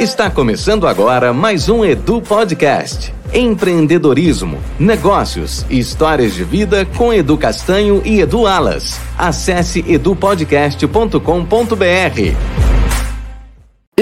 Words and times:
Está 0.00 0.30
começando 0.30 0.86
agora 0.86 1.30
mais 1.30 1.68
um 1.68 1.84
Edu 1.84 2.22
Podcast. 2.22 3.12
Empreendedorismo, 3.34 4.58
negócios 4.78 5.66
e 5.68 5.78
histórias 5.78 6.32
de 6.32 6.42
vida 6.42 6.86
com 6.96 7.12
Edu 7.12 7.36
Castanho 7.36 8.00
e 8.02 8.18
Edu 8.18 8.46
Alas. 8.46 8.98
Acesse 9.18 9.84
edupodcast.com.br. 9.86 12.69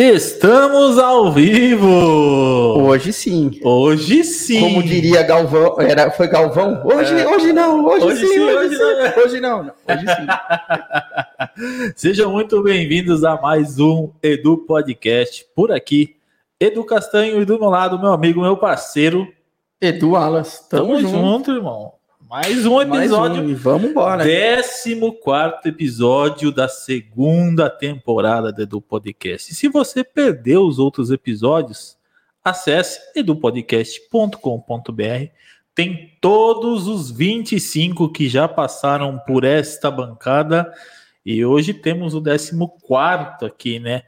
Estamos 0.01 0.97
ao 0.97 1.33
vivo! 1.33 1.85
Hoje 1.89 3.13
sim. 3.13 3.51
Hoje 3.65 4.23
sim! 4.23 4.61
Como 4.61 4.81
diria 4.81 5.25
Galvão, 5.25 5.75
era, 5.81 6.09
foi 6.13 6.29
Galvão? 6.29 6.87
Hoje, 6.87 7.19
é. 7.19 7.27
hoje 7.27 7.53
não, 7.53 7.85
hoje, 7.85 8.05
hoje 8.07 8.27
sim, 8.29 8.33
sim, 8.33 8.39
hoje, 8.39 8.77
sim. 8.77 8.79
Não. 8.79 9.25
hoje 9.25 9.41
não, 9.41 9.61
hoje 9.89 10.07
sim. 10.07 11.91
Sejam 11.97 12.31
muito 12.31 12.63
bem-vindos 12.63 13.25
a 13.25 13.41
mais 13.41 13.81
um 13.81 14.13
Edu 14.23 14.59
Podcast 14.59 15.45
por 15.53 15.73
aqui. 15.73 16.15
Edu 16.61 16.85
Castanho 16.85 17.43
e 17.43 17.45
do 17.45 17.59
meu 17.59 17.69
lado, 17.69 17.99
meu 17.99 18.13
amigo, 18.13 18.41
meu 18.41 18.57
parceiro. 18.57 19.27
Edu 19.81 20.15
Alas. 20.15 20.65
Tamo, 20.71 20.95
Tamo 20.95 21.01
junto. 21.01 21.17
junto, 21.17 21.51
irmão. 21.51 21.98
Mais 22.29 22.67
um 22.67 22.83
episódio. 22.83 23.43
Mais 23.43 23.59
um, 23.59 23.63
vamos 23.63 23.91
embora. 23.91 24.23
14 24.23 25.01
episódio 25.65 26.53
da 26.53 26.69
segunda 26.69 27.71
temporada 27.71 28.53
do 28.53 28.61
Edu 28.61 28.83
Podcast. 28.83 29.51
E 29.51 29.55
se 29.55 29.67
você 29.67 30.05
perdeu 30.05 30.67
os 30.67 30.79
outros 30.79 31.11
episódios, 31.11 31.97
acesse 32.45 33.01
edupodcast.com.br. 33.17 35.33
Tem 35.75 36.19
todos 36.21 36.87
os 36.87 37.11
25 37.11 38.13
que 38.13 38.29
já 38.29 38.47
passaram 38.47 39.19
por 39.27 39.43
esta 39.43 39.91
bancada. 39.91 40.71
E 41.25 41.43
hoje 41.47 41.73
temos 41.73 42.15
o 42.15 42.23
14 42.23 43.47
aqui, 43.47 43.79
né? 43.79 44.03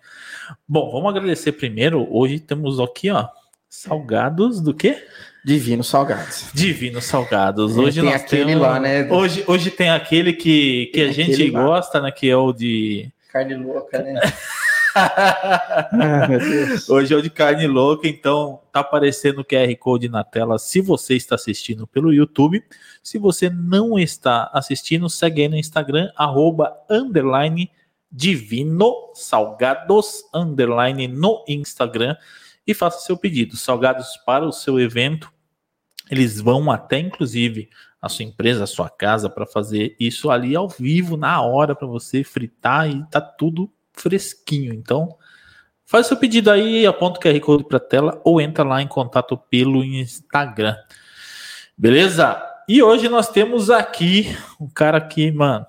Bom, 0.68 0.92
vamos 0.92 1.08
agradecer 1.08 1.52
primeiro. 1.52 2.06
Hoje 2.14 2.38
temos 2.38 2.78
aqui, 2.80 3.10
ó, 3.10 3.28
salgados 3.66 4.60
do 4.60 4.74
quê? 4.74 5.02
Divino 5.44 5.82
Salgados. 5.82 6.50
Divino 6.52 7.00
Salgados. 7.00 7.76
É, 7.76 7.80
hoje 7.80 8.00
tem 8.00 8.10
nós 8.10 8.22
aquele 8.22 8.44
temos... 8.44 8.62
lá, 8.62 8.78
né? 8.78 9.10
Hoje, 9.10 9.44
hoje 9.46 9.70
tem 9.70 9.90
aquele 9.90 10.32
que, 10.32 10.90
que 10.92 11.00
a 11.02 11.12
gente 11.12 11.50
lá. 11.50 11.62
gosta, 11.62 12.00
né? 12.00 12.10
Que 12.10 12.28
é 12.28 12.36
o 12.36 12.52
de. 12.52 13.10
Carne 13.32 13.54
louca, 13.54 14.02
né? 14.02 14.20
ah, 14.94 16.28
hoje 16.88 17.14
é 17.14 17.16
o 17.16 17.22
de 17.22 17.30
carne 17.30 17.66
louca, 17.66 18.08
então 18.08 18.60
tá 18.72 18.80
aparecendo 18.80 19.40
o 19.40 19.44
QR 19.44 19.74
Code 19.78 20.08
na 20.08 20.24
tela 20.24 20.58
se 20.58 20.80
você 20.80 21.14
está 21.14 21.36
assistindo 21.36 21.86
pelo 21.86 22.12
YouTube. 22.12 22.62
Se 23.02 23.18
você 23.18 23.48
não 23.48 23.98
está 23.98 24.50
assistindo, 24.52 25.08
segue 25.08 25.42
aí 25.42 25.48
no 25.48 25.56
Instagram, 25.56 26.10
arroba, 26.16 26.76
underline, 26.90 27.70
divino 28.12 28.92
salgados, 29.14 30.24
underline, 30.34 31.08
no 31.08 31.44
Instagram 31.48 32.16
e 32.66 32.74
faça 32.74 33.00
seu 33.00 33.16
pedido. 33.16 33.56
Salgados 33.56 34.16
para 34.24 34.44
o 34.44 34.52
seu 34.52 34.78
evento. 34.78 35.32
Eles 36.10 36.40
vão 36.40 36.70
até, 36.70 36.98
inclusive, 36.98 37.68
a 38.00 38.08
sua 38.08 38.24
empresa, 38.24 38.64
a 38.64 38.66
sua 38.66 38.88
casa, 38.88 39.28
para 39.28 39.46
fazer 39.46 39.94
isso 40.00 40.30
ali 40.30 40.56
ao 40.56 40.68
vivo, 40.68 41.16
na 41.16 41.40
hora, 41.42 41.74
para 41.74 41.86
você 41.86 42.24
fritar 42.24 42.88
e 42.88 43.04
tá 43.10 43.20
tudo 43.20 43.70
fresquinho. 43.92 44.72
Então, 44.72 45.16
faz 45.84 46.06
seu 46.06 46.16
pedido 46.16 46.50
aí, 46.50 46.86
aponta 46.86 47.18
o 47.18 47.22
QR 47.22 47.40
Code 47.40 47.64
para 47.64 47.78
tela 47.78 48.20
ou 48.24 48.40
entra 48.40 48.64
lá 48.64 48.80
em 48.80 48.88
contato 48.88 49.36
pelo 49.36 49.84
Instagram. 49.84 50.76
Beleza? 51.76 52.42
E 52.68 52.82
hoje 52.82 53.08
nós 53.08 53.28
temos 53.28 53.70
aqui 53.70 54.26
um 54.60 54.68
cara 54.68 55.00
que, 55.00 55.30
mano, 55.30 55.66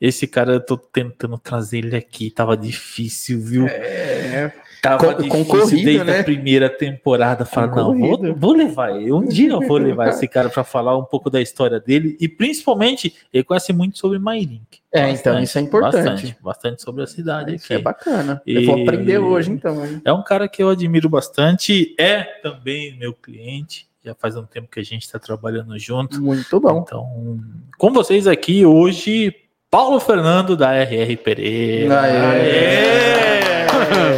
esse 0.00 0.26
cara 0.26 0.54
eu 0.54 0.60
tô 0.60 0.76
tentando 0.76 1.38
trazer 1.38 1.78
ele 1.78 1.96
aqui, 1.96 2.30
tava 2.30 2.56
difícil, 2.56 3.40
viu? 3.40 3.66
É. 3.66 4.52
Tava 4.84 5.14
Com, 5.14 5.28
concorrido, 5.28 5.82
desde 5.82 6.04
né? 6.04 6.20
a 6.20 6.24
primeira 6.24 6.68
temporada. 6.68 7.46
Falar, 7.46 7.68
não, 7.74 7.98
vou, 7.98 8.34
vou, 8.34 8.52
levar 8.52 8.94
ele. 8.94 9.10
Um 9.10 9.24
dia 9.24 9.52
eu 9.52 9.60
vou 9.62 9.78
levar 9.78 10.10
esse 10.10 10.28
cara 10.28 10.50
para 10.50 10.62
falar 10.62 10.94
um 10.98 11.04
pouco 11.04 11.30
da 11.30 11.40
história 11.40 11.80
dele 11.80 12.18
e 12.20 12.28
principalmente 12.28 13.14
ele 13.32 13.42
conhece 13.42 13.72
muito 13.72 13.96
sobre 13.96 14.18
Mairink. 14.18 14.82
É, 14.92 15.00
bastante, 15.00 15.20
então 15.20 15.42
isso 15.42 15.58
é 15.58 15.60
importante. 15.62 16.04
Bastante, 16.04 16.36
bastante 16.42 16.82
sobre 16.82 17.02
a 17.02 17.06
cidade 17.06 17.52
ah, 17.52 17.54
isso 17.54 17.64
aqui. 17.64 17.74
é 17.74 17.78
bacana. 17.78 18.42
E... 18.46 18.56
Eu 18.56 18.66
vou 18.66 18.82
aprender 18.82 19.18
hoje, 19.18 19.50
então. 19.50 19.82
É 20.04 20.12
um 20.12 20.22
cara 20.22 20.46
que 20.46 20.62
eu 20.62 20.68
admiro 20.68 21.08
bastante. 21.08 21.94
É 21.98 22.22
também 22.42 22.94
meu 22.98 23.14
cliente. 23.14 23.88
Já 24.04 24.14
faz 24.14 24.36
um 24.36 24.44
tempo 24.44 24.68
que 24.70 24.80
a 24.80 24.84
gente 24.84 25.04
está 25.04 25.18
trabalhando 25.18 25.78
junto. 25.78 26.20
Muito 26.20 26.60
bom. 26.60 26.84
Então, 26.86 27.40
com 27.78 27.90
vocês 27.90 28.26
aqui 28.26 28.66
hoje, 28.66 29.34
Paulo 29.70 29.98
Fernando 29.98 30.54
da 30.54 30.74
RR 30.74 31.16
Pereira. 31.16 32.02
Aê! 32.02 32.10
Aê! 32.10 33.23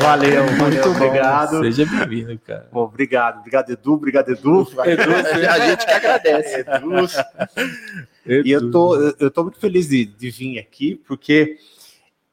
Valeu, 0.01 0.45
muito 0.53 0.89
obrigado. 0.89 1.61
Seja 1.61 1.87
bem-vindo, 1.87 2.39
cara. 2.45 2.69
Bom, 2.73 2.83
obrigado, 2.83 3.39
obrigado, 3.39 3.71
Edu, 3.71 3.95
obrigado, 3.95 4.31
Edu. 4.31 4.69
Edu 4.85 5.49
a 5.51 5.59
gente 5.59 5.87
que 5.87 5.93
agradece. 5.93 6.61
Edu. 6.61 7.07
Edu. 8.27 8.49
E 8.49 8.51
eu 8.51 8.71
tô, 8.71 8.97
eu 9.19 9.31
tô 9.31 9.45
muito 9.45 9.59
feliz 9.59 9.89
de, 9.89 10.05
de 10.05 10.31
vir 10.31 10.59
aqui, 10.59 11.01
porque 11.07 11.59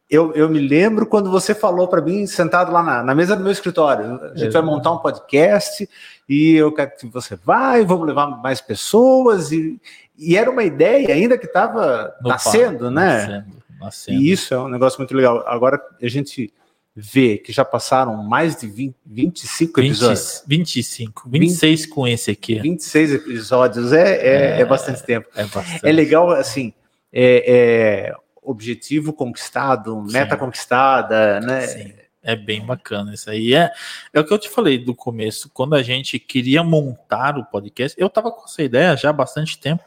eu, 0.09 0.31
eu 0.33 0.49
me 0.49 0.59
lembro 0.59 1.05
quando 1.05 1.31
você 1.31 1.55
falou 1.55 1.87
para 1.87 2.01
mim, 2.01 2.25
sentado 2.27 2.71
lá 2.71 2.83
na, 2.83 3.03
na, 3.03 3.15
mesa 3.15 3.35
do 3.35 3.43
meu 3.43 3.51
escritório, 3.51 4.19
a 4.23 4.37
gente 4.37 4.51
vai 4.51 4.61
montar 4.61 4.91
um 4.91 4.99
podcast 4.99 5.87
e 6.27 6.55
eu 6.55 6.71
quero 6.71 6.91
que 6.95 7.07
você 7.07 7.35
vai, 7.35 7.85
vamos 7.85 8.07
levar 8.07 8.27
mais 8.27 8.61
pessoas, 8.61 9.51
e, 9.51 9.79
e 10.17 10.37
era 10.37 10.49
uma 10.49 10.63
ideia 10.63 11.13
ainda 11.13 11.37
que 11.37 11.45
estava 11.45 12.13
nascendo, 12.21 12.91
né? 12.91 13.17
Nascendo, 13.17 13.45
nascendo. 13.79 14.19
E 14.19 14.31
isso 14.31 14.53
é 14.53 14.59
um 14.59 14.67
negócio 14.67 14.99
muito 14.99 15.15
legal. 15.15 15.43
Agora 15.47 15.81
a 16.01 16.07
gente 16.07 16.53
vê 16.95 17.37
que 17.37 17.51
já 17.51 17.65
passaram 17.65 18.15
mais 18.23 18.55
de 18.55 18.67
20, 18.67 18.95
25 19.05 19.79
episódios. 19.79 20.43
25, 20.45 21.29
26 21.29 21.81
20, 21.81 21.89
com 21.89 22.07
esse 22.07 22.31
aqui. 22.31 22.59
26 22.59 23.13
episódios 23.13 23.91
é, 23.91 24.15
é, 24.15 24.57
é, 24.57 24.61
é 24.61 24.65
bastante 24.65 25.01
tempo. 25.03 25.27
É, 25.35 25.45
bastante. 25.45 25.85
é 25.85 25.91
legal, 25.91 26.29
assim, 26.31 26.73
é, 27.11 28.11
é 28.11 28.15
objetivo 28.41 29.11
conquistado, 29.13 30.03
Sim. 30.05 30.13
meta 30.13 30.37
conquistada, 30.37 31.39
né? 31.39 31.61
Sim. 31.67 31.93
É 32.25 32.37
bem 32.37 32.65
bacana 32.65 33.13
isso 33.13 33.29
aí. 33.29 33.53
É, 33.53 33.69
é 34.13 34.19
o 34.19 34.23
que 34.23 34.33
eu 34.33 34.39
te 34.39 34.47
falei 34.47 34.77
do 34.77 34.95
começo, 34.95 35.49
quando 35.53 35.75
a 35.75 35.83
gente 35.83 36.17
queria 36.17 36.63
montar 36.63 37.37
o 37.37 37.43
podcast, 37.43 37.99
eu 37.99 38.09
tava 38.09 38.31
com 38.31 38.45
essa 38.45 38.63
ideia 38.63 38.95
já 38.95 39.09
há 39.09 39.13
bastante 39.13 39.59
tempo, 39.59 39.83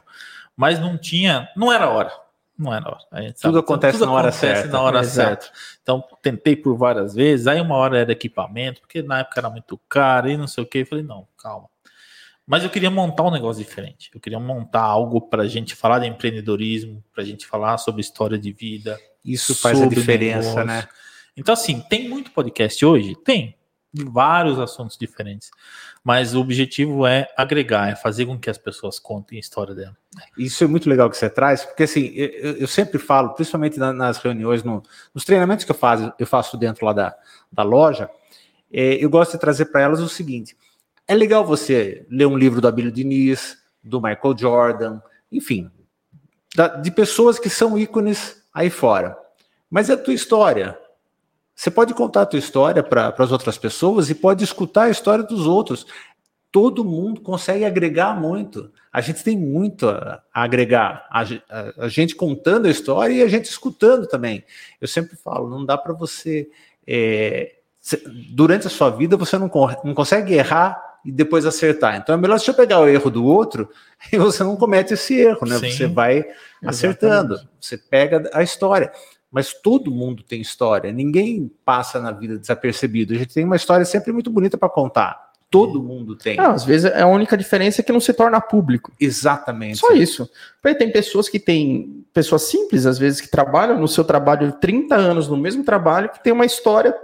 mas 0.55 0.79
não 0.79 0.99
tinha, 0.99 1.49
não 1.57 1.73
era 1.73 1.89
hora 1.89 2.26
não 2.59 2.75
é 2.75 2.81
na 2.81 2.89
hora. 2.89 3.35
Tudo 3.41 3.59
acontece 3.59 3.99
tudo 3.99 4.07
na 4.07 4.13
hora 4.13 4.29
acontece 4.29 4.55
certa. 4.55 4.69
na 4.73 4.81
hora 4.81 5.05
certa. 5.05 5.51
Então, 5.83 6.03
tentei 6.23 6.57
por 6.57 6.77
várias 6.77 7.15
vezes. 7.15 7.47
Aí, 7.47 7.61
uma 7.61 7.77
hora 7.77 7.99
era 7.99 8.13
equipamento, 8.13 8.81
porque 8.81 9.03
na 9.03 9.21
época 9.21 9.41
era 9.41 9.51
muito 9.51 9.79
caro 9.89 10.29
e 10.29 10.37
não 10.37 10.47
sei 10.47 10.65
o 10.65 10.67
que. 10.67 10.85
Falei, 10.85 11.05
não, 11.05 11.27
calma. 11.37 11.69
Mas 12.47 12.63
eu 12.63 12.71
queria 12.71 12.91
montar 12.91 13.25
um 13.25 13.31
negócio 13.31 13.63
diferente. 13.63 14.11
Eu 14.15 14.21
queria 14.21 14.39
montar 14.39 14.83
algo 14.83 15.21
para 15.21 15.43
a 15.43 15.49
gente 15.49 15.75
falar 15.75 15.99
de 15.99 16.07
empreendedorismo, 16.07 17.03
para 17.13 17.25
a 17.25 17.27
gente 17.27 17.45
falar 17.45 17.77
sobre 17.79 18.01
história 18.01 18.39
de 18.39 18.53
vida. 18.53 18.97
Isso 19.25 19.55
faz 19.55 19.83
a 19.83 19.87
diferença, 19.87 20.51
negócio. 20.51 20.65
né? 20.65 20.89
Então, 21.37 21.53
assim, 21.53 21.81
tem 21.81 22.09
muito 22.09 22.31
podcast 22.31 22.85
hoje? 22.87 23.17
Tem. 23.17 23.56
Vários 24.05 24.59
assuntos 24.59 24.97
diferentes 24.97 25.51
mas 26.07 26.37
o 26.37 26.41
objetivo 26.41 27.05
é 27.05 27.29
agregar, 27.37 27.89
é 27.89 27.97
fazer 27.97 28.27
com 28.27 28.39
que 28.39 28.49
as 28.49 28.57
pessoas 28.57 28.97
contem 28.97 29.39
a 29.39 29.41
história 29.41 29.75
dela. 29.75 29.97
Isso 30.39 30.63
é 30.63 30.67
muito 30.69 30.89
legal 30.89 31.11
que 31.11 31.17
você 31.17 31.29
traz, 31.29 31.65
porque 31.65 31.83
assim, 31.83 32.13
eu, 32.15 32.59
eu 32.59 32.69
sempre 32.69 32.97
falo, 32.97 33.31
principalmente 33.31 33.77
nas 33.77 34.19
reuniões, 34.19 34.63
no, 34.63 34.85
nos 35.13 35.25
treinamentos 35.25 35.65
que 35.65 35.73
eu 35.73 35.75
faço, 35.75 36.13
eu 36.17 36.25
faço 36.25 36.57
dentro 36.57 36.87
lá 36.87 36.93
da, 36.93 37.17
da 37.51 37.65
loja, 37.65 38.09
é, 38.73 39.05
eu 39.05 39.11
gosto 39.11 39.33
de 39.33 39.41
trazer 39.41 39.65
para 39.65 39.81
elas 39.81 39.99
o 39.99 40.09
seguinte: 40.09 40.57
é 41.09 41.15
legal 41.15 41.45
você 41.45 42.07
ler 42.09 42.27
um 42.27 42.39
livro 42.39 42.61
do 42.61 42.69
Abílio 42.69 42.93
Diniz, 42.93 43.59
do 43.83 44.01
Michael 44.01 44.39
Jordan, 44.39 45.01
enfim, 45.33 45.69
da, 46.55 46.69
de 46.69 46.93
pessoas 46.93 47.37
que 47.37 47.51
são 47.51 47.77
ícones 47.77 48.45
aí 48.55 48.71
fora. 48.71 49.19
Mas 49.69 49.91
é 49.91 49.95
a 49.95 49.99
tua 49.99 50.15
história, 50.15 50.79
você 51.57 51.71
pode 51.71 51.95
contar 51.95 52.23
a 52.23 52.27
tua 52.27 52.39
história 52.39 52.83
para 52.83 53.15
as 53.17 53.33
outras 53.33 53.57
pessoas 53.57 54.11
e 54.11 54.15
pode 54.15 54.45
escutar 54.45 54.85
a 54.85 54.91
história 54.91 55.25
dos 55.25 55.47
outros. 55.47 55.87
Todo 56.53 56.85
mundo 56.85 57.23
consegue 57.23 57.65
agregar 57.65 58.15
muito. 58.15 58.71
A 58.93 59.01
gente 59.01 59.25
tem 59.25 59.39
muito 59.39 59.89
a, 59.89 60.23
a 60.33 60.43
agregar. 60.43 61.07
A, 61.11 61.23
a, 61.23 61.85
a, 61.85 61.89
gente 61.89 62.15
contando 62.15 62.67
a 62.67 62.71
história 62.71 63.15
e 63.15 63.23
a 63.23 63.29
gente 63.29 63.47
escutando 63.47 64.07
também. 64.07 64.45
Eu 64.79 64.87
sempre 64.87 65.17
falo, 65.17 65.49
não 65.49 65.65
dá 65.65 65.79
para 65.79 65.95
você. 65.95 66.47
É, 66.87 67.55
durante 68.31 68.67
a 68.67 68.71
sua 68.71 68.91
vida, 68.91 69.17
você 69.17 69.39
não, 69.39 69.51
não 69.83 69.95
consegue 69.95 70.35
errar 70.35 70.79
e 71.07 71.11
depois 71.11 71.47
acertar. 71.47 71.97
Então 71.97 72.15
é 72.15 72.19
melhor 72.19 72.39
você 72.39 72.53
pegar 72.53 72.81
o 72.81 72.89
erro 72.89 73.11
do 73.11 73.25
outro 73.25 73.71
e 74.13 74.19
você 74.19 74.45
não 74.45 74.57
comete 74.57 74.93
esse 74.93 75.15
erro, 75.15 75.47
né? 75.47 75.59
Sim, 75.59 75.71
você 75.71 75.87
vai 75.87 76.23
acertando, 76.63 77.35
exatamente. 77.35 77.57
você 77.61 77.79
pega 77.79 78.31
a 78.35 78.43
história 78.43 78.93
mas 79.31 79.53
todo 79.53 79.91
mundo 79.91 80.23
tem 80.23 80.41
história, 80.41 80.93
ninguém 80.93 81.51
passa 81.65 82.01
na 82.01 82.11
vida 82.11 82.39
desapercebido. 82.39 83.15
A 83.15 83.19
gente 83.19 83.35
tem 83.35 83.45
uma 83.45 83.57
história 83.57 83.85
sempre 83.85 84.13
muito 84.13 84.31
bonita 84.31 84.57
para 84.57 84.69
contar. 84.69 85.27
Todo 85.49 85.83
mundo 85.83 86.17
tem. 86.17 86.37
Não, 86.37 86.51
às 86.51 86.65
vezes 86.65 86.91
é 86.91 87.03
a 87.03 87.07
única 87.07 87.37
diferença 87.37 87.81
é 87.81 87.85
que 87.85 87.93
não 87.93 88.01
se 88.01 88.13
torna 88.13 88.41
público. 88.41 88.93
Exatamente. 89.01 89.79
Só 89.79 89.93
isso. 89.93 90.29
Porque 90.61 90.77
tem 90.77 90.91
pessoas 90.91 91.29
que 91.29 91.39
têm, 91.39 92.05
pessoas 92.13 92.43
simples, 92.43 92.85
às 92.85 92.99
vezes, 92.99 93.21
que 93.21 93.31
trabalham 93.31 93.79
no 93.79 93.87
seu 93.87 94.05
trabalho 94.05 94.53
30 94.53 94.95
anos 94.97 95.29
no 95.29 95.37
mesmo 95.37 95.63
trabalho, 95.63 96.09
que 96.09 96.23
tem 96.23 96.33
uma 96.33 96.45
história 96.45 96.95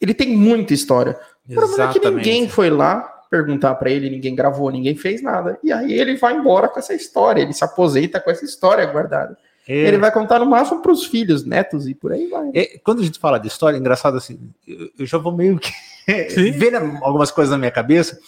Ele 0.00 0.14
tem 0.14 0.36
muita 0.36 0.74
história. 0.74 1.18
O 1.48 1.54
problema 1.54 1.90
é 1.90 1.92
que 1.92 2.10
ninguém 2.10 2.48
foi 2.48 2.70
lá 2.70 3.16
perguntar 3.30 3.74
para 3.74 3.90
ele, 3.90 4.08
ninguém 4.08 4.34
gravou, 4.34 4.70
ninguém 4.70 4.94
fez 4.94 5.22
nada. 5.22 5.58
E 5.62 5.72
aí 5.72 5.92
ele 5.92 6.16
vai 6.16 6.34
embora 6.34 6.68
com 6.68 6.78
essa 6.78 6.94
história, 6.94 7.42
ele 7.42 7.52
se 7.52 7.64
aposenta 7.64 8.20
com 8.20 8.30
essa 8.30 8.44
história 8.44 8.86
guardada. 8.86 9.36
É. 9.68 9.88
Ele 9.88 9.98
vai 9.98 10.12
contar 10.12 10.38
no 10.38 10.46
máximo 10.46 10.80
para 10.80 10.92
os 10.92 11.04
filhos, 11.04 11.44
netos 11.44 11.88
e 11.88 11.94
por 11.94 12.12
aí 12.12 12.28
vai. 12.28 12.50
É, 12.54 12.78
quando 12.78 13.00
a 13.00 13.04
gente 13.04 13.18
fala 13.18 13.38
de 13.38 13.48
história, 13.48 13.76
é 13.76 13.80
engraçado 13.80 14.16
assim, 14.16 14.38
eu, 14.66 14.90
eu 15.00 15.06
já 15.06 15.18
vou 15.18 15.32
meio 15.32 15.58
que 15.58 15.72
ver 16.52 16.76
algumas 17.02 17.32
coisas 17.32 17.50
na 17.50 17.58
minha 17.58 17.70
cabeça. 17.70 18.18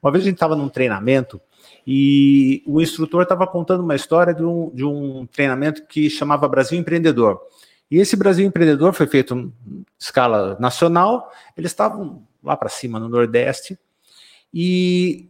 Uma 0.00 0.12
vez 0.12 0.22
a 0.22 0.26
gente 0.26 0.36
estava 0.36 0.54
num 0.54 0.68
treinamento 0.68 1.40
e 1.86 2.62
o 2.64 2.80
instrutor 2.80 3.22
estava 3.22 3.46
contando 3.46 3.82
uma 3.82 3.96
história 3.96 4.32
de 4.32 4.44
um, 4.44 4.70
de 4.72 4.84
um 4.84 5.26
treinamento 5.26 5.84
que 5.86 6.08
chamava 6.08 6.48
Brasil 6.48 6.78
Empreendedor. 6.78 7.40
E 7.90 7.98
esse 7.98 8.16
Brasil 8.16 8.46
Empreendedor 8.46 8.92
foi 8.92 9.06
feito 9.06 9.34
em 9.34 9.52
escala 9.98 10.56
nacional, 10.60 11.30
eles 11.56 11.72
estavam 11.72 12.22
lá 12.42 12.56
para 12.56 12.68
cima, 12.68 13.00
no 13.00 13.08
Nordeste, 13.08 13.78
e 14.52 15.28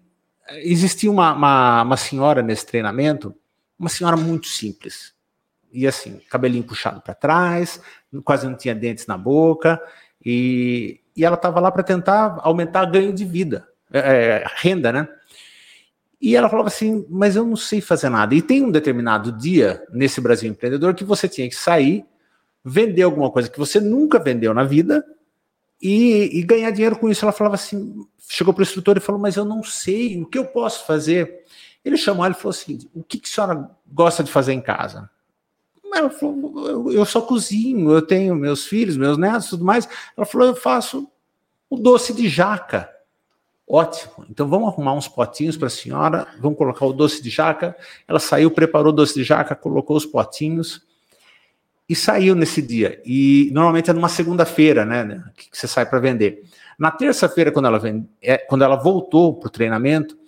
existia 0.59 1.11
uma, 1.11 1.33
uma, 1.33 1.83
uma 1.83 1.97
senhora 1.97 2.43
nesse 2.43 2.67
treinamento, 2.67 3.35
uma 3.79 3.89
senhora 3.89 4.17
muito 4.17 4.47
simples, 4.47 5.14
e 5.75 5.87
assim, 5.87 6.21
cabelinho 6.31 6.65
puxado 6.65 7.01
para 7.01 7.15
trás, 7.15 7.81
quase 8.23 8.47
não 8.47 8.57
tinha 8.57 8.75
dentes 8.75 9.07
na 9.07 9.19
boca, 9.19 9.81
e, 10.25 11.01
e 11.17 11.25
ela 11.25 11.35
estava 11.35 11.61
lá 11.61 11.71
para 11.71 11.83
tentar 11.83 12.39
aumentar 12.41 12.85
ganho 12.87 13.13
de 13.13 13.25
vida, 13.25 13.69
é, 13.93 13.99
é, 13.99 14.45
renda, 14.57 14.93
né? 14.93 15.09
E 16.21 16.35
ela 16.37 16.49
falava 16.49 16.69
assim, 16.69 17.05
mas 17.11 17.37
eu 17.37 17.45
não 17.45 17.57
sei 17.57 17.83
fazer 17.83 18.09
nada. 18.09 18.35
E 18.35 18.41
tem 18.41 18.63
um 18.63 18.71
determinado 18.71 19.31
dia 19.31 19.85
nesse 19.93 20.23
Brasil 20.23 20.51
empreendedor 20.51 20.95
que 20.95 21.05
você 21.05 21.29
tinha 21.29 21.47
que 21.47 21.55
sair, 21.55 22.07
vender 22.65 23.03
alguma 23.03 23.31
coisa 23.31 23.51
que 23.51 23.59
você 23.59 23.79
nunca 23.79 24.19
vendeu 24.19 24.55
na 24.55 24.65
vida 24.65 25.05
e, 25.83 26.39
e 26.39 26.43
ganhar 26.43 26.71
dinheiro 26.71 26.99
com 26.99 27.11
isso. 27.11 27.23
Ela 27.25 27.33
falava 27.33 27.57
assim, 27.57 28.07
chegou 28.27 28.55
para 28.55 28.61
o 28.61 28.63
instrutor 28.63 28.97
e 28.97 29.01
falou, 29.01 29.21
mas 29.21 29.37
eu 29.37 29.45
não 29.45 29.63
sei, 29.63 30.23
o 30.23 30.25
que 30.25 30.39
eu 30.39 30.47
posso 30.47 30.87
fazer? 30.87 31.45
Ele 31.85 31.99
chamou 31.99 32.25
ela 32.25 32.35
e 32.35 32.39
falou 32.39 32.51
assim, 32.51 32.79
o 32.95 33.03
que, 33.03 33.19
que 33.19 33.29
a 33.29 33.31
senhora 33.31 33.71
gosta 33.87 34.25
de 34.25 34.33
fazer 34.33 34.55
em 34.55 34.63
casa? 34.63 35.11
Ela 35.97 36.11
falou, 36.11 36.93
eu 36.93 37.05
só 37.05 37.21
cozinho, 37.21 37.91
eu 37.91 38.03
tenho 38.03 38.35
meus 38.35 38.67
filhos, 38.67 38.97
meus 38.97 39.17
netos, 39.17 39.49
tudo 39.49 39.65
mais. 39.65 39.89
Ela 40.17 40.27
falou, 40.27 40.49
eu 40.49 40.57
faço 40.57 41.09
o 41.71 41.77
doce 41.77 42.13
de 42.13 42.29
jaca. 42.29 42.91
Ótimo. 43.67 44.27
Então 44.29 44.47
vamos 44.47 44.69
arrumar 44.69 44.93
uns 44.93 45.09
potinhos 45.09 45.57
para 45.57 45.69
a 45.69 45.71
senhora, 45.71 46.27
vamos 46.39 46.59
colocar 46.59 46.85
o 46.85 46.93
doce 46.93 47.23
de 47.23 47.31
jaca. 47.31 47.75
Ela 48.07 48.21
saiu, 48.21 48.51
preparou 48.51 48.93
o 48.93 48.95
doce 48.95 49.15
de 49.15 49.25
jaca, 49.25 49.55
colocou 49.55 49.97
os 49.97 50.05
potinhos 50.05 50.83
e 51.89 51.95
saiu 51.95 52.35
nesse 52.35 52.61
dia. 52.61 53.01
E 53.05 53.51
normalmente 53.53 53.91
é 53.91 53.93
numa 53.93 54.09
segunda-feira, 54.09 54.85
né, 54.85 55.23
que 55.37 55.49
você 55.57 55.67
sai 55.67 55.87
para 55.87 55.99
vender. 55.99 56.43
Na 56.79 56.91
terça-feira, 56.91 57.53
quando 57.53 57.67
ela 57.67 57.81
é, 58.21 58.39
quando 58.39 58.65
ela 58.65 58.77
voltou 58.77 59.35
para 59.35 59.49
o 59.49 59.51
treinamento, 59.51 60.19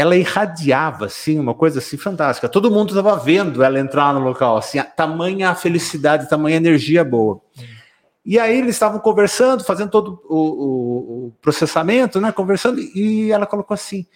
ela 0.00 0.16
irradiava, 0.16 1.04
assim, 1.04 1.38
uma 1.38 1.52
coisa 1.52 1.78
assim 1.78 1.98
fantástica. 1.98 2.48
Todo 2.48 2.70
mundo 2.70 2.88
estava 2.88 3.14
vendo 3.22 3.62
ela 3.62 3.78
entrar 3.78 4.14
no 4.14 4.20
local, 4.20 4.56
assim, 4.56 4.78
a, 4.78 4.84
tamanha 4.84 5.54
felicidade, 5.54 6.26
tamanha 6.26 6.56
energia 6.56 7.04
boa. 7.04 7.38
E 8.24 8.38
aí 8.38 8.56
eles 8.56 8.76
estavam 8.76 8.98
conversando, 8.98 9.62
fazendo 9.62 9.90
todo 9.90 10.22
o, 10.26 10.36
o, 10.36 11.26
o, 11.26 11.32
processamento, 11.42 12.18
né, 12.18 12.32
conversando, 12.32 12.80
e 12.80 13.30
ela 13.30 13.44
colocou 13.44 13.74
assim, 13.74 14.06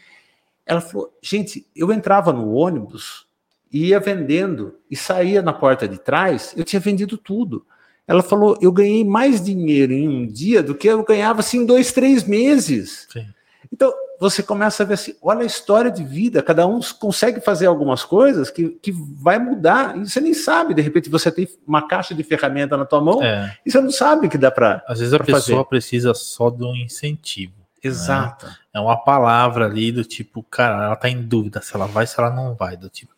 ela 0.65 0.81
falou, 0.81 1.13
gente, 1.23 1.67
eu 1.77 1.93
entrava 1.93 2.33
no 2.33 2.55
ônibus, 2.55 3.27
ia 3.71 4.01
vendendo, 4.01 4.77
e 4.91 4.97
saía 4.97 5.43
na 5.43 5.53
porta 5.53 5.87
de 5.87 5.99
trás, 5.99 6.55
eu 6.57 6.65
tinha 6.65 6.81
vendido 6.81 7.19
tudo. 7.19 7.67
Ela 8.09 8.23
falou, 8.23 8.57
eu 8.59 8.73
ganhei 8.73 9.05
mais 9.05 9.39
dinheiro 9.39 9.93
em 9.93 10.09
um 10.09 10.27
dia 10.27 10.63
do 10.63 10.75
que 10.75 10.89
eu 10.89 11.05
ganhava, 11.05 11.41
assim, 11.41 11.59
em 11.59 11.67
dois, 11.67 11.93
três 11.93 12.25
meses. 12.25 13.07
Sim. 13.13 13.27
Então, 13.75 13.93
você 14.21 14.41
começa 14.41 14.85
a 14.85 14.87
ver 14.87 14.95
assim, 14.95 15.17
olha 15.21 15.41
a 15.41 15.45
história 15.45 15.91
de 15.91 16.05
vida, 16.05 16.41
cada 16.41 16.65
um 16.65 16.79
consegue 17.01 17.41
fazer 17.41 17.67
algumas 17.67 18.05
coisas 18.05 18.49
que, 18.49 18.69
que 18.81 18.93
vai 18.93 19.37
mudar, 19.37 19.97
e 19.97 20.09
você 20.09 20.21
nem 20.21 20.33
sabe, 20.33 20.75
de 20.75 20.81
repente 20.81 21.11
você 21.11 21.29
tem 21.29 21.49
uma 21.67 21.89
caixa 21.89 22.15
de 22.15 22.23
ferramenta 22.23 22.77
na 22.77 22.85
tua 22.85 23.01
mão, 23.01 23.21
é. 23.21 23.57
e 23.67 23.71
você 23.73 23.81
não 23.81 23.91
sabe 23.91 24.29
que 24.29 24.39
dá 24.39 24.49
para 24.49 24.85
Às 24.87 25.01
vezes 25.01 25.13
a 25.13 25.19
pessoa 25.19 25.59
fazer. 25.59 25.69
precisa 25.69 26.15
só 26.15 26.51
de 26.51 26.63
um 26.63 26.77
incentivo. 26.77 27.53
Né? 27.59 27.91
Exato. 27.91 28.47
Né? 28.47 28.55
É 28.75 28.79
uma 28.79 28.97
palavra 28.97 29.67
ali 29.67 29.91
do 29.91 30.05
tipo, 30.05 30.41
cara, 30.45 30.85
ela 30.85 30.97
tá 30.97 31.09
em 31.09 31.21
dúvida 31.21 31.61
se 31.61 31.75
ela 31.75 31.87
vai, 31.87 32.07
se 32.07 32.19
ela 32.19 32.31
não 32.31 32.55
vai, 32.55 32.77
do 32.77 32.89
tipo, 32.89 33.13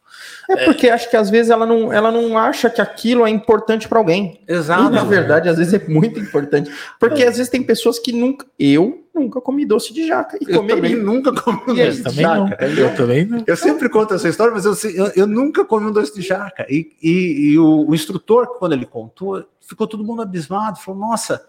é 0.48 0.64
porque 0.64 0.86
é. 0.86 0.92
acho 0.92 1.10
que 1.10 1.16
às 1.16 1.28
vezes 1.28 1.50
ela 1.50 1.66
não, 1.66 1.92
ela 1.92 2.10
não 2.10 2.38
acha 2.38 2.70
que 2.70 2.80
aquilo 2.80 3.26
é 3.26 3.30
importante 3.30 3.88
para 3.88 3.98
alguém. 3.98 4.40
Exato. 4.46 4.92
E, 4.92 4.94
na 4.94 5.04
verdade, 5.04 5.48
às 5.48 5.58
vezes 5.58 5.74
é 5.74 5.88
muito 5.88 6.20
importante. 6.20 6.70
Porque 7.00 7.22
é. 7.22 7.28
às 7.28 7.36
vezes 7.36 7.50
tem 7.50 7.62
pessoas 7.62 7.98
que 7.98 8.12
nunca. 8.12 8.46
Eu 8.58 9.04
nunca 9.14 9.40
comi 9.40 9.66
doce 9.66 9.92
de 9.92 10.06
jaca. 10.06 10.38
E 10.40 10.50
eu 10.50 10.66
também 10.66 10.94
nunca 10.94 11.32
comi 11.32 11.62
um 11.66 11.74
doce 11.74 12.02
de 12.02 12.22
jaca. 12.22 12.56
Não. 12.58 12.68
Eu 12.76 12.94
também 12.94 13.24
não. 13.24 13.42
Eu 13.46 13.56
sempre 13.56 13.88
conto 13.88 14.14
essa 14.14 14.28
história, 14.28 14.54
mas 14.54 14.64
eu, 14.64 14.74
eu, 14.90 15.12
eu 15.16 15.26
nunca 15.26 15.64
comi 15.64 15.86
um 15.86 15.92
doce 15.92 16.14
de 16.14 16.22
jaca. 16.22 16.64
E, 16.68 16.92
e, 17.02 17.52
e 17.52 17.58
o, 17.58 17.88
o, 17.88 17.94
instrutor, 17.94 18.58
quando 18.58 18.72
ele 18.72 18.86
contou, 18.86 19.44
ficou 19.60 19.86
todo 19.86 20.04
mundo 20.04 20.22
abismado. 20.22 20.78
Falou, 20.78 21.00
nossa. 21.00 21.44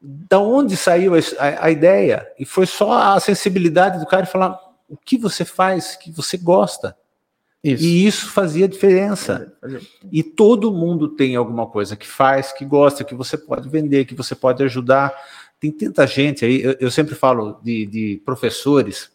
Da 0.00 0.38
onde 0.38 0.76
saiu 0.76 1.14
a, 1.14 1.18
a, 1.18 1.66
a 1.66 1.70
ideia? 1.70 2.28
E 2.38 2.44
foi 2.44 2.66
só 2.66 3.14
a 3.14 3.20
sensibilidade 3.20 3.98
do 3.98 4.06
cara 4.06 4.26
falar 4.26 4.60
o 4.86 4.96
que 4.96 5.16
você 5.16 5.44
faz 5.44 5.96
que 5.96 6.10
você 6.12 6.36
gosta. 6.36 6.94
Isso. 7.64 7.82
E 7.82 8.06
isso 8.06 8.28
fazia 8.28 8.68
diferença. 8.68 9.50
E 10.12 10.22
todo 10.22 10.70
mundo 10.70 11.08
tem 11.08 11.34
alguma 11.34 11.66
coisa 11.66 11.96
que 11.96 12.06
faz, 12.06 12.52
que 12.52 12.62
gosta, 12.62 13.02
que 13.02 13.14
você 13.14 13.38
pode 13.38 13.70
vender, 13.70 14.04
que 14.04 14.14
você 14.14 14.34
pode 14.34 14.62
ajudar. 14.62 15.14
Tem 15.58 15.72
tanta 15.72 16.06
gente 16.06 16.44
aí, 16.44 16.62
eu, 16.62 16.76
eu 16.78 16.90
sempre 16.90 17.14
falo 17.14 17.58
de, 17.62 17.86
de 17.86 18.22
professores, 18.22 19.10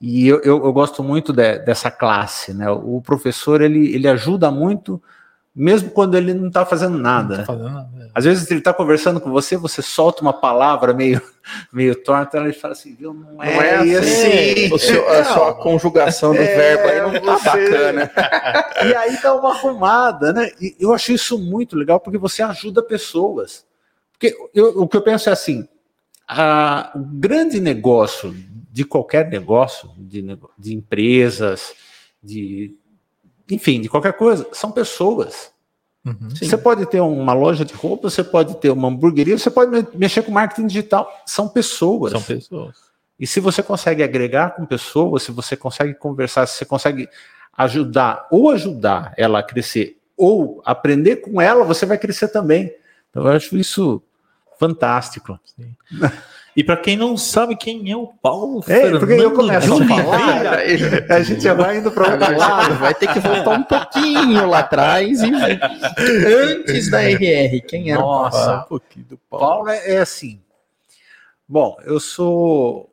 e 0.00 0.28
eu, 0.28 0.40
eu, 0.40 0.64
eu 0.64 0.72
gosto 0.72 1.02
muito 1.02 1.32
de, 1.32 1.58
dessa 1.58 1.90
classe. 1.90 2.54
Né? 2.54 2.70
O 2.70 3.02
professor 3.02 3.60
ele, 3.60 3.92
ele 3.94 4.08
ajuda 4.08 4.50
muito 4.50 5.02
mesmo 5.58 5.90
quando 5.90 6.16
ele 6.16 6.32
não 6.32 6.46
está 6.46 6.64
fazendo 6.64 6.96
nada. 6.96 7.38
Tá 7.38 7.44
fazendo 7.46 7.70
nada 7.70 7.90
é. 8.00 8.08
Às 8.14 8.24
vezes 8.24 8.48
ele 8.48 8.60
está 8.60 8.72
conversando 8.72 9.20
com 9.20 9.28
você, 9.28 9.56
você 9.56 9.82
solta 9.82 10.22
uma 10.22 10.32
palavra 10.32 10.94
meio, 10.94 11.20
meio 11.72 11.96
torta, 11.96 12.38
ele 12.38 12.52
fala 12.52 12.72
assim, 12.72 12.94
viu, 12.94 13.12
não 13.12 13.42
é, 13.42 13.54
não 13.54 13.62
é 13.62 13.74
assim. 13.74 13.96
assim. 13.96 14.72
O 14.72 14.78
seu, 14.78 15.08
a 15.08 15.24
sua 15.24 15.54
conjugação 15.54 16.32
do 16.32 16.40
é, 16.40 16.76
verbo 16.76 16.88
aí 16.88 17.00
não 17.00 17.14
está 17.14 17.50
bacana. 17.50 18.10
E 18.88 18.94
aí 18.94 19.20
dá 19.20 19.34
uma 19.34 19.50
arrumada, 19.50 20.32
né? 20.32 20.52
E 20.60 20.76
eu 20.78 20.94
achei 20.94 21.16
isso 21.16 21.36
muito 21.36 21.74
legal, 21.74 21.98
porque 21.98 22.16
você 22.16 22.40
ajuda 22.44 22.80
pessoas. 22.80 23.66
Porque 24.12 24.36
eu, 24.54 24.82
o 24.82 24.86
que 24.86 24.96
eu 24.96 25.02
penso 25.02 25.28
é 25.28 25.32
assim, 25.32 25.66
a, 26.28 26.92
o 26.94 27.00
grande 27.00 27.58
negócio 27.58 28.32
de 28.70 28.84
qualquer 28.84 29.28
negócio, 29.28 29.90
de, 29.98 30.38
de 30.56 30.74
empresas, 30.74 31.74
de 32.22 32.76
enfim, 33.50 33.80
de 33.80 33.88
qualquer 33.88 34.12
coisa, 34.14 34.46
são 34.52 34.70
pessoas. 34.70 35.50
Uhum, 36.04 36.30
você 36.30 36.56
pode 36.56 36.86
ter 36.86 37.00
uma 37.00 37.32
loja 37.32 37.64
de 37.64 37.74
roupa, 37.74 38.08
você 38.08 38.24
pode 38.24 38.56
ter 38.56 38.70
uma 38.70 38.88
hamburgueria, 38.88 39.36
você 39.36 39.50
pode 39.50 39.86
mexer 39.94 40.22
com 40.22 40.30
marketing 40.30 40.66
digital. 40.66 41.10
São 41.26 41.48
pessoas. 41.48 42.12
São 42.12 42.22
pessoas. 42.22 42.76
E 43.18 43.26
se 43.26 43.40
você 43.40 43.62
consegue 43.62 44.02
agregar 44.02 44.50
com 44.50 44.64
pessoas, 44.64 45.24
se 45.24 45.32
você 45.32 45.56
consegue 45.56 45.94
conversar, 45.94 46.46
se 46.46 46.58
você 46.58 46.64
consegue 46.64 47.08
ajudar 47.52 48.28
ou 48.30 48.50
ajudar 48.50 49.12
ela 49.16 49.40
a 49.40 49.42
crescer, 49.42 49.98
ou 50.16 50.62
aprender 50.64 51.16
com 51.16 51.40
ela, 51.40 51.64
você 51.64 51.84
vai 51.84 51.98
crescer 51.98 52.28
também. 52.28 52.72
Então, 53.10 53.24
eu 53.24 53.32
acho 53.32 53.56
isso 53.56 54.02
fantástico. 54.58 55.38
Sim. 55.44 55.74
E 56.58 56.64
para 56.64 56.76
quem 56.76 56.96
não 56.96 57.16
sabe 57.16 57.54
quem 57.54 57.88
é 57.88 57.96
o 57.96 58.08
Paulo 58.08 58.58
é, 58.58 58.62
Fernando 58.64 58.98
porque 58.98 59.12
eu 59.12 59.30
começo 59.30 59.72
a 59.72 59.86
falar, 59.86 60.58
a 61.08 61.22
gente 61.22 61.40
já 61.40 61.54
vai 61.54 61.78
indo 61.78 61.88
para 61.88 62.14
outro 62.14 62.36
lado. 62.36 62.74
Vai 62.74 62.92
ter 62.96 63.12
que 63.12 63.20
voltar 63.20 63.50
um 63.50 63.62
pouquinho 63.62 64.44
lá 64.44 64.58
atrás 64.58 65.20
e 65.22 65.30
antes 65.30 66.90
da 66.90 67.00
RR. 67.00 67.60
Quem 67.60 67.92
era 67.92 68.00
Nossa, 68.00 68.36
o 68.36 68.44
Paulo? 68.44 68.58
um 68.58 68.64
pouquinho 68.64 69.06
do 69.06 69.18
Paulo. 69.30 69.46
Paulo 69.46 69.68
é, 69.68 69.94
é 69.94 69.98
assim. 69.98 70.40
Bom, 71.46 71.76
eu 71.84 72.00
sou 72.00 72.92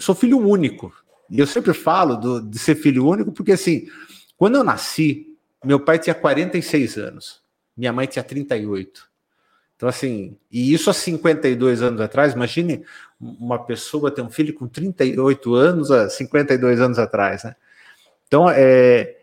sou 0.00 0.16
filho 0.16 0.40
único. 0.40 0.92
E 1.30 1.38
eu 1.38 1.46
sempre 1.46 1.72
falo 1.72 2.16
do, 2.16 2.42
de 2.42 2.58
ser 2.58 2.74
filho 2.74 3.06
único 3.06 3.30
porque 3.30 3.52
assim, 3.52 3.86
quando 4.36 4.56
eu 4.56 4.64
nasci, 4.64 5.24
meu 5.64 5.78
pai 5.78 6.00
tinha 6.00 6.16
46 6.16 6.98
anos, 6.98 7.40
minha 7.76 7.92
mãe 7.92 8.08
tinha 8.08 8.24
38. 8.24 9.08
Então, 9.76 9.88
assim, 9.88 10.36
e 10.50 10.72
isso 10.72 10.88
há 10.88 10.94
52 10.94 11.82
anos 11.82 12.00
atrás, 12.00 12.32
imagine 12.32 12.84
uma 13.20 13.58
pessoa 13.58 14.10
ter 14.10 14.22
um 14.22 14.30
filho 14.30 14.54
com 14.54 14.68
38 14.68 15.54
anos 15.54 15.90
há 15.90 16.08
52 16.08 16.80
anos 16.80 16.98
atrás, 16.98 17.44
né? 17.44 17.56
Então, 18.26 18.48
é, 18.48 19.16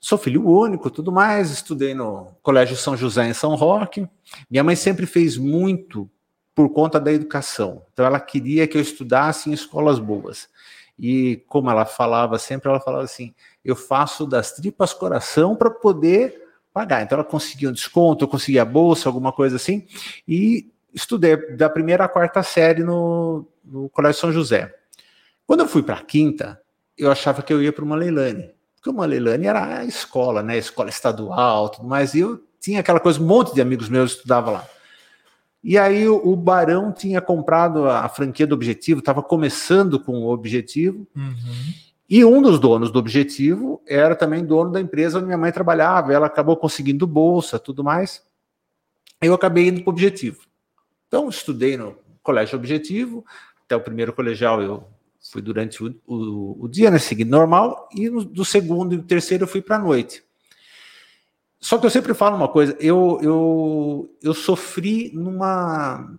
sou 0.00 0.18
filho 0.18 0.48
único, 0.48 0.90
tudo 0.90 1.12
mais, 1.12 1.50
estudei 1.50 1.94
no 1.94 2.34
Colégio 2.42 2.76
São 2.76 2.96
José 2.96 3.28
em 3.28 3.34
São 3.34 3.54
Roque. 3.54 4.08
Minha 4.50 4.64
mãe 4.64 4.74
sempre 4.74 5.06
fez 5.06 5.36
muito 5.36 6.10
por 6.54 6.70
conta 6.70 6.98
da 6.98 7.12
educação. 7.12 7.82
Então, 7.92 8.04
ela 8.04 8.20
queria 8.20 8.66
que 8.66 8.76
eu 8.76 8.82
estudasse 8.82 9.50
em 9.50 9.52
escolas 9.52 9.98
boas. 9.98 10.48
E 10.98 11.42
como 11.46 11.70
ela 11.70 11.86
falava 11.86 12.38
sempre, 12.38 12.68
ela 12.68 12.80
falava 12.80 13.04
assim: 13.04 13.34
eu 13.64 13.74
faço 13.74 14.26
das 14.26 14.52
tripas 14.52 14.92
coração 14.92 15.56
para 15.56 15.70
poder 15.70 16.49
pagar. 16.72 17.02
Então 17.02 17.16
ela 17.16 17.24
conseguia 17.24 17.68
um 17.68 17.72
desconto, 17.72 18.28
conseguia 18.28 18.64
bolsa, 18.64 19.08
alguma 19.08 19.32
coisa 19.32 19.56
assim. 19.56 19.86
E 20.26 20.70
estudei 20.92 21.56
da 21.56 21.68
primeira 21.68 22.04
à 22.04 22.08
quarta 22.08 22.42
série 22.42 22.82
no, 22.82 23.46
no 23.64 23.88
Colégio 23.90 24.20
São 24.20 24.32
José. 24.32 24.74
Quando 25.46 25.60
eu 25.60 25.68
fui 25.68 25.82
para 25.82 25.96
a 25.96 26.04
quinta, 26.04 26.60
eu 26.96 27.10
achava 27.10 27.42
que 27.42 27.52
eu 27.52 27.62
ia 27.62 27.72
para 27.72 27.84
uma 27.84 27.96
Leilani, 27.96 28.50
porque 28.76 28.90
uma 28.90 29.06
Leilani 29.06 29.46
era 29.46 29.78
a 29.78 29.84
escola, 29.84 30.42
né? 30.42 30.56
Escola 30.58 30.88
estadual, 30.88 31.70
tudo 31.70 31.88
mais, 31.88 32.14
e 32.14 32.20
eu 32.20 32.40
tinha 32.60 32.80
aquela 32.80 33.00
coisa, 33.00 33.20
um 33.20 33.26
monte 33.26 33.54
de 33.54 33.60
amigos 33.60 33.88
meus 33.88 34.12
estudava 34.12 34.50
lá. 34.50 34.66
E 35.62 35.76
aí 35.76 36.08
o, 36.08 36.34
Barão 36.36 36.90
tinha 36.90 37.20
comprado 37.20 37.84
a, 37.86 38.00
a 38.00 38.08
franquia 38.08 38.46
do 38.46 38.54
Objetivo, 38.54 39.00
estava 39.00 39.22
começando 39.22 40.00
com 40.00 40.12
o 40.12 40.30
Objetivo, 40.30 41.06
uhum. 41.14 41.74
E 42.10 42.24
um 42.24 42.42
dos 42.42 42.58
donos 42.58 42.90
do 42.90 42.98
Objetivo 42.98 43.80
era 43.86 44.16
também 44.16 44.44
dono 44.44 44.72
da 44.72 44.80
empresa 44.80 45.18
onde 45.18 45.26
minha 45.26 45.38
mãe 45.38 45.52
trabalhava, 45.52 46.12
ela 46.12 46.26
acabou 46.26 46.56
conseguindo 46.56 47.06
bolsa, 47.06 47.56
tudo 47.56 47.84
mais. 47.84 48.22
Eu 49.22 49.32
acabei 49.32 49.68
indo 49.68 49.82
para 49.82 49.90
o 49.90 49.92
Objetivo. 49.92 50.40
Então, 51.06 51.28
estudei 51.28 51.76
no 51.76 51.96
colégio 52.22 52.58
objetivo, 52.58 53.24
até 53.64 53.76
o 53.76 53.80
primeiro 53.80 54.12
colegial 54.12 54.60
eu 54.60 54.84
fui 55.20 55.40
durante 55.40 55.84
o, 55.84 55.94
o, 56.06 56.64
o 56.64 56.68
dia, 56.68 56.90
né, 56.90 56.98
seguindo 56.98 57.30
normal, 57.30 57.88
e 57.94 58.08
no, 58.08 58.24
do 58.24 58.44
segundo 58.44 58.94
e 58.94 58.96
do 58.96 59.04
terceiro 59.04 59.44
eu 59.44 59.48
fui 59.48 59.62
para 59.62 59.76
a 59.76 59.80
noite. 59.80 60.22
Só 61.60 61.78
que 61.78 61.86
eu 61.86 61.90
sempre 61.90 62.14
falo 62.14 62.36
uma 62.36 62.48
coisa, 62.48 62.76
eu, 62.80 63.18
eu, 63.22 64.16
eu 64.22 64.34
sofri 64.34 65.12
numa. 65.14 66.16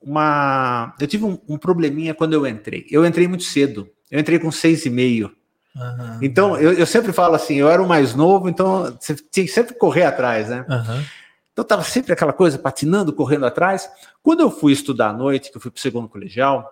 Uma, 0.00 0.94
eu 1.00 1.06
tive 1.06 1.24
um, 1.24 1.38
um 1.48 1.56
probleminha 1.58 2.14
quando 2.14 2.34
eu 2.34 2.46
entrei. 2.46 2.86
Eu 2.90 3.04
entrei 3.04 3.26
muito 3.26 3.44
cedo. 3.44 3.90
Eu 4.14 4.20
entrei 4.20 4.38
com 4.38 4.52
seis 4.52 4.86
e 4.86 4.90
meio. 4.90 5.32
Uhum. 5.74 6.18
Então, 6.22 6.56
eu, 6.56 6.72
eu, 6.74 6.86
sempre 6.86 7.12
falo 7.12 7.34
assim, 7.34 7.56
eu 7.56 7.68
era 7.68 7.82
o 7.82 7.88
mais 7.88 8.14
novo, 8.14 8.48
então 8.48 8.96
você 9.00 9.16
tinha 9.16 9.44
que 9.44 9.50
sempre 9.50 9.74
correr 9.74 10.04
atrás, 10.04 10.48
né? 10.48 10.64
Uhum. 10.68 11.04
Então 11.52 11.64
estava 11.64 11.82
sempre 11.82 12.12
aquela 12.12 12.32
coisa 12.32 12.56
patinando, 12.56 13.12
correndo 13.12 13.44
atrás. 13.44 13.90
Quando 14.22 14.38
eu 14.38 14.52
fui 14.52 14.72
estudar 14.72 15.08
à 15.08 15.12
noite, 15.12 15.50
que 15.50 15.56
eu 15.56 15.60
fui 15.60 15.68
para 15.68 15.78
o 15.78 15.82
segundo 15.82 16.08
colegial, 16.08 16.70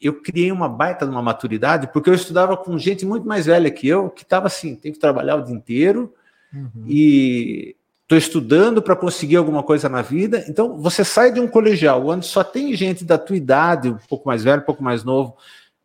eu 0.00 0.20
criei 0.20 0.50
uma 0.50 0.68
baita 0.68 1.04
de 1.06 1.12
uma 1.12 1.22
maturidade, 1.22 1.86
porque 1.92 2.10
eu 2.10 2.14
estudava 2.14 2.56
com 2.56 2.76
gente 2.76 3.06
muito 3.06 3.24
mais 3.24 3.46
velha 3.46 3.70
que 3.70 3.86
eu, 3.86 4.10
que 4.10 4.24
estava 4.24 4.48
assim, 4.48 4.74
tem 4.74 4.92
que 4.92 4.98
trabalhar 4.98 5.36
o 5.36 5.44
dia 5.44 5.54
inteiro 5.54 6.12
uhum. 6.52 6.86
e 6.88 7.76
estou 8.02 8.18
estudando 8.18 8.82
para 8.82 8.96
conseguir 8.96 9.36
alguma 9.36 9.62
coisa 9.62 9.88
na 9.88 10.02
vida. 10.02 10.44
Então 10.48 10.76
você 10.76 11.04
sai 11.04 11.30
de 11.30 11.38
um 11.38 11.46
colegial 11.46 12.04
onde 12.08 12.26
só 12.26 12.42
tem 12.42 12.74
gente 12.74 13.04
da 13.04 13.16
tua 13.16 13.36
idade, 13.36 13.90
um 13.90 13.98
pouco 14.08 14.26
mais 14.26 14.42
velho, 14.42 14.60
um 14.60 14.64
pouco 14.64 14.82
mais 14.82 15.04
novo, 15.04 15.36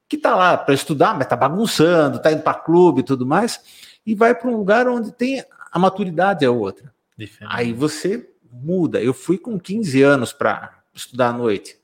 que 0.08 0.16
está 0.16 0.36
lá 0.36 0.58
para 0.58 0.74
estudar, 0.74 1.14
mas 1.14 1.24
está 1.24 1.36
bagunçando, 1.36 2.18
está 2.18 2.32
indo 2.32 2.42
para 2.42 2.54
clube 2.54 3.02
e 3.02 3.04
tudo 3.04 3.26
mais, 3.26 3.60
e 4.06 4.14
vai 4.14 4.36
para 4.36 4.50
um 4.50 4.58
lugar 4.58 4.88
onde 4.88 5.12
tem 5.12 5.44
a 5.72 5.80
maturidade 5.80 6.46
é 6.46 6.50
outra. 6.50 6.94
Diferente. 7.18 7.54
Aí 7.54 7.74
você 7.74 8.30
muda. 8.50 9.02
Eu 9.02 9.14
fui 9.14 9.38
com 9.38 9.60
15 9.60 10.02
anos 10.02 10.32
para 10.32 10.74
estudar 10.94 11.30
à 11.30 11.34
noite. 11.34 11.78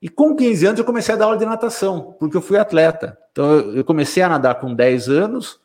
E 0.00 0.08
com 0.08 0.34
15 0.34 0.66
anos 0.66 0.78
eu 0.78 0.84
comecei 0.84 1.14
a 1.14 1.18
dar 1.18 1.26
aula 1.26 1.36
de 1.36 1.44
natação, 1.44 2.16
porque 2.18 2.36
eu 2.36 2.42
fui 2.42 2.56
atleta. 2.58 3.18
Então 3.30 3.46
eu 3.72 3.84
comecei 3.84 4.22
a 4.22 4.28
nadar 4.28 4.54
com 4.56 4.74
10 4.74 5.08
anos, 5.08 5.60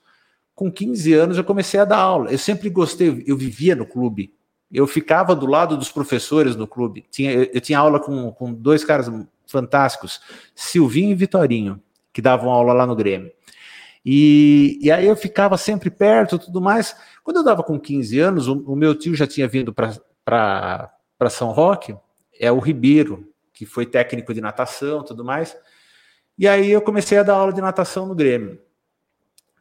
com 0.56 0.72
15 0.72 1.14
anos 1.14 1.38
eu 1.38 1.44
comecei 1.44 1.80
a 1.80 1.86
dar 1.86 1.98
aula. 1.98 2.32
Eu 2.32 2.38
sempre 2.38 2.70
gostei, 2.70 3.24
eu 3.26 3.38
vivia 3.38 3.76
no 3.76 3.86
clube. 3.86 4.34
Eu 4.72 4.86
ficava 4.86 5.36
do 5.36 5.46
lado 5.46 5.78
dos 5.78 5.92
professores 5.92 6.56
no 6.56 6.68
clube. 6.68 7.06
Tinha, 7.10 7.32
eu 7.32 7.62
tinha 7.62 7.80
aula 7.80 8.00
com, 8.00 8.32
com 8.32 8.54
dois 8.54 8.84
caras 8.84 9.10
fantásticos, 9.50 10.22
Silvinho 10.56 11.12
e 11.12 11.16
Vitorinho, 11.16 11.82
que 12.14 12.22
davam 12.22 12.50
aula 12.50 12.74
lá 12.74 12.86
no 12.86 12.96
Grêmio. 12.96 13.32
E, 14.06 14.80
e 14.82 14.92
aí 14.92 15.06
eu 15.06 15.16
ficava 15.16 15.58
sempre 15.58 15.90
perto 15.90 16.40
tudo 16.40 16.62
mais. 16.62 16.96
Quando 17.24 17.38
eu 17.38 17.44
dava 17.44 17.64
com 17.64 17.80
15 17.80 18.20
anos, 18.20 18.48
o, 18.48 18.60
o 18.60 18.76
meu 18.76 18.96
tio 18.96 19.14
já 19.16 19.28
tinha 19.28 19.48
vindo 19.48 19.74
para 19.74 20.92
São 21.30 21.52
Roque 21.52 21.96
é 22.40 22.52
o 22.52 22.60
Ribeiro, 22.60 23.30
que 23.54 23.66
foi 23.66 23.86
técnico 23.86 24.34
de 24.34 24.40
natação 24.40 25.04
tudo 25.04 25.26
mais. 25.26 25.56
E 26.38 26.48
aí 26.48 26.72
eu 26.72 26.82
comecei 26.82 27.18
a 27.18 27.24
dar 27.24 27.34
aula 27.34 27.52
de 27.52 27.60
natação 27.60 28.06
no 28.06 28.16
Grêmio. 28.16 28.60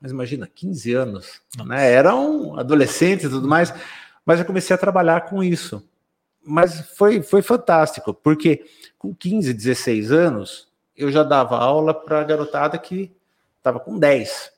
Mas 0.00 0.12
imagina, 0.12 0.46
15 0.46 0.94
anos, 0.94 1.42
né? 1.66 1.90
Era 1.90 2.14
um 2.14 2.56
adolescente 2.56 3.26
e 3.26 3.28
tudo 3.28 3.48
mais, 3.48 3.74
mas 4.24 4.38
eu 4.38 4.46
comecei 4.46 4.72
a 4.72 4.78
trabalhar 4.78 5.22
com 5.22 5.42
isso. 5.42 5.82
Mas 6.44 6.80
foi, 6.96 7.22
foi 7.22 7.42
fantástico, 7.42 8.14
porque 8.14 8.64
com 8.98 9.14
15, 9.14 9.52
16 9.52 10.12
anos, 10.12 10.68
eu 10.96 11.10
já 11.10 11.22
dava 11.22 11.56
aula 11.56 11.94
para 11.94 12.24
garotada 12.24 12.78
que 12.78 13.12
estava 13.58 13.78
com 13.78 13.98
10. 13.98 14.52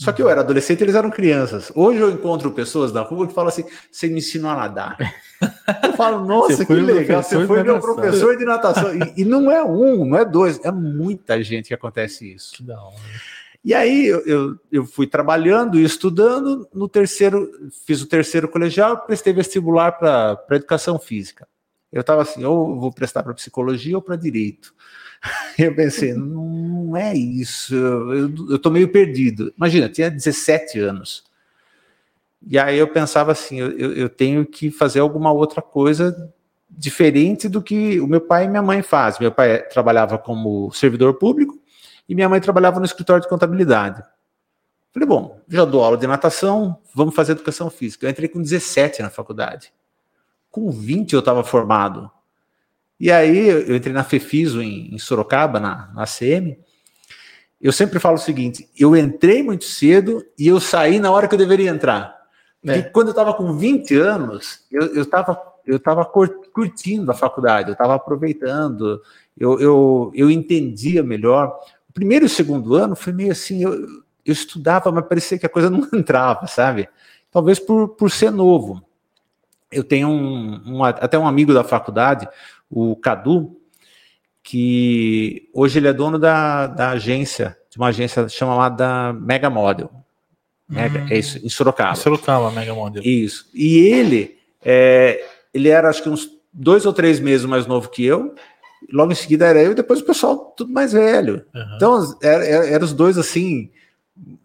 Só 0.00 0.12
que 0.12 0.22
eu 0.22 0.30
era 0.30 0.40
adolescente, 0.40 0.82
eles 0.82 0.94
eram 0.94 1.10
crianças. 1.10 1.70
Hoje 1.74 2.00
eu 2.00 2.10
encontro 2.10 2.50
pessoas 2.52 2.90
da 2.90 3.02
rua 3.02 3.28
que 3.28 3.34
falam 3.34 3.50
assim: 3.50 3.64
você 3.92 4.08
me 4.08 4.18
ensinou 4.18 4.50
a 4.50 4.56
nadar. 4.56 4.96
Eu 5.82 5.92
falo, 5.94 6.24
nossa, 6.24 6.64
que 6.64 6.72
legal, 6.72 7.22
você 7.22 7.46
foi 7.46 7.62
meu 7.62 7.80
professor 7.80 8.36
de 8.36 8.44
natação. 8.44 8.94
E, 8.94 9.22
e, 9.22 9.24
não 9.24 9.50
é 9.50 9.62
um, 9.62 10.04
não 10.04 10.18
é 10.18 10.24
dois, 10.24 10.62
é 10.64 10.70
muita 10.70 11.42
gente 11.42 11.68
que 11.68 11.74
acontece 11.74 12.34
isso. 12.34 12.56
Que 12.56 12.62
da 12.62 12.78
hora. 12.78 12.94
E 13.62 13.74
aí 13.74 14.06
eu, 14.06 14.20
eu, 14.20 14.58
eu, 14.72 14.86
fui 14.86 15.06
trabalhando 15.06 15.78
e 15.78 15.84
estudando. 15.84 16.66
No 16.72 16.88
terceiro, 16.88 17.70
fiz 17.86 18.00
o 18.00 18.06
terceiro 18.06 18.48
colegial, 18.48 19.04
prestei 19.04 19.32
vestibular 19.32 19.92
para 19.92 20.56
educação 20.56 20.98
física. 20.98 21.46
Eu 21.92 22.00
estava 22.00 22.22
assim, 22.22 22.44
ou 22.44 22.78
vou 22.78 22.92
prestar 22.92 23.22
para 23.22 23.34
psicologia 23.34 23.96
ou 23.96 24.02
para 24.02 24.16
direito. 24.16 24.74
Eu 25.58 25.74
pensei, 25.74 26.14
não 26.14 26.96
é 26.96 27.14
isso, 27.14 27.74
eu, 27.74 28.50
eu 28.52 28.58
tô 28.58 28.70
meio 28.70 28.88
perdido. 28.88 29.52
Imagina, 29.54 29.86
tinha 29.86 30.10
17 30.10 30.78
anos. 30.78 31.24
E 32.46 32.58
aí 32.58 32.78
eu 32.78 32.88
pensava 32.88 33.32
assim, 33.32 33.60
eu, 33.60 33.92
eu 33.92 34.08
tenho 34.08 34.46
que 34.46 34.70
fazer 34.70 35.00
alguma 35.00 35.30
outra 35.30 35.60
coisa 35.60 36.32
diferente 36.70 37.50
do 37.50 37.60
que 37.60 38.00
o 38.00 38.06
meu 38.06 38.22
pai 38.22 38.46
e 38.46 38.48
minha 38.48 38.62
mãe 38.62 38.80
fazem. 38.80 39.20
Meu 39.20 39.30
pai 39.30 39.58
trabalhava 39.68 40.16
como 40.16 40.72
servidor 40.72 41.14
público 41.14 41.60
e 42.10 42.14
minha 42.16 42.28
mãe 42.28 42.40
trabalhava 42.40 42.80
no 42.80 42.84
escritório 42.84 43.22
de 43.22 43.28
contabilidade. 43.28 44.02
Falei, 44.92 45.06
bom, 45.06 45.40
já 45.48 45.64
dou 45.64 45.84
aula 45.84 45.96
de 45.96 46.08
natação, 46.08 46.76
vamos 46.92 47.14
fazer 47.14 47.32
educação 47.32 47.70
física. 47.70 48.04
Eu 48.04 48.10
entrei 48.10 48.28
com 48.28 48.42
17 48.42 49.00
na 49.00 49.08
faculdade. 49.08 49.72
Com 50.50 50.72
20 50.72 51.12
eu 51.12 51.20
estava 51.20 51.44
formado. 51.44 52.10
E 52.98 53.12
aí 53.12 53.46
eu 53.46 53.76
entrei 53.76 53.94
na 53.94 54.02
FEFISO 54.02 54.60
em, 54.60 54.92
em 54.92 54.98
Sorocaba, 54.98 55.60
na, 55.60 55.92
na 55.94 56.02
ACM. 56.02 56.58
Eu 57.60 57.72
sempre 57.72 58.00
falo 58.00 58.16
o 58.16 58.18
seguinte: 58.18 58.68
eu 58.76 58.96
entrei 58.96 59.40
muito 59.40 59.64
cedo 59.64 60.26
e 60.36 60.48
eu 60.48 60.58
saí 60.58 60.98
na 60.98 61.12
hora 61.12 61.28
que 61.28 61.34
eu 61.36 61.38
deveria 61.38 61.70
entrar. 61.70 62.18
É. 62.66 62.82
quando 62.82 63.06
eu 63.06 63.12
estava 63.12 63.32
com 63.32 63.56
20 63.56 63.94
anos, 63.94 64.66
eu 64.68 65.00
estava 65.00 65.40
eu 65.64 65.78
tava 65.78 66.04
curtindo 66.04 67.10
a 67.12 67.14
faculdade, 67.14 67.68
eu 67.68 67.74
estava 67.74 67.94
aproveitando, 67.94 69.00
eu, 69.38 69.60
eu, 69.60 70.12
eu 70.14 70.30
entendia 70.30 71.02
melhor. 71.02 71.56
Primeiro 71.92 72.26
e 72.26 72.28
segundo 72.28 72.74
ano 72.74 72.94
foi 72.94 73.12
meio 73.12 73.32
assim, 73.32 73.62
eu, 73.62 73.72
eu 74.24 74.32
estudava, 74.32 74.90
mas 74.92 75.06
parecia 75.06 75.38
que 75.38 75.46
a 75.46 75.50
coisa 75.50 75.68
não 75.70 75.88
entrava, 75.92 76.46
sabe? 76.46 76.88
Talvez 77.30 77.58
por, 77.58 77.88
por 77.90 78.10
ser 78.10 78.30
novo. 78.30 78.82
Eu 79.70 79.84
tenho 79.84 80.08
um, 80.08 80.62
um, 80.66 80.84
até 80.84 81.18
um 81.18 81.26
amigo 81.26 81.54
da 81.54 81.62
faculdade, 81.62 82.28
o 82.68 82.96
Cadu, 82.96 83.56
que 84.42 85.48
hoje 85.52 85.78
ele 85.78 85.88
é 85.88 85.92
dono 85.92 86.18
da, 86.18 86.66
da 86.66 86.90
agência, 86.90 87.56
de 87.70 87.76
uma 87.76 87.88
agência 87.88 88.28
chamada 88.28 89.12
Mega 89.12 89.48
Model. 89.48 89.90
Mega, 90.68 91.00
hum. 91.00 91.06
É 91.10 91.18
isso, 91.18 91.38
em 91.44 91.48
Sorocaba. 91.48 91.92
Em 91.92 91.96
Sorocaba, 91.96 92.50
Mega 92.50 92.74
Model. 92.74 93.02
Isso. 93.04 93.48
E 93.54 93.78
ele, 93.78 94.38
é, 94.62 95.24
ele 95.52 95.68
era 95.68 95.88
acho 95.88 96.02
que 96.02 96.08
uns 96.08 96.28
dois 96.52 96.84
ou 96.84 96.92
três 96.92 97.20
meses 97.20 97.46
mais 97.46 97.66
novo 97.66 97.88
que 97.88 98.04
eu. 98.04 98.34
Logo 98.92 99.12
em 99.12 99.16
seguida 99.16 99.46
era 99.46 99.62
eu 99.62 99.72
e 99.72 99.74
depois 99.74 100.00
o 100.00 100.04
pessoal 100.04 100.54
tudo 100.56 100.72
mais 100.72 100.92
velho. 100.92 101.44
Uhum. 101.54 101.76
Então, 101.76 102.18
eram 102.22 102.44
era, 102.44 102.84
os 102.84 102.92
dois 102.92 103.18
assim, 103.18 103.70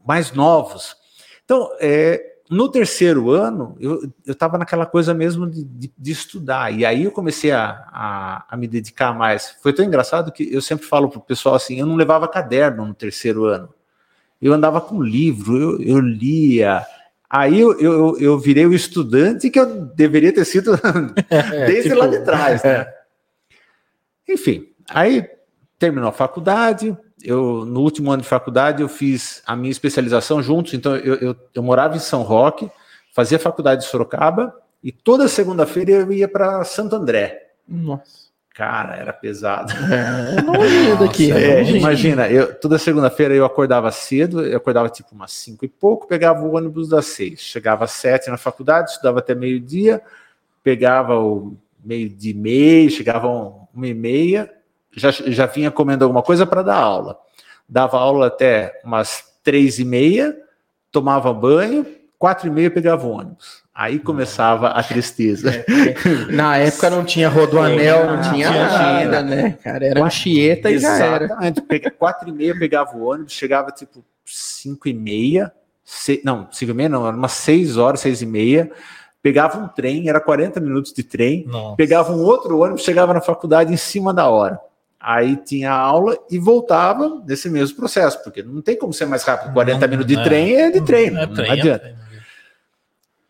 mais 0.05 0.31
novos. 0.31 0.95
Então, 1.43 1.69
é, 1.79 2.35
no 2.49 2.69
terceiro 2.69 3.31
ano, 3.31 3.75
eu 3.79 4.11
estava 4.27 4.57
naquela 4.57 4.85
coisa 4.85 5.13
mesmo 5.13 5.49
de, 5.49 5.63
de, 5.63 5.91
de, 5.97 6.11
estudar. 6.11 6.71
E 6.71 6.85
aí 6.85 7.03
eu 7.03 7.11
comecei 7.11 7.51
a, 7.51 7.85
a, 7.91 8.45
a, 8.49 8.57
me 8.57 8.67
dedicar 8.67 9.13
mais. 9.13 9.55
Foi 9.63 9.73
tão 9.73 9.83
engraçado 9.83 10.31
que 10.31 10.53
eu 10.53 10.61
sempre 10.61 10.85
falo 10.85 11.09
para 11.09 11.19
o 11.19 11.23
pessoal 11.23 11.55
assim: 11.55 11.79
eu 11.79 11.85
não 11.85 11.95
levava 11.95 12.27
caderno 12.27 12.85
no 12.85 12.93
terceiro 12.93 13.45
ano. 13.45 13.69
Eu 14.41 14.53
andava 14.53 14.79
com 14.79 15.01
livro, 15.01 15.57
eu, 15.57 15.81
eu 15.81 15.99
lia. 15.99 16.85
Aí 17.27 17.59
eu, 17.59 17.79
eu, 17.79 18.17
eu, 18.19 18.39
virei 18.39 18.65
o 18.65 18.73
estudante 18.73 19.49
que 19.49 19.59
eu 19.59 19.65
deveria 19.65 20.31
ter 20.31 20.45
sido 20.45 20.75
é, 21.29 21.65
desde 21.65 21.89
tipo, 21.89 21.99
lá 21.99 22.07
de 22.07 22.19
trás. 22.19 22.63
Né? 22.63 22.85
É. 24.27 24.33
Enfim, 24.33 24.69
aí 24.89 25.27
terminou 25.77 26.09
a 26.09 26.13
faculdade, 26.13 26.97
eu 27.23 27.65
no 27.65 27.81
último 27.81 28.11
ano 28.11 28.21
de 28.21 28.27
faculdade 28.27 28.81
eu 28.81 28.89
fiz 28.89 29.41
a 29.45 29.55
minha 29.55 29.71
especialização 29.71 30.41
juntos, 30.41 30.73
então 30.73 30.95
eu, 30.95 31.15
eu, 31.15 31.35
eu 31.53 31.63
morava 31.63 31.95
em 31.95 31.99
São 31.99 32.21
Roque, 32.21 32.69
fazia 33.13 33.39
faculdade 33.39 33.81
de 33.81 33.87
Sorocaba 33.87 34.53
e 34.83 34.91
toda 34.91 35.27
segunda-feira 35.27 35.91
eu 35.91 36.11
ia 36.11 36.27
para 36.27 36.63
Santo 36.63 36.95
André. 36.95 37.53
Nossa. 37.67 38.25
Cara, 38.55 38.95
era 38.95 39.11
pesado. 39.11 39.73
É, 39.73 40.41
longe 40.41 40.95
daqui. 40.97 41.29
É, 41.29 41.61
imagina, 41.71 42.29
eu, 42.29 42.55
toda 42.55 42.77
segunda-feira 42.77 43.33
eu 43.33 43.43
acordava 43.43 43.91
cedo, 43.91 44.45
eu 44.45 44.55
acordava 44.55 44.87
tipo 44.89 45.13
umas 45.13 45.33
cinco 45.33 45.65
e 45.65 45.67
pouco, 45.67 46.07
pegava 46.07 46.41
o 46.41 46.55
ônibus 46.55 46.87
das 46.87 47.07
seis, 47.07 47.41
chegava 47.41 47.83
às 47.83 47.91
sete 47.91 48.29
na 48.29 48.37
faculdade, 48.37 48.91
estudava 48.91 49.19
até 49.19 49.35
meio-dia, 49.35 50.01
pegava 50.63 51.19
o 51.19 51.57
meio 51.85 52.09
de 52.09 52.33
meia, 52.33 52.89
chegavam 52.89 53.67
uma 53.73 53.87
e 53.87 53.93
meia, 53.93 54.51
já, 54.95 55.11
já 55.11 55.45
vinha 55.45 55.69
comendo 55.69 56.03
alguma 56.03 56.23
coisa 56.23 56.45
para 56.45 56.61
dar 56.61 56.77
aula. 56.77 57.17
Dava 57.67 57.97
aula 57.97 58.27
até 58.27 58.79
umas 58.83 59.23
três 59.43 59.79
e 59.79 59.85
meia, 59.85 60.35
tomava 60.91 61.33
banho, 61.33 61.85
quatro 62.17 62.47
e 62.47 62.51
meia 62.51 62.71
pegava 62.71 63.05
o 63.05 63.11
ônibus. 63.11 63.63
Aí 63.73 63.99
começava 63.99 64.69
a 64.69 64.81
tristeza. 64.81 65.51
É, 65.51 65.63
na 66.31 66.57
época 66.57 66.89
não 66.89 67.03
tinha 67.03 67.27
rodoanel, 67.27 68.05
não, 68.05 68.15
não 68.15 68.31
tinha 68.31 68.49
nada, 68.49 69.21
né? 69.21 69.57
Cara, 69.61 69.85
era 69.85 70.03
Anchieta 70.03 70.71
e 70.71 70.79
já 70.79 70.97
era. 70.97 71.27
Quatro 71.97 72.29
e 72.29 72.31
meia 72.31 72.57
pegava 72.57 72.95
o 72.95 73.05
ônibus, 73.05 73.33
chegava 73.33 73.71
tipo 73.71 74.03
cinco 74.25 74.87
e 74.87 74.93
meia, 74.93 75.51
se, 75.83 76.21
não, 76.23 76.47
cinco 76.51 76.71
e 76.71 76.73
meia 76.73 76.89
não, 76.89 77.05
era 77.05 77.15
umas 77.15 77.33
seis 77.33 77.77
horas, 77.77 77.99
seis 77.99 78.21
e 78.21 78.25
meia, 78.25 78.71
pegava 79.25 79.57
um 79.57 79.67
trem, 79.67 80.07
era 80.07 80.21
40 80.21 80.59
minutos 80.59 80.93
de 80.93 81.01
trem, 81.01 81.45
Nossa. 81.47 81.75
pegava 81.75 82.13
um 82.13 82.21
outro 82.21 82.59
ônibus, 82.59 82.83
chegava 82.83 83.11
na 83.11 83.19
faculdade 83.19 83.73
em 83.73 83.77
cima 83.77 84.13
da 84.13 84.29
hora. 84.29 84.59
Aí 84.99 85.35
tinha 85.35 85.71
aula 85.71 86.15
e 86.29 86.37
voltava 86.37 87.23
nesse 87.25 87.49
mesmo 87.49 87.75
processo, 87.75 88.23
porque 88.23 88.43
não 88.43 88.61
tem 88.61 88.77
como 88.77 88.93
ser 88.93 89.07
mais 89.07 89.23
rápido. 89.23 89.51
40 89.51 89.79
não, 89.79 89.87
minutos 89.89 90.13
de 90.13 90.19
é, 90.19 90.23
trem 90.23 90.55
é 90.55 90.69
de 90.69 90.81
trem, 90.81 91.09
não, 91.09 91.21
é 91.21 91.25
não, 91.25 91.33
trem, 91.33 91.49
adianta. 91.49 91.87
É 91.87 91.95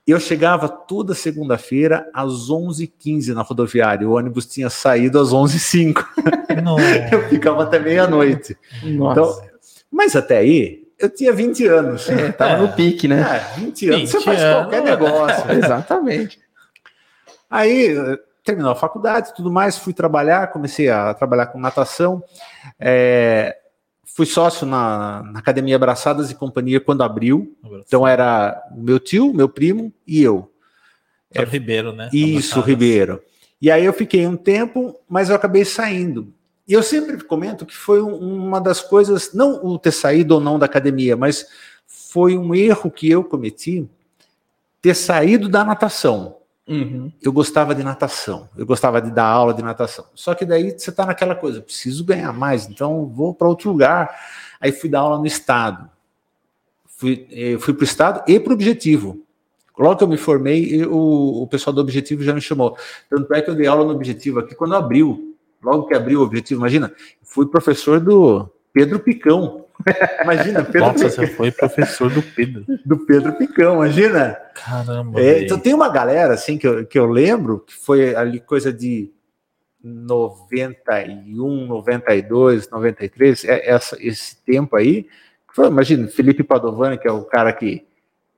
eu 0.06 0.20
chegava 0.20 0.68
toda 0.68 1.16
segunda-feira 1.16 2.10
às 2.14 2.50
11h15 2.50 3.34
na 3.34 3.42
rodoviária. 3.42 4.06
O 4.06 4.18
ônibus 4.18 4.46
tinha 4.46 4.70
saído 4.70 5.18
às 5.18 5.30
11h05. 5.30 6.06
eu 7.10 7.30
ficava 7.30 7.64
até 7.64 7.80
meia-noite. 7.80 8.58
Então, 8.84 9.42
mas 9.90 10.14
até 10.14 10.40
aí, 10.40 10.85
eu 11.00 11.10
tinha 11.10 11.34
20 11.34 11.68
anos. 11.68 12.10
É, 12.10 12.32
tava 12.32 12.54
é. 12.54 12.62
no 12.62 12.74
pique, 12.74 13.08
né? 13.08 13.22
É, 13.22 13.60
20 13.60 13.90
anos 13.90 14.00
20 14.02 14.10
você 14.10 14.22
faz 14.22 14.42
anos. 14.42 14.62
qualquer 14.62 14.84
negócio. 14.84 15.52
Exatamente. 15.54 16.40
Aí, 17.50 17.96
terminou 18.44 18.72
a 18.72 18.76
faculdade 18.76 19.34
tudo 19.36 19.52
mais, 19.52 19.78
fui 19.78 19.94
trabalhar, 19.94 20.52
comecei 20.52 20.90
a 20.90 21.14
trabalhar 21.14 21.48
com 21.48 21.60
natação. 21.60 22.24
É, 22.80 23.58
fui 24.16 24.26
sócio 24.26 24.66
na, 24.68 25.24
na, 25.24 25.40
Academia 25.40 25.76
Abraçadas 25.76 26.32
e 26.32 26.36
Companhia 26.36 26.80
quando 26.80 27.04
abriu. 27.04 27.58
Então 27.86 28.08
era 28.08 28.64
o 28.72 28.82
meu 28.82 29.00
tio, 29.00 29.34
meu 29.34 29.50
primo 29.50 29.92
e 30.08 30.22
eu. 30.22 30.52
É, 31.34 31.44
Ribeiro, 31.44 31.92
né? 31.92 32.10
Isso, 32.14 32.60
Abraçadas. 32.60 32.66
Ribeiro. 32.66 33.22
E 33.62 33.72
aí 33.72 33.84
eu 33.84 33.94
fiquei 33.94 34.28
um 34.28 34.38
tempo, 34.38 34.96
mas 35.10 35.30
eu 35.30 35.36
acabei 35.36 35.66
saindo. 35.66 36.34
E 36.68 36.74
eu 36.74 36.82
sempre 36.82 37.24
comento 37.24 37.66
que 37.66 37.76
foi 37.76 38.02
uma 38.02 38.60
das 38.60 38.82
coisas, 38.82 39.34
não 39.34 39.64
o 39.64 39.78
ter 39.78 39.92
saído 39.92 40.36
ou 40.36 40.42
não 40.42 40.58
da 40.58 40.66
academia, 40.66 41.16
mas 41.16 41.46
foi 41.86 42.38
um 42.38 42.56
erro 42.56 42.90
que 42.90 43.10
eu 43.10 43.24
cometi 43.24 43.88
ter 44.82 44.96
saído 44.96 45.48
da 45.48 45.64
natação. 45.64 46.38
Uhum. 46.68 47.12
Eu 47.22 47.32
gostava 47.32 47.76
de 47.76 47.84
natação, 47.84 48.50
eu 48.58 48.66
gostava 48.66 49.00
de 49.00 49.12
dar 49.12 49.26
aula 49.26 49.54
de 49.54 49.62
natação. 49.62 50.06
Só 50.16 50.34
que 50.34 50.46
daí 50.46 50.72
você 50.72 50.90
está 50.90 51.06
naquela 51.06 51.36
coisa, 51.36 51.62
preciso 51.62 52.04
ganhar 52.04 52.34
mais, 52.34 52.68
então 52.68 53.06
vou 53.06 53.36
para 53.36 53.48
outro 53.48 53.70
lugar. 53.70 54.10
Aí 54.60 54.72
fui 54.72 54.90
dar 54.90 55.02
aula 55.02 55.20
no 55.20 55.28
estado. 55.28 55.88
Fui, 56.88 57.28
eu 57.30 57.60
fui 57.60 57.74
para 57.74 57.82
o 57.82 57.86
estado 57.86 58.24
e 58.28 58.40
para 58.40 58.52
o 58.52 58.56
objetivo. 58.56 59.24
Logo 59.78 59.98
que 59.98 60.04
eu 60.04 60.08
me 60.08 60.18
formei, 60.18 60.84
o, 60.86 61.44
o 61.44 61.48
pessoal 61.48 61.74
do 61.74 61.82
objetivo 61.82 62.24
já 62.24 62.34
me 62.34 62.42
chamou. 62.42 62.78
Tanto 63.10 63.32
é 63.34 63.42
que 63.42 63.50
eu 63.50 63.56
dei 63.56 63.68
aula 63.68 63.84
no 63.84 63.92
objetivo 63.92 64.40
aqui 64.40 64.56
quando 64.56 64.76
abriu. 64.76 65.35
Logo 65.66 65.88
que 65.88 65.96
abriu 65.96 66.20
o 66.20 66.24
objetivo, 66.24 66.62
imagina, 66.62 66.94
fui 67.24 67.48
professor 67.48 68.00
do 68.00 68.48
Pedro 68.72 69.00
Picão. 69.00 69.66
Imagina, 70.24 70.64
Pedro 70.64 70.88
Nossa, 70.88 71.10
você 71.10 71.26
foi 71.28 71.52
professor 71.52 72.10
do 72.10 72.22
Pedro. 72.22 72.64
Do 72.86 73.00
Pedro 73.00 73.34
Picão, 73.34 73.76
imagina. 73.76 74.38
Caramba. 74.54 75.20
É, 75.20 75.44
então 75.44 75.60
tem 75.60 75.74
uma 75.74 75.90
galera 75.90 76.34
assim 76.34 76.58
que 76.58 76.66
eu, 76.66 76.86
que 76.86 76.98
eu 76.98 77.06
lembro, 77.08 77.60
que 77.60 77.74
foi 77.74 78.16
ali 78.16 78.40
coisa 78.40 78.72
de 78.72 79.12
91, 79.84 81.68
92, 81.68 82.70
93, 82.70 83.44
é, 83.46 83.70
essa, 83.70 83.98
esse 84.00 84.38
tempo 84.44 84.76
aí. 84.76 85.08
Foi, 85.54 85.68
imagina, 85.68 86.08
Felipe 86.08 86.44
Padovani, 86.44 86.98
que 86.98 87.08
é 87.08 87.12
o 87.12 87.26
cara 87.26 87.52
que, 87.52 87.86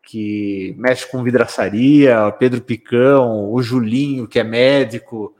que 0.01 0.73
mexe 0.77 1.05
com 1.09 1.23
vidraçaria, 1.23 2.31
Pedro 2.39 2.61
Picão, 2.61 3.51
o 3.51 3.61
Julinho, 3.61 4.27
que 4.27 4.39
é 4.39 4.43
médico, 4.43 5.35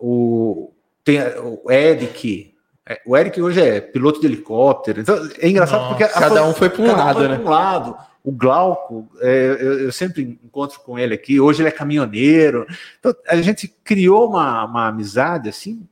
o, 0.00 0.72
tem, 1.10 1.20
o 1.38 1.70
Eric, 1.70 2.54
é, 2.86 3.00
o 3.06 3.16
Eric 3.16 3.40
hoje 3.40 3.60
é 3.60 3.80
piloto 3.80 4.20
de 4.20 4.26
helicóptero. 4.26 5.00
Então 5.00 5.16
é 5.38 5.48
engraçado 5.48 5.82
Nossa, 5.82 5.94
porque 5.94 6.12
cada 6.12 6.44
um 6.44 6.54
foi 6.54 6.68
para 6.68 6.82
um 6.82 6.92
lado, 6.92 7.28
né? 7.28 7.38
Um 7.38 7.48
lado. 7.48 7.96
O 8.22 8.32
Glauco, 8.32 9.08
é, 9.20 9.56
eu, 9.60 9.80
eu, 9.80 9.92
sempre 9.92 10.38
encontro 10.44 10.80
com 10.80 10.98
ele 10.98 11.14
aqui. 11.14 11.40
Hoje 11.40 11.62
ele 11.62 11.68
é 11.68 11.72
caminhoneiro. 11.72 12.66
Então 12.98 13.14
a 13.26 13.36
gente 13.40 13.66
criou 13.82 14.28
uma, 14.28 14.64
uma 14.64 14.88
amizade 14.88 15.48
assim 15.48 15.86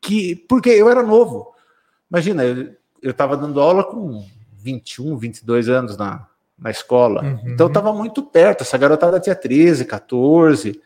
que 0.00 0.34
porque 0.34 0.70
eu 0.70 0.90
era 0.90 1.02
novo. 1.02 1.54
Imagina, 2.10 2.42
eu 2.44 3.10
estava 3.10 3.36
dando 3.36 3.60
aula 3.60 3.84
com 3.84 4.24
21, 4.54 5.16
22 5.16 5.68
anos 5.68 5.96
na, 5.96 6.26
na 6.58 6.70
escola. 6.70 7.22
Uhum. 7.22 7.52
Então 7.52 7.66
estava 7.68 7.92
muito 7.92 8.22
perto. 8.22 8.62
Essa 8.62 8.76
garotada 8.76 9.20
tinha 9.20 9.34
13, 9.34 9.84
14. 9.84 10.80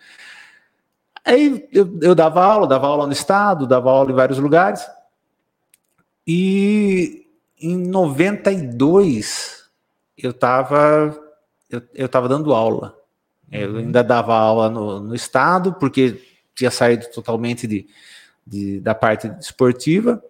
Aí 1.24 1.66
eu, 1.72 1.98
eu 2.02 2.14
dava 2.14 2.44
aula, 2.44 2.66
dava 2.66 2.86
aula 2.86 3.06
no 3.06 3.12
estado, 3.12 3.66
dava 3.66 3.90
aula 3.90 4.10
em 4.10 4.14
vários 4.14 4.38
lugares. 4.38 4.86
E 6.26 7.26
em 7.60 7.76
92 7.76 9.64
eu 10.18 10.30
estava 10.30 11.18
eu, 11.70 11.82
eu 11.94 12.08
tava 12.08 12.28
dando 12.28 12.54
aula. 12.54 12.96
Eu 13.50 13.72
uhum. 13.72 13.78
ainda 13.78 14.02
dava 14.02 14.34
aula 14.34 14.68
no, 14.68 15.00
no 15.00 15.14
estado, 15.14 15.74
porque 15.74 16.20
tinha 16.54 16.70
saído 16.70 17.06
totalmente 17.10 17.66
de, 17.66 17.86
de, 18.46 18.80
da 18.80 18.94
parte 18.94 19.30
esportiva, 19.40 20.22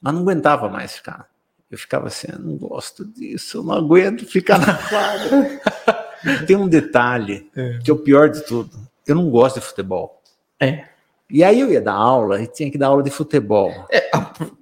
mas 0.00 0.14
não 0.14 0.22
aguentava 0.22 0.68
mais 0.68 0.96
ficar. 0.96 1.28
Eu 1.70 1.78
ficava 1.78 2.08
assim, 2.08 2.28
eu 2.30 2.38
não 2.38 2.56
gosto 2.56 3.04
disso, 3.04 3.58
eu 3.58 3.62
não 3.62 3.74
aguento 3.74 4.26
ficar 4.26 4.58
na 4.58 4.76
quadra. 4.76 5.60
Tem 6.46 6.56
um 6.56 6.68
detalhe 6.68 7.50
é. 7.56 7.78
que 7.82 7.90
é 7.90 7.94
o 7.94 7.98
pior 7.98 8.28
de 8.28 8.44
tudo. 8.44 8.70
Eu 9.06 9.14
não 9.14 9.30
gosto 9.30 9.60
de 9.60 9.66
futebol. 9.66 10.20
É. 10.60 10.84
E 11.32 11.42
aí 11.42 11.60
eu 11.60 11.72
ia 11.72 11.80
dar 11.80 11.94
aula 11.94 12.42
e 12.42 12.46
tinha 12.46 12.70
que 12.70 12.76
dar 12.76 12.88
aula 12.88 13.02
de 13.02 13.10
futebol. 13.10 13.72
É, 13.90 14.10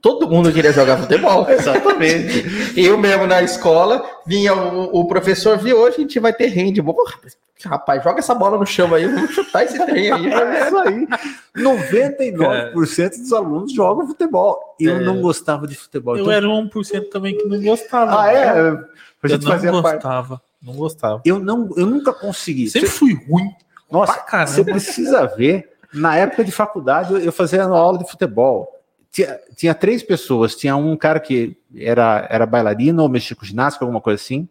todo 0.00 0.28
mundo 0.28 0.52
queria 0.52 0.72
jogar 0.72 0.98
futebol. 0.98 1.44
Exatamente. 1.50 2.78
eu 2.78 2.96
mesmo 2.96 3.26
na 3.26 3.42
escola, 3.42 4.08
vinha 4.24 4.54
o, 4.54 5.00
o 5.00 5.04
professor, 5.08 5.58
viu, 5.58 5.76
hoje 5.78 5.96
a 5.96 6.00
gente 6.02 6.20
vai 6.20 6.32
ter 6.32 6.46
handball. 6.46 6.96
Rapaz, 7.64 8.02
joga 8.04 8.20
essa 8.20 8.34
bola 8.36 8.56
no 8.56 8.64
chão 8.64 8.94
aí, 8.94 9.06
vamos 9.06 9.32
chutar 9.32 9.64
esse 9.64 9.84
trem 9.84 10.12
aí. 10.12 10.30
É 10.32 10.66
isso 10.66 10.78
aí. 10.78 11.08
99% 11.56 13.10
dos 13.18 13.32
alunos 13.32 13.72
jogam 13.72 14.06
futebol. 14.06 14.76
Eu 14.78 14.96
é. 14.96 15.00
não 15.00 15.20
gostava 15.20 15.66
de 15.66 15.74
futebol. 15.74 16.16
Eu 16.16 16.22
então... 16.22 16.32
era 16.32 16.46
1% 16.46 17.10
também 17.10 17.36
que 17.36 17.44
não 17.46 17.60
gostava. 17.60 18.22
Ah, 18.22 18.32
é? 18.32 18.54
Gente 19.28 19.44
eu 19.44 19.72
não 19.72 19.82
gostava. 19.82 20.28
Parte. 20.28 20.44
Não 20.62 20.74
gostava. 20.74 21.22
Eu, 21.24 21.38
não, 21.40 21.68
eu 21.76 21.86
nunca 21.86 22.12
consegui. 22.12 22.70
Sempre 22.70 22.88
fui 22.88 23.14
ruim. 23.14 23.50
Nossa, 23.90 24.24
você 24.46 24.64
precisa 24.64 25.26
ver 25.26 25.70
na 25.92 26.16
época 26.16 26.44
de 26.44 26.52
faculdade, 26.52 27.24
eu 27.24 27.32
fazia 27.32 27.64
aula 27.64 27.98
de 27.98 28.08
futebol. 28.08 28.68
Tinha, 29.10 29.40
tinha 29.56 29.74
três 29.74 30.02
pessoas. 30.02 30.54
Tinha 30.54 30.76
um 30.76 30.96
cara 30.96 31.18
que 31.18 31.56
era, 31.76 32.26
era 32.30 32.46
bailarino 32.46 33.02
ou 33.02 33.08
mexia 33.08 33.34
com 33.34 33.44
ginástica, 33.44 33.84
alguma 33.84 34.00
coisa 34.00 34.22
assim. 34.22 34.48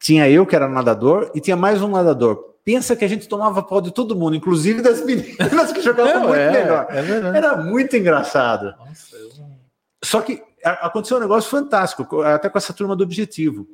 Tinha 0.00 0.28
eu, 0.28 0.46
que 0.46 0.56
era 0.56 0.68
nadador, 0.68 1.30
e 1.34 1.40
tinha 1.40 1.56
mais 1.56 1.82
um 1.82 1.88
nadador. 1.88 2.52
Pensa 2.64 2.96
que 2.96 3.04
a 3.04 3.08
gente 3.08 3.28
tomava 3.28 3.62
pau 3.62 3.80
de 3.80 3.92
todo 3.92 4.16
mundo, 4.16 4.36
inclusive 4.36 4.80
das 4.80 5.04
meninas 5.04 5.72
que 5.72 5.82
jogavam 5.82 6.28
muito 6.28 6.34
é, 6.34 6.50
melhor. 6.50 6.86
É 6.90 7.36
era 7.36 7.56
muito 7.56 7.96
engraçado. 7.96 8.74
Nossa, 8.78 9.16
eu... 9.16 9.30
Só 10.02 10.20
que 10.20 10.42
aconteceu 10.64 11.18
um 11.18 11.20
negócio 11.20 11.50
fantástico, 11.50 12.22
até 12.22 12.48
com 12.48 12.58
essa 12.58 12.72
turma 12.72 12.96
do 12.96 13.04
Objetivo. 13.04 13.66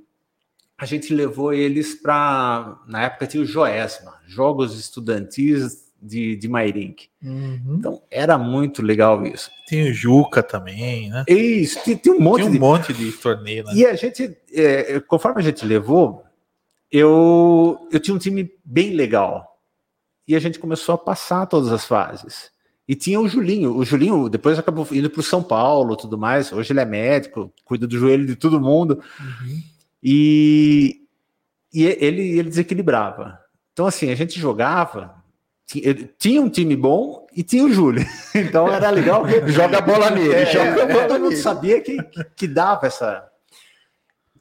A 0.79 0.87
gente 0.87 1.12
levou 1.12 1.53
eles 1.53 1.95
para. 1.95 2.79
Na 2.87 3.03
época 3.03 3.27
tinha 3.27 3.43
o 3.43 3.47
Joesma, 3.47 4.14
Jogos 4.27 4.79
Estudantis 4.79 5.88
de, 6.01 6.37
de 6.37 6.49
Mairink. 6.49 7.09
Uhum. 7.23 7.77
Então 7.79 8.03
era 8.11 8.38
muito 8.38 8.81
legal 8.81 9.27
isso. 9.27 9.51
Tem 9.69 9.91
o 9.91 9.93
Juca 9.93 10.43
também, 10.43 11.11
né? 11.11 11.25
Isso, 11.27 11.83
tem, 11.85 11.97
tem 11.97 12.12
um 12.12 12.21
monte 12.21 12.43
tem 12.43 12.49
um 12.49 12.53
de... 12.53 12.59
monte 12.59 12.93
de 12.93 13.12
torneio. 13.12 13.64
Né? 13.64 13.73
E 13.75 13.87
a 13.87 13.95
gente, 13.97 14.37
é, 14.53 15.01
conforme 15.01 15.41
a 15.41 15.45
gente 15.45 15.67
levou, 15.67 16.25
eu, 16.91 17.88
eu 17.91 18.01
tinha 18.01 18.14
um 18.14 18.19
time 18.19 18.51
bem 18.64 18.95
legal. 18.95 19.59
E 20.27 20.37
a 20.37 20.38
gente 20.38 20.59
começou 20.59 20.95
a 20.95 20.99
passar 20.99 21.47
todas 21.47 21.73
as 21.73 21.85
fases. 21.85 22.51
E 22.87 22.95
tinha 22.95 23.21
o 23.21 23.29
Julinho. 23.29 23.77
O 23.77 23.85
Julinho 23.85 24.29
depois 24.29 24.59
acabou 24.59 24.87
indo 24.93 25.11
para 25.11 25.21
o 25.21 25.25
São 25.25 25.43
Paulo 25.43 25.97
tudo 25.97 26.17
mais. 26.17 26.53
Hoje 26.53 26.73
ele 26.73 26.81
é 26.81 26.85
médico, 26.85 27.53
cuida 27.64 27.87
do 27.87 27.99
joelho 27.99 28.27
de 28.27 28.37
todo 28.37 28.61
mundo. 28.61 29.03
Uhum. 29.21 29.62
E, 30.03 31.03
e 31.73 31.85
ele, 31.85 32.39
ele 32.39 32.49
desequilibrava. 32.49 33.39
Então, 33.73 33.87
assim, 33.87 34.11
a 34.11 34.15
gente 34.15 34.39
jogava 34.39 35.19
tinha 36.19 36.41
um 36.41 36.49
time 36.49 36.75
bom 36.75 37.27
e 37.35 37.43
tinha 37.43 37.65
o 37.65 37.73
Júlio. 37.73 38.05
Então 38.35 38.73
era 38.73 38.89
legal. 38.91 39.25
joga 39.49 39.79
a 39.79 39.81
bola 39.81 40.11
nele. 40.11 40.33
É, 40.35 40.47
joga 40.47 40.87
bola 40.87 41.09
todo 41.09 41.21
mundo 41.21 41.37
sabia 41.37 41.81
que, 41.81 41.99
que 42.35 42.47
dava 42.47 42.87
essa. 42.87 43.29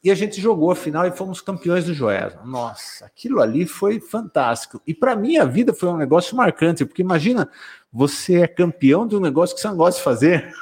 e 0.03 0.09
a 0.09 0.15
gente 0.15 0.39
jogou 0.39 0.71
a 0.71 0.75
final 0.75 1.05
e 1.05 1.11
fomos 1.11 1.41
campeões 1.41 1.85
do 1.85 1.93
Joés. 1.93 2.33
Nossa, 2.45 3.05
aquilo 3.05 3.41
ali 3.41 3.65
foi 3.65 3.99
fantástico. 3.99 4.81
E 4.87 4.93
para 4.93 5.15
mim 5.15 5.37
a 5.37 5.45
vida 5.45 5.73
foi 5.73 5.89
um 5.89 5.97
negócio 5.97 6.37
marcante, 6.37 6.85
porque 6.85 7.01
imagina, 7.01 7.49
você 7.91 8.41
é 8.41 8.47
campeão 8.47 9.05
de 9.05 9.15
um 9.15 9.19
negócio 9.19 9.55
que 9.55 9.61
você 9.61 9.67
não 9.67 9.77
gosta 9.77 9.97
de 9.97 10.03
fazer. 10.03 10.53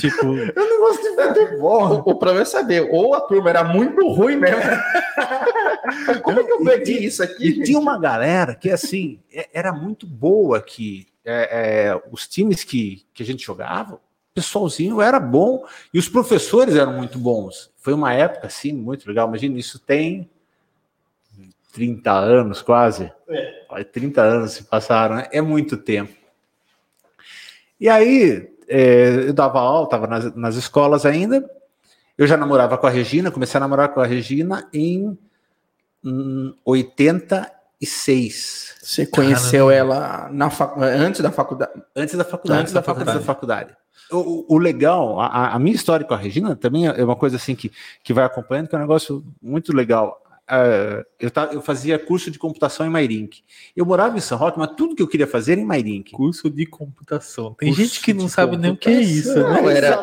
Tipo, 0.00 0.36
eu 0.54 0.68
não 0.68 0.80
gosto 0.80 1.02
de 1.02 1.22
futebol. 1.22 1.88
O, 1.88 2.10
o 2.10 2.14
problema 2.14 2.42
é 2.42 2.44
saber, 2.44 2.88
ou 2.90 3.14
a 3.14 3.20
turma 3.20 3.50
era 3.50 3.64
muito 3.64 4.06
ruim 4.08 4.36
mesmo. 4.36 4.60
Como 6.22 6.40
é 6.40 6.44
que 6.44 6.52
eu 6.52 6.64
perdi 6.64 7.04
isso 7.04 7.22
aqui? 7.22 7.48
E 7.48 7.62
tinha 7.62 7.78
uma 7.78 7.98
galera 7.98 8.54
que, 8.54 8.70
assim, 8.70 9.20
é, 9.32 9.48
era 9.52 9.72
muito 9.72 10.06
boa 10.06 10.58
aqui. 10.58 11.06
É, 11.24 11.88
é, 11.90 12.02
os 12.10 12.26
times 12.26 12.64
que, 12.64 13.02
que 13.14 13.22
a 13.22 13.26
gente 13.26 13.44
jogava, 13.44 13.94
o 13.94 14.00
pessoalzinho 14.34 15.00
era 15.00 15.18
bom 15.18 15.64
e 15.92 15.98
os 15.98 16.08
professores 16.08 16.76
eram 16.76 16.92
muito 16.92 17.18
bons. 17.18 17.70
Foi 17.78 17.92
uma 17.92 18.12
época, 18.12 18.46
assim, 18.46 18.72
muito 18.72 19.06
legal. 19.06 19.28
Imagina, 19.28 19.58
isso 19.58 19.78
tem 19.78 20.28
30 21.72 22.12
anos 22.12 22.62
quase. 22.62 23.12
É. 23.28 23.84
30 23.84 24.22
anos 24.22 24.52
se 24.52 24.64
passaram, 24.64 25.16
né? 25.16 25.28
é 25.32 25.40
muito 25.40 25.76
tempo. 25.76 26.14
E 27.80 27.88
aí, 27.88 28.53
é, 28.68 29.28
eu 29.28 29.32
dava 29.32 29.60
aula, 29.60 29.84
estava 29.84 30.06
nas, 30.06 30.34
nas 30.34 30.56
escolas 30.56 31.06
ainda. 31.06 31.48
Eu 32.16 32.26
já 32.26 32.36
namorava 32.36 32.78
com 32.78 32.86
a 32.86 32.90
Regina, 32.90 33.30
comecei 33.30 33.58
a 33.58 33.60
namorar 33.60 33.90
com 33.90 34.00
a 34.00 34.06
Regina 34.06 34.68
em 34.72 35.18
86. 36.64 38.76
Você 38.82 39.06
conheceu 39.06 39.68
Caramba. 39.68 39.94
ela 39.94 40.28
na 40.30 40.50
fac... 40.50 40.78
antes 40.78 41.20
da 41.20 41.32
faculdade? 41.32 41.72
Antes 41.96 42.14
da 42.14 42.24
faculdade. 42.24 42.60
Antes 42.60 42.72
da, 42.72 42.82
faculdade. 42.82 43.18
da 43.18 43.24
faculdade. 43.24 43.76
O, 44.10 44.54
o, 44.54 44.58
legal, 44.58 45.20
a, 45.20 45.54
a, 45.54 45.58
minha 45.58 45.74
história 45.74 46.06
com 46.06 46.14
a 46.14 46.16
Regina 46.16 46.54
também 46.54 46.86
é 46.86 47.02
uma 47.02 47.16
coisa 47.16 47.36
assim 47.36 47.54
que, 47.54 47.72
que 48.02 48.12
vai 48.12 48.24
acompanhando, 48.24 48.68
que 48.68 48.74
é 48.74 48.78
um 48.78 48.82
negócio 48.82 49.24
muito 49.42 49.74
legal. 49.74 50.22
Uh, 50.50 51.02
eu, 51.18 51.30
eu, 51.52 51.62
fazia 51.62 51.98
curso 51.98 52.30
de 52.30 52.38
computação 52.38 52.84
em 52.86 52.90
Mairink. 52.90 53.42
Eu 53.74 53.86
morava 53.86 54.18
em 54.18 54.20
São 54.20 54.36
Roque, 54.36 54.58
mas 54.58 54.72
tudo 54.76 54.94
que 54.94 55.02
eu 55.02 55.08
queria 55.08 55.26
fazer 55.26 55.52
era 55.52 55.60
em 55.62 55.64
Mairink. 55.64 56.12
Curso 56.12 56.50
de 56.50 56.66
computação. 56.66 57.54
Tem 57.54 57.70
curso 57.70 57.82
gente 57.82 58.02
que 58.02 58.12
não 58.12 58.28
sabe 58.28 58.58
nem 58.58 58.72
o 58.72 58.76
que 58.76 58.90
é 58.90 59.00
isso, 59.00 59.34
né? 59.34 59.40
Não, 59.40 59.70
era, 59.70 60.00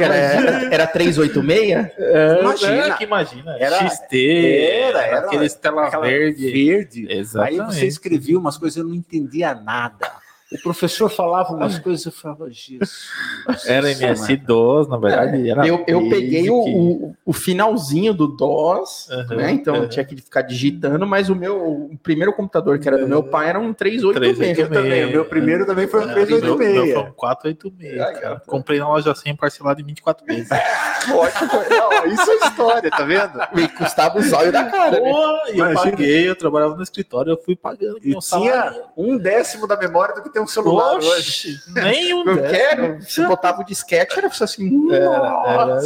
era, 0.00 0.16
era, 0.16 0.74
era 0.74 0.86
386? 0.86 1.92
É, 1.96 2.40
imagina. 2.40 2.72
É, 2.72 2.96
que 2.96 3.04
imagina. 3.04 3.56
Era, 3.56 3.88
XT, 3.88 4.16
era, 4.16 5.06
era 5.06 5.18
aqueles 5.20 5.54
tela 5.54 5.88
verde. 6.00 6.50
verde. 6.50 7.06
Exatamente. 7.08 7.60
Aí 7.60 7.66
você 7.66 7.86
escrevia 7.86 8.36
umas 8.36 8.58
coisas, 8.58 8.78
eu 8.78 8.84
não 8.84 8.94
entendia 8.94 9.54
nada. 9.54 10.10
O 10.50 10.58
professor 10.62 11.10
falava 11.10 11.52
umas 11.52 11.78
coisas, 11.78 12.06
eu 12.06 12.12
falava, 12.12 12.50
Jesus. 12.50 13.10
Era 13.68 13.90
MS-DOS, 13.92 14.88
na 14.88 14.96
verdade. 14.96 15.50
Era 15.50 15.66
eu, 15.66 15.84
eu 15.86 16.08
peguei 16.08 16.48
o, 16.48 16.56
o, 16.56 17.16
o, 17.22 17.32
finalzinho 17.34 18.14
do 18.14 18.26
DOS, 18.26 19.10
uhum, 19.10 19.36
né? 19.36 19.50
Então 19.50 19.74
uhum. 19.74 19.82
eu 19.82 19.88
tinha 19.90 20.04
que 20.06 20.16
ficar 20.16 20.40
digitando, 20.40 21.06
mas 21.06 21.28
o 21.28 21.36
meu 21.36 21.90
o 21.92 21.98
primeiro 21.98 22.32
computador 22.32 22.78
que 22.78 22.88
era 22.88 22.96
do 22.96 23.06
meu 23.06 23.22
pai 23.22 23.50
era 23.50 23.58
um 23.58 23.74
386. 23.74 24.58
Eu 24.58 24.70
também. 24.70 25.04
O 25.04 25.10
meu 25.10 25.24
primeiro 25.26 25.66
também 25.66 25.86
foi 25.86 26.00
um 26.00 26.08
386. 26.14 26.58
Meu, 26.58 26.84
meu 26.86 26.94
foi 26.94 27.10
um 27.10 27.12
486. 27.12 28.00
Ah, 28.00 28.20
cara. 28.20 28.42
Comprei 28.46 28.78
na 28.78 28.88
loja 28.88 29.14
sem 29.14 29.36
parcelado 29.36 29.82
em 29.82 29.84
24 29.84 30.24
vezes. 30.24 30.48
Ótimo. 31.12 31.50
Não, 31.68 32.06
isso 32.06 32.30
é 32.30 32.34
história, 32.48 32.90
tá 32.90 33.04
vendo? 33.04 33.38
Me 33.54 33.68
custava 33.68 34.18
o 34.18 34.22
zóio 34.22 34.50
da 34.50 34.64
cara. 34.64 34.98
Né? 34.98 35.10
Pô, 35.10 35.32
né? 35.32 35.72
eu 35.72 35.74
paguei, 35.74 36.28
eu 36.30 36.36
trabalhava 36.36 36.74
no 36.74 36.82
escritório, 36.82 37.32
eu 37.32 37.36
fui 37.36 37.54
pagando. 37.54 37.98
E 38.02 38.16
tinha 38.18 38.74
um 38.96 39.18
décimo 39.18 39.66
da 39.66 39.76
memória 39.76 40.14
do 40.14 40.22
que 40.22 40.37
tem 40.38 40.42
um 40.42 40.46
celular 40.46 40.96
Oxe, 40.96 41.08
hoje. 41.08 41.60
Nem 41.68 42.14
um 42.14 42.24
Eu 42.24 42.42
quero. 42.42 43.02
Você 43.02 43.26
botava 43.26 43.60
o 43.62 43.64
disquete, 43.64 44.16
era 44.16 44.28
assim. 44.28 44.92
Era, 44.92 45.06
era, 45.06 45.80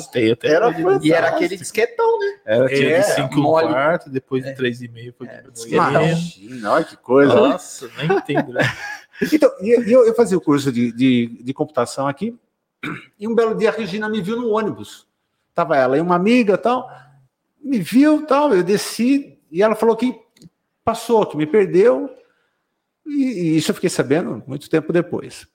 era, 0.45 0.69
era 0.71 0.99
e 1.03 1.13
era 1.13 1.29
aquele 1.29 1.57
disquetão, 1.57 2.19
né? 2.19 2.39
Era, 2.45 2.69
tinha 2.69 2.89
é, 2.91 3.01
de 3.01 3.07
5 3.15 3.41
um 3.41 3.43
quarto, 3.43 4.11
depois 4.11 4.45
de 4.45 4.51
3,5 4.55 5.15
foi 5.17 5.27
é, 5.27 5.43
de 5.43 5.75
Imagina, 5.75 6.73
olha 6.73 6.85
que 6.85 6.97
coisa. 6.97 7.35
Nossa, 7.35 7.91
nem 7.97 8.17
entendo, 8.17 8.53
né? 8.53 8.63
Então, 9.33 9.49
e, 9.61 9.93
eu, 9.93 10.05
eu 10.05 10.15
fazia 10.17 10.37
o 10.37 10.41
curso 10.41 10.73
de, 10.73 10.91
de, 10.91 11.43
de 11.45 11.55
computação 11.55 12.09
aqui, 12.09 12.37
e 13.17 13.29
um 13.29 13.37
belo 13.37 13.55
dia 13.55 13.69
a 13.69 13.73
Regina 13.73 14.09
me 14.09 14.21
viu 14.21 14.37
no 14.37 14.51
ônibus. 14.51 15.07
Tava 15.55 15.77
ela 15.77 15.97
e 15.97 16.01
uma 16.01 16.17
amiga 16.17 16.59
tal, 16.59 16.91
me 17.63 17.79
viu 17.79 18.27
tal, 18.27 18.53
eu 18.53 18.65
desci, 18.65 19.39
e 19.49 19.63
ela 19.63 19.77
falou 19.77 19.95
que 19.95 20.19
passou, 20.83 21.25
que 21.25 21.37
me 21.37 21.47
perdeu, 21.47 22.11
e, 23.07 23.57
isso 23.57 23.71
eu 23.71 23.75
fiquei 23.75 23.91
sabendo 23.91 24.43
muito 24.47 24.69
tempo 24.69 24.93
depois. 24.93 25.47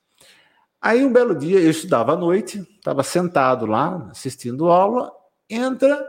Aí 0.80 1.04
um 1.04 1.12
belo 1.12 1.34
dia 1.34 1.58
eu 1.58 1.70
estudava 1.70 2.12
à 2.12 2.16
noite, 2.16 2.60
estava 2.76 3.02
sentado 3.02 3.66
lá 3.66 4.08
assistindo 4.10 4.68
aula, 4.68 5.10
entra 5.50 6.06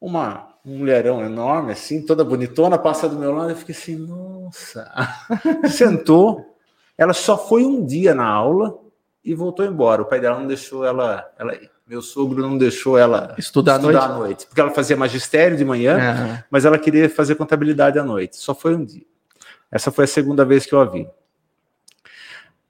uma 0.00 0.54
um 0.66 0.78
mulherão 0.78 1.24
enorme 1.24 1.70
assim, 1.72 2.04
toda 2.04 2.24
bonitona, 2.24 2.76
passa 2.76 3.08
do 3.08 3.16
meu 3.16 3.32
lado, 3.32 3.50
eu 3.50 3.56
fiquei 3.56 3.74
assim, 3.74 3.96
nossa. 3.96 4.90
Sentou, 5.70 6.56
ela 6.98 7.12
só 7.12 7.38
foi 7.38 7.64
um 7.64 7.84
dia 7.84 8.14
na 8.14 8.26
aula 8.26 8.76
e 9.24 9.32
voltou 9.32 9.64
embora. 9.64 10.02
O 10.02 10.06
pai 10.06 10.20
dela 10.20 10.40
não 10.40 10.46
deixou 10.46 10.84
ela, 10.84 11.24
ela. 11.38 11.56
Meu 11.86 12.02
sogro 12.02 12.42
não 12.42 12.58
deixou 12.58 12.98
ela 12.98 13.36
estudar, 13.38 13.76
estudar 13.76 14.02
à, 14.02 14.08
noite. 14.08 14.18
noite, 14.18 14.46
porque 14.46 14.60
ela 14.60 14.72
fazia 14.72 14.96
magistério 14.96 15.56
de 15.56 15.64
manhã, 15.64 15.96
uhum. 15.96 16.38
mas 16.50 16.64
ela 16.64 16.80
queria 16.80 17.08
fazer 17.08 17.36
contabilidade 17.36 17.96
à 17.96 18.02
noite. 18.02 18.36
Só 18.36 18.52
foi 18.56 18.74
um 18.74 18.84
dia. 18.84 19.06
Essa 19.76 19.92
foi 19.92 20.04
a 20.04 20.08
segunda 20.08 20.44
vez 20.44 20.66
que 20.66 20.74
eu 20.74 20.80
a 20.80 20.84
vi. 20.84 21.08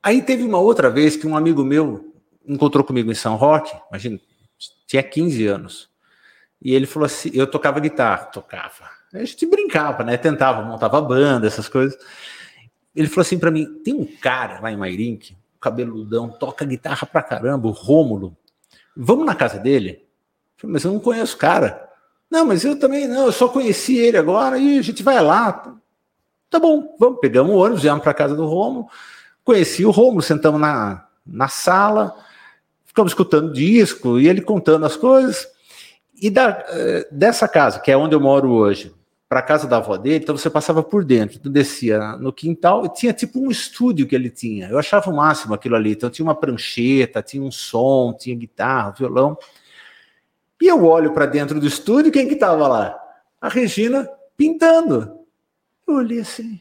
Aí 0.03 0.21
teve 0.23 0.43
uma 0.43 0.59
outra 0.59 0.91
vez 0.91 1.17
que 1.17 1.27
um 1.27 1.37
amigo 1.37 1.65
meu 1.65 2.13
encontrou 2.47 2.85
comigo 2.85 3.11
em 3.11 3.15
São 3.15 3.37
Roque, 3.37 3.73
imagina, 3.89 4.21
tinha 4.87 5.03
15 5.03 5.47
anos. 5.47 5.89
E 6.61 6.75
ele 6.75 6.87
falou 6.87 7.07
assim: 7.07 7.31
eu 7.33 7.47
tocava 7.47 7.81
guitarra, 7.81 8.27
tocava. 8.27 8.91
A 9.15 9.25
gente 9.25 9.47
brincava, 9.47 10.05
né? 10.05 10.17
Tentava, 10.17 10.63
montava 10.63 11.01
banda, 11.01 11.47
essas 11.47 11.69
coisas. 11.69 11.99
Ele 12.95 13.09
falou 13.09 13.23
assim 13.23 13.39
para 13.39 13.51
mim: 13.51 13.81
tem 13.85 13.95
um 13.95 14.05
cara 14.05 14.61
lá 14.61 14.73
em 14.73 14.77
Mairink, 14.77 15.37
cabeludão, 15.61 16.29
toca 16.29 16.65
guitarra 16.65 17.07
pra 17.07 17.23
caramba, 17.23 17.69
o 17.69 17.73
Rômulo. 17.73 18.37
Vamos 18.97 19.27
na 19.27 19.35
casa 19.35 19.59
dele? 19.59 19.91
Eu 19.91 20.61
falei, 20.61 20.73
mas 20.73 20.85
eu 20.85 20.93
não 20.93 21.01
conheço 21.01 21.37
o 21.37 21.39
cara. 21.39 21.89
Não, 22.31 22.47
mas 22.47 22.65
eu 22.65 22.79
também 22.79 23.07
não, 23.07 23.27
eu 23.27 23.33
só 23.33 23.49
conheci 23.49 23.97
ele 23.97 24.17
agora 24.17 24.59
e 24.59 24.79
a 24.79 24.83
gente 24.83 25.03
vai 25.03 25.23
lá. 25.23 25.77
Tá 26.57 26.61
bom, 26.61 26.97
vamos, 26.99 27.21
pegamos 27.21 27.55
o 27.55 27.59
ônibus, 27.59 27.83
viemos 27.83 28.03
para 28.03 28.15
casa 28.15 28.35
do 28.35 28.47
Romo, 28.47 28.89
conheci 29.45 29.85
o 29.85 29.91
Romo, 29.91 30.23
sentamos 30.23 30.59
na, 30.59 31.07
na 31.27 31.49
sala, 31.49 32.17
ficamos 32.87 33.11
escutando 33.13 33.53
disco 33.53 34.19
e 34.19 34.27
ele 34.27 34.41
contando 34.41 34.87
as 34.87 34.97
coisas. 34.97 35.47
E 36.19 36.31
da, 36.31 36.65
eh, 36.71 37.07
dessa 37.13 37.47
casa, 37.47 37.79
que 37.79 37.91
é 37.91 37.97
onde 37.97 38.15
eu 38.15 38.21
moro 38.21 38.51
hoje, 38.53 38.91
para 39.29 39.41
a 39.41 39.43
casa 39.43 39.69
da 39.69 39.77
avó 39.77 39.99
dele, 39.99 40.25
então 40.25 40.35
você 40.35 40.49
passava 40.49 40.83
por 40.83 41.05
dentro, 41.05 41.39
descia 41.51 42.17
no 42.17 42.33
quintal 42.33 42.87
e 42.87 42.89
tinha 42.89 43.13
tipo 43.13 43.39
um 43.39 43.51
estúdio 43.51 44.07
que 44.07 44.15
ele 44.15 44.31
tinha. 44.31 44.71
Eu 44.71 44.79
achava 44.79 45.11
o 45.11 45.15
máximo 45.15 45.53
aquilo 45.53 45.77
ali. 45.77 45.93
Então 45.93 46.09
tinha 46.09 46.25
uma 46.25 46.35
prancheta, 46.35 47.21
tinha 47.21 47.43
um 47.43 47.51
som, 47.51 48.17
tinha 48.19 48.35
guitarra, 48.35 48.95
violão. 48.97 49.37
E 50.59 50.67
eu 50.67 50.87
olho 50.87 51.13
para 51.13 51.27
dentro 51.27 51.61
do 51.61 51.67
estúdio, 51.67 52.11
quem 52.11 52.27
que 52.27 52.33
estava 52.33 52.67
lá? 52.67 52.99
A 53.43 53.51
Regina 53.51 54.09
pintando. 54.39 55.16
Eu 55.87 55.95
olhei 55.95 56.21
assim, 56.21 56.61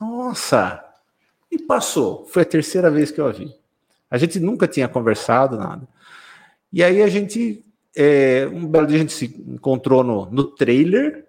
nossa! 0.00 0.84
E 1.50 1.58
passou. 1.58 2.26
Foi 2.26 2.42
a 2.42 2.46
terceira 2.46 2.90
vez 2.90 3.10
que 3.10 3.20
eu 3.20 3.26
a 3.26 3.32
vi. 3.32 3.52
A 4.10 4.16
gente 4.16 4.38
nunca 4.38 4.68
tinha 4.68 4.88
conversado, 4.88 5.56
nada. 5.56 5.86
E 6.72 6.82
aí 6.82 7.02
a 7.02 7.08
gente, 7.08 7.64
é, 7.96 8.48
um 8.52 8.66
belo 8.66 8.86
dia 8.86 8.96
a 8.96 9.00
gente 9.00 9.12
se 9.12 9.26
encontrou 9.46 10.04
no, 10.04 10.26
no 10.26 10.44
trailer. 10.44 11.26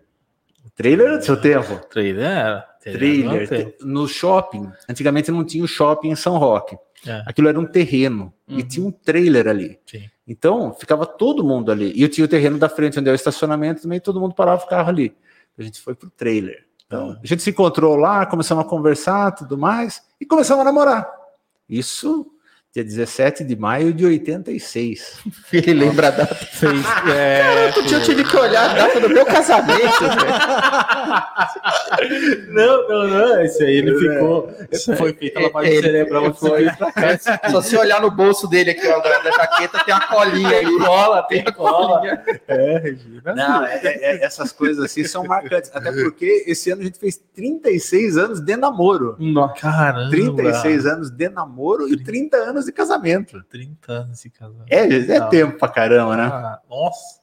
O 0.65 0.69
trailer 0.69 1.17
do 1.17 1.25
seu 1.25 1.39
tempo? 1.39 1.79
Trailer 1.89 2.25
era. 2.25 2.61
Trailer. 2.81 3.47
trailer 3.47 3.75
no 3.81 4.07
shopping. 4.07 4.71
Antigamente 4.87 5.31
não 5.31 5.43
tinha 5.43 5.63
o 5.63 5.67
shopping 5.67 6.09
em 6.09 6.15
São 6.15 6.37
Roque. 6.37 6.77
É. 7.05 7.23
Aquilo 7.25 7.47
era 7.47 7.59
um 7.59 7.65
terreno. 7.65 8.33
Uhum. 8.47 8.59
E 8.59 8.63
tinha 8.63 8.85
um 8.85 8.91
trailer 8.91 9.47
ali. 9.47 9.79
Sim. 9.85 10.09
Então, 10.27 10.73
ficava 10.73 11.05
todo 11.05 11.43
mundo 11.43 11.71
ali. 11.71 11.91
E 11.95 12.01
eu 12.03 12.09
tinha 12.09 12.25
o 12.25 12.27
terreno 12.27 12.57
da 12.57 12.69
frente, 12.69 12.99
onde 12.99 13.09
é 13.09 13.11
o 13.11 13.15
estacionamento, 13.15 13.81
também 13.81 13.99
todo 13.99 14.19
mundo 14.19 14.35
parava 14.35 14.63
o 14.63 14.67
carro 14.67 14.89
ali. 14.89 15.15
A 15.57 15.63
gente 15.63 15.81
foi 15.81 15.93
pro 15.93 16.09
trailer. 16.09 16.65
Então, 16.91 17.17
a 17.23 17.25
gente 17.25 17.41
se 17.41 17.51
encontrou 17.51 17.95
lá, 17.95 18.25
começamos 18.25 18.65
a 18.65 18.67
conversar, 18.67 19.31
tudo 19.31 19.57
mais, 19.57 20.03
e 20.19 20.25
começamos 20.25 20.59
a 20.59 20.65
namorar. 20.65 21.09
Isso 21.69 22.29
dia 22.73 22.85
17 22.85 23.43
de 23.43 23.53
maio 23.57 23.93
de 23.93 24.05
86. 24.05 25.19
Ele 25.51 25.73
lembra 25.73 26.07
a 26.07 26.11
data. 26.11 26.33
Fez, 26.35 26.85
é, 27.13 27.41
Cara, 27.41 27.73
tu 27.73 27.83
tinha, 27.85 27.99
tive 27.99 28.23
que 28.23 28.37
olhar 28.37 28.69
a 28.69 28.73
data 28.73 28.99
do 29.01 29.09
meu 29.09 29.25
casamento. 29.25 30.03
não, 32.47 32.87
não, 32.87 33.07
não. 33.09 33.43
Isso 33.43 33.61
aí 33.61 33.75
ele 33.75 33.99
ficou. 33.99 34.49
Isso 34.71 34.95
foi 34.95 35.13
feito 35.13 35.37
lavagem 35.41 35.73
ele, 35.73 36.05
foi 36.33 36.67
Só 37.51 37.61
se 37.61 37.75
olhar 37.75 37.99
no 38.01 38.09
bolso 38.09 38.47
dele 38.47 38.71
aqui, 38.71 38.87
ó, 38.87 38.99
da, 38.99 39.19
da 39.19 39.31
jaqueta, 39.31 39.83
tem 39.83 39.93
a 39.93 39.99
colinha 40.07 40.49
aí. 40.49 40.77
Cola, 40.77 41.23
tem 41.23 41.43
a 41.45 41.51
cola. 41.51 42.23
É, 42.47 42.77
Regina. 42.77 43.35
Não, 43.35 43.65
é, 43.65 43.81
é, 43.83 44.23
essas 44.23 44.53
coisas 44.53 44.85
assim 44.85 45.03
são 45.03 45.25
marcantes. 45.25 45.69
Até 45.73 45.91
porque 45.91 46.45
esse 46.47 46.71
ano 46.71 46.83
a 46.83 46.85
gente 46.85 46.99
fez 46.99 47.21
36 47.35 48.17
anos 48.17 48.39
de 48.39 48.55
namoro. 48.55 49.17
Caramba. 49.59 50.09
36 50.09 50.85
anos 50.85 51.11
de 51.11 51.27
namoro 51.27 51.89
e 51.89 52.01
30 52.01 52.37
anos 52.37 52.60
anos 52.61 52.65
de 52.65 52.71
casamento. 52.71 53.43
30 53.49 53.91
anos 53.91 54.21
de 54.21 54.29
casamento. 54.29 54.71
É, 54.71 54.87
é 54.87 55.27
tempo 55.29 55.57
pra 55.57 55.67
caramba, 55.67 56.15
né? 56.15 56.23
Ah, 56.23 56.59
nossa. 56.69 57.19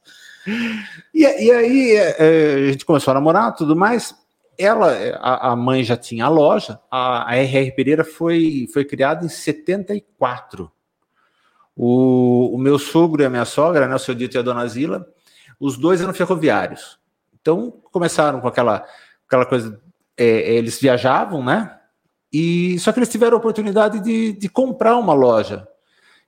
E, 1.13 1.21
e 1.21 1.51
aí 1.51 1.91
é, 1.91 2.15
é, 2.19 2.53
a 2.69 2.71
gente 2.71 2.85
começou 2.85 3.11
a 3.11 3.15
namorar 3.15 3.55
tudo 3.55 3.75
mais. 3.75 4.13
Ela, 4.57 4.93
a, 5.19 5.51
a 5.51 5.55
mãe 5.55 5.83
já 5.83 5.95
tinha 5.95 6.25
a 6.25 6.29
loja, 6.29 6.79
a, 6.91 7.31
a 7.31 7.35
RR 7.37 7.71
Pereira 7.75 8.03
foi, 8.03 8.67
foi 8.73 8.83
criada 8.83 9.25
em 9.25 9.29
74. 9.29 10.69
O, 11.75 12.55
o 12.55 12.57
meu 12.57 12.77
sogro 12.77 13.21
e 13.21 13.25
a 13.25 13.29
minha 13.29 13.45
sogra, 13.45 13.87
né, 13.87 13.95
o 13.95 13.99
seu 13.99 14.13
Dito 14.13 14.35
e 14.35 14.39
a 14.39 14.41
dona 14.41 14.67
Zila, 14.67 15.07
os 15.57 15.77
dois 15.77 16.01
eram 16.01 16.13
ferroviários. 16.13 16.99
Então 17.39 17.71
começaram 17.89 18.41
com 18.41 18.49
aquela, 18.49 18.85
aquela 19.25 19.45
coisa, 19.45 19.79
é, 20.17 20.25
é, 20.25 20.53
eles 20.55 20.79
viajavam, 20.79 21.41
né? 21.41 21.78
E 22.31 22.77
só 22.79 22.91
que 22.91 22.99
eles 22.99 23.09
tiveram 23.09 23.35
a 23.35 23.39
oportunidade 23.39 23.99
de, 23.99 24.33
de 24.33 24.49
comprar 24.49 24.97
uma 24.97 25.13
loja 25.13 25.67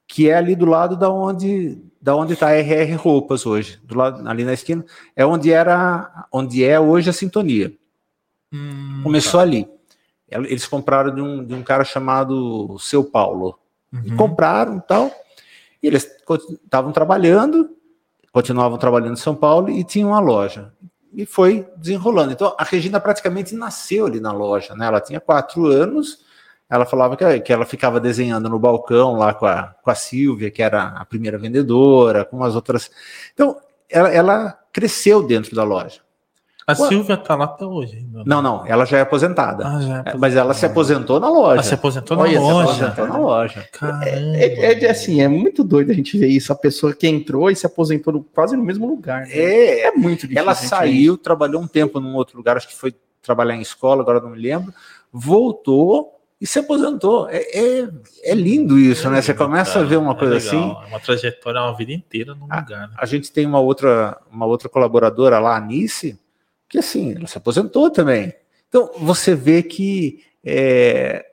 que 0.08 0.30
é 0.30 0.36
ali 0.36 0.56
do 0.56 0.66
lado 0.66 0.98
da 0.98 1.10
onde 1.10 1.82
da 2.02 2.16
onde 2.16 2.34
está 2.34 2.48
a 2.48 2.60
RR 2.60 2.96
Roupas 2.96 3.46
hoje, 3.46 3.80
do 3.84 3.96
lado 3.96 4.28
ali 4.28 4.44
na 4.44 4.54
esquina, 4.54 4.84
é 5.16 5.26
onde 5.26 5.52
era 5.52 6.28
onde 6.32 6.64
é 6.64 6.80
hoje 6.80 7.10
a 7.10 7.14
Sintonia. 7.14 7.72
Hum, 8.52 9.02
Começou 9.04 9.40
tá. 9.40 9.44
ali. 9.44 9.70
Eles 10.28 10.66
compraram 10.66 11.14
de 11.14 11.22
um, 11.22 11.46
de 11.46 11.54
um 11.54 11.62
cara 11.62 11.84
chamado 11.84 12.78
Seu 12.80 13.04
Paulo. 13.04 13.58
Uhum. 13.94 14.16
compraram 14.16 14.80
tal. 14.80 15.12
E 15.84 15.88
eles 15.88 16.10
estavam 16.64 16.92
trabalhando, 16.92 17.70
continuavam 18.32 18.78
trabalhando 18.78 19.14
em 19.14 19.18
São 19.18 19.36
Paulo 19.36 19.70
e 19.70 19.84
tinham 19.84 20.10
uma 20.10 20.20
loja. 20.20 20.74
E 21.14 21.26
foi 21.26 21.68
desenrolando. 21.76 22.32
Então 22.32 22.56
a 22.58 22.64
Regina 22.64 23.00
praticamente 23.00 23.56
nasceu 23.56 24.06
ali 24.06 24.20
na 24.20 24.32
loja, 24.32 24.76
né? 24.76 24.86
Ela 24.86 25.02
tinha 25.02 25.20
quatro 25.20 25.66
anos 25.66 26.20
ela 26.72 26.86
falava 26.86 27.18
que, 27.18 27.42
que 27.42 27.52
ela 27.52 27.66
ficava 27.66 28.00
desenhando 28.00 28.48
no 28.48 28.58
balcão 28.58 29.18
lá 29.18 29.34
com 29.34 29.46
a, 29.46 29.76
com 29.84 29.92
a 29.92 29.96
Silvia, 29.96 30.50
que 30.50 30.64
era 30.64 30.84
a 30.84 31.04
primeira 31.04 31.38
vendedora, 31.38 32.24
com 32.24 32.42
as 32.46 32.56
outras. 32.56 32.90
Então, 33.34 33.60
ela, 33.90 34.08
ela 34.08 34.60
cresceu 34.72 35.22
dentro 35.22 35.54
da 35.54 35.66
loja. 35.66 36.00
A 36.72 36.82
Ué. 36.82 36.90
Silvia 36.90 37.18
tá 37.18 37.36
lá 37.36 37.46
até 37.46 37.66
hoje 37.66 37.98
ainda. 37.98 38.20
Né? 38.20 38.24
Não, 38.26 38.42
não, 38.42 38.66
ela 38.66 38.86
já 38.86 38.98
é 38.98 39.02
aposentada. 39.02 39.68
Ah, 39.68 39.82
já 39.82 39.88
é 39.88 40.00
aposentada. 40.00 40.18
Mas 40.18 40.36
ela 40.36 40.54
se 40.54 40.66
aposentou 40.66 41.20
na 41.20 41.30
loja. 41.30 41.54
Ela 41.54 41.64
se 41.64 41.74
aposentou 41.74 42.18
na 42.18 42.24
Olha, 42.24 42.40
loja. 42.40 42.74
Se 42.74 42.84
aposentou 42.84 43.08
na 43.08 43.18
loja. 43.18 43.70
É, 44.04 44.46
é, 44.46 44.84
é, 44.84 44.90
assim, 44.90 45.22
é 45.22 45.28
muito 45.28 45.64
doido 45.64 45.92
a 45.92 45.94
gente 45.94 46.18
ver 46.18 46.28
isso. 46.28 46.52
A 46.52 46.56
pessoa 46.56 46.94
que 46.94 47.08
entrou 47.08 47.50
e 47.50 47.56
se 47.56 47.66
aposentou 47.66 48.14
no, 48.14 48.24
quase 48.24 48.56
no 48.56 48.64
mesmo 48.64 48.88
lugar. 48.88 49.22
Né? 49.22 49.34
É, 49.34 49.88
é 49.88 49.92
muito 49.92 50.22
difícil. 50.22 50.42
Ela 50.42 50.56
saiu, 50.56 51.18
trabalhou 51.18 51.62
um 51.62 51.68
tempo 51.68 52.00
num 52.00 52.16
outro 52.16 52.38
lugar, 52.38 52.58
acho 52.58 52.68
que 52.68 52.76
foi 52.76 52.94
trabalhar 53.22 53.56
em 53.56 53.62
escola, 53.62 54.02
agora 54.02 54.20
não 54.20 54.30
me 54.30 54.40
lembro. 54.40 54.74
Voltou 55.12 56.22
e 56.42 56.48
se 56.48 56.58
aposentou. 56.58 57.30
É, 57.30 57.38
é, 57.38 57.90
é 58.24 58.34
lindo 58.34 58.80
isso, 58.80 59.08
é 59.08 59.12
né? 59.12 59.22
Você 59.22 59.34
começa 59.34 59.74
cara, 59.74 59.86
a 59.86 59.88
ver 59.88 59.98
uma 59.98 60.14
é 60.14 60.16
coisa 60.16 60.38
assim. 60.38 60.58
É 60.58 60.88
uma 60.88 61.00
trajetória, 61.00 61.62
uma 61.62 61.78
vida 61.78 61.92
inteira 61.92 62.34
no 62.34 62.42
lugar. 62.42 62.68
Né? 62.68 62.90
A 62.98 63.06
gente 63.06 63.32
tem 63.32 63.46
uma 63.46 63.60
outra, 63.60 64.18
uma 64.32 64.48
outra 64.48 64.68
colaboradora 64.68 65.38
lá, 65.38 65.56
a 65.56 65.62
Nice, 65.62 66.20
que 66.72 66.78
assim, 66.78 67.14
ela 67.14 67.28
se 67.28 67.38
aposentou 67.38 67.92
também. 67.92 68.34
Então, 68.70 68.92
você 68.98 69.36
vê 69.36 69.62
que 69.62 70.24
é, 70.42 71.26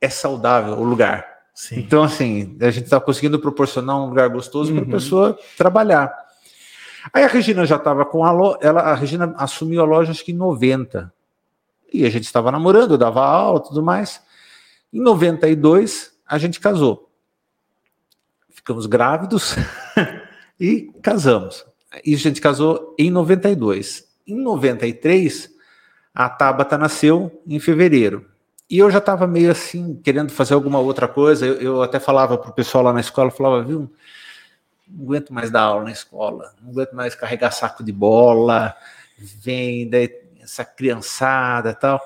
é 0.00 0.08
saudável 0.08 0.74
o 0.74 0.82
lugar. 0.82 1.24
Sim. 1.54 1.78
Então, 1.78 2.02
assim, 2.02 2.58
a 2.60 2.70
gente 2.72 2.84
está 2.84 2.98
conseguindo 2.98 3.38
proporcionar 3.38 3.96
um 3.96 4.08
lugar 4.08 4.28
gostoso 4.28 4.72
uhum. 4.72 4.80
para 4.80 4.88
a 4.88 4.90
pessoa 4.90 5.38
trabalhar. 5.56 6.12
Aí 7.12 7.22
a 7.22 7.28
Regina 7.28 7.64
já 7.64 7.76
estava 7.76 8.04
com 8.04 8.24
a 8.24 8.32
loja, 8.32 8.58
ela, 8.60 8.80
a 8.80 8.94
Regina 8.94 9.32
assumiu 9.36 9.82
a 9.82 9.84
loja 9.84 10.10
acho 10.10 10.24
que 10.24 10.32
em 10.32 10.36
90. 10.36 11.12
E 11.92 12.04
a 12.04 12.10
gente 12.10 12.24
estava 12.24 12.50
namorando, 12.50 12.98
dava 12.98 13.24
aula 13.24 13.60
tudo 13.60 13.84
mais. 13.84 14.20
Em 14.92 15.00
92, 15.00 16.12
a 16.26 16.38
gente 16.38 16.58
casou. 16.58 17.08
Ficamos 18.48 18.86
grávidos 18.86 19.54
e 20.58 20.90
casamos. 21.00 21.64
E 22.04 22.14
a 22.14 22.18
gente 22.18 22.40
casou 22.40 22.96
em 22.98 23.12
92. 23.12 24.09
Em 24.26 24.36
93, 24.36 25.50
a 26.14 26.28
Tabata 26.28 26.76
nasceu 26.76 27.42
em 27.46 27.58
fevereiro. 27.58 28.26
E 28.68 28.78
eu 28.78 28.90
já 28.90 28.98
estava 28.98 29.26
meio 29.26 29.50
assim, 29.50 30.00
querendo 30.02 30.30
fazer 30.30 30.54
alguma 30.54 30.78
outra 30.78 31.08
coisa. 31.08 31.44
Eu, 31.44 31.54
eu 31.60 31.82
até 31.82 31.98
falava 31.98 32.38
para 32.38 32.50
o 32.50 32.54
pessoal 32.54 32.84
lá 32.84 32.92
na 32.92 33.00
escola, 33.00 33.30
falava, 33.30 33.64
viu, 33.64 33.90
não 34.88 35.04
aguento 35.04 35.32
mais 35.32 35.50
dar 35.50 35.62
aula 35.62 35.84
na 35.84 35.92
escola, 35.92 36.52
não 36.62 36.70
aguento 36.70 36.92
mais 36.92 37.14
carregar 37.14 37.50
saco 37.50 37.82
de 37.82 37.92
bola, 37.92 38.74
vem, 39.18 39.88
daí 39.88 40.10
essa 40.40 40.64
criançada 40.64 41.74
tal. 41.74 42.00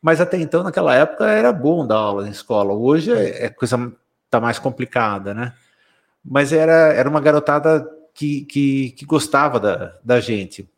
Mas 0.00 0.20
até 0.20 0.38
então, 0.38 0.62
naquela 0.62 0.94
época, 0.94 1.26
era 1.26 1.52
bom 1.52 1.86
dar 1.86 1.96
aula 1.96 2.22
na 2.22 2.30
escola. 2.30 2.72
Hoje 2.72 3.12
é, 3.12 3.46
é 3.46 3.48
coisa 3.48 3.92
tá 4.30 4.40
mais 4.40 4.58
complicada, 4.58 5.34
né? 5.34 5.54
Mas 6.24 6.52
era, 6.52 6.92
era 6.92 7.08
uma 7.08 7.20
garotada 7.20 7.88
que, 8.14 8.42
que, 8.42 8.90
que 8.92 9.04
gostava 9.04 9.58
da, 9.58 9.94
da 10.04 10.20
gente. 10.20 10.68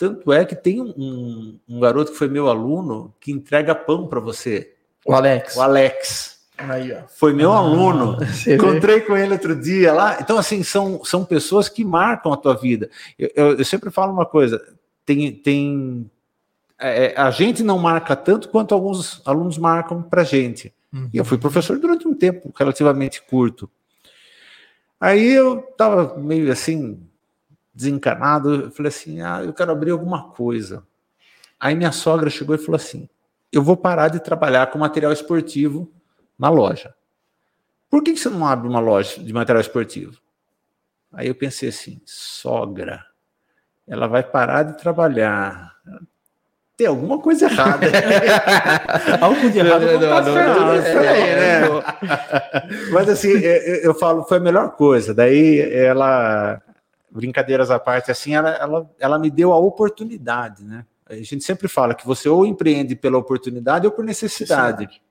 Tanto 0.00 0.32
é 0.32 0.46
que 0.46 0.56
tem 0.56 0.80
um, 0.80 1.58
um 1.68 1.78
garoto 1.78 2.10
que 2.10 2.16
foi 2.16 2.26
meu 2.26 2.48
aluno 2.48 3.14
que 3.20 3.30
entrega 3.30 3.74
pão 3.74 4.06
para 4.06 4.18
você. 4.18 4.72
O 5.04 5.12
Alex. 5.12 5.56
O 5.56 5.60
Alex. 5.60 6.40
Aí, 6.56 6.96
foi 7.18 7.34
meu 7.34 7.52
ah, 7.52 7.58
aluno. 7.58 8.16
Encontrei 8.48 9.00
vê? 9.00 9.06
com 9.06 9.14
ele 9.14 9.34
outro 9.34 9.54
dia 9.54 9.92
lá. 9.92 10.16
Então, 10.18 10.38
assim, 10.38 10.62
são, 10.62 11.04
são 11.04 11.22
pessoas 11.22 11.68
que 11.68 11.84
marcam 11.84 12.32
a 12.32 12.36
tua 12.38 12.54
vida. 12.54 12.88
Eu, 13.18 13.30
eu, 13.36 13.58
eu 13.58 13.64
sempre 13.66 13.90
falo 13.90 14.10
uma 14.10 14.24
coisa: 14.24 14.58
tem, 15.04 15.32
tem 15.32 16.10
é, 16.78 17.12
é, 17.12 17.20
a 17.20 17.30
gente 17.30 17.62
não 17.62 17.78
marca 17.78 18.16
tanto 18.16 18.48
quanto 18.48 18.74
alguns 18.74 19.20
alunos 19.26 19.58
marcam 19.58 20.02
para 20.02 20.22
a 20.22 20.24
gente. 20.24 20.72
Uhum. 20.90 21.10
E 21.12 21.18
eu 21.18 21.26
fui 21.26 21.36
professor 21.36 21.78
durante 21.78 22.08
um 22.08 22.14
tempo 22.14 22.50
relativamente 22.56 23.20
curto. 23.20 23.68
Aí 24.98 25.30
eu 25.30 25.58
estava 25.58 26.16
meio 26.16 26.50
assim, 26.50 26.98
desencanado, 27.80 28.54
eu 28.54 28.70
falei 28.70 28.88
assim, 28.88 29.20
ah, 29.20 29.42
eu 29.42 29.52
quero 29.52 29.72
abrir 29.72 29.90
alguma 29.90 30.30
coisa. 30.30 30.86
Aí 31.58 31.74
minha 31.74 31.92
sogra 31.92 32.30
chegou 32.30 32.54
e 32.54 32.58
falou 32.58 32.76
assim, 32.76 33.08
eu 33.52 33.62
vou 33.62 33.76
parar 33.76 34.08
de 34.08 34.20
trabalhar 34.20 34.68
com 34.68 34.78
material 34.78 35.12
esportivo 35.12 35.90
na 36.38 36.48
loja. 36.48 36.94
Por 37.88 38.02
que, 38.02 38.12
que 38.12 38.20
você 38.20 38.28
não 38.28 38.46
abre 38.46 38.68
uma 38.68 38.80
loja 38.80 39.22
de 39.22 39.32
material 39.32 39.60
esportivo? 39.60 40.20
Aí 41.12 41.26
eu 41.26 41.34
pensei 41.34 41.70
assim, 41.70 42.00
sogra, 42.04 43.04
ela 43.88 44.06
vai 44.06 44.22
parar 44.22 44.62
de 44.62 44.78
trabalhar 44.78 45.70
tem 46.80 46.86
alguma 46.86 47.18
coisa 47.18 47.44
errada. 47.44 47.86
Algo 49.20 49.50
de 49.50 49.58
errado 49.58 49.84
não, 49.84 50.00
não, 50.00 50.22
não, 50.22 50.64
não, 50.64 50.72
né? 50.72 51.60
Mas 52.90 53.06
assim, 53.10 53.32
eu, 53.82 53.92
falo, 53.92 54.24
foi 54.24 54.38
a 54.38 54.40
melhor 54.40 54.70
coisa. 54.70 55.12
Daí 55.12 55.60
ela, 55.60 56.58
brincadeiras 57.10 57.70
à 57.70 57.78
parte, 57.78 58.10
assim, 58.10 58.34
ela, 58.34 58.50
ela, 58.50 58.90
ela 58.98 59.18
me 59.18 59.30
deu 59.30 59.52
a 59.52 59.58
oportunidade, 59.58 60.64
né? 60.64 60.86
A 61.06 61.14
gente 61.16 61.42
sempre 61.42 61.66
fala 61.66 61.94
que 61.94 62.06
você 62.06 62.28
ou 62.28 62.46
empreende 62.46 62.94
pela 62.94 63.18
oportunidade 63.18 63.84
ou 63.84 63.92
por 63.92 64.04
necessidade. 64.04 64.82
necessidade. 64.82 65.02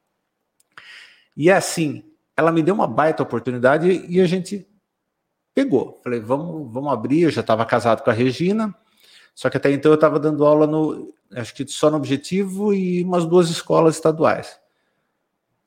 E 1.36 1.50
é 1.50 1.54
assim, 1.54 2.04
ela 2.38 2.52
me 2.54 2.64
deu 2.64 2.74
uma 2.74 2.88
baita 2.88 3.22
oportunidade 3.22 4.06
e 4.08 4.22
a 4.22 4.26
gente 4.26 4.66
pegou. 5.54 6.00
Falei, 6.02 6.22
vamos, 6.22 6.72
vamos 6.72 6.94
abrir. 6.94 7.24
Eu 7.24 7.32
já 7.32 7.42
estava 7.42 7.66
casado 7.66 8.02
com 8.02 8.10
a 8.10 8.14
Regina, 8.14 8.74
só 9.36 9.50
que 9.50 9.58
até 9.58 9.72
então 9.72 9.92
eu 9.92 9.96
estava 9.96 10.18
dando 10.18 10.46
aula 10.46 10.66
no 10.66 11.14
acho 11.36 11.54
que 11.54 11.68
só 11.68 11.90
no 11.90 11.98
Objetivo 11.98 12.74
e 12.74 13.04
umas 13.04 13.26
duas 13.26 13.50
escolas 13.50 13.96
estaduais. 13.96 14.60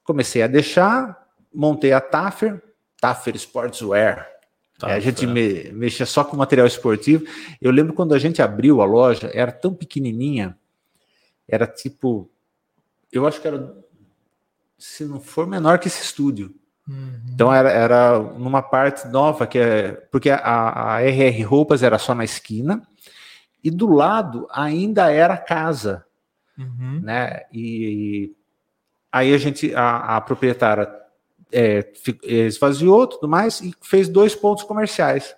Comecei 0.02 0.42
a 0.42 0.46
deixar, 0.46 1.28
montei 1.54 1.92
a 1.92 2.00
Taffer, 2.00 2.60
Taffer 3.00 3.36
Sportswear. 3.36 4.31
É, 4.88 4.94
a 4.94 5.00
gente 5.00 5.26
me, 5.26 5.70
mexia 5.72 6.06
só 6.06 6.24
com 6.24 6.36
material 6.36 6.66
esportivo. 6.66 7.24
Eu 7.60 7.70
lembro 7.70 7.92
quando 7.92 8.14
a 8.14 8.18
gente 8.18 8.42
abriu 8.42 8.80
a 8.80 8.84
loja, 8.84 9.30
era 9.32 9.52
tão 9.52 9.74
pequenininha, 9.74 10.56
era 11.48 11.66
tipo, 11.66 12.30
eu 13.10 13.26
acho 13.26 13.40
que 13.40 13.48
era, 13.48 13.74
se 14.78 15.04
não 15.04 15.20
for 15.20 15.46
menor 15.46 15.78
que 15.78 15.88
esse 15.88 16.02
estúdio. 16.02 16.54
Uhum. 16.88 17.20
Então 17.32 17.52
era, 17.52 17.70
era 17.70 18.18
numa 18.18 18.62
parte 18.62 19.06
nova 19.08 19.46
que 19.46 19.58
é 19.58 19.92
porque 20.10 20.30
a, 20.30 20.96
a 20.96 21.00
RR 21.00 21.42
Roupas 21.44 21.82
era 21.82 21.96
só 21.98 22.14
na 22.14 22.24
esquina 22.24 22.82
e 23.62 23.70
do 23.70 23.88
lado 23.88 24.48
ainda 24.50 25.12
era 25.12 25.36
casa, 25.36 26.04
uhum. 26.58 27.00
né? 27.02 27.42
E, 27.52 28.34
aí 29.12 29.34
a 29.34 29.38
gente, 29.38 29.74
a, 29.74 30.16
a 30.16 30.20
proprietária 30.20 30.90
é, 31.52 31.92
esvaziou 32.24 33.06
tudo 33.06 33.28
mais 33.28 33.60
e 33.60 33.74
fez 33.82 34.08
dois 34.08 34.34
pontos 34.34 34.64
comerciais. 34.64 35.34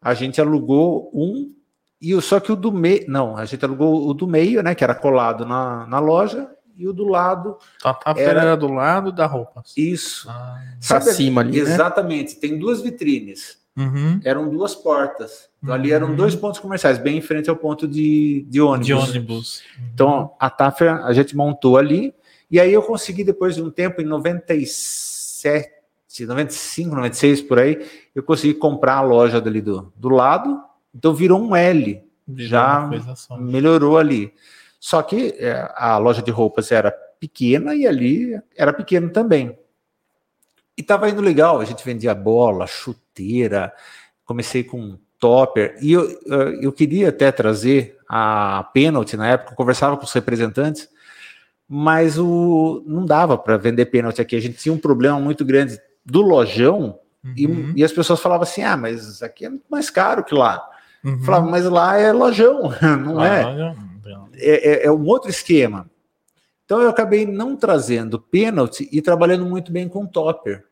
A 0.00 0.14
gente 0.14 0.40
alugou 0.40 1.10
um 1.12 1.52
e 2.00 2.18
só 2.22 2.38
que 2.38 2.52
o 2.52 2.56
do 2.56 2.70
meio, 2.70 3.04
não, 3.08 3.36
a 3.36 3.44
gente 3.44 3.64
alugou 3.64 4.08
o 4.08 4.14
do 4.14 4.26
meio, 4.26 4.62
né? 4.62 4.74
Que 4.74 4.84
era 4.84 4.94
colado 4.94 5.44
na, 5.44 5.86
na 5.86 5.98
loja 5.98 6.48
e 6.76 6.86
o 6.86 6.92
do 6.92 7.08
lado. 7.08 7.58
A 7.84 8.14
era... 8.16 8.40
era 8.40 8.56
do 8.56 8.68
lado 8.68 9.10
da 9.10 9.26
roupa. 9.26 9.64
Isso. 9.76 10.30
Ah, 10.30 10.62
pra 10.86 11.00
cima 11.00 11.40
ali. 11.40 11.52
Né? 11.52 11.58
Exatamente. 11.58 12.34
Né? 12.34 12.40
Tem 12.40 12.58
duas 12.58 12.80
vitrines. 12.80 13.58
Uhum. 13.76 14.20
Eram 14.24 14.48
duas 14.48 14.74
portas. 14.74 15.48
Então, 15.62 15.74
ali 15.74 15.92
eram 15.92 16.14
dois 16.14 16.34
uhum. 16.34 16.40
pontos 16.40 16.60
comerciais, 16.60 16.98
bem 16.98 17.18
em 17.18 17.20
frente 17.20 17.50
ao 17.50 17.56
ponto 17.56 17.86
de, 17.86 18.44
de 18.48 18.60
ônibus. 18.60 18.86
De 18.86 18.92
ônibus. 18.92 19.62
Uhum. 19.78 19.84
Então, 19.92 20.34
a 20.38 20.50
Taffer 20.50 21.04
a 21.04 21.12
gente 21.12 21.36
montou 21.36 21.76
ali, 21.76 22.14
e 22.50 22.58
aí 22.58 22.72
eu 22.72 22.82
consegui, 22.82 23.24
depois 23.24 23.54
de 23.54 23.62
um 23.62 23.70
tempo, 23.70 24.00
em 24.00 24.04
97, 24.04 25.70
95, 26.20 26.94
96 26.94 27.42
por 27.42 27.58
aí, 27.58 27.86
eu 28.14 28.22
consegui 28.22 28.54
comprar 28.54 28.96
a 28.96 29.02
loja 29.02 29.40
dali 29.40 29.60
do, 29.60 29.92
do 29.94 30.08
lado, 30.08 30.60
então 30.94 31.14
virou 31.14 31.40
um 31.40 31.54
L, 31.54 32.02
já 32.36 32.88
melhorou 33.38 33.98
ali. 33.98 34.32
Só 34.80 35.02
que 35.02 35.34
é, 35.38 35.70
a 35.76 35.98
loja 35.98 36.22
de 36.22 36.30
roupas 36.30 36.72
era 36.72 36.90
pequena 36.90 37.74
e 37.74 37.86
ali 37.86 38.40
era 38.56 38.72
pequeno 38.72 39.10
também. 39.10 39.58
E 40.76 40.80
estava 40.80 41.10
indo 41.10 41.20
legal, 41.20 41.60
a 41.60 41.64
gente 41.64 41.84
vendia 41.84 42.14
bola, 42.14 42.66
chuteira, 42.66 43.72
comecei 44.24 44.62
com 44.62 44.96
topper, 45.18 45.76
e 45.82 45.92
eu, 45.92 46.08
eu 46.62 46.72
queria 46.72 47.08
até 47.08 47.32
trazer 47.32 47.98
a 48.08 48.70
pênalti 48.72 49.16
na 49.16 49.26
época, 49.28 49.56
conversava 49.56 49.96
com 49.96 50.04
os 50.04 50.12
representantes, 50.12 50.88
mas 51.68 52.18
o, 52.18 52.82
não 52.86 53.04
dava 53.04 53.36
para 53.36 53.58
vender 53.58 53.86
pênalti 53.86 54.22
aqui, 54.22 54.34
a 54.34 54.40
gente 54.40 54.56
tinha 54.56 54.72
um 54.72 54.78
problema 54.78 55.20
muito 55.20 55.44
grande 55.44 55.78
do 56.04 56.22
lojão, 56.22 56.98
uhum. 57.22 57.34
e, 57.36 57.80
e, 57.80 57.84
as 57.84 57.92
pessoas 57.92 58.20
falavam 58.20 58.44
assim, 58.44 58.62
ah, 58.62 58.76
mas 58.76 59.22
aqui 59.22 59.44
é 59.44 59.50
muito 59.50 59.66
mais 59.68 59.90
caro 59.90 60.24
que 60.24 60.34
lá. 60.34 60.66
Uhum. 61.04 61.22
Falava, 61.22 61.46
mas 61.46 61.64
lá 61.66 61.98
é 61.98 62.10
lojão, 62.12 62.72
não 63.04 63.22
é? 63.22 63.74
é? 64.40 64.82
É, 64.82 64.86
é 64.86 64.90
um 64.90 65.04
outro 65.04 65.28
esquema. 65.28 65.90
Então 66.64 66.80
eu 66.80 66.88
acabei 66.88 67.26
não 67.26 67.56
trazendo 67.56 68.20
pênalti 68.20 68.88
e 68.90 69.02
trabalhando 69.02 69.44
muito 69.44 69.70
bem 69.70 69.88
com 69.88 70.06
topper. 70.06 70.64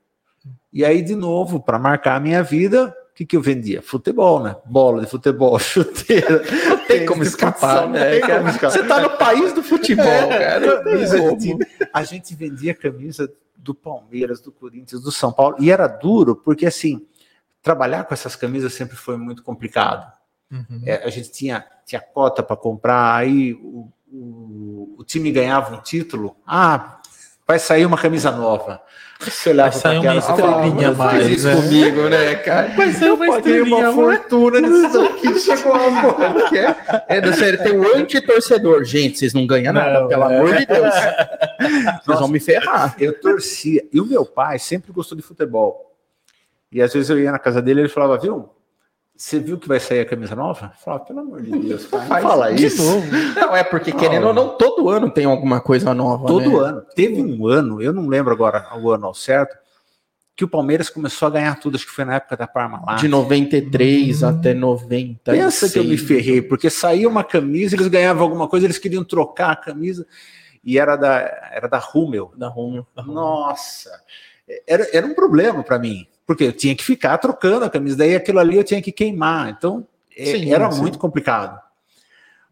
E 0.73 0.85
aí, 0.85 1.03
de 1.03 1.15
novo, 1.15 1.61
para 1.61 1.79
marcar 1.79 2.17
a 2.17 2.21
minha 2.21 2.43
vida, 2.43 2.95
que, 3.16 3.24
que 3.24 3.35
eu 3.35 3.40
vendia? 3.40 3.81
Futebol, 3.81 4.42
né? 4.42 4.55
Bola 4.66 5.00
de 5.00 5.11
futebol, 5.11 5.57
chuteira. 5.59 6.42
Não 6.68 6.87
tem 6.87 7.07
como 7.07 7.22
escapar, 7.22 7.88
né? 7.88 8.20
Como 8.20 8.48
escapar. 8.48 8.70
Você 8.70 8.85
tá 8.85 9.00
no 9.00 9.16
país 9.16 9.55
do 9.55 9.62
futebol, 9.62 10.05
é, 10.05 10.38
cara. 10.38 10.83
A 10.83 11.07
gente, 11.07 11.59
a 11.94 12.05
gente 12.05 12.35
vendia 12.35 12.74
camisa 12.74 13.33
do 13.57 13.74
Palmeiras, 13.74 14.42
do 14.42 14.52
Corinthians, 14.52 15.00
do 15.02 15.11
São 15.11 15.33
Paulo, 15.33 15.57
e 15.59 15.70
era 15.70 15.87
duro, 15.87 16.37
porque 16.37 16.66
assim, 16.66 17.07
trabalhar 17.62 18.05
com 18.05 18.12
essas 18.12 18.37
camisas 18.37 18.74
sempre 18.74 18.96
foi 18.96 19.16
muito 19.16 19.42
complicado. 19.42 20.12
Uhum. 20.52 20.83
É, 20.85 21.02
a 21.02 21.09
gente 21.09 21.33
tinha, 21.33 21.64
tinha 21.87 22.02
cota 22.02 22.42
para 22.42 22.55
comprar, 22.55 23.16
aí 23.16 23.55
o, 23.55 23.90
o, 24.12 24.94
o, 24.98 25.05
time 25.05 25.33
ganhava 25.33 25.74
um 25.74 25.81
título, 25.81 26.37
ah, 26.46 27.00
vai 27.46 27.59
sair 27.59 27.87
uma 27.87 27.96
camisa 27.96 28.31
nova. 28.31 28.83
Você 29.18 29.50
olhava 29.50 29.70
vai 29.70 29.81
sair 29.81 29.98
uma 29.98 30.16
estrelinha 30.16 30.92
mais, 30.92 31.26
isso 31.29 31.48
né? 31.48 31.55
comigo, 31.55 32.09
né, 32.09 32.35
cara? 32.37 32.68
Vai 32.68 32.92
sair 32.92 33.11
uma 33.11 33.29
estrelinha 33.29 33.90
uma 33.90 33.92
fortuna 33.92 34.61
nisso 34.61 35.00
aqui, 35.00 35.38
chegou 35.40 35.72
uma 35.72 36.16
é, 37.09 37.18
é, 37.18 37.33
sério, 37.33 37.62
tem 37.62 37.79
um 37.79 37.96
anti-torcedor. 37.96 38.85
Gente, 38.85 39.18
vocês 39.18 39.33
não 39.33 39.46
ganham 39.46 39.72
nada, 39.72 40.00
não, 40.00 40.09
pelo 40.09 40.31
é. 40.31 40.37
amor 40.37 40.57
de 40.57 40.66
Deus. 40.66 40.94
Vocês 41.57 42.07
Nossa, 42.07 42.20
vão 42.20 42.29
me 42.29 42.38
ferrar. 42.38 42.94
Eu 42.98 43.18
torcia. 43.18 43.83
E 43.92 44.00
o 44.00 44.07
meu 44.07 44.24
pai 44.24 44.59
sempre 44.59 44.92
gostou 44.92 45.16
de 45.16 45.22
futebol. 45.22 45.94
E 46.70 46.83
às 46.83 46.92
vezes 46.92 47.09
eu 47.09 47.18
ia 47.18 47.33
na 47.33 47.38
casa 47.38 47.62
dele 47.62 47.81
e 47.81 47.83
ele 47.85 47.88
falava, 47.88 48.18
viu, 48.18 48.50
você 49.16 49.38
viu 49.38 49.59
que 49.59 49.66
vai 49.66 49.81
sair 49.81 50.00
a 50.00 50.05
camisa 50.05 50.37
nova? 50.37 50.72
Fala, 50.85 51.00
pelo 51.00 51.20
amor 51.20 51.40
de 51.40 51.50
Deus, 51.50 51.87
fala 51.87 52.52
isso. 52.52 52.83
Novo. 52.83 53.07
Não, 53.35 53.57
é 53.57 53.64
porque 53.64 53.90
querendo 53.90 54.26
ou 54.26 54.35
não, 54.35 54.57
todo 54.57 54.90
ano 54.90 55.11
tem 55.11 55.24
alguma 55.24 55.61
coisa 55.61 55.94
nova. 55.94 56.26
Todo 56.26 56.50
né? 56.50 56.68
ano. 56.68 56.83
Teve 56.94 57.22
um 57.22 57.46
ano, 57.46 57.81
eu 57.81 57.92
não 57.92 58.07
lembro 58.07 58.33
agora 58.33 58.68
o 58.79 58.90
ano 58.90 59.07
ao 59.07 59.14
certo, 59.14 59.57
que 60.37 60.44
o 60.44 60.48
Palmeiras 60.48 60.90
começou 60.90 61.29
a 61.29 61.31
ganhar 61.31 61.59
tudo, 61.59 61.76
acho 61.76 61.87
que 61.87 61.92
foi 61.92 62.05
na 62.05 62.16
época 62.16 62.37
da 62.37 62.46
Parmalat. 62.46 63.00
De 63.00 63.09
93 63.09 64.22
hum. 64.22 64.29
até 64.29 64.52
90. 64.52 65.33
Pensa 65.33 65.70
que 65.70 65.79
eu 65.79 65.85
me 65.85 65.96
ferrei, 65.96 66.42
porque 66.42 66.68
saía 66.68 67.09
uma 67.09 67.24
camisa, 67.24 67.74
eles 67.74 67.88
ganhavam 67.88 68.22
alguma 68.22 68.46
coisa, 68.46 68.66
eles 68.66 68.79
queriam 68.79 69.02
trocar 69.02 69.52
a 69.52 69.57
camisa, 69.57 70.07
e 70.62 70.79
era 70.79 70.94
da, 70.94 71.50
era 71.52 71.68
da 71.68 71.79
Rummel. 71.79 72.33
Da 72.37 72.48
Rummel. 72.48 72.87
Nossa, 73.07 73.90
era, 74.66 74.87
era 74.92 75.07
um 75.07 75.14
problema 75.14 75.62
para 75.62 75.79
mim 75.79 76.07
porque 76.27 76.45
eu 76.45 76.53
tinha 76.53 76.75
que 76.75 76.85
ficar 76.85 77.17
trocando 77.19 77.65
a 77.65 77.71
camisa, 77.71 77.99
daí 77.99 78.17
aquilo 78.17 78.41
ali 78.41 78.57
eu 78.57 78.65
tinha 78.65 78.83
que 78.83 78.91
queimar, 78.91 79.49
então 79.51 79.87
é, 80.17 80.25
sim, 80.25 80.53
era 80.53 80.71
sim. 80.71 80.81
muito 80.81 80.99
complicado. 80.99 81.61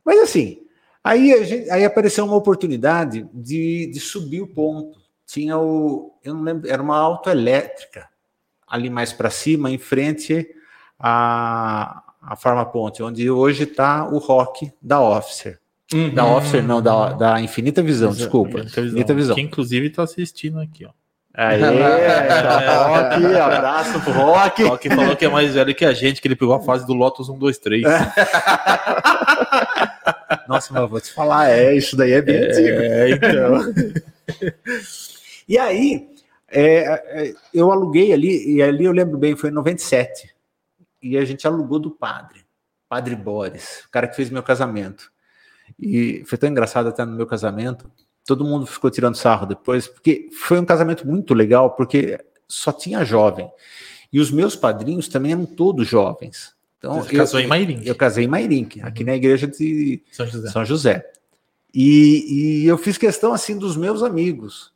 Mas 0.05 0.21
assim, 0.21 0.61
aí, 1.03 1.45
gente, 1.45 1.71
aí 1.71 1.85
apareceu 1.85 2.25
uma 2.25 2.37
oportunidade 2.37 3.27
de, 3.33 3.87
de 3.87 4.01
subir 4.01 4.43
o 4.43 4.47
ponto. 4.47 5.03
Tinha 5.27 5.59
o, 5.59 6.13
eu 6.23 6.35
não 6.35 6.43
lembro, 6.43 6.71
era 6.71 6.83
uma 6.83 6.99
autoelétrica 6.99 8.09
ali 8.67 8.91
mais 8.91 9.13
para 9.13 9.31
cima, 9.31 9.71
em 9.71 9.79
frente 9.79 10.47
à, 10.99 12.03
à 12.21 12.37
Farma 12.37 12.67
Ponte, 12.67 13.03
onde 13.03 13.31
hoje 13.31 13.65
está 13.65 14.07
o 14.07 14.19
rock 14.19 14.71
da 14.81 15.01
Officer. 15.01 15.59
Uhum. 15.93 16.15
Da 16.15 16.27
Officer, 16.27 16.63
não, 16.63 16.83
da, 16.83 17.13
da 17.13 17.41
Infinita 17.41 17.83
Visão, 17.83 18.13
desculpa. 18.13 18.59
Infinita 18.59 18.81
Visão. 18.81 18.87
Infinita 18.87 19.15
Visão. 19.15 19.35
Que 19.35 19.41
inclusive 19.41 19.87
está 19.87 20.03
assistindo 20.03 20.61
aqui, 20.61 20.85
ó. 20.85 20.91
Aí, 21.37 21.61
Rock, 21.61 23.27
abraço 23.37 24.01
pro 24.01 24.12
Rock. 24.12 24.62
Rock 24.62 24.88
falou 24.88 25.16
que 25.16 25.25
é 25.25 25.29
mais 25.29 25.53
velho 25.55 25.75
que 25.75 25.85
a 25.85 25.92
gente, 25.92 26.23
que 26.23 26.29
ele 26.29 26.37
pegou 26.37 26.55
a 26.55 26.62
fase 26.62 26.87
do 26.87 26.94
Lotus 26.94 27.29
1, 27.29 27.37
2, 27.37 27.59
3. 27.59 27.83
Nossa, 30.47 30.73
mas 30.73 30.88
vou 30.88 31.01
te 31.01 31.12
falar, 31.12 31.51
é, 31.51 31.75
isso 31.75 31.97
daí 31.97 32.12
é 32.12 32.23
bem 32.23 32.37
é, 32.37 32.44
antigo. 32.44 32.81
É, 32.81 33.11
então. 33.11 33.75
e 35.49 35.59
aí, 35.59 36.09
é, 36.49 37.29
é, 37.29 37.35
eu 37.53 37.73
aluguei 37.73 38.12
ali, 38.12 38.55
e 38.55 38.62
ali 38.62 38.85
eu 38.85 38.92
lembro 38.92 39.18
bem, 39.18 39.35
foi 39.35 39.51
em 39.51 39.55
97. 39.55 40.33
E 41.03 41.18
a 41.18 41.25
gente 41.25 41.47
alugou 41.47 41.81
do 41.81 41.90
padre, 41.90 42.44
Padre 42.88 43.16
Boris, 43.16 43.83
o 43.87 43.90
cara 43.90 44.07
que 44.07 44.14
fez 44.14 44.31
meu 44.31 44.42
casamento. 44.42 45.12
E 45.81 46.23
foi 46.27 46.38
tão 46.38 46.49
engraçado 46.49 46.88
até 46.88 47.05
no 47.05 47.16
meu 47.16 47.27
casamento, 47.27 47.90
todo 48.25 48.45
mundo 48.45 48.67
ficou 48.67 48.91
tirando 48.91 49.17
sarro 49.17 49.47
depois, 49.47 49.87
porque 49.87 50.29
foi 50.33 50.59
um 50.59 50.65
casamento 50.65 51.07
muito 51.07 51.35
legal, 51.35 51.71
porque 51.71 52.19
só 52.49 52.73
tinha 52.73 53.05
jovem. 53.05 53.51
E 54.13 54.21
os 54.21 54.31
meus 54.31 54.55
padrinhos 54.57 55.09
também 55.09 55.33
eram 55.33 55.45
todos 55.45 55.89
jovens. 55.89 56.55
Então, 56.79 57.03
Você 57.03 57.15
eu, 57.15 57.19
casou 57.19 57.41
em 57.41 57.47
Mairink? 57.47 57.87
Eu 57.87 57.95
casei 57.95 58.25
em 58.25 58.29
Mairink, 58.29 58.81
aqui 58.83 59.03
uhum. 59.03 59.07
na 59.09 59.17
igreja 59.17 59.47
de 59.47 60.03
São 60.13 60.27
José. 60.27 60.51
São 60.51 60.65
José. 60.65 61.11
E, 61.75 62.63
e, 62.63 62.67
eu 62.67 62.79
fiz 62.79 62.97
questão 62.97 63.33
assim 63.33 63.59
dos 63.59 63.77
meus 63.77 64.03
amigos. 64.03 64.73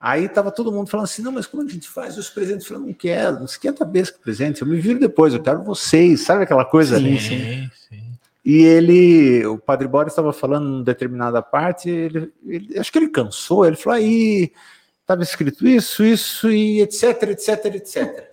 Aí 0.00 0.28
tava 0.28 0.50
todo 0.50 0.72
mundo 0.72 0.90
falando 0.90 1.04
assim: 1.04 1.22
não, 1.22 1.30
mas 1.30 1.46
como 1.46 1.62
a 1.62 1.68
gente 1.68 1.88
faz 1.88 2.18
os 2.18 2.28
presentes? 2.28 2.66
Eu 2.66 2.74
falei, 2.74 2.88
não 2.88 2.94
quero, 2.94 3.36
não 3.36 3.44
esquenta 3.44 3.84
a 3.84 3.86
cabeça 3.86 4.12
com 4.12 4.20
presente, 4.20 4.60
eu 4.60 4.66
me 4.66 4.80
viro 4.80 4.98
depois, 4.98 5.32
eu 5.32 5.40
quero 5.40 5.62
vocês, 5.62 6.22
sabe 6.22 6.42
aquela 6.42 6.64
coisa? 6.64 6.98
Sim, 6.98 7.18
sim, 7.20 7.70
sim. 7.88 8.11
E 8.44 8.62
ele, 8.62 9.46
o 9.46 9.56
Padre 9.56 9.86
Boris 9.86 10.12
estava 10.12 10.32
falando 10.32 10.80
em 10.80 10.82
determinada 10.82 11.40
parte, 11.40 11.88
ele, 11.88 12.32
ele, 12.44 12.78
acho 12.78 12.90
que 12.90 12.98
ele 12.98 13.08
cansou, 13.08 13.64
ele 13.64 13.76
falou 13.76 13.96
aí, 13.96 14.52
estava 15.00 15.22
escrito 15.22 15.66
isso, 15.66 16.04
isso 16.04 16.50
e 16.50 16.80
etc, 16.80 17.22
etc, 17.22 17.64
etc. 17.66 18.30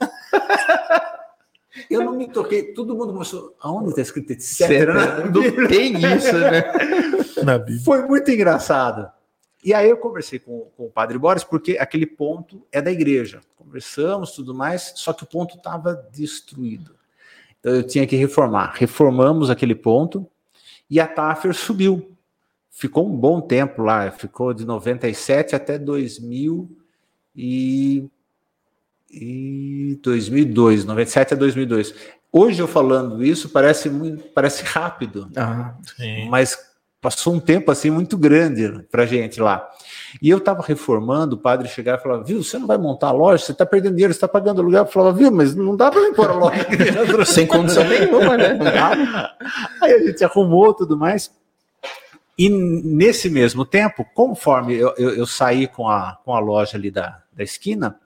Eu 1.89 2.03
não 2.03 2.13
me 2.13 2.27
toquei, 2.27 2.73
todo 2.73 2.95
mundo 2.95 3.13
começou, 3.13 3.55
aonde 3.59 3.89
está 3.89 4.01
escrito 4.01 4.31
etc? 4.31 4.87
Não 5.31 5.67
tem 5.67 5.93
isso, 5.93 6.37
né? 6.37 6.73
Foi 7.85 8.01
muito 8.07 8.29
engraçado. 8.31 9.11
E 9.63 9.73
aí 9.73 9.89
eu 9.89 9.97
conversei 9.97 10.39
com, 10.39 10.71
com, 10.75 10.85
o 10.85 10.91
Padre 10.91 11.17
Boris, 11.17 11.43
porque 11.43 11.77
aquele 11.77 12.05
ponto 12.05 12.65
é 12.71 12.81
da 12.81 12.91
igreja. 12.91 13.41
Conversamos, 13.57 14.31
tudo 14.31 14.55
mais, 14.55 14.93
só 14.95 15.13
que 15.13 15.23
o 15.23 15.27
ponto 15.27 15.57
estava 15.57 15.93
destruído. 16.11 16.98
Então 17.59 17.73
eu 17.73 17.83
tinha 17.83 18.07
que 18.07 18.15
reformar. 18.15 18.73
Reformamos 18.75 19.49
aquele 19.49 19.75
ponto 19.75 20.27
e 20.89 20.99
a 20.99 21.07
Taffer 21.07 21.53
subiu. 21.53 22.11
Ficou 22.71 23.07
um 23.07 23.15
bom 23.15 23.41
tempo 23.41 23.81
lá, 23.81 24.09
ficou 24.11 24.53
de 24.53 24.65
97 24.65 25.55
até 25.55 25.77
2000 25.77 26.69
e, 27.35 28.05
e 29.11 29.99
2002, 30.01 30.85
97 30.85 31.33
a 31.33 31.37
2002. 31.37 31.93
Hoje 32.31 32.61
eu 32.61 32.67
falando 32.67 33.23
isso 33.23 33.49
parece 33.49 33.89
muito, 33.89 34.23
parece 34.29 34.63
rápido, 34.63 35.29
ah, 35.35 35.75
mas 36.29 36.57
passou 37.01 37.33
um 37.33 37.39
tempo 37.39 37.71
assim 37.71 37.89
muito 37.89 38.17
grande 38.17 38.83
para 38.91 39.05
gente 39.05 39.41
lá. 39.41 39.67
E 40.21 40.29
eu 40.29 40.37
estava 40.37 40.61
reformando, 40.61 41.35
o 41.35 41.39
padre 41.39 41.67
chegava 41.67 41.99
e 41.99 42.03
falava, 42.03 42.23
viu, 42.23 42.43
você 42.43 42.57
não 42.57 42.67
vai 42.67 42.77
montar 42.77 43.07
a 43.07 43.11
loja, 43.11 43.43
você 43.43 43.51
está 43.51 43.65
perdendo 43.65 43.93
dinheiro, 43.93 44.13
você 44.13 44.17
está 44.17 44.27
pagando 44.27 44.61
aluguel. 44.61 44.83
Eu 44.83 44.87
falava, 44.87 45.17
viu, 45.17 45.31
mas 45.31 45.55
não 45.55 45.75
dá 45.75 45.91
para 45.91 46.07
impor 46.07 46.29
a 46.29 46.33
loja. 46.33 46.65
Sem 47.25 47.45
condição 47.45 47.83
nenhuma, 47.83 48.37
né? 48.37 48.53
Não 48.53 48.65
dá. 48.65 49.35
Aí 49.81 49.93
a 49.93 49.99
gente 49.99 50.23
arrumou 50.23 50.73
tudo 50.73 50.97
mais. 50.97 51.31
E 52.37 52.49
nesse 52.49 53.29
mesmo 53.29 53.65
tempo, 53.65 54.05
conforme 54.13 54.73
eu, 54.75 54.93
eu, 54.97 55.09
eu, 55.09 55.27
saí 55.27 55.67
com 55.67 55.89
a, 55.89 56.17
com 56.23 56.33
a 56.33 56.39
loja 56.39 56.77
ali 56.77 56.89
da, 56.89 57.21
da 57.33 57.43
esquina, 57.43 57.99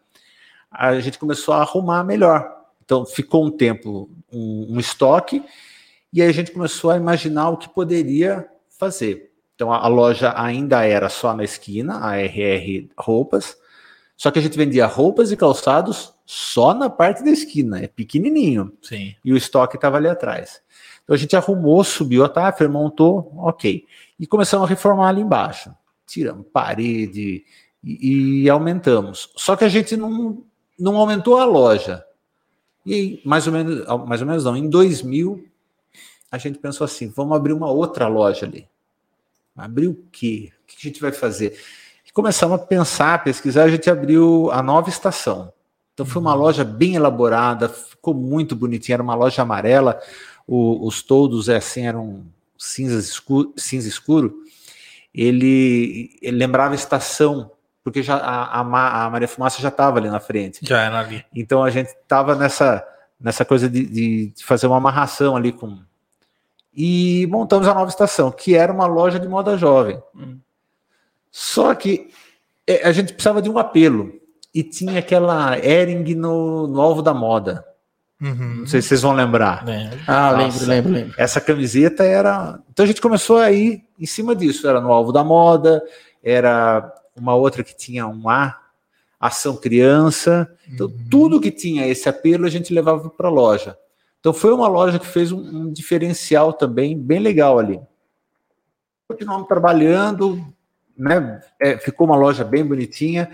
a 0.71 0.99
gente 0.99 1.19
começou 1.19 1.53
a 1.53 1.61
arrumar 1.61 2.03
melhor. 2.03 2.51
Então 2.84 3.05
ficou 3.05 3.45
um 3.45 3.51
tempo 3.51 4.09
um, 4.32 4.75
um 4.75 4.80
estoque, 4.80 5.43
e 6.11 6.21
aí 6.21 6.27
a 6.27 6.34
gente 6.34 6.51
começou 6.51 6.89
a 6.89 6.97
imaginar 6.97 7.49
o 7.49 7.57
que 7.57 7.69
poderia 7.69 8.47
fazer. 8.80 9.32
Então 9.55 9.71
a, 9.71 9.77
a, 9.77 9.87
loja 9.87 10.33
ainda 10.35 10.83
era 10.83 11.09
só 11.09 11.35
na 11.35 11.43
esquina, 11.43 11.99
a 11.99 12.17
RR 12.17 12.89
Roupas, 12.97 13.55
só 14.15 14.31
que 14.31 14.39
a 14.39 14.41
gente 14.41 14.57
vendia 14.57 14.85
roupas 14.85 15.31
e 15.31 15.37
calçados 15.37 16.13
só 16.25 16.73
na 16.73 16.89
parte 16.89 17.23
da 17.23 17.29
esquina, 17.29 17.79
é 17.79 17.87
pequenininho. 17.87 18.71
Sim. 18.81 19.15
E 19.23 19.33
o 19.33 19.37
estoque 19.37 19.75
estava 19.75 19.97
ali 19.97 20.07
atrás. 20.07 20.61
Então 21.03 21.13
a 21.13 21.17
gente 21.17 21.35
arrumou, 21.35 21.83
subiu 21.83 22.23
a 22.23 22.29
tafra, 22.29 22.69
montou, 22.69 23.31
ok. 23.37 23.85
E 24.19 24.25
começamos 24.25 24.65
a 24.65 24.69
reformar 24.69 25.09
ali 25.09 25.21
embaixo. 25.21 25.75
Tiramos 26.07 26.45
parede 26.51 27.43
e, 27.83 28.43
e 28.43 28.49
aumentamos. 28.49 29.29
Só 29.35 29.55
que 29.55 29.65
a 29.65 29.69
gente 29.69 29.97
não, 29.97 30.43
não 30.79 30.95
aumentou 30.95 31.37
a 31.37 31.45
loja. 31.45 32.03
E 32.85 33.21
mais 33.25 33.47
ou 33.47 33.53
menos, 33.53 33.85
mais 34.07 34.21
ou 34.21 34.27
menos 34.27 34.43
não, 34.45 34.55
em 34.55 34.69
2000 34.69 35.45
a 36.31 36.37
gente 36.37 36.57
pensou 36.57 36.85
assim, 36.85 37.09
vamos 37.09 37.35
abrir 37.35 37.53
uma 37.53 37.69
outra 37.69 38.07
loja 38.07 38.45
ali. 38.45 38.67
Abrir 39.55 39.87
o 39.87 39.95
quê? 40.11 40.51
O 40.63 40.67
que 40.67 40.75
a 40.79 40.89
gente 40.89 41.01
vai 41.01 41.11
fazer? 41.11 41.59
E 42.07 42.11
começamos 42.11 42.59
a 42.59 42.63
pensar, 42.63 43.13
a 43.15 43.19
pesquisar, 43.19 43.63
a 43.63 43.69
gente 43.69 43.89
abriu 43.89 44.49
a 44.51 44.61
nova 44.61 44.89
estação. 44.89 45.53
Então 45.93 46.05
foi 46.05 46.21
uma 46.21 46.33
uhum. 46.33 46.41
loja 46.41 46.63
bem 46.63 46.95
elaborada, 46.95 47.69
ficou 47.69 48.13
muito 48.13 48.55
bonitinha, 48.55 48.95
era 48.95 49.03
uma 49.03 49.15
loja 49.15 49.41
amarela, 49.41 50.01
o, 50.47 50.87
os 50.87 51.01
toldos 51.03 51.49
é 51.49 51.57
assim, 51.57 51.85
eram 51.85 52.25
cinza 52.57 52.99
escuro, 52.99 53.53
cinza 53.55 53.87
escuro. 53.87 54.41
Ele, 55.13 56.17
ele 56.21 56.37
lembrava 56.37 56.73
a 56.73 56.75
estação 56.75 57.51
porque 57.83 58.01
já 58.01 58.15
a, 58.15 58.61
a, 58.61 59.05
a 59.05 59.09
Maria 59.09 59.27
Fumaça 59.27 59.61
já 59.61 59.67
estava 59.67 59.99
ali 59.99 60.09
na 60.09 60.19
frente. 60.19 60.59
Já 60.63 60.81
era 60.81 60.99
ali. 60.99 61.23
Então 61.35 61.63
a 61.63 61.69
gente 61.69 61.89
estava 61.89 62.33
nessa, 62.33 62.85
nessa 63.19 63.43
coisa 63.43 63.69
de, 63.69 63.85
de, 63.85 64.43
fazer 64.43 64.67
uma 64.67 64.77
amarração 64.77 65.35
ali 65.35 65.51
com. 65.51 65.79
E 66.76 67.28
montamos 67.30 67.67
a 67.67 67.74
nova 67.74 67.89
estação, 67.89 68.32
que 68.32 68.55
era 68.55 68.74
uma 68.74 68.88
loja 68.88 69.19
de 69.19 69.28
moda 69.28 69.57
jovem. 69.57 70.01
Hum. 70.15 70.39
Só 71.30 71.74
que 71.76 72.09
é, 72.65 72.88
a 72.88 72.91
gente 72.91 73.13
precisava 73.13 73.41
de 73.41 73.49
um 73.49 73.57
apelo. 73.57 74.13
E 74.53 74.63
tinha 74.63 74.99
aquela 74.99 75.57
Ering 75.57 76.13
no, 76.15 76.67
no 76.67 76.80
alvo 76.80 77.01
da 77.01 77.13
moda. 77.13 77.65
Uhum. 78.21 78.55
Não 78.59 78.67
sei 78.67 78.82
se 78.82 78.89
vocês 78.89 79.01
vão 79.01 79.13
lembrar. 79.13 79.65
Ah, 80.07 80.32
Nossa, 80.32 80.38
lembro, 80.38 80.67
lembro, 80.67 80.91
lembro. 80.93 81.15
Essa 81.17 81.41
camiseta 81.41 82.03
era. 82.03 82.59
Então 82.71 82.84
a 82.84 82.88
gente 82.88 83.01
começou 83.01 83.38
a 83.38 83.51
ir 83.51 83.84
em 83.99 84.05
cima 84.05 84.36
disso. 84.36 84.67
Era 84.67 84.80
no 84.80 84.91
alvo 84.91 85.11
da 85.11 85.24
moda, 85.24 85.84
era 86.24 86.93
uma 87.15 87.36
outra 87.36 87.63
que 87.63 87.76
tinha 87.76 88.07
um 88.07 88.30
A, 88.30 88.57
ação 89.19 89.57
criança. 89.57 90.49
Então, 90.71 90.88
uhum. 90.88 91.05
tudo 91.09 91.41
que 91.41 91.51
tinha 91.51 91.88
esse 91.88 92.07
apelo 92.07 92.45
a 92.45 92.49
gente 92.49 92.74
levava 92.74 93.09
para 93.09 93.28
a 93.28 93.32
loja. 93.32 93.78
Então, 94.24 94.32
foi 94.32 94.53
uma 94.53 94.69
loja 94.69 94.97
que 94.97 95.05
fez 95.05 95.34
um, 95.34 95.39
um 95.39 95.69
diferencial 95.69 96.53
também 96.53 96.97
bem 96.97 97.19
legal 97.19 97.59
ali. 97.59 97.78
Continuamos 99.05 99.49
trabalhando, 99.49 100.41
né? 100.97 101.41
É, 101.59 101.78
ficou 101.78 102.07
uma 102.07 102.15
loja 102.15 102.45
bem 102.45 102.65
bonitinha. 102.65 103.30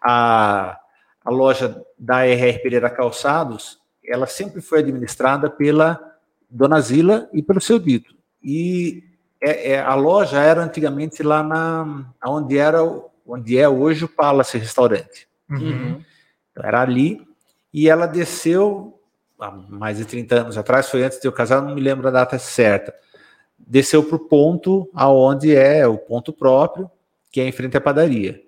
A, 0.00 0.80
a 1.22 1.30
loja 1.30 1.84
da 1.98 2.24
RR 2.24 2.58
Pereira 2.62 2.88
Calçados, 2.88 3.78
ela 4.02 4.26
sempre 4.26 4.62
foi 4.62 4.78
administrada 4.78 5.50
pela 5.50 6.00
Dona 6.48 6.80
Zila 6.80 7.28
e 7.34 7.42
pelo 7.42 7.60
seu 7.60 7.78
dito. 7.78 8.16
E 8.42 9.04
é, 9.42 9.72
é, 9.72 9.80
a 9.82 9.94
loja 9.94 10.40
era 10.40 10.64
antigamente 10.64 11.22
lá 11.22 11.42
na 11.42 12.14
onde 12.24 12.56
era 12.56 12.80
onde 13.26 13.58
é 13.58 13.68
hoje 13.68 14.06
o 14.06 14.08
Palace 14.08 14.56
Restaurante. 14.56 15.28
Uhum. 15.50 16.02
Então, 16.50 16.64
era 16.64 16.80
ali, 16.80 17.20
e 17.74 17.90
ela 17.90 18.06
desceu 18.06 18.99
há 19.40 19.50
mais 19.50 19.98
de 19.98 20.04
30 20.04 20.34
anos 20.34 20.58
atrás, 20.58 20.88
foi 20.88 21.02
antes 21.02 21.20
de 21.20 21.26
eu 21.26 21.32
casar, 21.32 21.62
não 21.62 21.74
me 21.74 21.80
lembro 21.80 22.08
a 22.08 22.10
data 22.10 22.38
certa. 22.38 22.94
Desceu 23.58 24.02
para 24.02 24.16
o 24.16 24.28
ponto 24.28 24.90
aonde 24.94 25.54
é 25.54 25.86
o 25.86 25.98
ponto 25.98 26.32
próprio, 26.32 26.90
que 27.30 27.40
é 27.40 27.46
em 27.46 27.52
frente 27.52 27.76
à 27.76 27.80
padaria. 27.80 28.40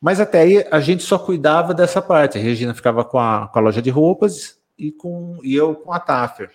Mas 0.00 0.20
até 0.20 0.40
aí 0.40 0.66
a 0.70 0.80
gente 0.80 1.02
só 1.02 1.18
cuidava 1.18 1.74
dessa 1.74 2.00
parte. 2.00 2.38
A 2.38 2.40
Regina 2.40 2.74
ficava 2.74 3.04
com 3.04 3.18
a, 3.18 3.48
com 3.48 3.58
a 3.58 3.62
loja 3.62 3.82
de 3.82 3.90
roupas 3.90 4.58
e, 4.78 4.90
com, 4.90 5.38
e 5.42 5.54
eu 5.54 5.74
com 5.74 5.92
a 5.92 6.00
Taffer. 6.00 6.50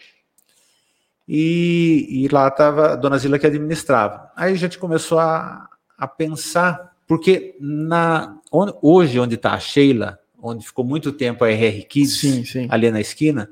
E, 1.27 2.07
e 2.09 2.27
lá 2.27 2.47
estava 2.47 2.93
a 2.93 2.95
dona 2.95 3.17
Zila 3.17 3.37
que 3.37 3.47
administrava. 3.47 4.31
Aí 4.35 4.53
a 4.53 4.57
gente 4.57 4.79
começou 4.79 5.19
a, 5.19 5.69
a 5.97 6.07
pensar 6.07 6.95
porque 7.07 7.55
na, 7.59 8.37
hoje, 8.81 9.19
onde 9.19 9.35
está 9.35 9.53
a 9.53 9.59
Sheila, 9.59 10.19
onde 10.45 10.65
ficou 10.65 10.85
muito 10.85 11.11
tempo 11.11 11.43
a 11.43 11.49
RR 11.49 11.85
Kids, 11.87 12.19
sim, 12.19 12.45
sim. 12.45 12.67
ali 12.69 12.91
na 12.91 13.01
esquina, 13.01 13.49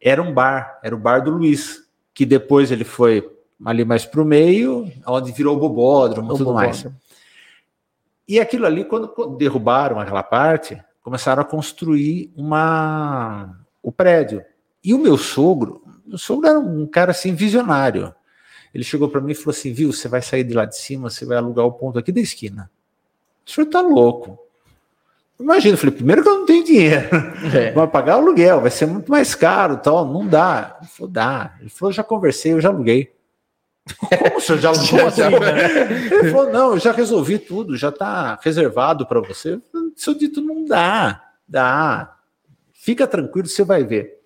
era 0.00 0.22
um 0.22 0.32
bar, 0.32 0.80
era 0.82 0.94
o 0.94 0.98
bar 0.98 1.22
do 1.22 1.30
Luiz, 1.30 1.84
que 2.12 2.24
depois 2.24 2.70
ele 2.70 2.84
foi 2.84 3.28
ali 3.64 3.84
mais 3.84 4.04
para 4.04 4.22
o 4.22 4.24
meio, 4.24 4.90
onde 5.06 5.32
virou 5.32 5.56
o 5.56 5.60
bobódromo 5.60 6.28
e 6.28 6.32
tudo 6.32 6.46
bobódromo. 6.46 6.66
mais. 6.66 6.86
E 8.26 8.40
aquilo 8.40 8.66
ali, 8.66 8.84
quando 8.84 9.36
derrubaram 9.36 10.00
aquela 10.00 10.22
parte, 10.22 10.82
começaram 11.02 11.42
a 11.42 11.44
construir 11.44 12.32
uma 12.34 13.58
o 13.82 13.92
prédio. 13.92 14.42
E 14.82 14.94
o 14.94 14.98
meu 14.98 15.18
sogro, 15.18 15.82
meu 16.06 16.16
sogro 16.16 16.48
era 16.48 16.58
um 16.58 16.86
cara 16.86 17.10
assim 17.10 17.34
visionário. 17.34 18.14
Ele 18.72 18.82
chegou 18.82 19.08
para 19.08 19.20
mim 19.20 19.32
e 19.32 19.34
falou 19.34 19.50
assim: 19.50 19.72
viu, 19.72 19.92
você 19.92 20.08
vai 20.08 20.22
sair 20.22 20.44
de 20.44 20.54
lá 20.54 20.64
de 20.64 20.76
cima, 20.76 21.10
você 21.10 21.24
vai 21.24 21.36
alugar 21.36 21.64
o 21.66 21.72
ponto 21.72 21.98
aqui 21.98 22.10
da 22.10 22.20
esquina. 22.20 22.70
O 23.46 23.50
senhor 23.50 23.66
tá 23.66 23.80
louco. 23.80 24.38
Imagina, 25.38 25.76
falei, 25.76 25.94
primeiro 25.94 26.22
que 26.22 26.28
eu 26.28 26.38
não 26.38 26.46
tenho 26.46 26.64
dinheiro. 26.64 27.08
É. 27.54 27.72
Vai 27.74 27.86
pagar 27.88 28.16
o 28.16 28.20
aluguel, 28.20 28.60
vai 28.60 28.70
ser 28.70 28.86
muito 28.86 29.10
mais 29.10 29.34
caro, 29.34 29.76
tal. 29.78 30.06
Não 30.06 30.26
dá. 30.26 30.78
Ele 30.80 30.88
falou, 30.88 31.12
dá. 31.12 31.54
Ele 31.60 31.68
falou, 31.68 31.92
já 31.92 32.04
conversei, 32.04 32.52
eu 32.52 32.60
já 32.60 32.68
aluguei. 32.68 33.12
Como 34.18 34.38
o 34.38 34.40
senhor 34.40 34.58
já 34.58 34.68
alugou 34.70 35.06
assim, 35.06 35.22
né? 35.22 36.14
Ele 36.20 36.30
falou, 36.30 36.52
não, 36.52 36.72
eu 36.72 36.78
já 36.78 36.92
resolvi 36.92 37.38
tudo, 37.38 37.76
já 37.76 37.88
está 37.88 38.38
reservado 38.42 39.06
para 39.06 39.20
você. 39.20 39.60
Seu 39.96 40.14
dito 40.14 40.40
não 40.40 40.64
dá, 40.64 41.22
dá. 41.46 42.16
Fica 42.72 43.06
tranquilo, 43.06 43.48
você 43.48 43.64
vai 43.64 43.84
ver. 43.84 44.20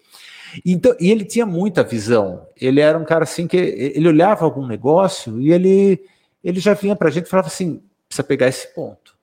Então, 0.65 0.95
e 1.01 1.11
ele 1.11 1.25
tinha 1.25 1.47
muita 1.47 1.83
visão. 1.83 2.47
Ele 2.57 2.81
era 2.81 2.99
um 2.99 3.05
cara 3.05 3.25
assim 3.25 3.47
que 3.47 3.57
ele 3.57 4.09
olhava 4.09 4.45
algum 4.45 4.67
negócio 4.67 5.41
e 5.41 5.53
ele, 5.53 6.05
ele 6.43 6.61
já 6.61 6.75
vinha 6.75 6.97
para 6.97 7.09
a 7.09 7.11
gente 7.11 7.27
e 7.27 7.29
falava 7.29 7.49
assim: 7.49 7.83
precisa 8.09 8.27
pegar 8.27 8.49
esse 8.49 8.73
ponto, 8.75 9.17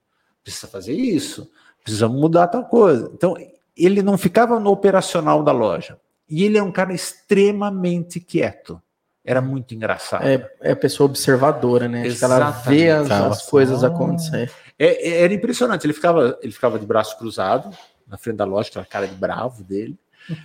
precisa 0.43 0.67
fazer 0.67 0.93
isso, 0.93 1.49
precisamos 1.85 2.19
mudar 2.19 2.47
tal 2.47 2.65
coisa. 2.65 3.09
Então, 3.13 3.35
ele 3.77 4.01
não 4.01 4.17
ficava 4.17 4.59
no 4.59 4.71
operacional 4.71 5.43
da 5.43 5.51
loja. 5.51 5.97
E 6.27 6.43
ele 6.43 6.57
é 6.57 6.63
um 6.63 6.71
cara 6.71 6.91
extremamente 6.91 8.19
quieto. 8.19 8.81
Era 9.23 9.41
muito 9.41 9.75
engraçado. 9.75 10.25
É, 10.25 10.51
é 10.61 10.75
pessoa 10.75 11.05
observadora, 11.05 11.87
né? 11.87 12.07
Acho 12.07 12.25
ela 12.25 12.49
vê 12.49 12.89
as, 12.89 13.09
as 13.09 13.45
coisas 13.45 13.83
acontecer. 13.83 14.51
É, 14.77 15.09
é, 15.09 15.21
era 15.23 15.33
impressionante. 15.33 15.85
Ele 15.85 15.93
ficava, 15.93 16.37
ele 16.41 16.51
ficava 16.51 16.79
de 16.79 16.85
braço 16.85 17.17
cruzado 17.17 17.69
na 18.07 18.17
frente 18.17 18.37
da 18.37 18.45
loja, 18.45 18.69
aquela 18.69 18.85
cara 18.85 19.07
de 19.07 19.15
bravo 19.15 19.63
dele. 19.63 19.97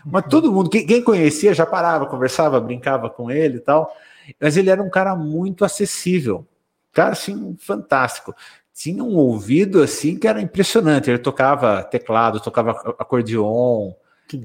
Mas 0.04 0.26
todo 0.28 0.52
mundo, 0.52 0.68
quem, 0.68 0.86
quem 0.86 1.02
conhecia, 1.02 1.54
já 1.54 1.64
parava, 1.64 2.06
conversava, 2.06 2.60
brincava 2.60 3.08
com 3.08 3.30
ele 3.30 3.56
e 3.56 3.60
tal. 3.60 3.90
Mas 4.38 4.56
ele 4.58 4.68
era 4.68 4.82
um 4.82 4.90
cara 4.90 5.16
muito 5.16 5.64
acessível. 5.64 6.46
Cara, 6.92 7.12
assim, 7.12 7.56
fantástico. 7.58 8.34
Tinha 8.80 9.04
um 9.04 9.14
ouvido, 9.14 9.82
assim, 9.82 10.18
que 10.18 10.26
era 10.26 10.40
impressionante. 10.40 11.10
Ele 11.10 11.18
tocava 11.18 11.82
teclado, 11.82 12.40
tocava 12.40 12.70
acordeon. 12.98 13.92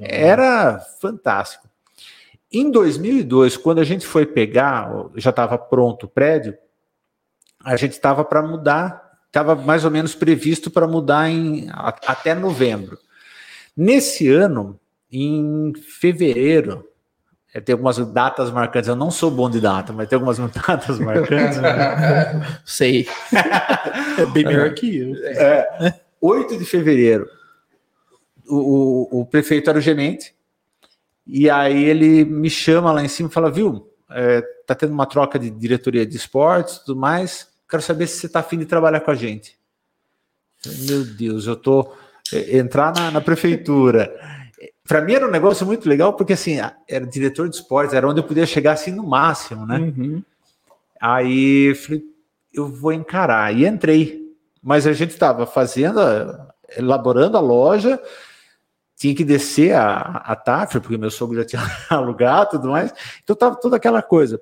Era 0.02 0.78
fantástico. 1.00 1.70
Em 2.52 2.70
2002, 2.70 3.56
quando 3.56 3.80
a 3.80 3.86
gente 3.86 4.06
foi 4.06 4.26
pegar, 4.26 4.92
já 5.16 5.30
estava 5.30 5.58
pronto 5.58 6.04
o 6.06 6.10
prédio, 6.10 6.54
a 7.64 7.78
gente 7.78 7.94
estava 7.94 8.26
para 8.26 8.42
mudar, 8.42 9.20
estava 9.28 9.56
mais 9.56 9.86
ou 9.86 9.92
menos 9.92 10.14
previsto 10.14 10.70
para 10.70 10.86
mudar 10.86 11.30
em, 11.30 11.70
até 11.72 12.36
novembro. 12.36 12.98
Nesse 13.76 14.30
ano, 14.30 14.78
em 15.10 15.72
fevereiro. 15.82 16.86
É, 17.56 17.62
tem 17.62 17.72
algumas 17.72 17.96
datas 18.12 18.52
marcantes. 18.52 18.90
Eu 18.90 18.98
não 18.98 19.10
sou 19.10 19.32
bom 19.32 19.50
de 19.50 19.62
data, 19.62 19.94
mas 19.94 20.10
tem 20.10 20.18
algumas 20.18 20.38
datas 20.54 21.00
marcantes. 21.00 21.58
Sei. 22.66 23.08
é 24.20 24.26
bem 24.26 24.44
melhor 24.44 24.74
que 24.74 24.98
eu. 24.98 25.16
É, 25.24 25.94
8 26.20 26.58
de 26.58 26.66
fevereiro. 26.66 27.30
O, 28.46 28.58
o, 28.58 29.22
o, 29.22 29.26
prefeito 29.26 29.70
era 29.70 29.80
o 29.80 29.82
gerente. 29.82 30.36
E 31.26 31.50
aí 31.50 31.86
ele 31.86 32.26
me 32.26 32.50
chama 32.50 32.92
lá 32.92 33.02
em 33.02 33.08
cima 33.08 33.30
e 33.30 33.32
fala: 33.32 33.50
Viu, 33.50 33.90
é, 34.12 34.42
tá 34.68 34.76
tendo 34.76 34.92
uma 34.92 35.06
troca 35.06 35.40
de 35.40 35.50
diretoria 35.50 36.06
de 36.06 36.18
esportes 36.18 36.76
e 36.76 36.86
tudo 36.86 37.00
mais. 37.00 37.48
Quero 37.70 37.82
saber 37.82 38.08
se 38.08 38.18
você 38.18 38.28
tá 38.28 38.42
afim 38.42 38.60
de 38.60 38.66
trabalhar 38.66 39.00
com 39.00 39.12
a 39.12 39.16
gente. 39.16 39.58
Meu 40.90 41.06
Deus, 41.06 41.48
eu 41.48 41.56
tô. 41.56 41.90
É, 42.34 42.58
entrar 42.58 42.94
na, 42.94 43.12
na 43.12 43.22
prefeitura 43.22 44.14
para 44.88 45.02
mim 45.02 45.14
era 45.14 45.28
um 45.28 45.32
negócio 45.32 45.66
muito 45.66 45.90
legal, 45.90 46.14
porque 46.14 46.34
assim, 46.34 46.58
era 46.88 47.06
diretor 47.06 47.50
de 47.50 47.56
esportes, 47.56 47.94
era 47.94 48.08
onde 48.08 48.20
eu 48.20 48.24
podia 48.24 48.46
chegar 48.46 48.74
assim 48.74 48.92
no 48.92 49.04
máximo, 49.04 49.66
né? 49.66 49.80
Uhum. 49.80 50.24
Aí 51.02 51.70
eu 51.70 51.76
falei, 51.76 52.04
eu 52.54 52.68
vou 52.68 52.94
encarar. 52.94 53.54
E 53.54 53.66
entrei. 53.66 54.24
Mas 54.62 54.88
a 54.88 54.94
gente 54.94 55.12
estava 55.12 55.46
fazendo, 55.46 56.00
elaborando 56.78 57.38
a 57.38 57.42
loja, 57.42 58.02
tinha 58.96 59.14
que 59.14 59.24
descer 59.24 59.76
a, 59.76 59.98
a 59.98 60.36
TAF, 60.36 60.80
porque 60.80 60.98
meu 60.98 61.12
sogro 61.12 61.38
já 61.38 61.46
tinha 61.46 61.62
alugado 61.90 62.50
e 62.50 62.52
tudo 62.52 62.70
mais. 62.70 62.94
Então 63.24 63.36
tava 63.36 63.56
toda 63.56 63.76
aquela 63.76 64.02
coisa. 64.02 64.42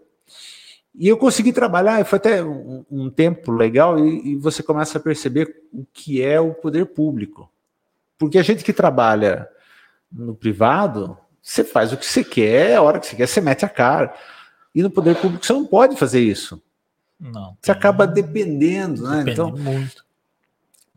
E 0.95 1.07
eu 1.07 1.17
consegui 1.17 1.51
trabalhar, 1.51 1.99
e 1.99 2.03
foi 2.03 2.17
até 2.17 2.43
um, 2.43 2.85
um 2.89 3.09
tempo 3.09 3.51
legal, 3.51 3.97
e, 3.97 4.33
e, 4.33 4.35
você 4.35 4.61
começa 4.61 4.99
a 4.99 5.01
perceber 5.01 5.63
o 5.73 5.85
que 5.91 6.21
é 6.21 6.39
o 6.39 6.53
poder 6.53 6.85
público. 6.85 7.49
Porque 8.15 8.37
a 8.37 8.43
gente 8.43 8.63
que 8.63 8.71
trabalha 8.71 9.49
no 10.13 10.35
privado, 10.35 11.17
você 11.41 11.63
faz 11.63 11.91
o 11.91 11.97
que 11.97 12.05
você 12.05 12.23
quer, 12.23 12.75
a 12.75 12.81
hora 12.81 12.99
que 12.99 13.07
você 13.07 13.15
quer, 13.15 13.27
você 13.27 13.41
mete 13.41 13.65
a 13.65 13.69
cara. 13.69 14.13
E 14.73 14.81
no 14.81 14.89
poder 14.89 15.15
público 15.15 15.45
você 15.45 15.53
não 15.53 15.65
pode 15.65 15.97
fazer 15.97 16.21
isso. 16.21 16.61
Não. 17.19 17.57
Você 17.61 17.71
acaba 17.71 18.05
dependendo, 18.05 19.07
né? 19.07 19.25
Então, 19.27 19.51
muito. 19.51 20.05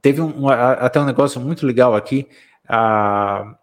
Teve 0.01 0.21
um, 0.21 0.49
até 0.49 1.01
um 1.01 1.05
negócio 1.05 1.41
muito 1.41 1.67
legal 1.67 1.95
aqui. 1.95 2.29
Ah, 2.69 3.57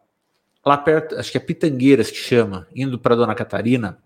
lá 0.66 0.78
perto, 0.78 1.16
acho 1.18 1.32
que 1.32 1.38
é 1.38 1.42
Pitangueiras 1.42 2.10
que 2.10 2.18
chama, 2.18 2.68
indo 2.76 3.00
para 3.00 3.16
Dona 3.16 3.36
Catarina, 3.36 3.98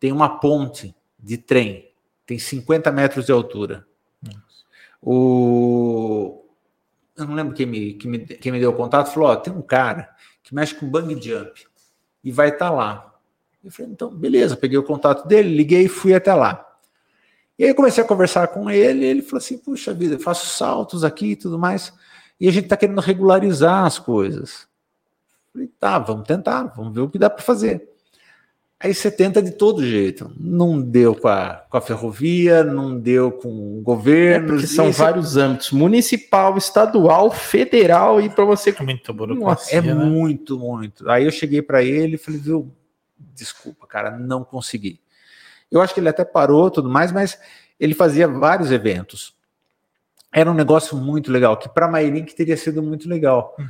tem 0.00 0.10
uma 0.10 0.40
ponte 0.40 0.94
de 1.18 1.38
trem, 1.38 1.88
tem 2.26 2.38
50 2.38 2.90
metros 2.90 3.26
de 3.26 3.32
altura. 3.32 3.86
O, 5.00 6.44
eu 7.16 7.26
não 7.26 7.34
lembro 7.34 7.54
quem 7.54 7.66
me, 7.66 7.94
quem 7.94 8.10
me, 8.10 8.18
quem 8.20 8.52
me 8.52 8.60
deu 8.60 8.70
o 8.70 8.76
contato, 8.76 9.12
falou: 9.12 9.30
ó, 9.30 9.36
tem 9.36 9.52
um 9.52 9.62
cara 9.62 10.08
que 10.52 10.54
mexe 10.54 10.74
com 10.74 10.86
bang 10.86 11.14
jump 11.14 11.66
e 12.22 12.30
vai 12.30 12.50
estar 12.50 12.68
tá 12.68 12.70
lá. 12.70 13.14
Eu 13.64 13.70
falei, 13.70 13.90
então, 13.90 14.10
beleza, 14.10 14.54
peguei 14.54 14.76
o 14.76 14.82
contato 14.82 15.26
dele, 15.26 15.56
liguei 15.56 15.86
e 15.86 15.88
fui 15.88 16.12
até 16.12 16.34
lá. 16.34 16.68
E 17.58 17.64
aí 17.64 17.70
eu 17.70 17.74
comecei 17.74 18.04
a 18.04 18.06
conversar 18.06 18.48
com 18.48 18.70
ele, 18.70 19.04
e 19.04 19.06
ele 19.06 19.22
falou 19.22 19.38
assim: 19.38 19.56
puxa 19.56 19.94
vida, 19.94 20.16
eu 20.16 20.20
faço 20.20 20.46
saltos 20.46 21.04
aqui 21.04 21.32
e 21.32 21.36
tudo 21.36 21.58
mais, 21.58 21.92
e 22.38 22.48
a 22.48 22.52
gente 22.52 22.64
está 22.64 22.76
querendo 22.76 23.00
regularizar 23.00 23.84
as 23.84 23.98
coisas. 23.98 24.62
Eu 25.46 25.52
falei, 25.52 25.68
tá, 25.78 25.98
vamos 25.98 26.26
tentar, 26.26 26.64
vamos 26.64 26.94
ver 26.94 27.00
o 27.00 27.08
que 27.08 27.18
dá 27.18 27.30
para 27.30 27.42
fazer. 27.42 27.88
Aí 28.82 28.92
você 28.92 29.12
tenta 29.12 29.40
de 29.40 29.52
todo 29.52 29.86
jeito. 29.86 30.32
Não 30.36 30.80
deu 30.82 31.14
com 31.14 31.28
a, 31.28 31.64
com 31.70 31.76
a 31.76 31.80
ferrovia, 31.80 32.64
não 32.64 32.98
deu 32.98 33.30
com 33.30 33.78
o 33.78 33.80
governo. 33.80 34.58
É 34.58 34.66
são 34.66 34.90
vários 34.90 35.36
âmbitos: 35.36 35.70
municipal, 35.70 36.58
estadual, 36.58 37.30
federal, 37.30 38.20
e 38.20 38.28
para 38.28 38.44
você. 38.44 38.74
É 38.76 38.82
muito 38.82 39.14
burocracia, 39.14 39.78
É 39.78 39.80
né? 39.80 39.94
muito, 39.94 40.58
muito. 40.58 41.08
Aí 41.08 41.24
eu 41.24 41.30
cheguei 41.30 41.62
para 41.62 41.80
ele 41.84 42.16
e 42.16 42.18
falei, 42.18 42.40
viu, 42.40 42.74
desculpa, 43.16 43.86
cara, 43.86 44.18
não 44.18 44.42
consegui. 44.42 44.98
Eu 45.70 45.80
acho 45.80 45.94
que 45.94 46.00
ele 46.00 46.08
até 46.08 46.24
parou 46.24 46.68
tudo 46.68 46.90
mais, 46.90 47.12
mas 47.12 47.38
ele 47.78 47.94
fazia 47.94 48.26
vários 48.26 48.72
eventos. 48.72 49.32
Era 50.32 50.50
um 50.50 50.54
negócio 50.54 50.96
muito 50.96 51.30
legal, 51.30 51.56
que 51.56 51.68
para 51.68 51.88
Mairink 51.88 52.34
teria 52.34 52.56
sido 52.56 52.82
muito 52.82 53.08
legal. 53.08 53.54
Uhum. 53.56 53.66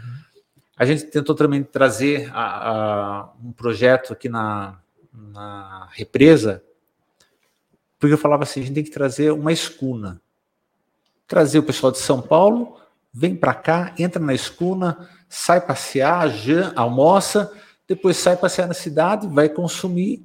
A 0.75 0.87
gente 0.87 1.05
tentou 1.05 1.35
também 1.35 1.63
trazer 1.63 2.31
a, 2.33 2.71
a, 2.71 3.29
um 3.45 3.53
projeto 3.53 4.13
aqui 4.13 4.29
na, 4.29 4.79
na 5.13 5.89
represa, 5.93 6.63
porque 7.99 8.15
eu 8.15 8.19
falava 8.19 8.43
assim, 8.43 8.61
a 8.61 8.63
gente 8.65 8.75
tem 8.75 8.85
que 8.85 8.91
trazer 8.91 9.31
uma 9.33 9.53
escuna. 9.53 10.21
Trazer 11.29 11.59
o 11.59 11.63
pessoal 11.63 11.93
de 11.93 11.99
São 11.99 12.21
Paulo, 12.21 12.77
vem 13.13 13.37
para 13.37 13.55
cá, 13.55 13.95
entra 13.99 14.21
na 14.21 14.35
escuna, 14.35 15.09
sai 15.29 15.61
passear, 15.61 16.29
almoça, 16.75 17.53
depois 17.87 18.17
sai 18.17 18.37
passear 18.37 18.67
na 18.67 18.75
cidade, 18.75 19.27
vai 19.29 19.49
consumir, 19.49 20.25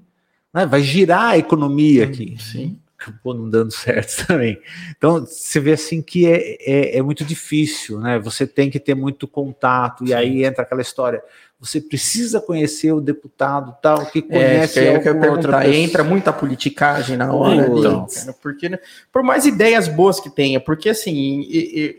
né, 0.53 0.65
vai 0.65 0.81
girar 0.81 1.31
a 1.31 1.37
economia 1.37 2.05
aqui. 2.05 2.35
Sim. 2.39 2.79
Acabou 2.97 3.35
não 3.35 3.47
dando 3.47 3.71
certo 3.71 4.25
também. 4.25 4.59
Então, 4.97 5.23
você 5.23 5.59
vê 5.59 5.73
assim 5.73 6.01
que 6.01 6.25
é, 6.25 6.57
é, 6.61 6.97
é 6.97 7.01
muito 7.01 7.23
difícil, 7.23 7.99
né? 7.99 8.17
Você 8.17 8.47
tem 8.47 8.71
que 8.71 8.79
ter 8.79 8.95
muito 8.95 9.27
contato, 9.27 9.99
Sim. 9.99 10.11
e 10.11 10.13
aí 10.15 10.43
entra 10.43 10.63
aquela 10.63 10.81
história 10.81 11.21
você 11.59 11.81
precisa 11.81 12.39
conhecer 12.39 12.91
o 12.91 13.01
deputado 13.01 13.75
tal 13.81 14.05
que 14.05 14.21
conhece 14.21 14.79
é, 14.79 14.99
que 14.99 15.09
eu 15.09 15.19
perguntar, 15.19 15.67
entra 15.67 16.03
muita 16.03 16.31
politicagem 16.31 17.17
na 17.17 17.33
hora 17.33 17.67
então. 17.67 18.03
ali, 18.03 18.13
cara, 18.13 18.33
porque 18.41 18.69
né, 18.69 18.79
por 19.11 19.23
mais 19.23 19.45
ideias 19.45 19.87
boas 19.87 20.19
que 20.19 20.29
tenha, 20.29 20.59
porque 20.59 20.89
assim, 20.89 21.47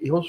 eu, 0.03 0.23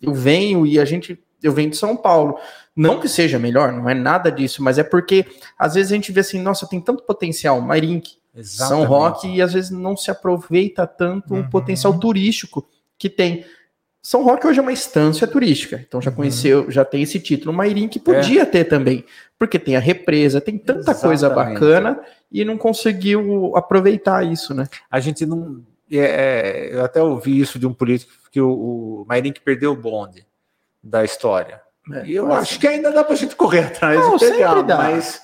eu 0.00 0.14
venho 0.14 0.66
e 0.66 0.80
a 0.80 0.84
gente 0.84 1.18
eu 1.42 1.52
venho 1.52 1.70
de 1.70 1.76
São 1.76 1.96
Paulo. 1.96 2.38
Não 2.76 3.00
que 3.00 3.08
seja 3.08 3.38
melhor, 3.38 3.72
não 3.72 3.88
é 3.88 3.94
nada 3.94 4.30
disso, 4.30 4.62
mas 4.62 4.78
é 4.78 4.84
porque 4.84 5.26
às 5.58 5.74
vezes 5.74 5.92
a 5.92 5.94
gente 5.94 6.12
vê 6.12 6.20
assim, 6.20 6.40
nossa, 6.40 6.66
tem 6.66 6.80
tanto 6.80 7.02
potencial, 7.02 7.60
Mairink, 7.60 8.12
São 8.42 8.84
Roque, 8.84 9.28
e 9.28 9.42
às 9.42 9.52
vezes 9.52 9.70
não 9.70 9.96
se 9.96 10.10
aproveita 10.10 10.86
tanto 10.86 11.34
uhum. 11.34 11.40
o 11.40 11.50
potencial 11.50 11.98
turístico 11.98 12.66
que 12.96 13.10
tem. 13.10 13.44
São 14.02 14.24
Roque 14.24 14.46
hoje 14.46 14.58
é 14.58 14.62
uma 14.62 14.72
estância 14.72 15.26
turística, 15.26 15.84
então 15.86 16.00
já 16.00 16.10
uhum. 16.10 16.16
conheceu, 16.16 16.64
uhum. 16.64 16.70
já 16.70 16.84
tem 16.84 17.02
esse 17.02 17.20
título. 17.20 17.52
Mairim 17.52 17.86
que 17.86 17.98
podia 17.98 18.42
é. 18.42 18.46
ter 18.46 18.64
também, 18.64 19.04
porque 19.38 19.58
tem 19.58 19.76
a 19.76 19.80
represa, 19.80 20.40
tem 20.40 20.56
tanta 20.56 20.80
Exatamente. 20.80 21.02
coisa 21.02 21.28
bacana 21.28 22.00
e 22.32 22.44
não 22.44 22.56
conseguiu 22.56 23.52
aproveitar 23.54 24.24
isso, 24.24 24.54
né? 24.54 24.66
A 24.90 25.00
gente 25.00 25.26
não. 25.26 25.62
É, 25.92 25.98
é 25.98 26.74
eu 26.74 26.84
até 26.84 27.02
ouvi 27.02 27.38
isso 27.38 27.58
de 27.58 27.66
um 27.66 27.74
político 27.74 28.12
que 28.30 28.40
o, 28.40 28.50
o 28.50 29.04
Mairim 29.06 29.32
que 29.32 29.40
perdeu 29.40 29.72
o 29.72 29.76
bonde 29.76 30.24
da 30.82 31.04
história. 31.04 31.60
É, 31.92 32.06
e 32.06 32.14
eu 32.14 32.32
acho 32.32 32.58
que 32.58 32.66
ainda 32.66 32.90
dá 32.92 33.04
para 33.04 33.14
a 33.14 33.16
gente 33.16 33.36
correr 33.36 33.64
atrás 33.64 33.98
não, 33.98 34.16
e 34.16 34.18
pegar, 34.18 34.62
mas 34.62 35.20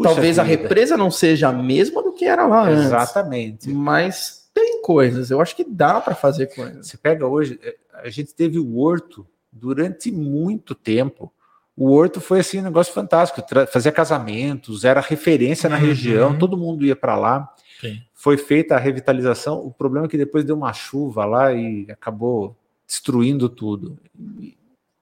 talvez 0.00 0.36
vida. 0.36 0.42
a 0.42 0.44
represa 0.44 0.96
não 0.96 1.10
seja 1.10 1.48
a 1.48 1.52
mesma 1.52 2.02
do 2.02 2.12
que 2.12 2.24
era 2.24 2.46
lá 2.46 2.70
Exatamente. 2.70 3.68
Antes, 3.68 3.74
mas 3.74 4.50
tem 4.52 4.82
coisas. 4.82 5.30
Eu 5.30 5.40
acho 5.40 5.56
que 5.56 5.64
dá 5.64 6.00
para 6.00 6.14
fazer 6.14 6.54
coisas. 6.54 6.86
Você 6.86 6.96
pega 6.96 7.26
hoje, 7.26 7.58
a 8.02 8.10
gente 8.10 8.34
teve 8.34 8.58
o 8.58 8.78
Horto 8.78 9.26
durante 9.50 10.10
muito 10.10 10.74
tempo. 10.74 11.32
O 11.76 11.90
Horto 11.90 12.20
foi 12.20 12.40
assim 12.40 12.60
um 12.60 12.64
negócio 12.64 12.92
fantástico, 12.92 13.42
fazia 13.70 13.92
casamentos, 13.92 14.84
era 14.84 15.00
referência 15.00 15.68
na 15.68 15.76
uhum. 15.76 15.82
região, 15.82 16.38
todo 16.38 16.56
mundo 16.56 16.84
ia 16.84 16.96
para 16.96 17.16
lá. 17.16 17.48
Sim. 17.80 18.00
Foi 18.14 18.36
feita 18.36 18.76
a 18.76 18.78
revitalização. 18.78 19.58
O 19.58 19.72
problema 19.72 20.06
é 20.06 20.08
que 20.08 20.18
depois 20.18 20.44
deu 20.44 20.56
uma 20.56 20.72
chuva 20.72 21.24
lá 21.24 21.52
e 21.52 21.86
acabou 21.90 22.56
destruindo 22.86 23.48
tudo. 23.48 23.98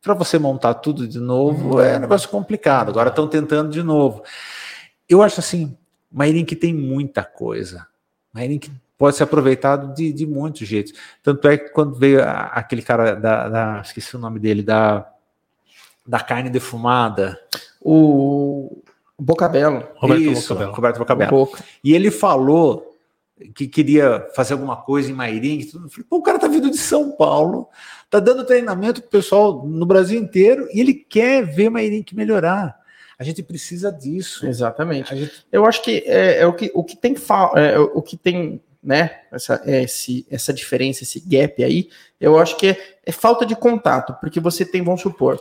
Para 0.00 0.14
você 0.14 0.38
montar 0.38 0.74
tudo 0.74 1.06
de 1.06 1.18
novo 1.18 1.74
uhum. 1.74 1.80
é 1.80 1.96
um 1.96 2.00
negócio 2.00 2.28
complicado. 2.28 2.88
Agora 2.88 3.10
estão 3.10 3.28
tentando 3.28 3.70
de 3.70 3.82
novo. 3.82 4.22
Eu 5.08 5.22
acho 5.22 5.40
assim, 5.40 5.76
Mairink 6.10 6.54
tem 6.56 6.72
muita 6.72 7.22
coisa. 7.24 7.86
Mairink 8.32 8.70
pode 9.00 9.16
ser 9.16 9.22
aproveitado 9.22 9.94
de, 9.94 10.12
de 10.12 10.26
muitos 10.26 10.68
jeitos. 10.68 10.92
Tanto 11.22 11.48
é 11.48 11.56
que 11.56 11.70
quando 11.70 11.94
veio 11.94 12.22
a, 12.22 12.42
aquele 12.48 12.82
cara 12.82 13.14
da, 13.14 13.48
da, 13.48 13.80
esqueci 13.82 14.14
o 14.14 14.18
nome 14.18 14.38
dele, 14.38 14.62
da, 14.62 15.10
da 16.06 16.20
carne 16.20 16.50
defumada. 16.50 17.40
O 17.80 18.82
Bocabelo. 19.18 19.88
Roberto 19.96 20.20
Isso, 20.20 20.52
Bocabelo. 20.52 20.76
Roberto 20.76 20.98
Bocabelo. 20.98 21.30
Boca. 21.30 21.64
E 21.82 21.94
ele 21.94 22.10
falou 22.10 22.94
que 23.54 23.66
queria 23.66 24.28
fazer 24.36 24.52
alguma 24.52 24.76
coisa 24.76 25.10
em 25.10 25.14
Mairim. 25.14 25.66
Falei, 25.66 26.06
Pô, 26.06 26.18
o 26.18 26.22
cara 26.22 26.38
tá 26.38 26.46
vindo 26.46 26.70
de 26.70 26.76
São 26.76 27.12
Paulo, 27.12 27.68
tá 28.10 28.20
dando 28.20 28.44
treinamento 28.44 29.00
pro 29.00 29.12
pessoal 29.12 29.64
no 29.66 29.86
Brasil 29.86 30.20
inteiro 30.20 30.68
e 30.74 30.78
ele 30.78 30.92
quer 30.92 31.42
ver 31.42 31.70
Mairim 31.70 32.04
melhorar. 32.12 32.78
A 33.18 33.24
gente 33.24 33.42
precisa 33.42 33.90
disso. 33.90 34.46
Exatamente. 34.46 35.16
Gente... 35.16 35.46
Eu 35.50 35.64
acho 35.64 35.82
que 35.82 36.04
é, 36.06 36.40
é, 36.40 36.46
o 36.46 36.52
que 36.52 36.70
o 36.74 36.84
que 36.84 36.96
tem 36.96 37.14
é, 37.56 37.78
o 37.78 38.02
que 38.02 38.18
tem 38.18 38.60
né, 38.82 39.20
essa, 39.30 39.62
esse, 39.66 40.26
essa 40.30 40.52
diferença, 40.52 41.02
esse 41.02 41.20
gap 41.20 41.62
aí, 41.62 41.88
eu 42.20 42.38
acho 42.38 42.56
que 42.56 42.68
é, 42.68 42.78
é 43.04 43.12
falta 43.12 43.44
de 43.44 43.54
contato, 43.54 44.14
porque 44.20 44.40
você 44.40 44.64
tem, 44.64 44.82
vamos 44.82 45.02
supor, 45.02 45.38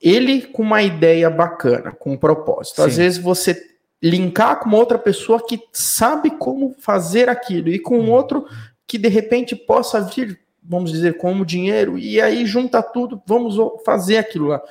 ele 0.00 0.42
com 0.42 0.62
uma 0.62 0.82
ideia 0.82 1.28
bacana, 1.30 1.92
com 1.92 2.12
um 2.12 2.16
propósito. 2.16 2.76
Sim. 2.76 2.88
Às 2.88 2.96
vezes 2.96 3.18
você 3.18 3.60
linkar 4.02 4.60
com 4.60 4.68
uma 4.68 4.78
outra 4.78 4.98
pessoa 4.98 5.44
que 5.44 5.60
sabe 5.72 6.30
como 6.30 6.74
fazer 6.78 7.28
aquilo 7.28 7.68
e 7.68 7.78
com 7.78 7.98
hum. 7.98 8.10
outro 8.10 8.46
que 8.86 8.96
de 8.96 9.08
repente 9.08 9.56
possa 9.56 10.00
vir, 10.00 10.38
vamos 10.62 10.92
dizer, 10.92 11.16
como 11.18 11.44
dinheiro, 11.44 11.98
e 11.98 12.20
aí 12.20 12.46
junta 12.46 12.82
tudo, 12.82 13.20
vamos 13.26 13.56
fazer 13.84 14.18
aquilo 14.18 14.46
lá. 14.48 14.62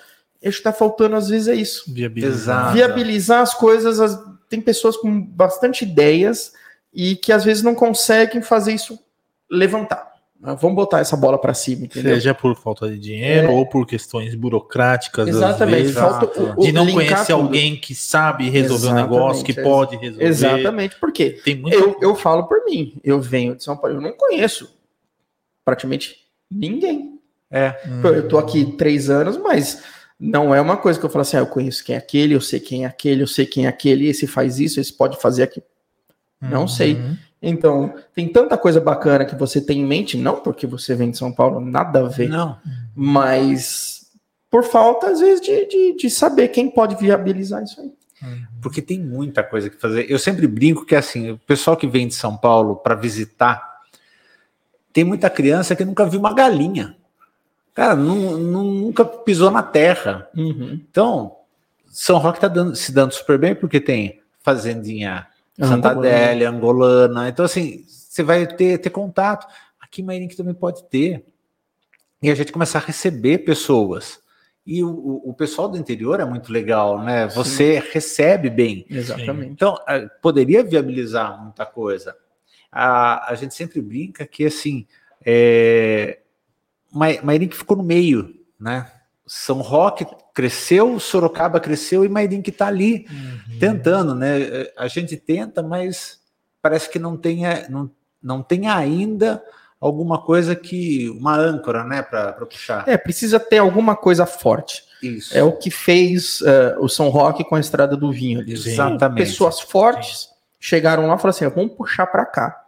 Acho 0.43 0.57
que 0.57 0.59
está 0.59 0.73
faltando, 0.73 1.15
às 1.15 1.29
vezes, 1.29 1.47
é 1.47 1.55
isso. 1.55 1.83
Viabilizar. 1.91 2.73
Viabilizar 2.73 3.41
as 3.41 3.53
coisas. 3.53 3.99
As, 3.99 4.19
tem 4.47 4.61
pessoas 4.61 4.95
com 4.95 5.21
bastante 5.21 5.83
ideias, 5.83 6.53
e 6.97 7.15
que 7.15 7.31
às 7.31 7.45
vezes 7.45 7.61
não 7.61 7.75
conseguem 7.75 8.41
fazer 8.41 8.73
isso 8.73 8.97
levantar. 9.49 10.07
Vamos 10.39 10.75
botar 10.75 10.99
essa 10.99 11.15
bola 11.15 11.39
para 11.39 11.53
cima, 11.53 11.85
entendeu? 11.85 12.15
Seja 12.15 12.33
por 12.33 12.55
falta 12.55 12.89
de 12.89 12.97
dinheiro 12.97 13.47
é. 13.47 13.51
ou 13.51 13.65
por 13.67 13.85
questões 13.85 14.33
burocráticas. 14.35 15.27
Exatamente. 15.27 15.81
Vezes, 15.81 15.95
falta 15.95 16.41
o, 16.55 16.61
de 16.63 16.71
não 16.71 16.91
conhecer 16.91 17.33
tudo. 17.33 17.41
alguém 17.41 17.75
que 17.75 17.93
sabe 17.93 18.49
resolver 18.49 18.87
o 18.87 18.91
um 18.91 18.95
negócio, 18.95 19.43
que 19.43 19.53
pode 19.53 19.95
resolver. 19.95 20.25
Exatamente, 20.25 20.95
porque 20.99 21.31
Tem 21.43 21.61
eu, 21.71 21.97
eu 22.01 22.15
falo 22.15 22.47
por 22.47 22.65
mim, 22.65 22.99
eu 23.03 23.19
venho 23.21 23.55
de 23.55 23.63
São 23.63 23.77
Paulo, 23.77 23.97
eu 23.97 24.01
não 24.01 24.13
conheço 24.13 24.75
praticamente 25.63 26.17
ninguém. 26.51 27.19
É. 27.49 27.75
Eu 28.03 28.27
tô 28.27 28.37
aqui 28.37 28.73
três 28.77 29.09
anos, 29.09 29.37
mas 29.37 29.83
não 30.19 30.53
é 30.53 30.61
uma 30.61 30.77
coisa 30.77 30.99
que 30.99 31.05
eu 31.05 31.09
falo 31.09 31.21
assim, 31.21 31.37
ah, 31.37 31.41
eu 31.41 31.47
conheço 31.47 31.83
quem 31.83 31.95
é 31.95 31.97
aquele, 31.97 32.33
eu 32.33 32.41
sei 32.41 32.59
quem 32.59 32.85
é 32.85 32.87
aquele, 32.87 33.21
eu 33.21 33.27
sei 33.27 33.45
quem 33.45 33.65
é 33.65 33.69
aquele, 33.69 34.07
esse 34.07 34.27
faz 34.27 34.59
isso, 34.59 34.79
esse 34.79 34.93
pode 34.93 35.19
fazer 35.19 35.43
aquilo. 35.43 35.65
Não 36.41 36.61
uhum. 36.61 36.67
sei. 36.67 36.99
Então, 37.41 37.93
tem 38.15 38.27
tanta 38.27 38.57
coisa 38.57 38.81
bacana 38.81 39.25
que 39.25 39.35
você 39.35 39.61
tem 39.61 39.81
em 39.81 39.85
mente, 39.85 40.17
não 40.17 40.39
porque 40.39 40.65
você 40.65 40.95
vem 40.95 41.11
de 41.11 41.17
São 41.17 41.31
Paulo, 41.31 41.59
nada 41.59 41.99
a 41.99 42.07
ver. 42.07 42.29
Não. 42.29 42.57
Mas 42.95 44.07
por 44.49 44.63
falta, 44.63 45.09
às 45.09 45.19
vezes, 45.19 45.41
de, 45.41 45.65
de, 45.67 45.95
de 45.97 46.09
saber 46.09 46.47
quem 46.49 46.69
pode 46.69 46.95
viabilizar 46.95 47.63
isso 47.63 47.79
aí. 47.81 47.91
Uhum. 48.23 48.45
Porque 48.61 48.81
tem 48.81 48.99
muita 48.99 49.43
coisa 49.43 49.69
que 49.69 49.77
fazer. 49.77 50.09
Eu 50.09 50.17
sempre 50.17 50.47
brinco 50.47 50.85
que 50.85 50.95
assim, 50.95 51.31
o 51.31 51.37
pessoal 51.37 51.77
que 51.77 51.85
vem 51.85 52.07
de 52.07 52.15
São 52.15 52.35
Paulo 52.35 52.75
para 52.75 52.95
visitar, 52.95 53.81
tem 54.91 55.03
muita 55.03 55.29
criança 55.29 55.75
que 55.75 55.85
nunca 55.85 56.05
viu 56.05 56.19
uma 56.19 56.33
galinha. 56.33 56.97
Cara, 57.75 57.95
não, 57.95 58.37
não, 58.37 58.63
nunca 58.63 59.05
pisou 59.05 59.51
na 59.51 59.61
terra. 59.61 60.27
Uhum. 60.35 60.81
Então, 60.89 61.35
São 61.85 62.17
Roque 62.17 62.37
está 62.37 62.47
dando, 62.47 62.75
se 62.75 62.91
dando 62.91 63.13
super 63.13 63.37
bem 63.37 63.53
porque 63.53 63.79
tem 63.79 64.19
fazendinha 64.41 65.27
Santa 65.59 65.91
Adélia, 65.91 66.49
Angolana. 66.49 67.29
Então, 67.29 67.45
assim, 67.45 67.83
você 67.87 68.23
vai 68.23 68.45
ter, 68.45 68.77
ter 68.77 68.89
contato. 68.89 69.47
Aqui 69.79 70.01
em 70.01 70.05
Mairink 70.05 70.35
também 70.35 70.53
pode 70.53 70.83
ter. 70.89 71.25
E 72.21 72.29
a 72.29 72.35
gente 72.35 72.51
começar 72.51 72.79
a 72.79 72.85
receber 72.85 73.39
pessoas. 73.39 74.19
E 74.65 74.83
o, 74.83 75.21
o 75.23 75.33
pessoal 75.33 75.69
do 75.69 75.77
interior 75.77 76.19
é 76.19 76.25
muito 76.25 76.51
legal, 76.51 77.01
né? 77.01 77.27
Você 77.29 77.79
Sim. 77.81 77.89
recebe 77.93 78.49
bem. 78.49 78.85
Exatamente. 78.89 79.51
Então, 79.51 79.77
poderia 80.21 80.63
viabilizar 80.63 81.41
muita 81.41 81.65
coisa. 81.65 82.15
A, 82.71 83.31
a 83.31 83.35
gente 83.35 83.55
sempre 83.55 83.81
brinca 83.81 84.25
que, 84.27 84.45
assim, 84.45 84.85
é, 85.25 86.19
Mairink 86.91 87.55
ficou 87.55 87.77
no 87.77 87.83
meio, 87.83 88.35
né? 88.59 88.91
São 89.25 89.61
Roque 89.61 90.05
cresceu, 90.37 90.99
Sorocaba 90.99 91.59
cresceu 91.59 92.05
e 92.05 92.09
Mairink 92.09 92.51
está 92.51 92.67
ali 92.67 93.07
uhum. 93.09 93.57
tentando, 93.59 94.13
né? 94.13 94.67
A 94.77 94.87
gente 94.87 95.17
tenta, 95.17 95.63
mas 95.63 96.19
parece 96.61 96.87
que 96.91 96.99
não 96.99 97.17
tem, 97.17 97.41
não, 97.69 97.89
não 98.21 98.43
tem 98.43 98.67
ainda 98.67 99.43
alguma 99.81 100.21
coisa 100.21 100.55
que. 100.55 101.09
uma 101.09 101.35
âncora, 101.35 101.83
né, 101.83 102.03
para 102.03 102.33
puxar. 102.33 102.87
É, 102.87 102.95
precisa 102.95 103.39
ter 103.39 103.57
alguma 103.57 103.95
coisa 103.95 104.27
forte. 104.27 104.83
Isso. 105.01 105.35
É 105.35 105.41
o 105.41 105.53
que 105.53 105.71
fez 105.71 106.39
uh, 106.41 106.77
o 106.81 106.87
São 106.87 107.09
Roque 107.09 107.43
com 107.43 107.55
a 107.55 107.59
Estrada 107.59 107.97
do 107.97 108.11
Vinho. 108.11 108.47
Exatamente. 108.47 109.25
Pessoas 109.25 109.59
fortes 109.59 110.19
Sim. 110.19 110.27
chegaram 110.59 111.07
lá 111.07 111.15
e 111.15 111.17
falaram 111.17 111.29
assim: 111.31 111.49
vamos 111.49 111.73
puxar 111.75 112.05
para 112.05 112.27
cá. 112.27 112.63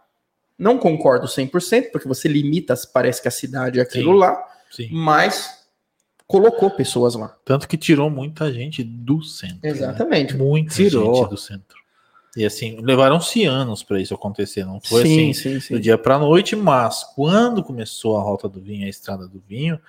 Não 0.58 0.76
concordo 0.76 1.28
100%, 1.28 1.92
porque 1.92 2.08
você 2.08 2.26
limita, 2.26 2.74
parece 2.92 3.22
que 3.22 3.28
a 3.28 3.30
cidade 3.30 3.78
é 3.78 3.82
aquilo 3.82 4.14
Sim. 4.14 4.18
lá, 4.18 4.44
Sim. 4.72 4.88
mas 4.90 5.59
colocou 6.30 6.70
pessoas 6.70 7.16
lá. 7.16 7.34
Tanto 7.44 7.66
que 7.66 7.76
tirou 7.76 8.08
muita 8.08 8.52
gente 8.52 8.84
do 8.84 9.20
centro. 9.20 9.58
Né? 9.64 9.70
Exatamente. 9.70 10.34
Né? 10.34 10.44
Muita 10.44 10.72
tirou. 10.72 11.16
gente 11.16 11.30
do 11.30 11.36
centro. 11.36 11.76
E 12.36 12.44
assim, 12.44 12.78
levaram-se 12.80 13.44
anos 13.44 13.82
para 13.82 14.00
isso 14.00 14.14
acontecer, 14.14 14.64
não 14.64 14.80
foi 14.80 15.02
sim, 15.02 15.30
assim 15.30 15.34
sim, 15.34 15.60
sim. 15.60 15.74
do 15.74 15.80
dia 15.80 15.98
para 15.98 16.14
a 16.14 16.18
noite, 16.20 16.54
mas 16.54 17.02
quando 17.16 17.64
começou 17.64 18.16
a 18.16 18.22
Rota 18.22 18.48
do 18.48 18.60
Vinho, 18.60 18.86
a 18.86 18.88
Estrada 18.88 19.26
do 19.26 19.42
Vinho, 19.48 19.80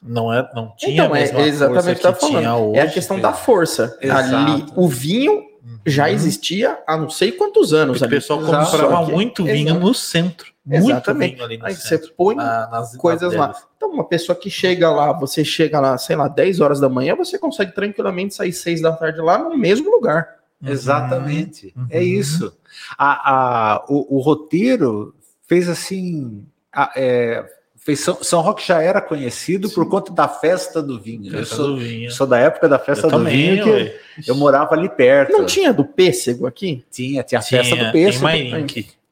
não, 0.00 0.32
é, 0.32 0.48
não 0.54 0.72
tinha 0.76 1.02
então, 1.02 1.16
é 1.16 1.48
exatamente 1.48 2.00
que, 2.00 2.12
que 2.12 2.20
falando. 2.20 2.70
Hoje, 2.70 2.78
é 2.78 2.82
a 2.82 2.90
questão 2.90 3.18
da 3.18 3.32
força. 3.32 3.98
Exato. 4.00 4.36
Ali, 4.36 4.64
o 4.76 4.88
vinho 4.88 5.32
uhum. 5.32 5.78
já 5.84 6.08
existia 6.08 6.78
há 6.86 6.96
não 6.96 7.10
sei 7.10 7.32
quantos 7.32 7.72
anos. 7.72 8.00
O 8.00 8.08
pessoal 8.08 8.40
comprava 8.40 9.04
muito 9.06 9.42
vinho 9.42 9.70
Exato. 9.70 9.80
no 9.80 9.92
centro. 9.92 10.51
Muito 10.64 10.86
Exatamente. 10.86 11.34
vinho 11.34 11.44
ali 11.44 11.58
no 11.58 11.66
Aí 11.66 11.74
centro. 11.74 12.06
Você 12.06 12.12
põe 12.16 12.36
na, 12.36 12.68
nas, 12.68 12.96
coisas 12.96 13.34
nas 13.34 13.54
lá. 13.54 13.62
Então, 13.76 13.90
uma 13.90 14.04
pessoa 14.04 14.36
que 14.36 14.48
chega 14.48 14.90
lá, 14.90 15.12
você 15.12 15.44
chega 15.44 15.80
lá, 15.80 15.98
sei 15.98 16.14
lá, 16.14 16.28
10 16.28 16.60
horas 16.60 16.78
da 16.78 16.88
manhã, 16.88 17.16
você 17.16 17.36
consegue 17.36 17.72
tranquilamente 17.72 18.34
sair 18.34 18.52
6 18.52 18.80
da 18.80 18.92
tarde 18.92 19.20
lá 19.20 19.38
no 19.38 19.58
mesmo 19.58 19.90
lugar. 19.90 20.36
Uhum. 20.62 20.70
Exatamente. 20.70 21.74
Uhum. 21.76 21.86
É 21.90 22.02
isso. 22.02 22.56
A, 22.96 23.32
a, 23.32 23.84
o, 23.88 24.18
o 24.18 24.20
roteiro 24.20 25.14
fez 25.48 25.68
assim. 25.68 26.46
A, 26.72 26.92
é, 26.94 27.44
fez 27.76 27.98
São, 27.98 28.22
São 28.22 28.40
Roque 28.40 28.64
já 28.64 28.80
era 28.80 29.00
conhecido 29.00 29.68
Sim. 29.68 29.74
por 29.74 29.88
conta 29.88 30.12
da 30.12 30.28
festa 30.28 30.80
do 30.80 31.00
vinho. 31.00 31.24
Festa 31.24 31.38
eu 31.38 31.44
sou, 31.44 31.66
do 31.66 31.76
vinho. 31.78 32.10
sou 32.12 32.26
da 32.26 32.38
época 32.38 32.68
da 32.68 32.78
festa 32.78 33.08
eu 33.08 33.10
do 33.10 33.16
também, 33.18 33.60
vinho, 33.60 33.64
que 33.64 34.30
eu 34.30 34.36
morava 34.36 34.76
ali 34.76 34.88
perto. 34.88 35.32
Não 35.32 35.44
tinha 35.44 35.72
do 35.72 35.84
pêssego 35.84 36.46
aqui? 36.46 36.84
Tinha, 36.88 37.24
tinha 37.24 37.40
a 37.40 37.42
festa 37.42 37.74
do 37.74 37.90
pêssego. 37.90 38.28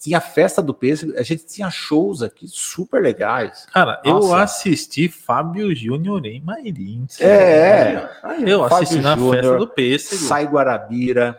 Tinha 0.00 0.16
a 0.16 0.20
festa 0.20 0.62
do 0.62 0.72
pêssego, 0.72 1.12
a 1.18 1.22
gente 1.22 1.44
tinha 1.44 1.70
shows 1.70 2.22
aqui 2.22 2.48
super 2.48 3.02
legais. 3.02 3.66
Cara, 3.70 4.00
Nossa. 4.02 4.26
eu 4.26 4.34
assisti 4.34 5.08
Fábio 5.10 5.76
Júnior 5.76 6.24
em 6.24 6.40
Mairim. 6.40 7.06
É, 7.20 7.26
é. 7.26 8.10
eu 8.46 8.60
Fábio 8.60 8.76
assisti 8.76 8.98
na 8.98 9.14
Júnior, 9.14 9.34
festa 9.34 9.58
do 9.58 9.68
pêssego. 9.68 10.22
Sai 10.22 10.46
Guarabira. 10.46 11.38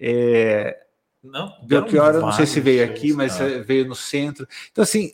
É, 0.00 0.78
não, 1.22 1.52
Belchior, 1.62 2.14
não 2.14 2.32
sei 2.32 2.46
se 2.46 2.58
veio 2.58 2.82
aqui, 2.82 3.12
mas 3.12 3.36
cara. 3.36 3.62
veio 3.62 3.86
no 3.86 3.94
centro. 3.94 4.48
Então, 4.72 4.82
assim, 4.82 5.12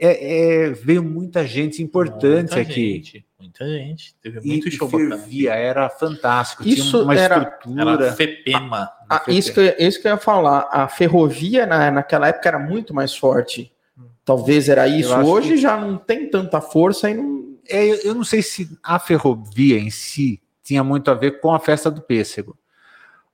é, 0.00 0.64
é, 0.64 0.70
veio 0.70 1.02
muita 1.02 1.46
gente 1.46 1.82
importante 1.82 2.54
muita 2.54 2.60
aqui. 2.60 2.94
Gente, 2.94 3.26
muita 3.38 3.66
gente. 3.66 4.14
Teve 4.22 4.40
muito 4.40 4.68
e, 4.68 4.70
show 4.70 4.88
fervia, 4.88 5.52
era 5.52 5.90
fantástico. 5.90 6.66
Isso 6.66 6.90
tinha 6.90 7.02
uma 7.02 7.14
era, 7.14 7.36
estrutura. 7.36 8.04
Era 8.04 8.12
FEPEMA. 8.14 8.90
Ah, 9.10 9.22
isso, 9.28 9.52
que, 9.52 9.76
isso 9.78 10.00
que 10.00 10.08
eu 10.08 10.12
ia 10.12 10.16
falar. 10.16 10.68
A 10.70 10.88
ferrovia 10.88 11.66
na, 11.66 11.90
naquela 11.90 12.28
época 12.28 12.48
era 12.48 12.58
muito 12.58 12.94
mais 12.94 13.14
forte. 13.14 13.70
Talvez 14.24 14.70
era 14.70 14.88
isso. 14.88 15.14
Hoje 15.14 15.50
que... 15.50 15.56
já 15.58 15.76
não 15.76 15.98
tem 15.98 16.30
tanta 16.30 16.62
força 16.62 17.10
e 17.10 17.14
não. 17.14 17.58
É, 17.68 17.84
eu, 17.84 17.96
eu 17.96 18.14
não 18.14 18.24
sei 18.24 18.42
se 18.42 18.70
a 18.82 18.98
ferrovia 18.98 19.78
em 19.78 19.90
si 19.90 20.40
tinha 20.62 20.82
muito 20.82 21.10
a 21.10 21.14
ver 21.14 21.40
com 21.40 21.52
a 21.52 21.60
festa 21.60 21.90
do 21.90 22.00
pêssego 22.00 22.58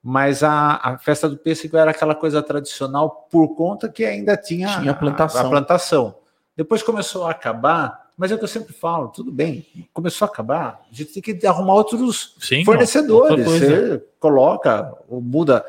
mas 0.09 0.45
a, 0.45 0.77
a, 0.77 0.99
festa 0.99 1.29
do 1.29 1.37
pêssego 1.37 1.77
era 1.77 1.91
aquela 1.91 2.15
coisa 2.15 2.41
tradicional 2.41 3.27
por 3.29 3.57
conta 3.57 3.89
que 3.89 4.05
ainda 4.05 4.37
tinha, 4.37 4.79
tinha 4.79 4.95
plantação. 4.95 5.41
A, 5.41 5.45
a, 5.45 5.51
plantação. 5.51 6.15
Depois 6.57 6.83
começou 6.83 7.27
a 7.27 7.31
acabar, 7.31 8.11
mas 8.17 8.33
é 8.33 8.35
o 8.35 8.39
que 8.39 8.45
eu 8.45 8.49
sempre 8.49 8.73
falo, 8.73 9.09
tudo 9.09 9.31
bem, 9.31 9.67
começou 9.93 10.27
a 10.27 10.31
acabar, 10.31 10.81
a 10.91 10.95
gente 10.95 11.21
tem 11.21 11.23
que 11.23 11.47
arrumar 11.47 11.75
outros 11.75 12.35
Sim, 12.41 12.65
fornecedores. 12.65 13.45
Você 13.45 14.03
coloca, 14.19 14.93
ou 15.09 15.21
muda. 15.21 15.65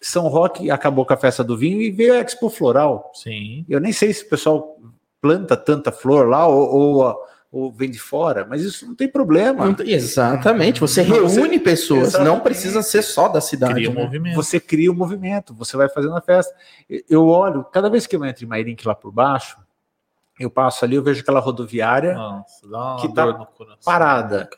São 0.00 0.28
Roque 0.28 0.70
acabou 0.70 1.04
com 1.04 1.12
a 1.12 1.16
festa 1.16 1.44
do 1.44 1.56
vinho 1.56 1.82
e 1.82 1.90
veio 1.90 2.14
a 2.14 2.18
Expo 2.18 2.48
Floral. 2.48 3.10
Sim. 3.14 3.66
Eu 3.68 3.80
nem 3.80 3.92
sei 3.92 4.12
se 4.12 4.24
o 4.24 4.28
pessoal 4.28 4.78
planta 5.20 5.56
tanta 5.56 5.92
flor 5.92 6.28
lá 6.28 6.46
ou, 6.46 6.74
ou 6.74 7.22
ou 7.52 7.70
vem 7.70 7.90
de 7.90 7.98
fora, 7.98 8.46
mas 8.48 8.62
isso 8.62 8.86
não 8.86 8.94
tem 8.94 9.06
problema. 9.06 9.66
Não, 9.66 9.76
exatamente, 9.84 10.80
você 10.80 11.02
reúne 11.02 11.28
você, 11.28 11.58
pessoas, 11.58 12.08
exatamente. 12.08 12.32
não 12.32 12.40
precisa 12.40 12.82
ser 12.82 13.02
só 13.02 13.28
da 13.28 13.42
cidade. 13.42 13.74
Cria 13.74 13.90
um 13.90 13.94
né? 13.94 14.02
movimento. 14.02 14.34
Você 14.36 14.58
cria 14.58 14.90
um 14.90 14.94
movimento, 14.94 15.52
você 15.52 15.76
vai 15.76 15.86
fazendo 15.90 16.16
a 16.16 16.22
festa. 16.22 16.54
Eu 17.10 17.26
olho, 17.26 17.62
cada 17.64 17.90
vez 17.90 18.06
que 18.06 18.16
eu 18.16 18.24
entro 18.24 18.42
em 18.42 18.48
Mairink 18.48 18.86
lá 18.88 18.94
por 18.94 19.12
baixo, 19.12 19.58
eu 20.44 20.50
passo 20.50 20.84
ali, 20.84 20.96
eu 20.96 21.02
vejo 21.02 21.20
aquela 21.20 21.40
rodoviária 21.40 22.14
Nossa, 22.14 23.00
que 23.00 23.06
está 23.08 23.46
parada 23.84 24.48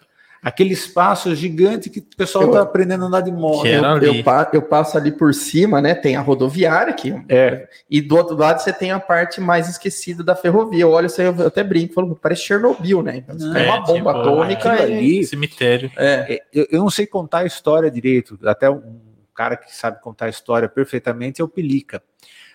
aquele 0.44 0.74
espaço 0.74 1.34
gigante 1.34 1.88
que 1.88 2.00
o 2.00 2.16
pessoal 2.16 2.44
está 2.44 2.60
aprendendo 2.60 3.04
a 3.04 3.06
andar 3.06 3.22
de 3.22 3.32
moto. 3.32 3.66
Eu, 3.66 3.82
eu, 4.02 4.14
eu, 4.52 4.62
passo 4.62 4.98
ali 4.98 5.10
por 5.10 5.32
cima, 5.32 5.80
né? 5.80 5.94
Tem 5.94 6.16
a 6.16 6.20
rodoviária 6.20 6.92
aqui. 6.92 7.14
É. 7.30 7.66
E 7.88 8.02
do 8.02 8.14
outro 8.14 8.36
lado 8.36 8.60
você 8.60 8.70
tem 8.70 8.92
a 8.92 9.00
parte 9.00 9.40
mais 9.40 9.70
esquecida 9.70 10.22
da 10.22 10.36
ferrovia. 10.36 10.82
Eu 10.82 10.90
olho, 10.90 11.08
eu 11.16 11.46
até 11.46 11.64
brinco, 11.64 11.94
falo, 11.94 12.14
parece 12.14 12.42
Chernobyl, 12.42 13.02
né? 13.02 13.24
É, 13.56 13.64
é 13.64 13.70
uma 13.70 13.80
bomba 13.80 13.94
tipo, 13.94 14.08
atômica 14.10 14.70
ali. 14.70 15.24
Cemitério. 15.24 15.90
É. 15.96 16.34
é. 16.34 16.40
Eu, 16.52 16.66
eu, 16.70 16.80
não 16.80 16.90
sei 16.90 17.06
contar 17.06 17.38
a 17.38 17.46
história 17.46 17.90
direito. 17.90 18.38
Até 18.44 18.68
um 18.68 19.00
cara 19.34 19.56
que 19.56 19.74
sabe 19.74 20.02
contar 20.02 20.26
a 20.26 20.30
história 20.30 20.68
perfeitamente 20.68 21.40
é 21.40 21.44
o 21.44 21.48
Pelica. 21.48 22.02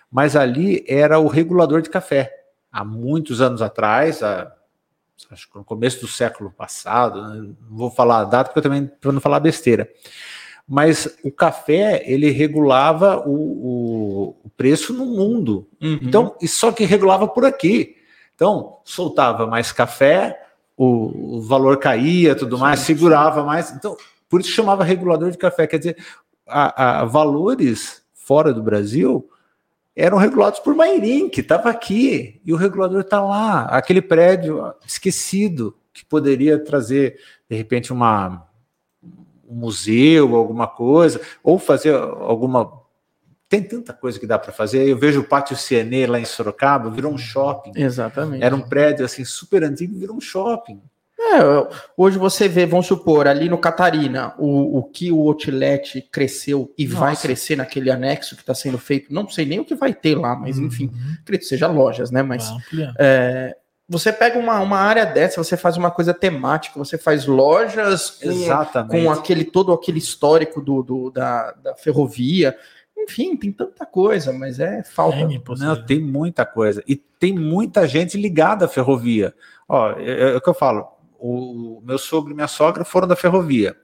Mas 0.08 0.36
ali 0.36 0.84
era 0.86 1.18
o 1.18 1.26
regulador 1.26 1.82
de 1.82 1.90
café. 1.90 2.39
Há 2.72 2.84
muitos 2.84 3.40
anos 3.40 3.62
atrás, 3.62 4.22
há 4.22 4.52
acho 5.30 5.50
que 5.50 5.58
no 5.58 5.64
começo 5.64 6.00
do 6.00 6.08
século 6.08 6.50
passado, 6.50 7.22
né? 7.22 7.54
não 7.68 7.76
vou 7.76 7.90
falar 7.90 8.20
a 8.20 8.24
data 8.24 8.50
porque 8.50 8.60
eu 8.60 8.62
também 8.62 8.86
para 8.86 9.12
não 9.12 9.20
falar 9.20 9.40
besteira. 9.40 9.88
Mas 10.66 11.18
o 11.24 11.32
café 11.32 12.02
ele 12.06 12.30
regulava 12.30 13.22
o, 13.26 14.36
o, 14.44 14.50
preço 14.56 14.92
no 14.92 15.04
mundo. 15.04 15.66
Uhum. 15.82 15.98
Então, 16.00 16.36
e 16.40 16.46
só 16.46 16.70
que 16.70 16.84
regulava 16.84 17.26
por 17.26 17.44
aqui. 17.44 17.96
Então, 18.36 18.78
soltava 18.84 19.46
mais 19.48 19.72
café, 19.72 20.40
o, 20.76 21.38
o 21.38 21.42
valor 21.42 21.78
caía, 21.78 22.36
tudo 22.36 22.56
mais, 22.56 22.80
segurava 22.80 23.42
mais. 23.42 23.72
Então, 23.72 23.96
por 24.28 24.40
isso 24.40 24.50
chamava 24.50 24.84
regulador 24.84 25.32
de 25.32 25.38
café. 25.38 25.66
Quer 25.66 25.78
dizer, 25.78 25.96
a, 26.46 27.00
a 27.00 27.04
valores 27.04 28.02
fora 28.14 28.54
do 28.54 28.62
Brasil 28.62 29.28
eram 30.00 30.16
regulados 30.16 30.58
por 30.60 30.74
Mairim, 30.74 31.28
que 31.28 31.42
estava 31.42 31.68
aqui, 31.68 32.40
e 32.42 32.54
o 32.54 32.56
regulador 32.56 33.02
está 33.02 33.22
lá, 33.22 33.64
aquele 33.64 34.00
prédio 34.00 34.72
esquecido, 34.86 35.76
que 35.92 36.06
poderia 36.06 36.58
trazer, 36.58 37.18
de 37.48 37.54
repente, 37.54 37.92
uma, 37.92 38.46
um 39.46 39.54
museu, 39.54 40.34
alguma 40.34 40.66
coisa, 40.66 41.20
ou 41.42 41.58
fazer 41.58 41.94
alguma. 41.94 42.80
Tem 43.46 43.62
tanta 43.62 43.92
coisa 43.92 44.18
que 44.18 44.26
dá 44.26 44.38
para 44.38 44.52
fazer. 44.52 44.88
Eu 44.88 44.96
vejo 44.96 45.20
o 45.20 45.24
Pátio 45.24 45.56
Cienê 45.56 46.06
lá 46.06 46.18
em 46.18 46.24
Sorocaba, 46.24 46.88
virou 46.88 47.12
um 47.12 47.18
shopping. 47.18 47.72
Exatamente. 47.74 48.42
Era 48.42 48.54
um 48.56 48.62
prédio 48.62 49.04
assim 49.04 49.24
super 49.24 49.62
antigo, 49.64 49.98
virou 49.98 50.16
um 50.16 50.20
shopping. 50.20 50.80
É, 51.22 51.38
hoje 51.98 52.18
você 52.18 52.48
vê, 52.48 52.64
vamos 52.64 52.86
supor, 52.86 53.28
ali 53.28 53.46
no 53.46 53.58
Catarina, 53.58 54.34
o, 54.38 54.78
o 54.78 54.82
que 54.84 55.12
o 55.12 55.18
outlet 55.28 56.00
cresceu 56.10 56.72
e 56.78 56.86
Nossa. 56.86 56.98
vai 56.98 57.16
crescer 57.16 57.56
naquele 57.56 57.90
anexo 57.90 58.34
que 58.34 58.40
está 58.40 58.54
sendo 58.54 58.78
feito, 58.78 59.12
não 59.12 59.28
sei 59.28 59.44
nem 59.44 59.60
o 59.60 59.64
que 59.64 59.74
vai 59.74 59.92
ter 59.92 60.16
lá, 60.16 60.34
mas 60.34 60.56
uhum. 60.56 60.64
enfim, 60.64 60.90
acredito 61.20 61.42
que 61.42 61.48
seja 61.48 61.66
lojas, 61.66 62.10
né? 62.10 62.22
Mas 62.22 62.50
é, 62.98 63.54
você 63.86 64.10
pega 64.10 64.38
uma, 64.38 64.60
uma 64.60 64.78
área 64.78 65.04
dessa, 65.04 65.44
você 65.44 65.58
faz 65.58 65.76
uma 65.76 65.90
coisa 65.90 66.14
temática, 66.14 66.78
você 66.78 66.96
faz 66.96 67.26
lojas 67.26 68.18
com, 68.22 68.88
com 68.88 69.10
aquele 69.10 69.44
todo 69.44 69.74
aquele 69.74 69.98
histórico 69.98 70.62
do, 70.62 70.82
do 70.82 71.10
da, 71.10 71.52
da 71.52 71.74
ferrovia. 71.76 72.56
Enfim, 72.96 73.36
tem 73.36 73.52
tanta 73.52 73.84
coisa, 73.84 74.32
mas 74.32 74.58
é 74.58 74.82
falta. 74.82 75.18
É 75.18 75.40
não, 75.58 75.84
tem 75.84 76.00
muita 76.00 76.46
coisa. 76.46 76.82
E 76.86 76.96
tem 76.96 77.34
muita 77.34 77.86
gente 77.86 78.16
ligada 78.16 78.64
à 78.64 78.68
ferrovia. 78.68 79.34
Ó, 79.68 79.92
é, 79.98 80.32
é 80.32 80.36
o 80.36 80.40
que 80.40 80.48
eu 80.48 80.54
falo 80.54 80.99
o 81.20 81.82
meu 81.84 81.98
sogro 81.98 82.32
e 82.32 82.34
minha 82.34 82.48
sogra 82.48 82.84
foram 82.84 83.06
da 83.06 83.16
ferrovia. 83.16 83.76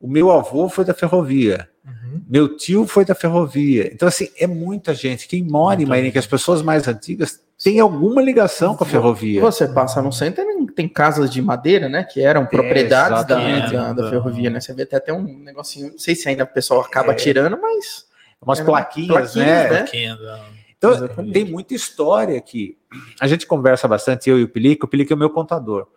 O 0.00 0.06
meu 0.06 0.30
avô 0.30 0.68
foi 0.68 0.84
da 0.84 0.94
ferrovia. 0.94 1.68
Uhum. 1.84 2.22
Meu 2.28 2.56
tio 2.56 2.86
foi 2.86 3.04
da 3.04 3.14
ferrovia. 3.14 3.90
Então, 3.92 4.06
assim, 4.06 4.28
é 4.38 4.46
muita 4.46 4.94
gente. 4.94 5.26
Quem 5.26 5.42
mora 5.42 5.82
em 5.82 5.86
Mairink, 5.86 6.16
as 6.16 6.26
pessoas 6.26 6.62
mais 6.62 6.86
antigas 6.86 7.40
tem 7.62 7.80
alguma 7.80 8.22
ligação 8.22 8.76
com 8.76 8.84
a 8.84 8.86
ferrovia. 8.86 9.40
Você 9.40 9.66
passa 9.66 10.00
no 10.00 10.12
centro 10.12 10.44
tem 10.78 10.88
casas 10.88 11.28
de 11.28 11.42
madeira, 11.42 11.88
né? 11.88 12.04
Que 12.04 12.20
eram 12.20 12.46
propriedades 12.46 13.24
é, 13.24 13.26
da, 13.26 13.66
da, 13.66 13.92
da, 13.92 14.10
ferrovia, 14.10 14.48
né? 14.48 14.60
Você 14.60 14.72
vê 14.72 14.84
até, 14.84 14.96
até 14.96 15.12
um 15.12 15.22
negocinho, 15.22 15.90
não 15.90 15.98
sei 15.98 16.14
se 16.14 16.28
ainda 16.28 16.44
o 16.44 16.46
pessoal 16.46 16.80
acaba 16.82 17.10
é. 17.10 17.14
tirando, 17.16 17.58
mas. 17.60 18.06
Umas 18.40 18.60
plaquinhas, 18.60 19.34
né? 19.34 19.66
Plaquinhas, 19.66 20.20
né? 20.20 20.40
Então, 20.76 20.92
Exatamente. 20.92 21.32
tem 21.32 21.44
muita 21.44 21.74
história 21.74 22.38
aqui. 22.38 22.78
A 23.20 23.26
gente 23.26 23.44
conversa 23.44 23.88
bastante, 23.88 24.30
eu 24.30 24.38
e 24.38 24.44
o 24.44 24.48
Pelico. 24.48 24.86
O 24.86 24.88
Pelico 24.88 25.12
é 25.12 25.16
o 25.16 25.18
meu 25.18 25.30
contador. 25.30 25.88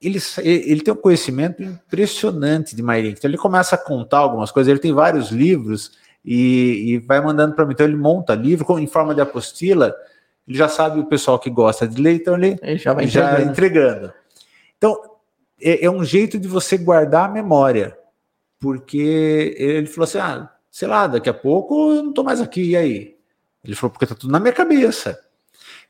Ele, 0.00 0.20
ele 0.44 0.80
tem 0.80 0.94
um 0.94 0.96
conhecimento 0.96 1.62
impressionante 1.62 2.76
de 2.76 2.82
Mairink. 2.82 3.18
Então, 3.18 3.28
ele 3.30 3.38
começa 3.38 3.74
a 3.74 3.78
contar 3.78 4.18
algumas 4.18 4.50
coisas. 4.52 4.70
Ele 4.70 4.78
tem 4.78 4.92
vários 4.92 5.30
livros 5.30 5.92
e, 6.24 6.92
e 6.92 6.98
vai 6.98 7.20
mandando 7.20 7.54
para 7.54 7.66
mim. 7.66 7.72
Então, 7.72 7.86
ele 7.86 7.96
monta 7.96 8.34
livro 8.34 8.78
em 8.78 8.86
forma 8.86 9.14
de 9.14 9.20
apostila 9.20 9.94
ele 10.48 10.56
já 10.56 10.66
sabe 10.66 10.98
o 10.98 11.04
pessoal 11.04 11.38
que 11.38 11.50
gosta 11.50 11.86
de 11.86 12.00
ler, 12.00 12.14
então 12.14 12.34
ele, 12.34 12.58
ele 12.62 12.78
já 12.78 12.94
vai 12.94 13.04
entregando. 13.04 13.36
Já 13.36 13.42
entregando. 13.44 14.12
Então, 14.78 14.98
é, 15.60 15.84
é, 15.84 15.90
um 15.90 16.02
jeito 16.02 16.38
de 16.38 16.48
você 16.48 16.78
guardar 16.78 17.28
a 17.28 17.32
memória, 17.32 17.96
porque 18.58 19.54
ele 19.58 19.86
falou 19.86 20.04
assim: 20.04 20.18
ah, 20.18 20.50
sei 20.70 20.88
lá, 20.88 21.06
daqui 21.06 21.28
a 21.28 21.34
pouco 21.34 21.92
eu 21.92 22.02
não 22.02 22.08
estou 22.08 22.24
mais 22.24 22.40
aqui, 22.40 22.70
e 22.70 22.76
aí? 22.76 23.16
Ele 23.62 23.74
falou, 23.74 23.90
porque 23.90 24.06
está 24.06 24.14
tudo 24.14 24.32
na 24.32 24.40
minha 24.40 24.52
cabeça. 24.52 25.20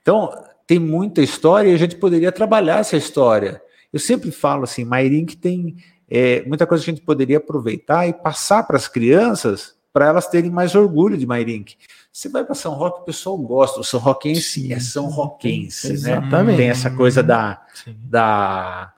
Então, 0.02 0.32
tem 0.66 0.80
muita 0.80 1.22
história 1.22 1.70
e 1.70 1.74
a 1.74 1.78
gente 1.78 1.94
poderia 1.94 2.32
trabalhar 2.32 2.80
essa 2.80 2.96
história. 2.96 3.62
Eu 3.92 3.98
sempre 3.98 4.30
falo 4.30 4.64
assim, 4.64 4.84
Mairink 4.84 5.36
tem 5.36 5.76
é, 6.08 6.42
muita 6.46 6.66
coisa 6.66 6.84
que 6.84 6.90
a 6.90 6.94
gente 6.94 7.04
poderia 7.04 7.38
aproveitar 7.38 8.06
e 8.06 8.12
passar 8.12 8.62
para 8.64 8.76
as 8.76 8.88
crianças 8.88 9.76
para 9.92 10.06
elas 10.06 10.28
terem 10.28 10.50
mais 10.50 10.74
orgulho 10.74 11.16
de 11.16 11.26
Mairink. 11.26 11.76
Você 12.12 12.28
vai 12.28 12.44
para 12.44 12.54
São 12.54 12.74
Roque, 12.74 13.00
o 13.00 13.04
pessoal 13.04 13.36
gosta. 13.38 13.80
O 13.80 13.84
São 13.84 14.00
Roquense 14.00 14.72
é 14.72 14.80
São 14.80 15.06
Roquense, 15.06 15.88
né? 15.88 15.94
Exatamente. 15.94 16.50
Né? 16.50 16.56
Tem 16.56 16.68
essa 16.68 16.90
coisa 16.90 17.22
da, 17.22 17.62
da 17.86 18.92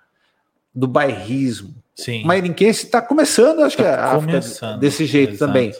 do 0.75 0.87
bairrismo. 0.87 1.75
Sim. 1.95 2.25
Mairinquense 2.25 2.87
está 2.87 3.03
começando, 3.03 3.61
acho 3.63 3.77
tá 3.77 3.83
que 3.83 3.89
a 3.89 4.13
África 4.13 4.77
desse 4.79 5.05
jeito 5.05 5.35
Exato. 5.35 5.53
também. 5.53 5.73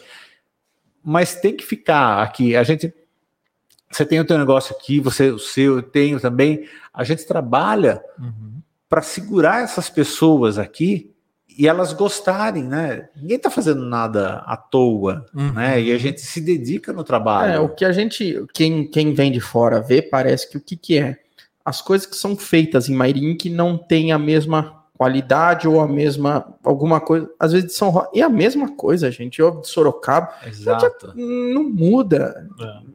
Mas 1.03 1.35
tem 1.35 1.55
que 1.55 1.63
ficar 1.63 2.21
aqui. 2.21 2.55
A 2.55 2.63
gente 2.63 2.93
você 3.91 4.05
tem 4.05 4.19
o 4.19 4.25
teu 4.25 4.37
negócio 4.37 4.75
aqui, 4.75 4.99
você 4.99 5.31
o 5.31 5.39
seu, 5.39 5.77
eu 5.77 5.83
tenho 5.83 6.19
também. 6.19 6.65
A 6.93 7.03
gente 7.03 7.25
trabalha 7.25 8.01
uhum. 8.17 8.60
Para 8.91 9.01
segurar 9.01 9.63
essas 9.63 9.89
pessoas 9.89 10.57
aqui 10.57 11.15
e 11.47 11.65
elas 11.65 11.93
gostarem, 11.93 12.65
né? 12.65 13.07
Ninguém 13.15 13.37
está 13.37 13.49
fazendo 13.49 13.85
nada 13.85 14.43
à 14.45 14.57
toa, 14.57 15.25
uhum. 15.33 15.53
né? 15.53 15.81
E 15.81 15.93
a 15.93 15.97
gente 15.97 16.19
se 16.19 16.41
dedica 16.41 16.91
no 16.91 17.01
trabalho. 17.01 17.53
É, 17.53 17.59
o 17.59 17.69
que 17.69 17.85
a 17.85 17.93
gente, 17.93 18.45
quem, 18.53 18.85
quem 18.85 19.13
vem 19.13 19.31
de 19.31 19.39
fora 19.39 19.79
vê, 19.79 20.01
parece 20.01 20.51
que 20.51 20.57
o 20.57 20.61
que, 20.61 20.75
que 20.75 20.97
é? 20.97 21.17
As 21.63 21.81
coisas 21.81 22.05
que 22.05 22.17
são 22.17 22.35
feitas 22.35 22.89
em 22.89 22.93
Mairink 22.93 23.49
não 23.49 23.77
tem 23.77 24.11
a 24.11 24.19
mesma 24.19 24.83
qualidade 24.97 25.69
ou 25.69 25.79
a 25.79 25.87
mesma 25.87 26.53
alguma 26.61 26.99
coisa, 26.99 27.29
às 27.39 27.53
vezes 27.53 27.69
de 27.69 27.73
São 27.73 27.91
Roque, 27.91 28.19
e 28.19 28.21
a 28.21 28.27
mesma 28.27 28.75
coisa, 28.75 29.09
gente, 29.09 29.39
eu 29.39 29.61
de 29.61 29.69
Sorocaba, 29.69 30.33
Exato. 30.45 31.13
não 31.15 31.63
muda. 31.63 32.45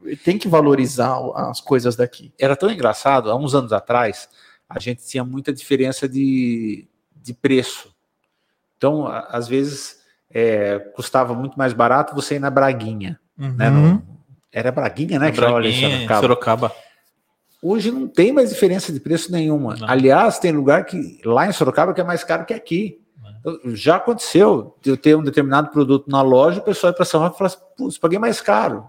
É. 0.04 0.16
Tem 0.16 0.36
que 0.36 0.46
valorizar 0.46 1.18
as 1.36 1.58
coisas 1.58 1.96
daqui. 1.96 2.34
Era 2.38 2.54
tão 2.54 2.70
engraçado, 2.70 3.30
há 3.30 3.34
uns 3.34 3.54
anos 3.54 3.72
atrás, 3.72 4.28
a 4.68 4.78
gente 4.78 5.06
tinha 5.06 5.24
muita 5.24 5.52
diferença 5.52 6.08
de, 6.08 6.86
de 7.14 7.32
preço 7.34 7.96
então, 8.76 9.06
às 9.06 9.48
vezes, 9.48 9.98
é, 10.30 10.78
custava 10.94 11.34
muito 11.34 11.56
mais 11.56 11.72
barato 11.72 12.14
você 12.14 12.36
ir 12.36 12.38
na 12.38 12.50
Braguinha. 12.50 13.18
Né, 13.36 13.48
uhum. 13.48 13.56
Né? 13.56 13.70
No, 13.70 14.02
era 14.52 14.70
Braguinha, 14.70 15.18
né? 15.18 15.30
que 15.30 15.40
Braguinha, 15.40 15.90
Sorocaba. 15.90 16.20
Sorocaba. 16.20 16.72
Hoje 17.62 17.90
não 17.90 18.06
tem 18.06 18.32
mais 18.32 18.50
diferença 18.50 18.92
de 18.92 19.00
preço 19.00 19.32
nenhuma. 19.32 19.76
Não. 19.76 19.88
Aliás, 19.88 20.38
tem 20.38 20.52
lugar 20.52 20.84
que 20.84 21.20
lá 21.24 21.48
em 21.48 21.52
Sorocaba 21.52 21.92
que 21.94 22.00
é 22.00 22.04
mais 22.04 22.22
caro 22.22 22.44
que 22.44 22.54
aqui. 22.54 23.00
Então, 23.40 23.58
já 23.74 23.96
aconteceu 23.96 24.76
de 24.82 24.90
eu 24.90 24.96
ter 24.96 25.16
um 25.16 25.22
determinado 25.22 25.70
produto 25.70 26.08
na 26.08 26.20
loja, 26.20 26.60
o 26.60 26.64
pessoal 26.64 26.92
ir 26.92 26.96
para 26.96 27.04
São 27.04 27.20
Paulo 27.20 27.34
e 27.34 27.38
falar 27.38 27.48
assim, 27.48 28.00
paguei 28.00 28.18
mais 28.18 28.40
caro. 28.40 28.86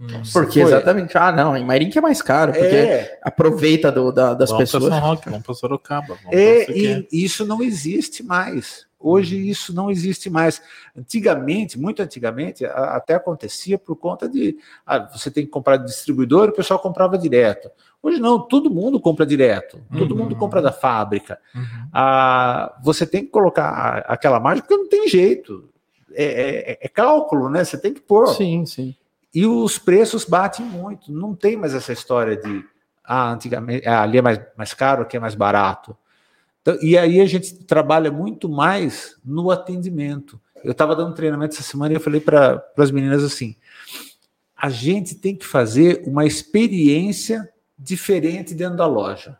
Nossa, 0.00 0.32
porque 0.32 0.62
foi. 0.62 0.70
exatamente, 0.70 1.16
ah, 1.18 1.30
não, 1.30 1.54
em 1.54 1.62
Mairink 1.62 1.96
é 1.98 2.00
mais 2.00 2.22
caro, 2.22 2.52
porque 2.52 2.66
é. 2.74 3.18
aproveita 3.22 3.92
do, 3.92 4.10
da, 4.10 4.32
das 4.32 4.48
vamos 4.48 4.64
pessoas. 4.64 4.84
Para 4.84 5.00
São 5.00 5.16
vamos 5.16 5.42
para 5.44 5.54
Sorocaba. 5.54 6.06
Vamos 6.06 6.32
é, 6.32 6.70
e 6.70 7.06
isso 7.12 7.44
não 7.44 7.62
existe 7.62 8.22
mais. 8.22 8.86
Hoje 8.98 9.36
uhum. 9.36 9.42
isso 9.42 9.74
não 9.74 9.90
existe 9.90 10.30
mais. 10.30 10.62
Antigamente, 10.96 11.78
muito 11.78 12.00
antigamente, 12.00 12.64
até 12.64 13.14
acontecia 13.14 13.78
por 13.78 13.94
conta 13.96 14.26
de 14.26 14.56
ah, 14.86 15.00
você 15.00 15.30
tem 15.30 15.44
que 15.44 15.50
comprar 15.50 15.76
de 15.76 15.84
distribuidor, 15.84 16.48
o 16.48 16.54
pessoal 16.54 16.80
comprava 16.80 17.18
direto. 17.18 17.70
Hoje 18.02 18.18
não, 18.18 18.38
todo 18.38 18.70
mundo 18.70 18.98
compra 18.98 19.26
direto, 19.26 19.82
todo 19.98 20.12
uhum. 20.12 20.22
mundo 20.22 20.36
compra 20.36 20.62
da 20.62 20.72
fábrica. 20.72 21.38
Uhum. 21.54 21.88
Ah, 21.92 22.74
você 22.82 23.04
tem 23.04 23.22
que 23.22 23.30
colocar 23.30 24.04
aquela 24.06 24.40
margem 24.40 24.62
porque 24.62 24.76
não 24.76 24.88
tem 24.88 25.08
jeito. 25.08 25.68
É, 26.12 26.24
é, 26.72 26.78
é, 26.80 26.88
cálculo, 26.88 27.48
né? 27.48 27.62
Você 27.62 27.78
tem 27.78 27.94
que 27.94 28.00
pôr. 28.00 28.26
Sim, 28.28 28.66
sim. 28.66 28.96
E 29.34 29.46
os 29.46 29.78
preços 29.78 30.24
batem 30.24 30.64
muito. 30.64 31.12
Não 31.12 31.34
tem 31.34 31.56
mais 31.56 31.74
essa 31.74 31.92
história 31.92 32.36
de 32.36 32.64
ah, 33.04 33.32
antigamente 33.32 33.86
ah, 33.88 34.02
ali 34.02 34.18
é 34.18 34.22
mais, 34.22 34.40
mais 34.56 34.74
caro, 34.74 35.02
aqui 35.02 35.16
é 35.16 35.20
mais 35.20 35.34
barato. 35.34 35.96
Então, 36.62 36.76
e 36.82 36.96
aí 36.96 37.20
a 37.20 37.26
gente 37.26 37.64
trabalha 37.64 38.10
muito 38.10 38.48
mais 38.48 39.16
no 39.24 39.50
atendimento. 39.50 40.40
Eu 40.62 40.72
estava 40.72 40.94
dando 40.94 41.14
treinamento 41.14 41.54
essa 41.54 41.62
semana 41.62 41.92
e 41.92 41.96
eu 41.96 42.00
falei 42.00 42.20
para 42.20 42.62
as 42.76 42.90
meninas 42.90 43.24
assim: 43.24 43.56
a 44.56 44.68
gente 44.68 45.14
tem 45.14 45.34
que 45.34 45.46
fazer 45.46 46.02
uma 46.06 46.26
experiência 46.26 47.48
diferente 47.78 48.54
dentro 48.54 48.76
da 48.76 48.86
loja. 48.86 49.38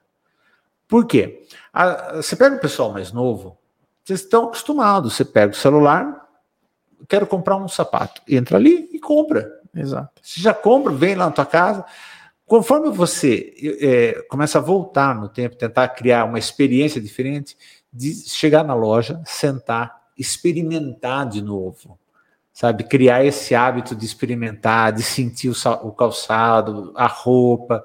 Por 0.88 1.06
quê? 1.06 1.46
A, 1.72 2.16
você 2.16 2.34
pega 2.34 2.56
o 2.56 2.60
pessoal 2.60 2.92
mais 2.92 3.12
novo, 3.12 3.58
vocês 4.02 4.20
estão 4.20 4.44
acostumados, 4.44 5.14
você 5.14 5.24
pega 5.24 5.52
o 5.52 5.56
celular, 5.56 6.26
quero 7.06 7.26
comprar 7.26 7.56
um 7.56 7.68
sapato, 7.68 8.22
entra 8.26 8.56
ali 8.56 8.88
e 8.92 8.98
compra. 8.98 9.59
Exato. 9.74 10.20
Você 10.22 10.40
já 10.40 10.52
compra, 10.52 10.92
vem 10.92 11.14
lá 11.14 11.26
na 11.26 11.32
tua 11.32 11.46
casa, 11.46 11.84
Conforme 12.50 12.90
você 12.90 13.54
é, 13.80 14.22
começa 14.28 14.58
a 14.58 14.60
voltar 14.60 15.14
no 15.14 15.28
tempo, 15.28 15.54
tentar 15.54 15.86
criar 15.90 16.24
uma 16.24 16.36
experiência 16.36 17.00
diferente, 17.00 17.56
de 17.92 18.12
chegar 18.28 18.64
na 18.64 18.74
loja, 18.74 19.22
sentar, 19.24 20.08
experimentar 20.18 21.28
de 21.28 21.40
novo, 21.40 21.96
sabe? 22.52 22.82
Criar 22.82 23.24
esse 23.24 23.54
hábito 23.54 23.94
de 23.94 24.04
experimentar, 24.04 24.92
de 24.92 25.04
sentir 25.04 25.48
o, 25.48 25.54
o 25.84 25.92
calçado, 25.92 26.92
a 26.96 27.06
roupa, 27.06 27.84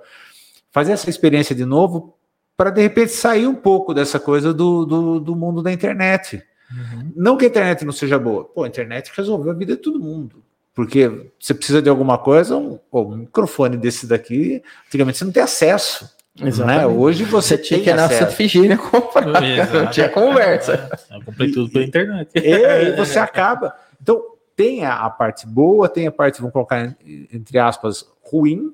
fazer 0.72 0.94
essa 0.94 1.12
experiência 1.12 1.54
de 1.54 1.64
novo 1.64 2.18
para 2.58 2.72
de 2.72 2.82
repente 2.82 3.12
sair 3.12 3.46
um 3.46 3.54
pouco 3.54 3.94
dessa 3.94 4.20
coisa 4.20 4.52
do, 4.52 4.84
do, 4.84 5.20
do 5.20 5.36
mundo 5.36 5.62
da 5.62 5.72
internet. 5.72 6.42
Uhum. 6.72 7.14
Não 7.16 7.38
que 7.38 7.46
a 7.46 7.50
internet 7.50 7.86
não 7.86 7.94
seja 7.94 8.18
boa, 8.18 8.46
pô, 8.46 8.64
a 8.64 8.68
internet 8.68 9.12
resolveu 9.16 9.52
a 9.52 9.56
vida 9.56 9.76
de 9.76 9.82
todo 9.84 10.00
mundo. 10.00 10.44
Porque 10.76 11.32
você 11.40 11.54
precisa 11.54 11.82
de 11.82 11.90
alguma 11.90 12.18
coisa, 12.18 12.58
um, 12.58 12.78
um 12.92 13.16
microfone 13.16 13.78
desse 13.78 14.06
daqui, 14.06 14.62
antigamente 14.88 15.18
você 15.18 15.24
não 15.24 15.32
tem 15.32 15.42
acesso. 15.42 16.14
Né? 16.38 16.86
Hoje 16.86 17.24
você, 17.24 17.56
você 17.56 17.58
tinha 17.58 17.80
que 17.80 17.90
ir 17.90 17.96
na 17.96 18.10
Santa 18.10 18.32
Figília 18.32 18.78
comprar, 18.78 19.42
não 19.74 19.90
tinha 19.90 20.10
conversa. 20.10 20.90
Eu 21.10 21.24
comprei 21.24 21.50
tudo 21.50 21.72
pela 21.72 21.86
internet. 21.86 22.30
E, 22.36 22.42
e 22.42 22.92
você 22.98 23.18
acaba. 23.18 23.74
Então, 24.02 24.22
tem 24.54 24.84
a, 24.84 25.06
a, 25.06 25.10
parte 25.10 25.48
boa, 25.48 25.88
tem 25.88 26.08
a 26.08 26.12
parte, 26.12 26.40
vamos 26.40 26.52
colocar 26.52 26.94
entre 27.06 27.58
aspas, 27.58 28.06
ruim, 28.22 28.74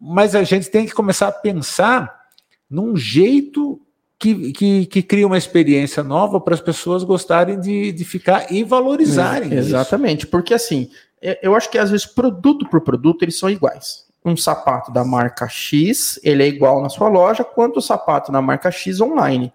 mas 0.00 0.34
a 0.34 0.42
gente 0.42 0.68
tem 0.70 0.86
que 0.86 0.92
começar 0.92 1.28
a 1.28 1.32
pensar 1.32 2.26
num 2.68 2.96
jeito 2.96 3.80
que, 4.18 4.52
que, 4.52 4.86
que 4.86 5.02
cria 5.02 5.26
uma 5.26 5.38
experiência 5.38 6.02
nova 6.02 6.40
para 6.40 6.54
as 6.54 6.60
pessoas 6.60 7.04
gostarem 7.04 7.60
de, 7.60 7.92
de 7.92 8.04
ficar 8.04 8.52
e 8.52 8.64
valorizarem. 8.64 9.52
exatamente, 9.52 10.22
isso. 10.22 10.30
porque 10.30 10.52
assim, 10.52 10.90
é, 10.90 11.07
eu 11.42 11.54
acho 11.54 11.70
que 11.70 11.78
às 11.78 11.90
vezes 11.90 12.06
produto 12.06 12.68
por 12.68 12.80
produto 12.80 13.22
eles 13.22 13.38
são 13.38 13.50
iguais. 13.50 14.06
Um 14.24 14.36
sapato 14.36 14.92
da 14.92 15.04
marca 15.04 15.48
X, 15.48 16.20
ele 16.22 16.42
é 16.42 16.46
igual 16.46 16.82
na 16.82 16.88
sua 16.88 17.08
loja, 17.08 17.44
quanto 17.44 17.78
o 17.78 17.82
sapato 17.82 18.30
na 18.30 18.42
marca 18.42 18.70
X 18.70 19.00
online. 19.00 19.52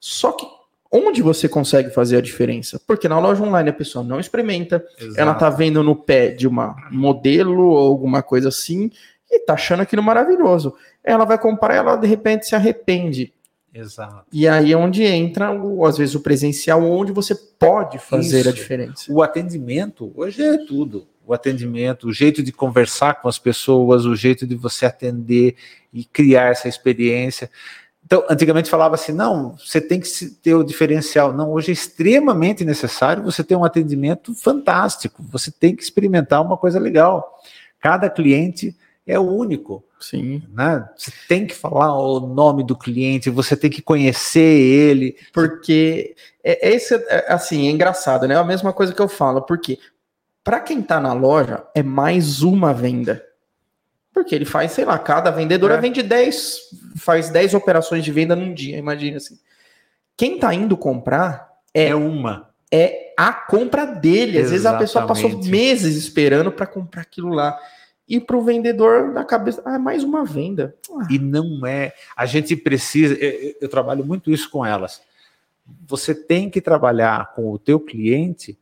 Só 0.00 0.32
que 0.32 0.46
onde 0.90 1.20
você 1.20 1.48
consegue 1.48 1.90
fazer 1.90 2.16
a 2.16 2.20
diferença? 2.20 2.80
Porque 2.86 3.08
na 3.08 3.18
loja 3.18 3.42
online 3.42 3.70
a 3.70 3.72
pessoa 3.72 4.04
não 4.04 4.20
experimenta, 4.20 4.84
Exato. 4.98 5.20
ela 5.20 5.34
tá 5.34 5.50
vendo 5.50 5.82
no 5.82 5.96
pé 5.96 6.28
de 6.28 6.46
uma 6.46 6.76
modelo 6.90 7.68
ou 7.68 7.76
alguma 7.76 8.22
coisa 8.22 8.48
assim 8.48 8.90
e 9.30 9.40
tá 9.40 9.54
achando 9.54 9.80
aquilo 9.80 10.02
maravilhoso. 10.02 10.74
Ela 11.02 11.24
vai 11.24 11.38
comprar, 11.38 11.74
ela 11.74 11.96
de 11.96 12.06
repente 12.06 12.46
se 12.46 12.54
arrepende. 12.54 13.32
Exato. 13.74 14.24
E 14.32 14.46
aí 14.46 14.72
é 14.72 14.76
onde 14.76 15.02
entra, 15.02 15.50
o, 15.50 15.84
às 15.84 15.98
vezes, 15.98 16.14
o 16.14 16.20
presencial, 16.20 16.84
onde 16.84 17.10
você 17.10 17.34
pode 17.34 17.98
fazer 17.98 18.40
Isso. 18.40 18.48
a 18.48 18.52
diferença. 18.52 19.12
O 19.12 19.20
atendimento, 19.20 20.12
hoje 20.14 20.40
é 20.42 20.64
tudo. 20.64 21.08
O 21.26 21.34
atendimento, 21.34 22.06
o 22.06 22.12
jeito 22.12 22.42
de 22.42 22.52
conversar 22.52 23.20
com 23.20 23.28
as 23.28 23.38
pessoas, 23.38 24.04
o 24.04 24.14
jeito 24.14 24.46
de 24.46 24.54
você 24.54 24.86
atender 24.86 25.56
e 25.92 26.04
criar 26.04 26.52
essa 26.52 26.68
experiência. 26.68 27.50
Então, 28.04 28.24
antigamente 28.28 28.70
falava 28.70 28.94
assim: 28.94 29.12
não, 29.12 29.56
você 29.56 29.80
tem 29.80 29.98
que 29.98 30.08
ter 30.42 30.54
o 30.54 30.62
diferencial. 30.62 31.32
Não, 31.32 31.50
hoje 31.50 31.70
é 31.70 31.72
extremamente 31.72 32.64
necessário 32.64 33.24
você 33.24 33.42
ter 33.42 33.56
um 33.56 33.64
atendimento 33.64 34.34
fantástico. 34.34 35.22
Você 35.30 35.50
tem 35.50 35.74
que 35.74 35.82
experimentar 35.82 36.42
uma 36.42 36.56
coisa 36.56 36.78
legal. 36.78 37.40
Cada 37.80 38.08
cliente 38.08 38.76
é 39.06 39.18
único. 39.18 39.84
Sim. 40.00 40.42
Né? 40.52 40.88
Você 40.96 41.12
tem 41.28 41.46
que 41.46 41.54
falar 41.54 41.98
o 41.98 42.20
nome 42.20 42.64
do 42.64 42.76
cliente, 42.76 43.30
você 43.30 43.56
tem 43.56 43.70
que 43.70 43.82
conhecer 43.82 44.40
ele. 44.40 45.16
Porque 45.32 46.14
é, 46.42 46.68
é 46.68 46.74
esse, 46.74 46.94
é, 46.94 47.32
assim, 47.32 47.68
é 47.68 47.70
engraçado, 47.70 48.26
né? 48.26 48.34
É 48.34 48.38
a 48.38 48.44
mesma 48.44 48.72
coisa 48.72 48.92
que 48.92 49.00
eu 49.00 49.08
falo, 49.08 49.42
porque 49.42 49.78
para 50.42 50.60
quem 50.60 50.80
está 50.80 51.00
na 51.00 51.12
loja, 51.12 51.64
é 51.74 51.82
mais 51.82 52.42
uma 52.42 52.72
venda. 52.72 53.24
Porque 54.12 54.34
ele 54.34 54.44
faz, 54.44 54.72
sei 54.72 54.84
lá, 54.84 54.98
cada 54.98 55.30
vendedora 55.30 55.74
é. 55.74 55.80
vende 55.80 56.02
10, 56.02 56.58
faz 56.96 57.30
10 57.30 57.54
operações 57.54 58.04
de 58.04 58.12
venda 58.12 58.36
num 58.36 58.54
dia, 58.54 58.76
imagina 58.76 59.16
assim. 59.16 59.38
Quem 60.16 60.36
está 60.36 60.54
indo 60.54 60.76
comprar 60.76 61.50
é, 61.72 61.88
é 61.88 61.94
uma. 61.94 62.50
É 62.70 63.12
a 63.16 63.32
compra 63.32 63.84
dele. 63.84 64.38
Às 64.38 64.50
Exatamente. 64.50 64.50
vezes 64.50 64.66
a 64.66 64.78
pessoa 64.78 65.06
passou 65.06 65.44
meses 65.44 65.96
esperando 65.96 66.52
para 66.52 66.66
comprar 66.66 67.02
aquilo 67.02 67.30
lá 67.30 67.58
e 68.06 68.20
para 68.20 68.36
o 68.36 68.42
vendedor 68.42 69.10
na 69.12 69.24
cabeça, 69.24 69.62
ah, 69.64 69.78
mais 69.78 70.04
uma 70.04 70.24
venda. 70.24 70.76
Ah. 70.90 71.06
E 71.10 71.18
não 71.18 71.66
é. 71.66 71.92
A 72.14 72.26
gente 72.26 72.54
precisa. 72.54 73.14
Eu, 73.14 73.56
eu, 73.62 73.68
trabalho 73.68 74.04
muito 74.04 74.30
isso 74.30 74.50
com 74.50 74.64
elas. 74.64 75.00
Você 75.86 76.14
tem 76.14 76.50
que 76.50 76.60
trabalhar 76.60 77.32
com 77.32 77.50
o 77.50 77.58
teu 77.58 77.80
cliente, 77.80 78.58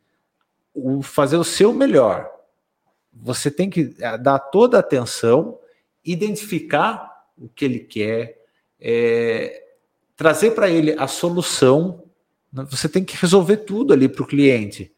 o, 0.72 1.02
fazer 1.02 1.36
o 1.36 1.44
seu 1.44 1.72
melhor. 1.72 2.30
Você 3.12 3.50
tem 3.50 3.68
que 3.68 3.94
é, 3.98 4.16
dar 4.16 4.38
toda 4.38 4.76
a 4.76 4.80
atenção, 4.80 5.58
identificar 6.04 7.26
o 7.36 7.48
que 7.48 7.64
ele 7.64 7.80
quer, 7.80 8.40
é, 8.80 9.64
trazer 10.16 10.52
para 10.52 10.70
ele 10.70 10.92
a 10.92 11.08
solução. 11.08 12.04
Você 12.52 12.88
tem 12.88 13.02
que 13.02 13.16
resolver 13.16 13.58
tudo 13.58 13.92
ali 13.92 14.08
para 14.08 14.22
o 14.22 14.26
cliente 14.26 14.91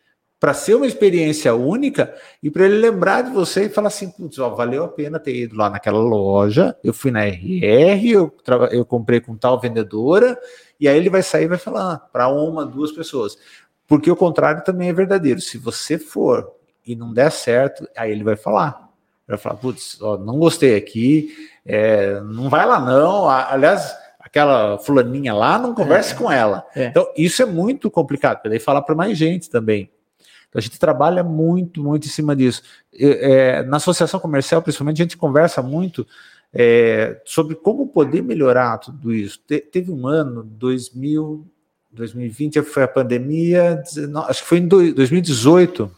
para 0.44 0.52
ser 0.52 0.74
uma 0.74 0.86
experiência 0.86 1.54
única 1.54 2.14
e 2.42 2.50
para 2.50 2.66
ele 2.66 2.76
lembrar 2.76 3.22
de 3.22 3.30
você 3.30 3.64
e 3.64 3.68
falar 3.70 3.88
assim, 3.88 4.10
putz, 4.10 4.38
ó, 4.38 4.50
valeu 4.50 4.84
a 4.84 4.88
pena 4.88 5.18
ter 5.18 5.34
ido 5.34 5.56
lá 5.56 5.70
naquela 5.70 5.96
loja, 5.96 6.76
eu 6.84 6.92
fui 6.92 7.10
na 7.10 7.24
RR, 7.24 8.10
eu, 8.10 8.36
eu 8.70 8.84
comprei 8.84 9.22
com 9.22 9.34
tal 9.38 9.58
vendedora, 9.58 10.38
e 10.78 10.86
aí 10.86 10.98
ele 10.98 11.08
vai 11.08 11.22
sair 11.22 11.44
e 11.44 11.48
vai 11.48 11.56
falar 11.56 11.96
para 12.12 12.28
uma, 12.28 12.66
duas 12.66 12.92
pessoas. 12.92 13.38
Porque 13.88 14.10
o 14.10 14.16
contrário 14.16 14.62
também 14.62 14.90
é 14.90 14.92
verdadeiro. 14.92 15.40
Se 15.40 15.56
você 15.56 15.98
for 15.98 16.52
e 16.86 16.94
não 16.94 17.14
der 17.14 17.32
certo, 17.32 17.88
aí 17.96 18.12
ele 18.12 18.22
vai 18.22 18.36
falar. 18.36 18.90
Vai 19.26 19.38
falar, 19.38 19.56
putz, 19.56 19.98
ó, 20.02 20.18
não 20.18 20.38
gostei 20.38 20.76
aqui, 20.76 21.34
é, 21.64 22.20
não 22.20 22.50
vai 22.50 22.66
lá 22.66 22.78
não. 22.78 23.30
Aliás, 23.30 23.96
aquela 24.20 24.76
fulaninha 24.76 25.32
lá, 25.32 25.58
não 25.58 25.74
converse 25.74 26.12
é, 26.12 26.16
com 26.18 26.30
ela. 26.30 26.66
É. 26.76 26.84
Então, 26.84 27.10
isso 27.16 27.40
é 27.40 27.46
muito 27.46 27.90
complicado, 27.90 28.42
para 28.42 28.50
ele 28.50 28.60
falar 28.60 28.82
para 28.82 28.94
mais 28.94 29.16
gente 29.16 29.48
também. 29.48 29.90
Então, 30.54 30.60
a 30.60 30.62
gente 30.62 30.78
trabalha 30.78 31.24
muito, 31.24 31.82
muito 31.82 32.06
em 32.06 32.10
cima 32.10 32.36
disso. 32.36 32.62
É, 32.96 33.64
na 33.64 33.78
associação 33.78 34.20
comercial, 34.20 34.62
principalmente, 34.62 35.02
a 35.02 35.04
gente 35.04 35.16
conversa 35.16 35.60
muito 35.60 36.06
é, 36.52 37.20
sobre 37.24 37.56
como 37.56 37.88
poder 37.88 38.22
melhorar 38.22 38.78
tudo 38.78 39.12
isso. 39.12 39.40
Te, 39.48 39.58
teve 39.58 39.90
um 39.90 40.06
ano, 40.06 40.44
2000, 40.44 41.44
2020, 41.90 42.62
foi 42.62 42.84
a 42.84 42.88
pandemia, 42.88 43.82
acho 44.28 44.42
que 44.42 44.48
foi 44.48 44.58
em 44.58 44.68
2018, 44.68 45.90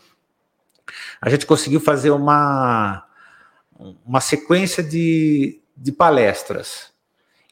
a 1.21 1.29
gente 1.29 1.45
conseguiu 1.45 1.81
fazer 1.81 2.11
uma, 2.11 3.05
uma 4.07 4.23
sequência 4.23 4.83
de, 4.83 5.61
de 5.77 5.93
palestras. 5.93 6.91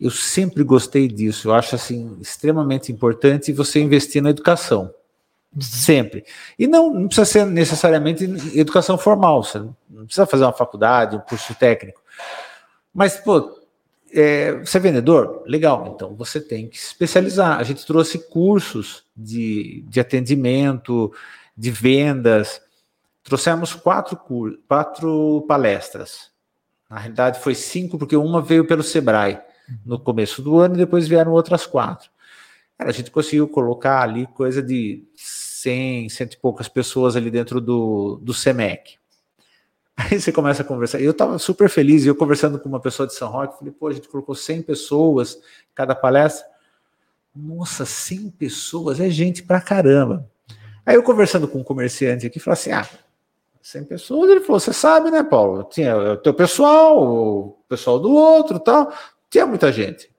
Eu 0.01 0.11
sempre 0.11 0.65
gostei 0.65 1.07
disso, 1.07 1.49
eu 1.49 1.55
acho 1.55 1.75
assim 1.75 2.17
extremamente 2.19 2.91
importante 2.91 3.53
você 3.53 3.79
investir 3.79 4.23
na 4.23 4.31
educação. 4.31 4.91
Sempre. 5.61 6.25
E 6.59 6.67
não, 6.67 6.93
não 6.93 7.07
precisa 7.07 7.25
ser 7.25 7.47
necessariamente 7.47 8.25
educação 8.59 8.99
formal, 8.99 9.43
você 9.43 9.59
não 9.59 10.05
precisa 10.05 10.27
fazer 10.27 10.45
uma 10.45 10.53
faculdade, 10.53 11.17
um 11.17 11.21
curso 11.21 11.55
técnico. 11.55 12.03
Mas, 12.93 13.17
pô, 13.17 13.61
é, 14.13 14.53
você 14.59 14.79
é 14.79 14.81
vendedor? 14.81 15.43
Legal, 15.47 15.93
então 15.95 16.15
você 16.15 16.41
tem 16.41 16.69
que 16.69 16.79
se 16.79 16.87
especializar. 16.87 17.59
A 17.59 17.63
gente 17.65 17.85
trouxe 17.85 18.19
cursos 18.19 19.05
de, 19.17 19.85
de 19.89 19.99
atendimento, 19.99 21.13
de 21.57 21.71
vendas. 21.71 22.61
Trouxemos 23.23 23.75
quatro, 23.75 24.17
quatro 24.69 25.45
palestras. 25.49 26.31
Na 26.89 26.99
realidade, 26.99 27.41
foi 27.41 27.55
cinco, 27.55 27.99
porque 27.99 28.17
uma 28.17 28.41
veio 28.41 28.67
pelo 28.67 28.83
Sebrae 28.83 29.41
no 29.85 29.99
começo 29.99 30.43
do 30.43 30.59
ano 30.59 30.75
e 30.75 30.79
depois 30.79 31.09
vieram 31.09 31.33
outras 31.33 31.67
quatro. 31.67 32.11
Cara, 32.79 32.91
a 32.91 32.93
gente 32.93 33.11
conseguiu 33.11 33.49
colocar 33.49 34.03
ali 34.03 34.27
coisa 34.29 34.63
de 34.63 35.05
100, 35.65 36.09
cento 36.11 36.35
e 36.35 36.37
poucas 36.37 36.69
pessoas 36.69 37.17
ali 37.17 37.31
dentro 37.31 37.61
do, 37.61 38.21
do 38.23 38.35
SEMEC. 38.35 38.99
Aí 39.97 40.21
você 40.21 40.31
começa 40.31 40.63
a 40.63 40.65
conversar. 40.65 41.01
Eu 41.01 41.13
estava 41.13 41.39
super 41.39 41.71
feliz, 41.71 42.05
eu 42.05 42.15
conversando 42.15 42.59
com 42.59 42.69
uma 42.69 42.81
pessoa 42.81 43.07
de 43.07 43.15
São 43.15 43.31
Roque, 43.31 43.59
falei, 43.59 43.73
pô, 43.73 43.89
a 43.89 43.93
gente 43.93 44.09
colocou 44.09 44.35
100 44.35 44.63
pessoas 44.63 45.41
cada 45.75 45.95
palestra. 45.95 46.47
Nossa, 47.35 47.87
100 47.87 48.31
pessoas 48.31 49.01
é 49.01 49.09
gente 49.09 49.43
pra 49.43 49.61
caramba. 49.61 50.29
Aí 50.85 50.97
eu 50.97 51.03
conversando 51.03 51.49
com 51.49 51.61
um 51.61 51.65
comerciante 51.65 52.27
aqui, 52.27 52.39
falei 52.39 52.61
assim: 52.61 52.73
ah, 52.73 52.89
100 53.63 53.85
pessoas. 53.85 54.31
Ele 54.31 54.41
falou: 54.41 54.61
você 54.61 54.73
sabe, 54.73 55.11
né, 55.11 55.23
Paulo? 55.23 55.65
Tinha 55.65 55.97
o 55.97 56.17
teu 56.17 56.35
pessoal, 56.35 57.03
o 57.03 57.59
pessoal 57.69 57.99
do 57.99 58.13
outro 58.13 58.61
tal. 58.61 58.93
Tinha 59.31 59.47
muita 59.47 59.73
gente. 59.73 60.11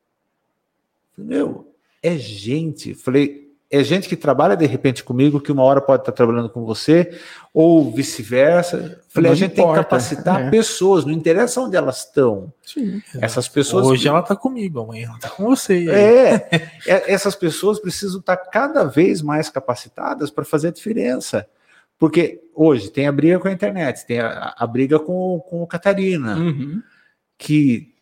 Meu, 1.18 1.74
é 2.02 2.18
gente. 2.18 2.94
Falei, 2.94 3.45
é 3.76 3.84
gente 3.84 4.08
que 4.08 4.16
trabalha 4.16 4.56
de 4.56 4.66
repente 4.66 5.04
comigo, 5.04 5.40
que 5.40 5.52
uma 5.52 5.64
hora 5.64 5.82
pode 5.82 6.02
estar 6.02 6.12
trabalhando 6.12 6.50
com 6.50 6.66
você, 6.66 7.20
ou 7.54 7.92
vice-versa. 7.92 9.02
Falei, 9.10 9.32
a 9.32 9.36
gente 9.36 9.54
importa, 9.54 9.74
tem 9.74 9.84
que 9.84 9.90
capacitar 9.90 10.48
é. 10.48 10.50
pessoas, 10.50 11.06
não 11.06 11.12
interessa 11.12 11.62
onde 11.62 11.76
elas 11.76 12.00
estão. 12.00 12.54
Sim, 12.64 13.02
essas 13.22 13.48
pessoas. 13.48 13.88
Hoje 13.88 14.08
ela 14.08 14.20
está 14.20 14.36
comigo, 14.36 14.80
amanhã 14.80 15.08
ela 15.08 15.16
está 15.16 15.30
com 15.30 15.46
você. 15.46 15.90
É, 15.90 16.34
é, 16.88 17.14
essas 17.14 17.36
pessoas 17.36 17.80
precisam 17.80 18.20
estar 18.20 18.38
cada 18.38 18.84
vez 18.84 19.22
mais 19.22 19.50
capacitadas 19.50 20.30
para 20.30 20.46
fazer 20.46 20.70
a 20.70 20.72
diferença. 20.72 21.48
Porque 21.98 22.42
hoje 22.54 22.90
tem 22.90 23.08
a 23.08 23.12
briga 23.12 23.40
com 23.40 23.48
a 23.48 23.52
internet, 23.52 24.06
tem 24.06 24.20
a, 24.20 24.54
a 24.58 24.68
briga 24.68 25.00
com, 25.00 25.40
com 25.50 25.64
o 25.64 25.68
Catarina, 25.68 26.36
uhum. 26.36 26.82
que 27.38 27.94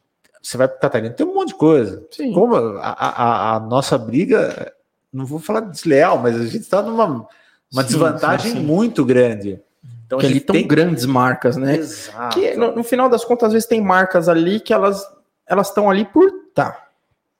você 0.41 0.57
vai 0.57 0.67
para 0.67 0.78
Catarina, 0.78 1.13
tem 1.13 1.26
um 1.26 1.34
monte 1.34 1.49
de 1.49 1.55
coisa. 1.55 2.05
Sim. 2.11 2.34
Como 2.34 2.55
a, 2.55 2.89
a, 2.89 3.55
a 3.55 3.59
nossa 3.61 3.97
briga 3.97 4.74
não 5.14 5.26
vou 5.26 5.39
falar 5.39 5.61
desleal, 5.61 6.18
mas 6.18 6.36
a 6.36 6.45
gente 6.45 6.61
está 6.61 6.82
numa 6.82 7.28
uma 7.72 7.82
sim, 7.82 7.88
desvantagem 7.88 8.51
sim, 8.51 8.57
sim. 8.57 8.64
muito 8.64 9.05
grande. 9.05 9.59
Então 10.05 10.20
que 10.20 10.26
ali 10.26 10.38
estão 10.38 10.53
tem... 10.53 10.68
grandes 10.68 11.05
marcas, 11.05 11.55
né? 11.55 11.78
Exato. 11.78 12.38
Que 12.38 12.55
no, 12.55 12.76
no, 12.76 12.84
final 12.84 13.09
das 13.09 13.24
contas, 13.24 13.47
às 13.47 13.53
vezes 13.53 13.68
tem 13.68 13.82
marcas 13.82 14.28
ali 14.28 14.59
que 14.59 14.74
elas 14.74 15.03
elas 15.47 15.68
estão 15.68 15.89
ali 15.89 16.05
por 16.05 16.32
tá 16.53 16.88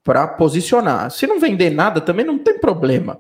para 0.04 0.28
posicionar. 0.28 1.10
Se 1.12 1.26
não 1.26 1.40
vender 1.40 1.70
nada, 1.70 2.02
também 2.02 2.26
não 2.26 2.38
tem 2.38 2.60
problema. 2.60 3.20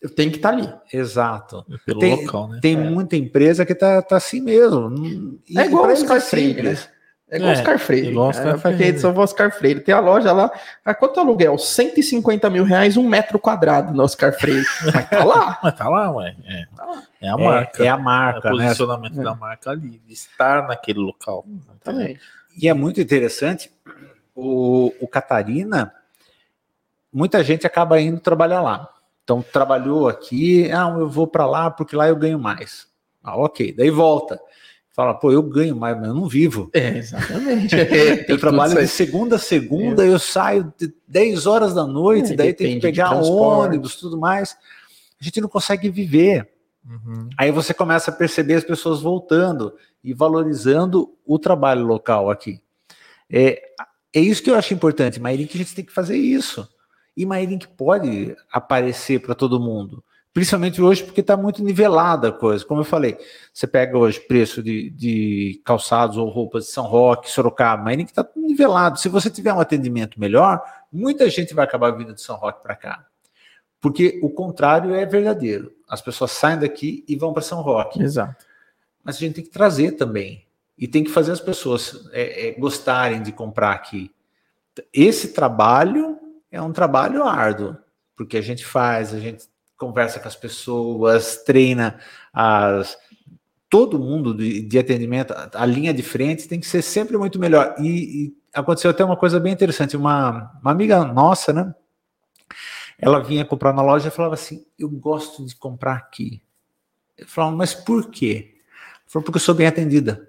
Eu 0.00 0.10
tenho 0.10 0.30
que 0.30 0.38
estar 0.38 0.50
tá 0.50 0.56
ali. 0.56 0.72
Exato. 0.92 1.64
É 1.70 1.76
pelo 1.84 2.00
tem, 2.00 2.24
local, 2.24 2.48
né? 2.48 2.58
Tem 2.60 2.74
é. 2.74 2.90
muita 2.90 3.16
empresa 3.16 3.64
que 3.64 3.74
tá, 3.74 4.02
tá 4.02 4.16
assim 4.16 4.40
mesmo. 4.40 5.38
E 5.48 5.58
é 5.58 5.66
igual 5.66 5.86
os 5.92 6.02
né? 6.02 6.78
É 7.32 7.36
igual 7.36 7.50
é, 7.50 7.54
Oscar 7.54 7.78
Freire. 7.78 8.08
Igual 8.08 8.28
Oscar 8.28 8.54
é, 8.54 8.58
Freire. 8.58 8.84
edição 8.84 9.16
Oscar 9.16 9.50
Freire. 9.50 9.80
Tem 9.80 9.94
a 9.94 10.00
loja 10.00 10.32
lá. 10.32 10.52
A 10.84 10.94
quanto 10.94 11.18
é 11.18 11.22
aluguel? 11.22 11.56
150 11.56 12.50
mil 12.50 12.62
reais, 12.62 12.98
um 12.98 13.08
metro 13.08 13.38
quadrado 13.38 13.94
no 13.94 14.02
Oscar 14.02 14.38
Freire. 14.38 14.66
Mas 14.92 15.08
tá 15.08 15.24
lá. 15.24 15.58
Mas 15.64 15.74
tá 15.74 15.88
lá, 15.88 16.10
ué. 16.10 16.36
É, 16.44 16.66
é 17.22 17.28
a 17.30 17.38
marca. 17.38 17.82
É, 17.82 17.86
é 17.86 17.88
a 17.88 17.96
marca. 17.96 18.48
É 18.50 18.52
o 18.52 18.56
né? 18.56 18.64
posicionamento 18.66 19.14
né? 19.14 19.24
da 19.24 19.34
marca 19.34 19.70
ali, 19.70 19.98
de 20.06 20.12
estar 20.12 20.68
naquele 20.68 20.98
local. 20.98 21.46
Também. 21.82 22.18
E 22.54 22.68
é 22.68 22.74
muito 22.74 23.00
interessante. 23.00 23.72
O, 24.34 24.92
o 25.00 25.08
Catarina, 25.08 25.90
muita 27.10 27.42
gente 27.42 27.66
acaba 27.66 27.98
indo 27.98 28.20
trabalhar 28.20 28.60
lá. 28.60 28.90
Então, 29.24 29.40
trabalhou 29.40 30.06
aqui, 30.06 30.70
ah, 30.70 30.94
eu 30.98 31.08
vou 31.08 31.26
para 31.26 31.46
lá 31.46 31.70
porque 31.70 31.96
lá 31.96 32.08
eu 32.08 32.16
ganho 32.16 32.38
mais. 32.38 32.86
Ah, 33.24 33.38
ok. 33.38 33.72
Daí 33.72 33.88
volta 33.88 34.38
fala, 34.92 35.14
pô, 35.14 35.32
eu 35.32 35.42
ganho 35.42 35.74
mais, 35.74 35.96
mas 35.96 36.08
eu 36.08 36.14
não 36.14 36.28
vivo. 36.28 36.70
É, 36.72 36.98
exatamente. 36.98 37.74
eu 38.28 38.38
trabalho 38.38 38.74
de 38.74 38.86
segunda 38.86 39.36
a 39.36 39.38
segunda, 39.38 40.04
é. 40.04 40.08
eu 40.08 40.18
saio 40.18 40.72
de 40.78 40.92
10 41.08 41.46
horas 41.46 41.74
da 41.74 41.86
noite, 41.86 42.32
é, 42.32 42.36
daí 42.36 42.52
tem 42.52 42.74
que 42.74 42.80
pegar 42.80 43.12
ônibus, 43.14 43.96
tudo 43.96 44.18
mais. 44.18 44.56
A 45.20 45.24
gente 45.24 45.40
não 45.40 45.48
consegue 45.48 45.88
viver. 45.88 46.50
Uhum. 46.84 47.28
Aí 47.38 47.50
você 47.50 47.72
começa 47.72 48.10
a 48.10 48.14
perceber 48.14 48.54
as 48.54 48.64
pessoas 48.64 49.00
voltando 49.00 49.72
e 50.02 50.12
valorizando 50.12 51.14
o 51.24 51.38
trabalho 51.38 51.86
local 51.86 52.30
aqui. 52.30 52.60
É, 53.30 53.62
é 54.12 54.20
isso 54.20 54.42
que 54.42 54.50
eu 54.50 54.56
acho 54.56 54.74
importante. 54.74 55.20
Mairink, 55.20 55.54
a 55.54 55.58
gente 55.58 55.74
tem 55.74 55.84
que 55.84 55.92
fazer 55.92 56.16
isso. 56.16 56.68
E 57.16 57.24
Mairink 57.24 57.68
pode 57.68 58.36
aparecer 58.50 59.20
para 59.20 59.34
todo 59.34 59.60
mundo. 59.60 60.04
Principalmente 60.32 60.80
hoje, 60.80 61.04
porque 61.04 61.20
está 61.20 61.36
muito 61.36 61.62
nivelada 61.62 62.28
a 62.28 62.32
coisa. 62.32 62.64
Como 62.64 62.80
eu 62.80 62.84
falei, 62.84 63.18
você 63.52 63.66
pega 63.66 63.98
hoje 63.98 64.18
preço 64.18 64.62
de, 64.62 64.88
de 64.88 65.60
calçados 65.62 66.16
ou 66.16 66.28
roupas 66.30 66.64
de 66.64 66.70
São 66.70 66.86
Roque, 66.86 67.30
Sorocaba, 67.30 67.82
mas 67.82 67.96
que 67.96 68.04
está 68.04 68.26
nivelado. 68.34 68.98
Se 68.98 69.10
você 69.10 69.28
tiver 69.28 69.52
um 69.52 69.60
atendimento 69.60 70.18
melhor, 70.18 70.62
muita 70.90 71.28
gente 71.28 71.52
vai 71.52 71.66
acabar 71.66 71.90
vindo 71.90 72.14
de 72.14 72.22
São 72.22 72.36
Roque 72.36 72.62
para 72.62 72.74
cá. 72.74 73.04
Porque 73.78 74.20
o 74.22 74.30
contrário 74.30 74.94
é 74.94 75.04
verdadeiro. 75.04 75.72
As 75.86 76.00
pessoas 76.00 76.30
saem 76.30 76.58
daqui 76.58 77.04
e 77.06 77.14
vão 77.14 77.34
para 77.34 77.42
São 77.42 77.60
Roque. 77.60 78.02
Exato. 78.02 78.46
Mas 79.04 79.16
a 79.16 79.18
gente 79.18 79.34
tem 79.34 79.44
que 79.44 79.50
trazer 79.50 79.92
também. 79.92 80.46
e 80.78 80.88
tem 80.88 81.04
que 81.04 81.10
fazer 81.10 81.32
as 81.32 81.40
pessoas 81.40 82.08
é, 82.12 82.48
é, 82.48 82.52
gostarem 82.52 83.22
de 83.22 83.32
comprar 83.32 83.72
aqui. 83.72 84.10
Esse 84.92 85.28
trabalho 85.34 86.18
é 86.50 86.60
um 86.62 86.72
trabalho 86.72 87.22
árduo, 87.24 87.76
porque 88.16 88.38
a 88.38 88.40
gente 88.40 88.64
faz, 88.64 89.12
a 89.12 89.20
gente 89.20 89.44
conversa 89.82 90.20
com 90.20 90.28
as 90.28 90.36
pessoas, 90.36 91.42
treina 91.44 91.98
as 92.32 92.96
todo 93.68 93.98
mundo 93.98 94.34
de, 94.34 94.60
de 94.60 94.78
atendimento, 94.78 95.34
a 95.54 95.64
linha 95.64 95.94
de 95.94 96.02
frente 96.02 96.46
tem 96.46 96.60
que 96.60 96.66
ser 96.66 96.82
sempre 96.82 97.16
muito 97.16 97.38
melhor. 97.38 97.74
E, 97.78 98.26
e 98.26 98.36
aconteceu 98.52 98.90
até 98.90 99.02
uma 99.02 99.16
coisa 99.16 99.40
bem 99.40 99.50
interessante, 99.50 99.96
uma, 99.96 100.52
uma 100.60 100.70
amiga 100.70 101.02
nossa, 101.06 101.54
né? 101.54 101.74
Ela 102.98 103.20
vinha 103.20 103.46
comprar 103.46 103.72
na 103.72 103.80
loja 103.80 104.08
e 104.08 104.10
falava 104.10 104.34
assim: 104.34 104.64
Eu 104.78 104.90
gosto 104.90 105.46
de 105.46 105.56
comprar 105.56 105.94
aqui. 105.94 106.42
Eu 107.16 107.26
falava, 107.26 107.56
mas 107.56 107.72
por 107.72 108.10
quê? 108.10 108.56
Ela 108.56 109.00
falou, 109.06 109.24
porque 109.24 109.38
eu 109.38 109.42
sou 109.42 109.54
bem 109.54 109.66
atendida. 109.66 110.28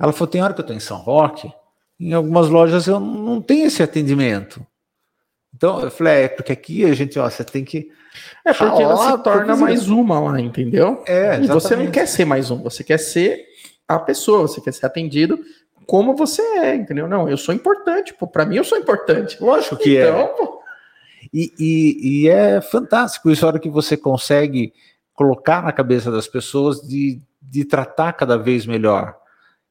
Ela 0.00 0.12
falou: 0.12 0.28
tem 0.28 0.42
hora 0.42 0.54
que 0.54 0.60
eu 0.60 0.64
estou 0.64 0.74
em 0.74 0.80
São 0.80 0.96
Roque, 0.96 1.52
em 2.00 2.14
algumas 2.14 2.48
lojas 2.48 2.86
eu 2.86 2.98
não 2.98 3.40
tenho 3.40 3.66
esse 3.66 3.82
atendimento. 3.82 4.66
Então 5.54 5.80
eu 5.80 5.90
falei: 5.90 6.24
é 6.24 6.28
porque 6.28 6.52
aqui 6.52 6.84
a 6.84 6.94
gente, 6.94 7.18
ó, 7.18 7.28
você 7.28 7.44
tem 7.44 7.64
que 7.64 7.90
é 8.44 8.52
porque 8.52 8.82
ela 8.82 9.16
se 9.16 9.22
torna 9.22 9.56
mais 9.56 9.88
uma 9.88 10.20
lá, 10.20 10.40
entendeu? 10.40 11.02
É, 11.06 11.40
e 11.40 11.46
você 11.46 11.74
não 11.76 11.90
quer 11.90 12.06
ser 12.06 12.24
mais 12.24 12.50
um, 12.50 12.62
você 12.62 12.84
quer 12.84 12.98
ser 12.98 13.46
a 13.88 13.98
pessoa, 13.98 14.42
você 14.42 14.60
quer 14.60 14.72
ser 14.72 14.86
atendido 14.86 15.38
como 15.86 16.14
você 16.14 16.42
é, 16.42 16.74
entendeu? 16.74 17.08
Não, 17.08 17.28
eu 17.28 17.36
sou 17.36 17.54
importante, 17.54 18.14
pô, 18.14 18.26
para 18.26 18.44
mim 18.44 18.56
eu 18.56 18.64
sou 18.64 18.78
importante. 18.78 19.36
Lógico 19.40 19.76
que 19.76 19.98
então, 19.98 20.20
é. 20.20 20.26
Pô. 20.26 20.62
E, 21.32 21.52
e, 21.58 22.22
e, 22.24 22.28
é 22.28 22.60
fantástico 22.60 23.30
isso, 23.30 23.44
a 23.44 23.48
hora 23.48 23.58
que 23.58 23.70
você 23.70 23.96
consegue 23.96 24.72
colocar 25.14 25.62
na 25.62 25.72
cabeça 25.72 26.10
das 26.10 26.26
pessoas 26.26 26.80
de, 26.80 27.20
de 27.40 27.64
tratar 27.64 28.12
cada 28.12 28.36
vez 28.36 28.66
melhor. 28.66 29.16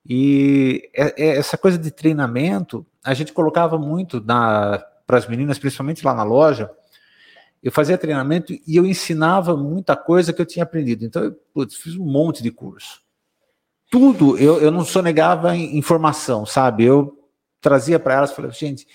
E 0.07 0.89
é, 0.95 1.13
é 1.17 1.37
essa 1.37 1.57
coisa 1.57 1.77
de 1.77 1.91
treinamento, 1.91 2.85
a 3.03 3.13
gente 3.13 3.33
colocava 3.33 3.77
muito 3.77 4.19
para 5.11 5.17
as 5.17 5.27
meninas, 5.27 5.59
principalmente 5.59 6.05
lá 6.05 6.13
na 6.13 6.23
loja, 6.23 6.71
eu 7.61 7.69
fazia 7.69 7.97
treinamento 7.97 8.53
e 8.65 8.77
eu 8.77 8.85
ensinava 8.85 9.57
muita 9.57 9.93
coisa 9.93 10.31
que 10.31 10.41
eu 10.41 10.45
tinha 10.45 10.63
aprendido. 10.63 11.03
Então, 11.03 11.21
eu 11.21 11.33
putz, 11.53 11.75
fiz 11.75 11.97
um 11.97 12.05
monte 12.05 12.41
de 12.41 12.49
curso. 12.49 13.01
Tudo, 13.89 14.37
eu, 14.37 14.61
eu 14.61 14.71
não 14.71 14.85
sonegava 14.85 15.53
informação, 15.53 16.45
sabe? 16.45 16.85
Eu 16.85 17.29
trazia 17.59 17.99
para 17.99 18.13
elas, 18.13 18.31
falei, 18.31 18.51
gente, 18.51 18.87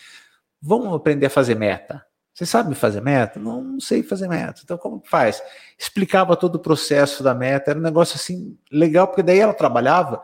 vamos 0.61 0.95
aprender 0.95 1.27
a 1.27 1.31
fazer 1.31 1.55
meta. 1.55 2.03
Você 2.33 2.47
sabe 2.47 2.75
fazer 2.75 3.03
meta? 3.03 3.39
Não, 3.39 3.63
não 3.63 3.81
sei 3.81 4.03
fazer 4.03 4.27
meta. 4.27 4.63
Então, 4.65 4.79
como 4.79 5.03
que 5.03 5.11
faz? 5.11 5.43
Explicava 5.79 6.35
todo 6.35 6.55
o 6.55 6.61
processo 6.61 7.23
da 7.23 7.35
meta, 7.35 7.73
era 7.73 7.79
um 7.79 7.83
negócio 7.83 8.17
assim 8.17 8.57
legal, 8.73 9.07
porque 9.07 9.23
daí 9.23 9.39
ela 9.39 9.53
trabalhava 9.53 10.23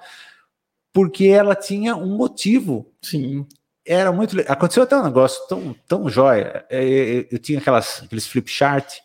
porque 0.90 1.26
ela 1.26 1.54
tinha 1.54 1.94
um 1.94 2.16
motivo. 2.16 2.90
Sim 3.02 3.46
era 3.84 4.12
muito. 4.12 4.38
Aconteceu 4.48 4.82
até 4.82 4.96
um 4.96 5.04
negócio 5.04 5.46
tão, 5.48 5.74
tão 5.86 6.08
jóia. 6.08 6.64
É, 6.70 6.84
é, 6.84 7.18
é, 7.18 7.28
eu 7.30 7.38
tinha 7.38 7.58
aquelas, 7.58 8.02
aqueles 8.02 8.26
flip 8.26 8.50
chart 8.50 8.98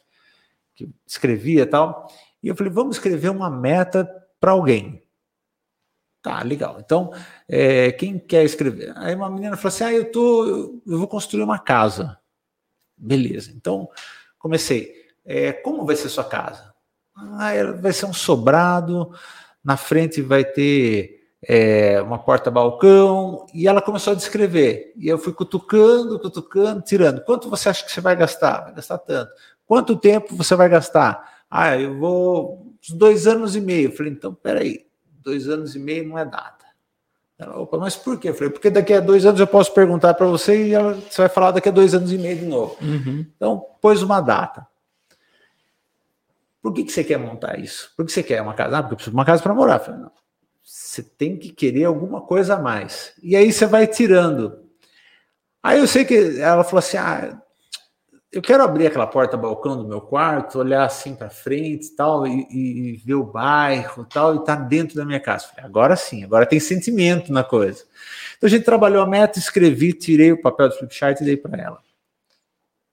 que 0.76 0.90
escrevia 1.06 1.64
e 1.64 1.66
tal. 1.66 2.08
E 2.42 2.48
eu 2.48 2.56
falei, 2.56 2.72
vamos 2.72 2.98
escrever 2.98 3.30
uma 3.30 3.50
meta 3.50 4.08
para 4.40 4.52
alguém. 4.52 5.04
Tá, 6.22 6.44
legal. 6.44 6.78
Então, 6.80 7.12
é, 7.48 7.92
quem 7.92 8.20
quer 8.20 8.44
escrever? 8.44 8.94
Aí 8.98 9.16
uma 9.16 9.30
menina 9.30 9.56
falou 9.56 9.70
assim: 9.70 9.84
Ah, 9.84 9.94
eu 9.94 10.12
tô, 10.12 10.82
eu 10.86 10.98
vou 10.98 11.08
construir 11.08 11.44
uma 11.44 11.60
casa. 11.60 12.18
Beleza. 12.98 13.52
Então, 13.56 13.90
comecei. 14.38 14.94
É, 15.26 15.52
como 15.54 15.86
vai 15.86 15.96
ser 15.96 16.10
sua 16.10 16.24
casa? 16.24 16.74
Ah, 17.16 17.52
vai 17.82 17.94
ser 17.94 18.06
um 18.06 18.14
sobrado. 18.14 19.12
Na 19.64 19.78
frente 19.78 20.22
vai 20.22 20.46
ter 20.46 21.17
é, 21.50 22.02
uma 22.02 22.20
porta-balcão, 22.20 23.46
e 23.54 23.70
ela 23.70 23.82
começou 23.82 24.12
a 24.12 24.16
descrever. 24.16 24.92
E 24.98 25.08
eu 25.08 25.18
fui 25.18 25.32
cutucando, 25.32 26.20
cutucando, 26.20 26.82
tirando. 26.82 27.24
Quanto 27.24 27.50
você 27.50 27.70
acha 27.70 27.86
que 27.86 27.92
você 27.92 28.02
vai 28.02 28.18
gastar? 28.18 28.66
Vai 28.66 28.74
gastar 28.74 28.98
tanto. 28.98 29.32
Quanto 29.66 29.96
tempo 29.96 30.36
você 30.36 30.56
vai 30.56 30.68
gastar? 30.68 31.46
Ah, 31.50 31.78
eu 31.78 31.98
vou 31.98 32.76
dois 32.90 33.28
anos 33.28 33.56
e 33.56 33.62
meio. 33.62 33.88
Eu 33.90 33.94
falei, 33.94 34.12
então, 34.12 34.34
peraí, 34.34 34.86
dois 35.24 35.48
anos 35.48 35.74
e 35.74 35.80
meio 35.80 36.10
não 36.10 36.18
é 36.18 36.26
nada. 36.26 36.58
Ela, 37.40 37.58
opa, 37.58 37.78
mas 37.78 37.96
por 37.96 38.20
quê? 38.20 38.30
Eu 38.30 38.34
falei, 38.34 38.50
porque 38.50 38.70
daqui 38.70 38.94
a 38.94 39.00
dois 39.00 39.26
anos 39.26 39.40
eu 39.40 39.48
posso 39.48 39.74
perguntar 39.74 40.16
para 40.16 40.26
você 40.26 40.68
e 40.68 40.74
ela, 40.74 40.96
você 40.96 41.22
vai 41.22 41.30
falar 41.30 41.52
daqui 41.52 41.70
a 41.70 41.72
dois 41.72 41.94
anos 41.94 42.12
e 42.12 42.18
meio 42.18 42.40
de 42.40 42.46
novo. 42.46 42.76
Uhum. 42.82 43.26
Então, 43.38 43.64
pôs 43.80 44.04
uma 44.04 44.20
data. 44.20 44.68
Por 46.62 46.74
que, 46.74 46.84
que 46.84 46.92
você 46.92 47.06
quer 47.06 47.18
montar 47.18 47.58
isso? 47.58 47.94
Por 47.96 48.06
que 48.06 48.12
você 48.12 48.24
quer 48.24 48.42
uma 48.42 48.54
casa? 48.54 48.78
Ah, 48.78 48.82
porque 48.82 48.96
eu 48.96 48.98
preciso 48.98 49.12
de 49.12 49.18
uma 49.18 49.24
casa 49.24 49.42
para 49.42 49.54
morar. 49.54 49.76
Eu 49.76 49.80
falei, 49.80 50.02
não 50.02 50.12
você 50.68 51.02
tem 51.02 51.38
que 51.38 51.50
querer 51.50 51.86
alguma 51.86 52.20
coisa 52.20 52.56
a 52.56 52.62
mais. 52.62 53.14
E 53.24 53.38
aí 53.38 53.54
você 53.54 53.66
vai 53.66 53.88
tirando. 53.88 54.66
Aí 55.64 55.80
eu 55.80 55.88
sei 55.88 56.04
que 56.04 56.42
ela 56.42 56.66
falou 56.66 56.80
assim: 56.80 56.98
ah, 56.98 57.42
eu 58.30 58.42
quero 58.42 58.62
abrir 58.64 58.86
aquela 58.86 59.08
porta-balcão 59.08 59.78
do 59.78 59.88
meu 59.88 60.02
quarto, 60.02 60.60
olhar 60.60 60.84
assim 60.84 61.16
para 61.16 61.30
frente 61.30 61.96
tal, 61.96 62.28
e, 62.28 62.46
e, 62.52 62.98
ver 62.98 63.14
o 63.14 63.24
bairro 63.24 64.04
tal, 64.04 64.36
e 64.36 64.44
tá 64.44 64.56
dentro 64.56 64.98
da 64.98 65.06
minha 65.06 65.22
casa. 65.22 65.48
Falei, 65.48 65.64
agora 65.64 65.96
sim, 65.96 66.26
agora 66.26 66.46
tem 66.46 66.60
sentimento 66.60 67.32
na 67.32 67.46
coisa. 67.46 67.86
Então 68.38 68.48
a 68.48 68.50
gente 68.50 68.66
trabalhou 68.66 69.02
a 69.02 69.08
meta, 69.08 69.40
escrevi, 69.40 69.94
tirei 69.94 70.34
o 70.34 70.42
papel 70.42 70.68
do 70.68 70.76
flipchart 70.76 71.22
e 71.22 71.24
dei 71.24 71.38
para 71.38 71.62
ela. 71.62 71.80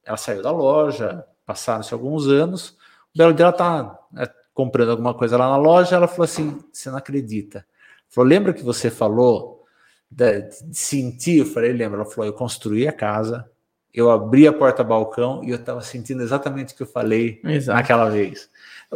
Ela 0.04 0.16
saiu 0.16 0.42
da 0.42 0.52
loja, 0.52 1.26
passaram-se 1.44 1.92
alguns 1.92 2.28
anos, 2.28 2.76
o 3.12 3.18
belo 3.18 3.34
dela 3.34 3.52
tá 3.52 3.98
né, 4.12 4.28
comprando 4.54 4.90
alguma 4.90 5.12
coisa 5.12 5.36
lá 5.36 5.50
na 5.50 5.56
loja, 5.56 5.96
ela 5.96 6.08
falou 6.08 6.24
assim: 6.24 6.58
você 6.72 6.88
não 6.88 6.96
acredita 6.96 7.66
Falou, 8.14 8.28
lembra 8.28 8.52
que 8.52 8.62
você 8.62 8.90
falou 8.90 9.64
de, 10.08 10.42
de 10.42 10.78
sentir? 10.78 11.38
Eu 11.38 11.46
falei, 11.46 11.72
lembra. 11.72 12.00
Ela 12.00 12.08
falou, 12.08 12.26
eu 12.26 12.32
construí 12.32 12.86
a 12.86 12.92
casa, 12.92 13.44
eu 13.92 14.08
abri 14.08 14.46
a 14.46 14.52
porta-balcão 14.52 15.42
e 15.42 15.50
eu 15.50 15.56
estava 15.56 15.80
sentindo 15.80 16.22
exatamente 16.22 16.72
o 16.72 16.76
que 16.76 16.84
eu 16.84 16.86
falei 16.86 17.40
Exato. 17.42 17.76
naquela 17.76 18.08
vez. 18.08 18.48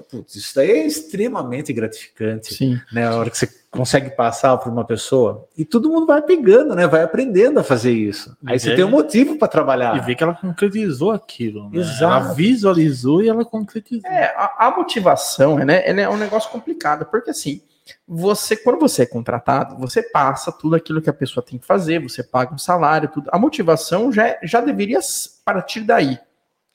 Putz, 0.03 0.35
isso 0.35 0.55
daí 0.55 0.71
é 0.71 0.87
extremamente 0.87 1.73
gratificante, 1.73 2.55
Sim. 2.55 2.81
né? 2.93 3.07
A 3.07 3.17
hora 3.17 3.31
que 3.31 3.39
você 3.39 3.49
consegue 3.71 4.11
passar 4.11 4.57
para 4.57 4.71
uma 4.71 4.85
pessoa 4.85 5.47
e 5.57 5.65
todo 5.65 5.91
mundo 5.91 6.07
vai 6.07 6.23
pegando, 6.23 6.75
né? 6.75 6.87
Vai 6.87 7.03
aprendendo 7.03 7.61
a 7.61 7.63
fazer 7.63 7.93
isso. 7.93 8.37
Aí 8.47 8.57
e 8.57 8.61
você 8.61 8.75
tem 8.75 8.85
um 8.85 8.91
motivo 8.91 9.37
para 9.39 9.49
trabalhar. 9.49 9.97
E 9.97 10.01
vê 10.01 10.15
que 10.15 10.23
ela 10.23 10.35
concretizou 10.35 11.11
aquilo, 11.11 11.71
né? 11.71 11.81
Exato. 11.81 12.27
Ela 12.27 12.35
visualizou 12.35 13.23
e 13.23 13.29
ela 13.29 13.45
concretizou. 13.45 14.11
É, 14.11 14.35
a, 14.37 14.69
a 14.69 14.77
motivação, 14.77 15.59
né? 15.59 15.83
é 15.85 16.09
um 16.09 16.17
negócio 16.17 16.51
complicado, 16.51 17.07
porque 17.07 17.31
assim, 17.31 17.61
você, 18.07 18.57
quando 18.57 18.79
você 18.79 19.03
é 19.03 19.07
contratado, 19.07 19.77
você 19.77 20.03
passa 20.03 20.51
tudo 20.51 20.77
aquilo 20.77 21.01
que 21.01 21.11
a 21.11 21.15
pessoa 21.15 21.45
tem 21.45 21.59
que 21.59 21.67
fazer, 21.67 22.01
você 22.01 22.23
paga 22.23 22.55
um 22.55 22.59
salário, 22.59 23.09
tudo. 23.09 23.29
A 23.33 23.39
motivação 23.39 24.13
já, 24.13 24.39
já 24.43 24.61
deveria 24.61 25.01
partir 25.45 25.81
daí. 25.81 26.19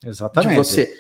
Exatamente. 0.05 0.51
De 0.51 0.57
você. 0.57 0.93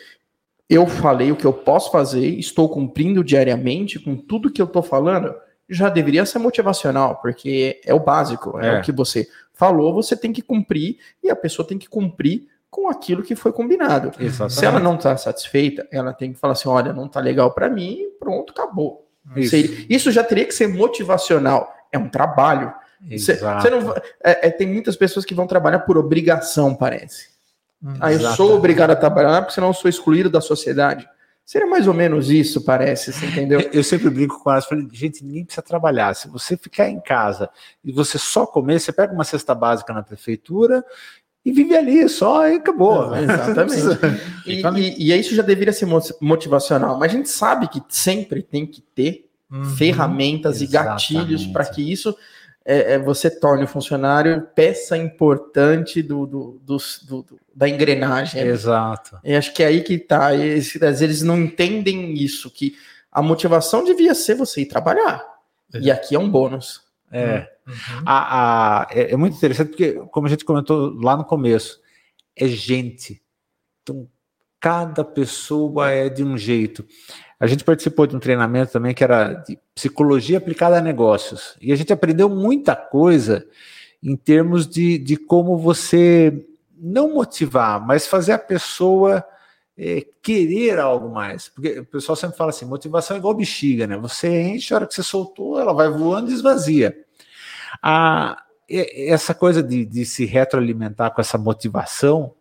Eu 0.73 0.87
falei 0.87 1.31
o 1.31 1.35
que 1.35 1.45
eu 1.45 1.53
posso 1.53 1.91
fazer, 1.91 2.27
estou 2.27 2.67
cumprindo 2.67 3.23
diariamente 3.23 3.99
com 3.99 4.15
tudo 4.15 4.51
que 4.51 4.61
eu 4.61 4.65
estou 4.65 4.81
falando, 4.81 5.33
já 5.69 5.89
deveria 5.89 6.25
ser 6.25 6.39
motivacional, 6.39 7.17
porque 7.21 7.79
é 7.85 7.93
o 7.93 7.99
básico, 7.99 8.59
é, 8.59 8.67
é 8.67 8.79
o 8.79 8.81
que 8.81 8.91
você 8.91 9.27
falou, 9.53 9.93
você 9.93 10.15
tem 10.15 10.33
que 10.33 10.41
cumprir 10.41 10.97
e 11.23 11.29
a 11.29 11.35
pessoa 11.35 11.67
tem 11.67 11.77
que 11.77 11.87
cumprir 11.87 12.47
com 12.69 12.89
aquilo 12.89 13.21
que 13.21 13.35
foi 13.35 13.53
combinado. 13.53 14.11
Exatamente. 14.19 14.53
Se 14.53 14.65
ela 14.65 14.79
não 14.79 14.95
está 14.95 15.15
satisfeita, 15.15 15.87
ela 15.91 16.11
tem 16.11 16.33
que 16.33 16.39
falar 16.39 16.53
assim: 16.53 16.67
olha, 16.67 16.91
não 16.91 17.05
está 17.05 17.19
legal 17.19 17.51
para 17.51 17.69
mim, 17.69 18.07
pronto, 18.19 18.51
acabou. 18.51 19.07
Isso. 19.35 19.55
isso 19.87 20.11
já 20.11 20.23
teria 20.23 20.45
que 20.45 20.53
ser 20.53 20.67
motivacional. 20.67 21.71
É 21.91 21.97
um 21.97 22.09
trabalho. 22.09 22.73
Você, 23.09 23.35
você 23.35 23.69
não, 23.69 23.93
é, 24.23 24.47
é, 24.47 24.49
tem 24.49 24.67
muitas 24.67 24.95
pessoas 24.95 25.25
que 25.25 25.35
vão 25.35 25.45
trabalhar 25.45 25.79
por 25.79 25.97
obrigação, 25.97 26.73
parece. 26.73 27.32
Hum, 27.83 27.93
ah, 27.99 28.13
eu 28.13 28.19
sou 28.31 28.55
obrigado 28.55 28.91
a 28.91 28.95
trabalhar 28.95 29.41
porque 29.41 29.53
senão 29.53 29.67
eu 29.67 29.73
sou 29.73 29.89
excluído 29.89 30.29
da 30.29 30.39
sociedade. 30.39 31.07
Seria 31.45 31.67
mais 31.67 31.87
ou 31.89 31.93
menos 31.93 32.29
isso, 32.29 32.63
parece, 32.63 33.11
você 33.11 33.25
entendeu? 33.25 33.59
Eu 33.73 33.83
sempre 33.83 34.09
brinco 34.09 34.41
com 34.41 34.49
elas, 34.49 34.65
falei, 34.65 34.87
gente, 34.93 35.25
ninguém 35.25 35.43
precisa 35.43 35.61
trabalhar. 35.61 36.13
Se 36.13 36.29
você 36.29 36.55
ficar 36.55 36.87
em 36.87 37.01
casa 37.01 37.49
e 37.83 37.91
você 37.91 38.17
só 38.17 38.45
comer, 38.45 38.79
você 38.79 38.93
pega 38.93 39.13
uma 39.13 39.25
cesta 39.25 39.53
básica 39.53 39.93
na 39.93 40.01
prefeitura 40.01 40.85
e 41.45 41.51
vive 41.51 41.75
ali 41.75 42.07
só 42.07 42.47
e 42.47 42.55
acabou. 42.55 43.13
É, 43.13 43.23
exatamente. 43.23 43.81
e, 44.47 44.61
e, 44.61 45.11
e, 45.11 45.19
isso 45.19 45.35
já 45.35 45.43
deveria 45.43 45.73
ser 45.73 45.85
motivacional, 46.21 46.97
mas 46.97 47.11
a 47.11 47.17
gente 47.17 47.29
sabe 47.29 47.67
que 47.67 47.83
sempre 47.89 48.41
tem 48.41 48.65
que 48.65 48.81
ter 48.81 49.29
uhum, 49.51 49.65
ferramentas 49.65 50.61
exatamente. 50.61 51.11
e 51.11 51.15
gatilhos 51.17 51.45
para 51.47 51.65
que 51.65 51.81
isso 51.91 52.15
é, 52.65 52.93
é, 52.93 52.99
você 52.99 53.29
torne 53.29 53.65
o 53.65 53.67
funcionário 53.67 54.47
peça 54.55 54.97
importante 54.97 56.01
do, 56.01 56.25
do, 56.25 56.61
do, 56.63 56.77
do 57.07 57.39
da 57.53 57.67
engrenagem. 57.67 58.41
Exato. 58.41 59.19
E 59.23 59.35
acho 59.35 59.53
que 59.53 59.61
é 59.61 59.67
aí 59.67 59.81
que 59.81 59.95
está. 59.95 60.29
Às 60.29 60.71
vezes 60.73 61.01
eles 61.01 61.21
não 61.21 61.37
entendem 61.37 62.13
isso, 62.13 62.49
que 62.49 62.75
a 63.11 63.21
motivação 63.21 63.83
devia 63.83 64.15
ser 64.15 64.35
você 64.35 64.61
ir 64.61 64.65
trabalhar. 64.65 65.23
É. 65.73 65.79
E 65.79 65.91
aqui 65.91 66.15
é 66.15 66.19
um 66.19 66.29
bônus. 66.29 66.81
É. 67.11 67.51
Uhum. 67.67 68.03
A, 68.05 68.81
a, 68.81 68.87
é, 68.91 69.11
é, 69.13 69.17
muito 69.17 69.37
interessante 69.37 69.69
porque, 69.69 69.93
como 70.11 70.27
a 70.27 70.29
gente 70.29 70.43
comentou 70.43 70.93
lá 71.01 71.15
no 71.15 71.23
começo, 71.23 71.79
é 72.35 72.47
gente. 72.47 73.21
Então, 73.81 74.07
cada 74.59 75.03
pessoa 75.03 75.91
é 75.91 76.09
de 76.09 76.23
um 76.23 76.37
jeito. 76.37 76.85
A 77.43 77.47
gente 77.47 77.65
participou 77.65 78.07
de 78.07 78.15
um 78.15 78.21
treinamento 78.21 78.71
também 78.71 78.93
que 78.93 79.03
era 79.03 79.33
de 79.33 79.59
psicologia 79.75 80.37
aplicada 80.37 80.77
a 80.77 80.81
negócios. 80.81 81.57
E 81.59 81.73
a 81.73 81.75
gente 81.75 81.91
aprendeu 81.91 82.29
muita 82.29 82.73
coisa 82.73 83.45
em 84.01 84.15
termos 84.15 84.65
de, 84.65 84.97
de 84.97 85.17
como 85.17 85.57
você 85.57 86.47
não 86.73 87.13
motivar, 87.13 87.85
mas 87.85 88.07
fazer 88.07 88.31
a 88.31 88.39
pessoa 88.39 89.27
é, 89.77 90.07
querer 90.21 90.79
algo 90.79 91.09
mais. 91.09 91.49
Porque 91.49 91.79
o 91.79 91.85
pessoal 91.85 92.15
sempre 92.15 92.37
fala 92.37 92.51
assim: 92.51 92.63
motivação 92.63 93.17
é 93.17 93.19
igual 93.19 93.33
bexiga, 93.33 93.87
né? 93.87 93.97
Você 93.97 94.41
enche, 94.43 94.73
a 94.73 94.77
hora 94.77 94.87
que 94.87 94.93
você 94.93 95.03
soltou, 95.03 95.59
ela 95.59 95.73
vai 95.73 95.89
voando 95.89 96.31
e 96.31 96.33
esvazia. 96.33 96.97
A, 97.81 98.41
essa 98.69 99.33
coisa 99.33 99.61
de, 99.61 99.85
de 99.85 100.05
se 100.05 100.23
retroalimentar 100.23 101.13
com 101.13 101.19
essa 101.19 101.37
motivação 101.37 102.33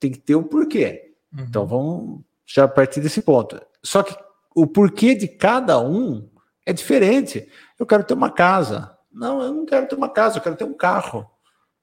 tem 0.00 0.10
que 0.10 0.18
ter 0.18 0.36
um 0.36 0.42
porquê. 0.42 1.12
Uhum. 1.36 1.44
Então 1.46 1.66
vamos 1.66 2.20
já 2.46 2.66
partir 2.66 3.02
desse 3.02 3.20
ponto. 3.20 3.60
Só 3.82 4.02
que 4.02 4.16
o 4.54 4.66
porquê 4.66 5.14
de 5.14 5.26
cada 5.26 5.80
um 5.80 6.28
é 6.64 6.72
diferente. 6.72 7.48
Eu 7.78 7.86
quero 7.86 8.04
ter 8.04 8.14
uma 8.14 8.30
casa. 8.30 8.96
Não, 9.12 9.42
eu 9.42 9.52
não 9.52 9.66
quero 9.66 9.86
ter 9.86 9.94
uma 9.94 10.08
casa, 10.08 10.38
eu 10.38 10.42
quero 10.42 10.56
ter 10.56 10.64
um 10.64 10.74
carro. 10.74 11.28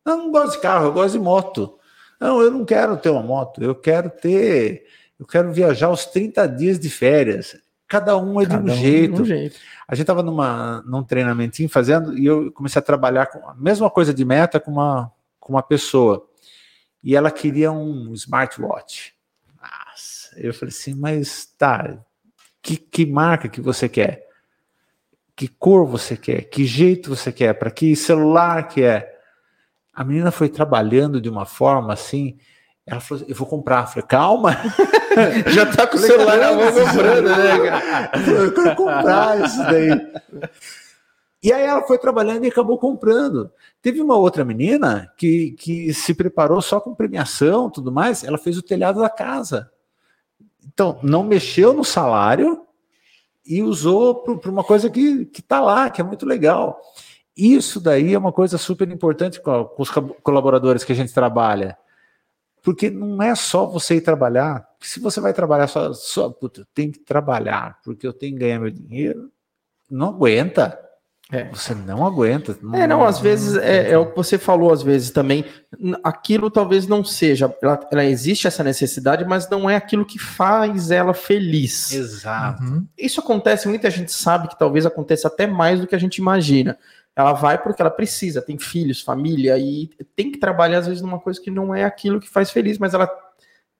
Eu 0.05 0.17
não 0.17 0.31
gosto 0.31 0.53
de 0.53 0.61
carro, 0.61 0.85
eu 0.85 0.93
gosto 0.93 1.13
de 1.13 1.19
moto. 1.19 1.77
Não, 2.19 2.41
eu 2.41 2.51
não 2.51 2.65
quero 2.65 2.97
ter 2.97 3.09
uma 3.09 3.21
moto, 3.21 3.63
eu 3.63 3.73
quero 3.73 4.09
ter, 4.09 4.85
eu 5.17 5.25
quero 5.25 5.53
viajar 5.53 5.89
os 5.89 6.05
30 6.05 6.47
dias 6.47 6.79
de 6.79 6.89
férias. 6.89 7.57
Cada 7.87 8.17
um 8.17 8.41
é 8.41 8.45
Cada 8.45 8.61
de 8.61 8.69
um, 8.69 8.73
um 8.73 8.77
jeito. 8.77 9.15
De 9.15 9.21
um 9.21 9.25
jeito. 9.25 9.55
A 9.87 9.95
gente 9.95 10.03
estava 10.03 10.21
num 10.21 11.03
treinamentinho 11.03 11.69
fazendo 11.69 12.17
e 12.17 12.25
eu 12.25 12.51
comecei 12.51 12.79
a 12.79 12.83
trabalhar 12.83 13.27
com 13.27 13.47
a 13.47 13.55
mesma 13.55 13.89
coisa 13.89 14.13
de 14.13 14.23
meta 14.23 14.59
com 14.59 14.71
uma, 14.71 15.11
com 15.39 15.53
uma 15.53 15.63
pessoa. 15.63 16.27
E 17.01 17.15
ela 17.15 17.31
queria 17.31 17.71
um 17.71 18.13
smartwatch. 18.13 19.15
Eu 20.39 20.53
falei 20.53 20.69
assim, 20.69 20.95
mas 20.95 21.45
tá, 21.57 21.99
que, 22.61 22.77
que 22.77 23.05
marca 23.05 23.49
que 23.49 23.61
você 23.61 23.89
quer? 23.89 24.27
Que 25.35 25.47
cor 25.47 25.85
você 25.85 26.17
quer? 26.17 26.43
Que 26.43 26.65
jeito 26.65 27.15
você 27.15 27.31
quer? 27.31 27.53
Para 27.53 27.71
que 27.71 27.95
celular 27.95 28.67
que 28.67 28.83
é? 28.83 29.09
A 29.93 30.03
menina 30.03 30.31
foi 30.31 30.49
trabalhando 30.49 31.21
de 31.21 31.29
uma 31.29 31.45
forma 31.45 31.93
assim. 31.93 32.37
Ela 32.85 32.99
falou: 32.99 33.23
Eu 33.27 33.35
vou 33.35 33.47
comprar. 33.47 33.83
Eu 33.83 33.87
falei: 33.87 34.07
Calma. 34.07 34.57
Já 35.47 35.65
tá 35.65 35.87
com 35.87 35.95
o 35.95 35.99
celular 35.99 36.37
na 36.37 36.53
mão 36.53 36.71
comprando, 36.71 37.29
né, 37.29 37.69
cara? 37.69 38.11
Eu 38.29 38.53
quero 38.53 38.75
comprar 38.75 39.45
isso 39.45 39.57
daí. 39.63 40.51
E 41.41 41.53
aí 41.53 41.63
ela 41.63 41.81
foi 41.83 41.97
trabalhando 41.97 42.43
e 42.43 42.49
acabou 42.49 42.77
comprando. 42.77 43.49
Teve 43.81 44.01
uma 44.01 44.17
outra 44.17 44.43
menina 44.43 45.11
que, 45.17 45.51
que 45.51 45.93
se 45.93 46.13
preparou 46.13 46.61
só 46.61 46.81
com 46.81 46.93
premiação 46.93 47.69
tudo 47.69 47.91
mais, 47.93 48.25
ela 48.25 48.37
fez 48.37 48.57
o 48.57 48.61
telhado 48.61 48.99
da 48.99 49.09
casa. 49.09 49.71
Então, 50.71 50.99
não 51.01 51.23
mexeu 51.23 51.73
no 51.73 51.83
salário 51.83 52.65
e 53.45 53.63
usou 53.63 54.37
para 54.37 54.51
uma 54.51 54.63
coisa 54.63 54.89
que 54.89 55.27
está 55.35 55.59
lá, 55.59 55.89
que 55.89 55.99
é 55.99 56.03
muito 56.03 56.25
legal. 56.25 56.79
Isso 57.35 57.79
daí 57.79 58.13
é 58.13 58.17
uma 58.17 58.31
coisa 58.31 58.57
super 58.57 58.89
importante 58.89 59.41
com, 59.41 59.73
os 59.77 59.89
colaboradores 59.89 60.83
que 60.83 60.91
a 60.91 60.95
gente 60.95 61.13
trabalha. 61.13 61.77
Porque 62.61 62.89
não 62.89 63.21
é 63.23 63.33
só 63.33 63.65
você 63.65 63.95
ir 63.95 64.01
trabalhar. 64.01 64.67
Se 64.79 64.99
você 64.99 65.19
vai 65.19 65.33
trabalhar 65.33 65.67
só, 65.67 65.93
só 65.93 66.29
puta, 66.29 66.61
eu 66.61 66.65
tenho 66.73 66.91
que 66.91 66.99
trabalhar, 66.99 67.79
porque 67.83 68.05
eu 68.05 68.13
tenho 68.13 68.33
que 68.33 68.39
ganhar 68.39 68.59
meu 68.59 68.69
dinheiro, 68.69 69.31
não 69.89 70.09
aguenta. 70.09 70.79
É. 71.31 71.43
Você 71.49 71.75
não 71.75 72.05
aguenta. 72.05 72.57
Não, 72.59 72.75
é, 72.75 72.87
não, 72.87 73.03
às 73.03 73.19
vezes 73.19 73.55
é, 73.55 73.91
é, 73.91 73.97
o 73.97 74.07
que 74.07 74.15
você 74.15 74.37
falou, 74.37 74.73
às 74.73 74.81
vezes 74.81 75.11
também. 75.11 75.45
Aquilo 76.03 76.49
talvez 76.49 76.87
não 76.87 77.03
seja. 77.03 77.55
Ela, 77.61 77.79
ela, 77.91 78.05
existe 78.05 78.47
essa 78.47 78.63
necessidade, 78.63 79.23
mas 79.25 79.47
não 79.47 79.69
é 79.69 79.75
aquilo 79.75 80.05
que 80.05 80.17
faz 80.17 80.89
ela 80.89 81.13
feliz. 81.13 81.93
Exato. 81.93 82.63
Uhum. 82.63 82.87
Isso 82.97 83.19
acontece, 83.19 83.67
muita 83.67 83.91
gente 83.91 84.11
sabe 84.11 84.47
que 84.47 84.57
talvez 84.57 84.87
aconteça 84.87 85.27
até 85.27 85.45
mais 85.45 85.79
do 85.79 85.85
que 85.85 85.93
a 85.93 85.99
gente 85.99 86.17
imagina. 86.17 86.75
Ela 87.15 87.33
vai 87.33 87.61
porque 87.61 87.81
ela 87.81 87.91
precisa, 87.91 88.41
tem 88.41 88.57
filhos, 88.57 89.01
família, 89.01 89.57
e 89.59 89.89
tem 90.15 90.31
que 90.31 90.39
trabalhar, 90.39 90.79
às 90.79 90.87
vezes, 90.87 91.01
numa 91.01 91.19
coisa 91.19 91.39
que 91.39 91.51
não 91.51 91.75
é 91.75 91.83
aquilo 91.83 92.19
que 92.19 92.29
faz 92.29 92.49
feliz, 92.49 92.79
mas 92.79 92.95
ela. 92.95 93.07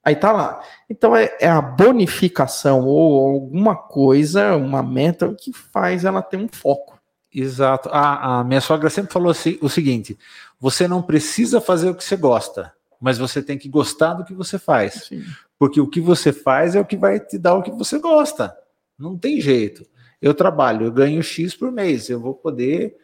Aí 0.04 0.14
tá 0.14 0.30
lá. 0.30 0.62
Então 0.88 1.16
é, 1.16 1.36
é 1.40 1.48
a 1.48 1.60
bonificação 1.60 2.86
ou 2.86 3.34
alguma 3.34 3.74
coisa, 3.74 4.56
uma 4.56 4.82
meta 4.82 5.34
que 5.34 5.52
faz 5.52 6.04
ela 6.04 6.22
ter 6.22 6.36
um 6.36 6.48
foco. 6.48 6.99
Exato. 7.32 7.88
A, 7.90 8.40
a 8.40 8.44
minha 8.44 8.60
sogra 8.60 8.90
sempre 8.90 9.12
falou 9.12 9.30
assim, 9.30 9.58
o 9.60 9.68
seguinte: 9.68 10.18
você 10.58 10.88
não 10.88 11.02
precisa 11.02 11.60
fazer 11.60 11.90
o 11.90 11.94
que 11.94 12.04
você 12.04 12.16
gosta, 12.16 12.72
mas 13.00 13.18
você 13.18 13.42
tem 13.42 13.56
que 13.56 13.68
gostar 13.68 14.14
do 14.14 14.24
que 14.24 14.34
você 14.34 14.58
faz. 14.58 15.06
Sim. 15.08 15.24
Porque 15.58 15.80
o 15.80 15.88
que 15.88 16.00
você 16.00 16.32
faz 16.32 16.74
é 16.74 16.80
o 16.80 16.84
que 16.84 16.96
vai 16.96 17.20
te 17.20 17.38
dar 17.38 17.54
o 17.54 17.62
que 17.62 17.70
você 17.70 17.98
gosta. 17.98 18.56
Não 18.98 19.16
tem 19.16 19.40
jeito. 19.40 19.86
Eu 20.20 20.34
trabalho, 20.34 20.86
eu 20.86 20.92
ganho 20.92 21.22
X 21.22 21.54
por 21.54 21.72
mês, 21.72 22.10
eu 22.10 22.20
vou 22.20 22.34
poder 22.34 22.96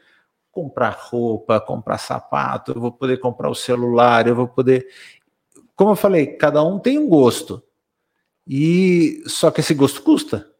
comprar 0.51 0.97
roupa, 0.99 1.61
comprar 1.61 1.99
sapato, 1.99 2.73
eu 2.73 2.81
vou 2.81 2.93
poder 2.93 3.19
comprar 3.19 3.51
o 3.51 3.55
celular, 3.55 4.27
eu 4.27 4.35
vou 4.35 4.49
poder. 4.49 4.87
Como 5.75 5.91
eu 5.91 5.97
falei, 5.97 6.27
cada 6.27 6.63
um 6.63 6.79
tem 6.79 6.99
um 6.99 7.09
gosto. 7.09 7.63
E 8.47 9.23
só 9.27 9.51
que 9.51 9.61
esse 9.61 9.75
gosto 9.75 10.03
custa. 10.03 10.51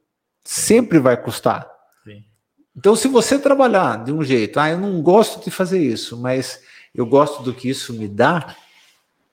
Sempre 0.45 0.99
vai 0.99 1.17
custar. 1.17 1.76
Então, 2.77 2.95
se 2.95 3.09
você 3.09 3.39
trabalhar 3.39 4.05
de 4.05 4.13
um 4.13 4.23
jeito, 4.23 4.61
ah, 4.61 4.69
eu 4.69 4.79
não 4.79 5.01
gosto 5.01 5.43
de 5.43 5.51
fazer 5.51 5.79
isso, 5.79 6.17
mas 6.17 6.61
eu 6.95 7.07
gosto 7.07 7.43
do 7.43 7.55
que 7.55 7.69
isso 7.69 7.95
me 7.95 8.07
dá, 8.07 8.55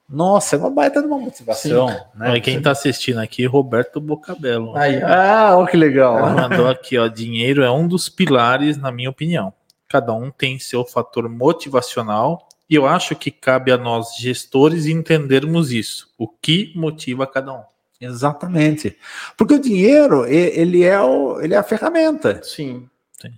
nossa, 0.09 0.55
é 0.55 0.59
uma 0.59 0.69
baita 0.69 1.01
de 1.01 1.07
uma 1.07 1.17
motivação. 1.17 1.87
Né? 2.15 2.39
quem 2.39 2.57
está 2.57 2.71
assistindo 2.71 3.19
aqui, 3.19 3.45
Roberto 3.45 3.99
Bocabelo. 3.99 4.75
Aí, 4.77 5.01
ah, 5.01 5.55
ó, 5.57 5.65
que 5.65 5.75
legal. 5.75 6.27
Ele 6.27 6.41
mandou 6.41 6.67
aqui, 6.67 6.97
ó, 6.97 7.07
dinheiro 7.07 7.63
é 7.63 7.71
um 7.71 7.87
dos 7.87 8.09
pilares, 8.09 8.77
na 8.77 8.91
minha 8.91 9.09
opinião. 9.09 9.53
Cada 9.89 10.13
um 10.13 10.29
tem 10.29 10.59
seu 10.59 10.85
fator 10.85 11.27
motivacional 11.29 12.47
e 12.69 12.75
eu 12.75 12.85
acho 12.85 13.15
que 13.15 13.29
cabe 13.29 13.71
a 13.71 13.77
nós, 13.77 14.15
gestores, 14.17 14.85
entendermos 14.85 15.71
isso. 15.71 16.09
O 16.17 16.27
que 16.27 16.73
motiva 16.75 17.27
cada 17.27 17.53
um. 17.53 17.63
Exatamente. 17.99 18.97
Porque 19.37 19.53
o 19.53 19.61
dinheiro, 19.61 20.25
ele 20.25 20.83
é, 20.83 20.99
o, 20.99 21.39
ele 21.41 21.53
é 21.53 21.57
a 21.57 21.63
ferramenta. 21.63 22.41
Sim. 22.43 22.89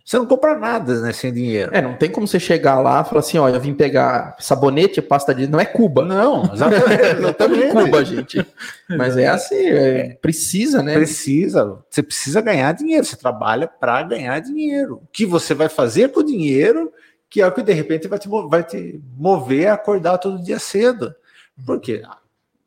Você 0.04 0.18
não 0.18 0.26
compra 0.26 0.58
nada 0.58 1.02
né, 1.02 1.12
sem 1.12 1.34
dinheiro. 1.34 1.72
É, 1.74 1.82
não 1.82 1.96
tem 1.96 2.10
como 2.10 2.28
você 2.28 2.40
chegar 2.40 2.80
lá 2.80 3.02
e 3.02 3.10
falar 3.10 3.20
assim: 3.20 3.38
ó, 3.38 3.50
eu 3.50 3.60
vim 3.60 3.74
pegar 3.74 4.36
sabonete, 4.40 5.02
pasta 5.02 5.34
de. 5.34 5.48
Não 5.48 5.60
é 5.60 5.66
Cuba. 5.66 6.04
Não, 6.04 6.44
exatamente. 6.54 7.22
não 7.22 7.30
estamos 7.30 7.58
em 7.58 7.70
Cuba, 7.70 8.06
gente. 8.06 8.46
Mas 8.90 9.18
é 9.18 9.28
assim, 9.28 9.68
é, 9.68 10.18
precisa, 10.22 10.82
né? 10.82 10.94
Precisa. 10.96 11.80
Você 11.90 12.04
precisa 12.04 12.42
ganhar 12.42 12.72
dinheiro. 12.74 13.06
Você 13.06 13.16
trabalha 13.16 13.68
para 13.68 14.04
ganhar 14.04 14.40
dinheiro. 14.40 15.02
O 15.04 15.08
que 15.12 15.26
você 15.26 15.54
vai 15.54 15.70
fazer 15.70 16.10
com 16.10 16.22
o 16.22 16.26
dinheiro, 16.26 16.92
que 17.30 17.42
é 17.42 17.48
o 17.48 17.52
que 17.52 17.64
de 17.64 17.74
repente 17.74 18.08
vai 18.08 18.20
te, 18.20 18.28
vai 18.28 18.64
te 18.64 19.02
mover 19.18 19.68
a 19.68 19.74
acordar 19.74 20.18
todo 20.18 20.44
dia 20.44 20.60
cedo. 20.60 21.14
Por 21.66 21.80
quê? 21.80 22.02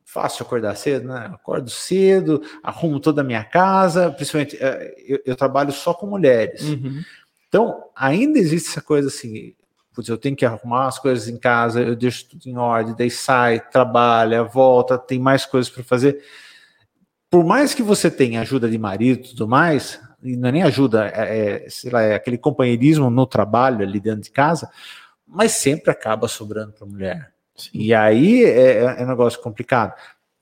Fácil 0.09 0.47
acordar 0.47 0.75
cedo, 0.75 1.09
né? 1.09 1.31
Acordo 1.35 1.69
cedo, 1.69 2.43
arrumo 2.63 2.99
toda 2.99 3.21
a 3.21 3.25
minha 3.25 3.45
casa, 3.45 4.11
principalmente 4.11 4.57
é, 4.59 4.95
eu, 5.07 5.21
eu 5.25 5.37
trabalho 5.37 5.71
só 5.71 5.93
com 5.93 6.07
mulheres. 6.07 6.63
Uhum. 6.63 7.03
Então, 7.47 7.85
ainda 7.95 8.39
existe 8.39 8.71
essa 8.71 8.81
coisa 8.81 9.09
assim, 9.09 9.55
putz, 9.95 10.09
eu 10.09 10.17
tenho 10.17 10.35
que 10.35 10.47
arrumar 10.47 10.87
as 10.87 10.99
coisas 10.99 11.29
em 11.29 11.37
casa, 11.37 11.83
eu 11.83 11.95
deixo 11.95 12.31
tudo 12.31 12.47
em 12.47 12.57
ordem, 12.57 12.95
daí 12.97 13.11
sai, 13.11 13.61
trabalha, 13.61 14.43
volta, 14.43 14.97
tem 14.97 15.19
mais 15.19 15.45
coisas 15.45 15.71
para 15.71 15.85
fazer. 15.85 16.23
Por 17.31 17.45
mais 17.45 17.75
que 17.75 17.83
você 17.83 18.11
tenha 18.11 18.41
ajuda 18.41 18.69
de 18.71 18.79
marido 18.79 19.27
e 19.27 19.29
tudo 19.29 19.47
mais, 19.47 20.01
e 20.23 20.39
não 20.39 20.49
é 20.49 20.53
nem 20.53 20.63
ajuda, 20.63 21.07
é, 21.07 21.65
é, 21.67 21.71
sei 21.71 21.91
lá, 21.91 22.01
é 22.01 22.15
aquele 22.15 22.39
companheirismo 22.39 23.11
no 23.11 23.27
trabalho 23.27 23.83
ali 23.83 24.01
dentro 24.01 24.23
de 24.23 24.31
casa, 24.31 24.71
mas 25.27 25.53
sempre 25.53 25.91
acaba 25.91 26.27
sobrando 26.29 26.73
para 26.73 26.87
a 26.87 26.91
mulher. 26.91 27.38
E 27.73 27.93
aí 27.95 28.45
é, 28.45 29.01
é, 29.01 29.05
um 29.05 29.09
negócio 29.09 29.41
complicado. 29.41 29.95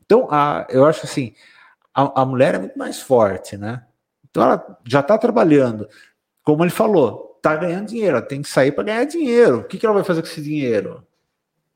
Então, 0.04 0.28
a, 0.30 0.66
eu 0.70 0.84
acho 0.84 1.04
assim, 1.04 1.34
a, 1.94 2.22
a 2.22 2.24
mulher 2.24 2.54
é 2.54 2.58
muito 2.58 2.78
mais 2.78 3.00
forte, 3.00 3.56
né? 3.56 3.84
Então 4.28 4.42
ela 4.42 4.78
já 4.86 5.00
está 5.00 5.16
trabalhando. 5.16 5.88
Como 6.42 6.62
ele 6.62 6.70
falou, 6.70 7.34
está 7.36 7.56
ganhando 7.56 7.88
dinheiro, 7.88 8.16
ela 8.16 8.26
tem 8.26 8.42
que 8.42 8.48
sair 8.48 8.72
para 8.72 8.84
ganhar 8.84 9.04
dinheiro. 9.04 9.58
O 9.58 9.64
que, 9.64 9.78
que 9.78 9.86
ela 9.86 9.94
vai 9.94 10.04
fazer 10.04 10.20
com 10.20 10.28
esse 10.28 10.42
dinheiro? 10.42 11.06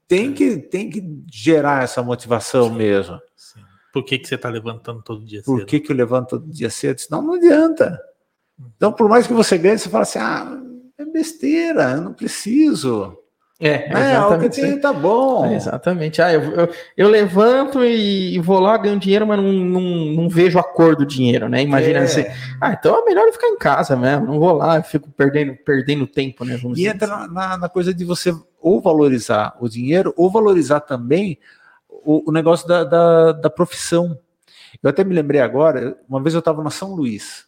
Tem 0.07 0.33
que, 0.33 0.59
tem 0.59 0.91
que 0.91 1.03
gerar 1.33 1.85
essa 1.85 2.03
motivação 2.03 2.69
Sim. 2.69 2.75
mesmo. 2.75 3.21
Sim. 3.37 3.61
Por 3.93 4.05
que, 4.05 4.19
que 4.19 4.29
você 4.29 4.35
está 4.35 4.49
levantando 4.49 5.03
todo 5.03 5.25
dia 5.25 5.41
cedo? 5.41 5.57
Por 5.57 5.65
que, 5.65 5.81
que 5.81 5.91
eu 5.91 5.97
levanto 5.97 6.31
todo 6.31 6.51
dia 6.51 6.71
cedo? 6.71 7.01
Senão 7.01 7.23
não 7.23 7.35
adianta. 7.35 8.01
Então, 8.77 8.93
por 8.93 9.09
mais 9.09 9.27
que 9.27 9.33
você 9.33 9.57
ganhe, 9.57 9.79
você 9.79 9.89
fala 9.89 10.03
assim: 10.03 10.19
ah, 10.19 10.61
é 10.99 11.05
besteira, 11.05 11.93
eu 11.93 12.01
não 12.03 12.13
preciso. 12.13 13.17
É, 13.61 13.91
é 13.93 14.19
o 14.19 14.39
que 14.39 14.49
tem 14.49 14.81
tá 14.81 14.91
bom. 14.91 15.45
É, 15.45 15.55
exatamente. 15.55 16.23
Ah, 16.23 16.33
eu, 16.33 16.43
eu, 16.53 16.69
eu 16.97 17.09
levanto 17.11 17.85
e, 17.85 18.39
vou 18.39 18.59
lá, 18.59 18.79
ganho 18.79 18.99
dinheiro, 18.99 19.27
mas 19.27 19.37
não, 19.37 19.53
não, 19.53 19.81
não, 19.83 20.29
vejo 20.31 20.59
a 20.59 20.63
cor 20.63 20.97
do 20.97 21.05
dinheiro, 21.05 21.47
né? 21.47 21.63
Imagina 21.63 21.99
é. 21.99 22.03
assim. 22.05 22.25
Ah, 22.59 22.73
então 22.73 22.99
é 22.99 23.05
melhor 23.05 23.27
eu 23.27 23.33
ficar 23.35 23.49
em 23.49 23.59
casa 23.59 23.95
mesmo. 23.97 24.27
Não 24.29 24.41
vou 24.41 24.55
lá, 24.55 24.83
fico 24.83 25.11
perdendo, 25.11 25.55
perdendo 25.57 26.07
tempo, 26.07 26.43
né? 26.43 26.57
Vamos 26.57 26.79
e 26.79 26.87
entra 26.87 27.15
assim. 27.15 27.35
na, 27.35 27.59
na, 27.59 27.69
coisa 27.69 27.93
de 27.93 28.03
você 28.03 28.35
ou 28.63 28.81
valorizar 28.81 29.55
o 29.61 29.69
dinheiro, 29.69 30.15
ou 30.17 30.31
valorizar 30.31 30.81
também 30.81 31.39
o, 31.87 32.31
o 32.31 32.33
negócio 32.33 32.67
da, 32.67 32.83
da, 32.83 33.33
da 33.33 33.51
profissão. 33.51 34.19
Eu 34.83 34.89
até 34.89 35.05
me 35.05 35.15
lembrei 35.15 35.43
agora, 35.43 35.99
uma 36.09 36.23
vez 36.23 36.33
eu 36.33 36.39
estava 36.39 36.65
na 36.65 36.71
São 36.71 36.95
Luís. 36.95 37.45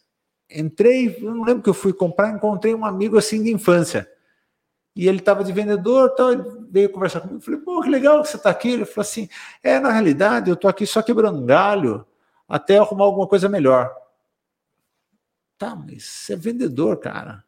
Entrei, 0.55 1.16
eu 1.22 1.34
não 1.34 1.44
lembro 1.44 1.62
que 1.62 1.70
eu 1.70 1.74
fui 1.74 1.94
comprar, 1.94 2.30
encontrei 2.30 2.74
um 2.74 2.84
amigo 2.84 3.16
assim 3.16 3.43
de 3.43 3.51
infância. 3.51 4.06
E 4.94 5.09
ele 5.09 5.19
estava 5.19 5.43
de 5.43 5.52
vendedor, 5.52 6.10
então 6.12 6.32
ele 6.32 6.44
veio 6.70 6.90
conversar 6.90 7.20
comigo. 7.20 7.40
Falei, 7.40 7.60
pô, 7.60 7.81
que 7.81 7.89
legal 7.89 8.23
que 8.23 8.28
você 8.28 8.36
está 8.36 8.51
aqui. 8.51 8.73
Ele 8.73 8.85
falou 8.85 9.02
assim: 9.02 9.28
é, 9.62 9.81
na 9.81 9.90
realidade, 9.90 10.51
eu 10.51 10.55
estou 10.55 10.69
aqui 10.69 10.86
só 10.86 11.02
quebrando 11.02 11.39
um 11.39 11.47
galho 11.47 12.06
até 12.48 12.78
arrumar 12.78 13.05
alguma 13.05 13.27
coisa 13.27 13.48
melhor. 13.48 13.90
Tá, 15.56 15.74
mas 15.74 16.05
você 16.05 16.35
é 16.35 16.36
vendedor, 16.36 16.98
cara. 16.98 17.43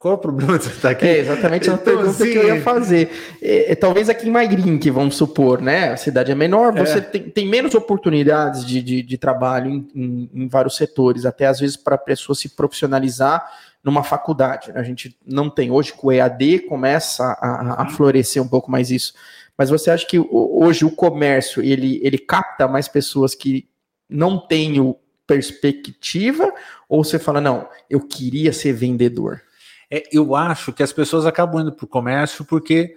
Qual 0.00 0.14
é 0.14 0.16
o 0.16 0.18
problema 0.18 0.56
de 0.56 0.64
você 0.64 0.70
estar 0.70 0.90
aqui? 0.90 1.04
É 1.04 1.18
exatamente 1.18 1.68
a 1.68 1.74
então, 1.74 1.84
pergunta 1.84 2.08
assim... 2.08 2.32
que 2.32 2.38
eu 2.38 2.46
ia 2.46 2.62
fazer. 2.62 3.10
É, 3.42 3.72
é, 3.72 3.74
talvez 3.74 4.08
aqui 4.08 4.26
em 4.26 4.30
Mairink, 4.30 4.88
vamos 4.88 5.14
supor, 5.14 5.60
né? 5.60 5.90
A 5.90 5.96
cidade 5.98 6.32
é 6.32 6.34
menor, 6.34 6.72
você 6.72 6.96
é. 6.96 7.00
Tem, 7.02 7.28
tem, 7.28 7.46
menos 7.46 7.74
oportunidades 7.74 8.64
de, 8.64 8.80
de, 8.80 9.02
de 9.02 9.18
trabalho 9.18 9.68
em, 9.70 9.86
em, 9.94 10.30
em, 10.32 10.48
vários 10.48 10.76
setores, 10.76 11.26
até 11.26 11.46
às 11.46 11.60
vezes 11.60 11.76
para 11.76 11.96
a 11.96 11.98
pessoa 11.98 12.34
se 12.34 12.48
profissionalizar 12.48 13.46
numa 13.82 14.04
faculdade. 14.04 14.70
A 14.74 14.82
gente 14.82 15.18
não 15.24 15.48
tem. 15.48 15.70
Hoje, 15.70 15.92
com 15.92 16.08
o 16.08 16.12
EAD, 16.12 16.60
começa 16.60 17.24
a, 17.40 17.82
a 17.82 17.88
florescer 17.88 18.42
um 18.42 18.48
pouco 18.48 18.70
mais 18.70 18.90
isso. 18.90 19.14
Mas 19.56 19.70
você 19.70 19.90
acha 19.90 20.06
que 20.06 20.18
hoje 20.18 20.84
o 20.84 20.90
comércio 20.90 21.62
ele, 21.62 22.00
ele 22.02 22.18
capta 22.18 22.66
mais 22.66 22.88
pessoas 22.88 23.34
que 23.34 23.68
não 24.08 24.38
têm 24.38 24.80
o 24.80 24.96
perspectiva? 25.26 26.52
Ou 26.88 27.04
você 27.04 27.18
fala, 27.18 27.40
não, 27.40 27.68
eu 27.88 28.00
queria 28.00 28.52
ser 28.52 28.72
vendedor? 28.72 29.42
É, 29.90 30.04
eu 30.12 30.34
acho 30.34 30.72
que 30.72 30.82
as 30.82 30.92
pessoas 30.92 31.26
acabam 31.26 31.62
indo 31.62 31.72
para 31.72 31.84
o 31.84 31.88
comércio 31.88 32.44
porque 32.44 32.96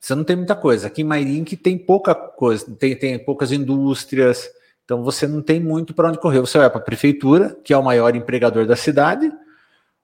você 0.00 0.14
não 0.14 0.24
tem 0.24 0.36
muita 0.36 0.56
coisa. 0.56 0.86
Aqui 0.86 1.02
em 1.02 1.04
Mairink 1.04 1.56
tem 1.56 1.78
pouca 1.78 2.14
coisa, 2.14 2.74
tem, 2.76 2.96
tem 2.96 3.18
poucas 3.18 3.52
indústrias, 3.52 4.48
então 4.84 5.02
você 5.02 5.26
não 5.26 5.40
tem 5.40 5.60
muito 5.60 5.94
para 5.94 6.08
onde 6.08 6.18
correr. 6.18 6.40
Você 6.40 6.58
vai 6.58 6.68
para 6.68 6.80
a 6.80 6.84
prefeitura, 6.84 7.56
que 7.64 7.72
é 7.72 7.76
o 7.76 7.84
maior 7.84 8.14
empregador 8.16 8.66
da 8.66 8.76
cidade, 8.76 9.32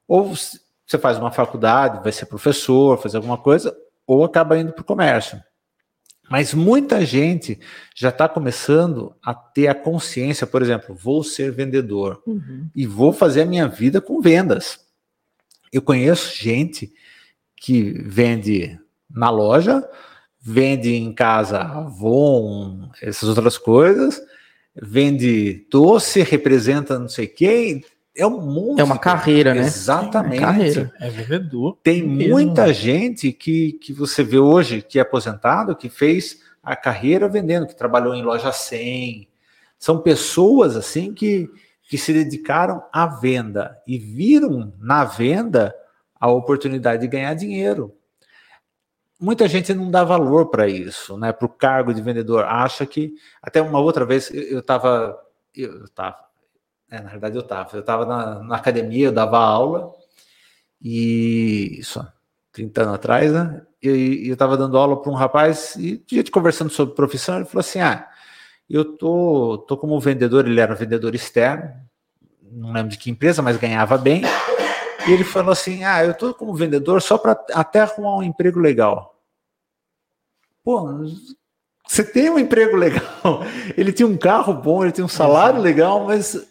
ou 0.09 0.35
você 0.35 0.99
faz 0.99 1.19
uma 1.19 1.31
faculdade, 1.31 2.03
vai 2.03 2.11
ser 2.11 2.25
professor, 2.27 2.99
fazer 2.99 3.19
alguma 3.19 3.37
coisa, 3.37 3.77
ou 4.07 4.25
acaba 4.25 4.59
indo 4.59 4.73
para 4.73 4.81
o 4.81 4.87
comércio. 4.87 5.39
Mas 6.31 6.53
muita 6.53 7.05
gente 7.05 7.59
já 7.95 8.09
está 8.09 8.29
começando 8.29 9.15
a 9.23 9.35
ter 9.35 9.69
a 9.69 9.75
consciência, 9.75 10.47
por 10.47 10.63
exemplo, 10.63 10.95
vou 10.95 11.23
ser 11.23 11.53
vendedor 11.53 12.23
uhum. 12.27 12.69
e 12.75 12.87
vou 12.87 13.13
fazer 13.13 13.43
a 13.43 13.47
minha 13.47 13.69
vida 13.69 14.01
com 14.01 14.21
vendas. 14.21 14.81
Eu 15.73 15.83
conheço 15.83 16.35
gente 16.37 16.93
que 17.57 17.93
vende 18.03 18.79
na 19.11 19.31
loja, 19.31 19.87
vende 20.41 20.95
em 20.95 21.13
casa 21.13 21.61
Avon, 21.61 22.91
essas 23.03 23.29
outras 23.29 23.57
coisas, 23.57 24.21
vende 24.75 25.67
doce, 25.71 26.23
representa 26.23 26.99
não 26.99 27.09
sei 27.09 27.27
quem. 27.27 27.85
É 28.19 28.27
um 28.27 28.41
monte. 28.41 28.81
É 28.81 28.85
uma 28.85 28.99
carreira, 28.99 29.55
né? 29.55 29.61
Exatamente. 29.61 30.39
É, 30.39 30.41
carreira. 30.41 30.93
é 31.01 31.09
vendedor. 31.09 31.79
Tem 31.85 32.03
muita 32.03 32.75
gente 32.75 33.31
que, 33.31 33.75
que 33.75 33.93
você 33.93 34.25
vê 34.25 34.39
hoje 34.39 34.83
que 34.83 34.99
é 34.99 35.03
aposentado, 35.03 35.77
que 35.77 35.89
fez 35.89 36.43
a 36.61 36.75
carreira 36.75 37.29
vendendo, 37.29 37.69
que 37.69 37.77
trabalhou 37.77 38.17
em 38.17 38.23
loja 38.25 38.51
100. 38.51 39.29
São 39.79 40.01
pessoas 40.01 40.75
assim 40.75 41.15
que, 41.15 41.49
que 41.89 41.97
se 41.97 42.13
dedicaram 42.13 42.83
à 42.93 43.07
venda 43.07 43.79
e 43.87 43.97
viram 43.97 44.75
na 44.81 45.05
venda 45.05 45.73
a 46.19 46.29
oportunidade 46.29 47.03
de 47.03 47.09
ganhar 47.09 47.35
dinheiro. 47.35 47.95
Muita 49.21 49.47
gente 49.47 49.73
não 49.73 49.93
dá 49.93 50.03
valor 50.03 50.47
para 50.47 50.69
isso, 50.69 51.17
né? 51.17 51.33
Para 51.33 51.47
o 51.47 51.49
cargo 51.49 51.95
de 51.95 52.03
vendedor. 52.03 52.45
Acha 52.45 52.85
que. 52.85 53.15
Até 53.41 53.63
uma 53.63 53.79
outra 53.79 54.05
vez 54.05 54.29
eu 54.33 54.59
estava. 54.59 55.17
Eu 55.55 55.85
estava. 55.85 56.28
É, 56.91 57.01
na 57.01 57.11
verdade, 57.11 57.37
eu 57.37 57.43
estava. 57.43 57.77
Eu 57.77 57.81
estava 57.81 58.07
na, 58.07 58.43
na, 58.43 58.57
academia, 58.57 59.07
eu 59.07 59.13
dava 59.13 59.39
aula, 59.39 59.93
e 60.81 61.79
isso, 61.79 62.07
30 62.53 62.83
anos 62.83 62.95
atrás, 62.95 63.33
né? 63.33 63.63
E 63.83 64.29
eu 64.29 64.33
estava 64.33 64.57
dando 64.57 64.77
aula 64.77 65.01
para 65.01 65.13
um 65.13 65.15
rapaz, 65.15 65.77
e 65.77 66.03
a 66.11 66.15
gente 66.15 66.31
conversando 66.31 66.71
sobre 66.71 66.95
profissão, 66.95 67.37
ele 67.37 67.45
falou 67.45 67.61
assim: 67.61 67.81
ah, 67.81 68.09
eu 68.69 68.97
tô, 68.97 69.65
tô 69.69 69.77
como 69.77 70.01
vendedor, 70.01 70.47
ele 70.47 70.61
era 70.61 70.75
vendedor 70.75 71.15
externo, 71.15 71.73
não 72.43 72.73
lembro 72.73 72.91
de 72.91 72.99
que 72.99 73.11
empresa, 73.11 73.43
mas 73.43 73.57
ganhava 73.57 73.97
bem. 73.99 74.23
E 75.07 75.13
ele 75.13 75.25
falou 75.25 75.53
assim: 75.53 75.85
Ah, 75.85 76.05
eu 76.05 76.15
tô 76.15 76.35
como 76.35 76.55
vendedor 76.55 77.01
só 77.01 77.17
para 77.19 77.33
até 77.53 77.81
arrumar 77.81 78.17
um 78.17 78.23
emprego 78.23 78.59
legal. 78.59 79.19
Pô, 80.65 81.05
você 81.87 82.05
tem 82.05 82.29
um 82.29 82.39
emprego 82.39 82.77
legal. 82.77 83.03
Ele 83.77 83.91
tinha 83.91 84.07
um 84.07 84.19
carro 84.19 84.53
bom, 84.53 84.83
ele 84.83 84.93
tem 84.93 85.03
um 85.03 85.09
salário 85.09 85.59
legal, 85.63 86.05
mas 86.05 86.47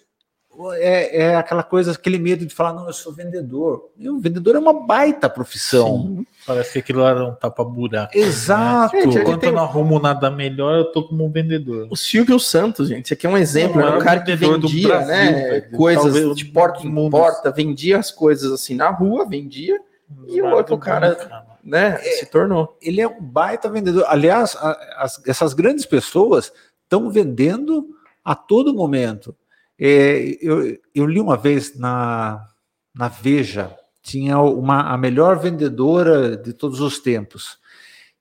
é, 0.74 1.18
é, 1.18 1.36
aquela 1.36 1.64
coisa, 1.64 1.92
aquele 1.92 2.18
medo 2.18 2.46
de 2.46 2.54
falar, 2.54 2.74
não, 2.74 2.88
eu 2.88 2.94
sou 2.94 3.14
vendedor. 3.14 3.90
E 3.98 4.10
o 4.10 4.20
vendedor 4.20 4.56
é 4.56 4.60
uma 4.60 4.74
baita 4.74 5.30
profissão. 5.30 6.02
Sim. 6.02 6.26
Parece 6.46 6.74
que 6.74 6.80
aquilo 6.80 7.06
era 7.06 7.26
um 7.26 7.36
tapa-buraco. 7.36 8.18
Exato. 8.18 8.96
Né? 8.96 9.04
Gente, 9.04 9.20
Enquanto 9.20 9.42
tem... 9.42 9.50
eu 9.50 9.56
não 9.56 9.64
arrumo 9.64 10.00
nada 10.00 10.32
melhor, 10.32 10.78
eu 10.80 10.86
tô 10.86 11.08
como 11.08 11.26
um 11.26 11.32
vendedor. 11.32 11.88
O 11.92 11.96
Silvio 11.96 12.40
Santos, 12.40 12.88
gente, 12.88 13.06
isso 13.06 13.14
aqui 13.14 13.28
é 13.28 13.30
um 13.30 13.38
exemplo. 13.38 13.80
Era 13.80 13.98
um 13.98 14.00
cara 14.00 14.22
que 14.22 14.36
vendia, 14.36 14.88
Brasil, 14.88 15.08
né? 15.08 15.62
Coisas 15.62 16.04
Talvez 16.04 16.36
de 16.36 16.46
porta 16.46 16.88
em 16.88 17.10
porta, 17.10 17.52
vendia 17.52 18.00
as 18.00 18.12
coisas 18.12 18.52
assim 18.52 18.76
na 18.76 18.90
rua, 18.90 19.28
vendia. 19.28 19.80
E 20.28 20.42
o 20.42 20.48
outro 20.48 20.78
cara, 20.78 21.46
né, 21.64 22.00
é, 22.02 22.12
se 22.12 22.26
tornou. 22.26 22.78
Ele 22.82 23.02
é 23.02 23.08
um 23.08 23.22
baita 23.22 23.70
vendedor. 23.70 24.06
Aliás, 24.08 24.58
as, 24.96 25.22
essas 25.28 25.54
grandes 25.54 25.86
pessoas 25.86 26.52
estão 26.84 27.10
vendendo 27.10 27.90
a 28.24 28.34
todo 28.34 28.74
momento. 28.74 29.36
É, 29.80 30.38
eu, 30.42 30.78
eu 30.94 31.06
li 31.06 31.20
uma 31.20 31.38
vez 31.38 31.78
na, 31.78 32.48
na 32.94 33.08
Veja, 33.08 33.76
tinha 34.02 34.40
uma, 34.40 34.94
a 34.94 34.98
melhor 34.98 35.38
vendedora 35.38 36.38
de 36.38 36.54
todos 36.54 36.80
os 36.80 37.00
tempos. 37.00 37.60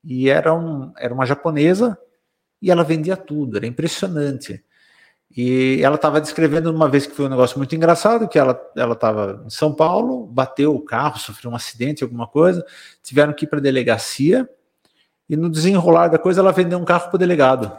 E 0.04 0.28
era, 0.28 0.54
um, 0.54 0.92
era 0.98 1.14
uma 1.14 1.26
japonesa 1.26 1.98
e 2.60 2.70
ela 2.70 2.84
vendia 2.84 3.16
tudo, 3.16 3.56
era 3.56 3.66
impressionante. 3.66 4.64
E 5.36 5.80
ela 5.82 5.96
estava 5.96 6.20
descrevendo 6.20 6.70
uma 6.70 6.88
vez 6.88 7.06
que 7.06 7.14
foi 7.14 7.26
um 7.26 7.30
negócio 7.30 7.58
muito 7.58 7.74
engraçado, 7.74 8.28
que 8.28 8.38
ela 8.38 8.58
estava 8.74 9.42
em 9.44 9.50
São 9.50 9.74
Paulo, 9.74 10.26
bateu 10.26 10.74
o 10.74 10.80
carro, 10.80 11.18
sofreu 11.18 11.50
um 11.50 11.56
acidente, 11.56 12.02
alguma 12.02 12.26
coisa, 12.26 12.64
tiveram 13.02 13.32
que 13.32 13.44
ir 13.44 13.48
para 13.48 13.58
a 13.58 13.62
delegacia, 13.62 14.48
e 15.28 15.36
no 15.36 15.50
desenrolar 15.50 16.08
da 16.08 16.18
coisa 16.18 16.40
ela 16.40 16.52
vendeu 16.52 16.78
um 16.78 16.84
carro 16.84 17.08
para 17.08 17.16
o 17.16 17.18
delegado. 17.18 17.76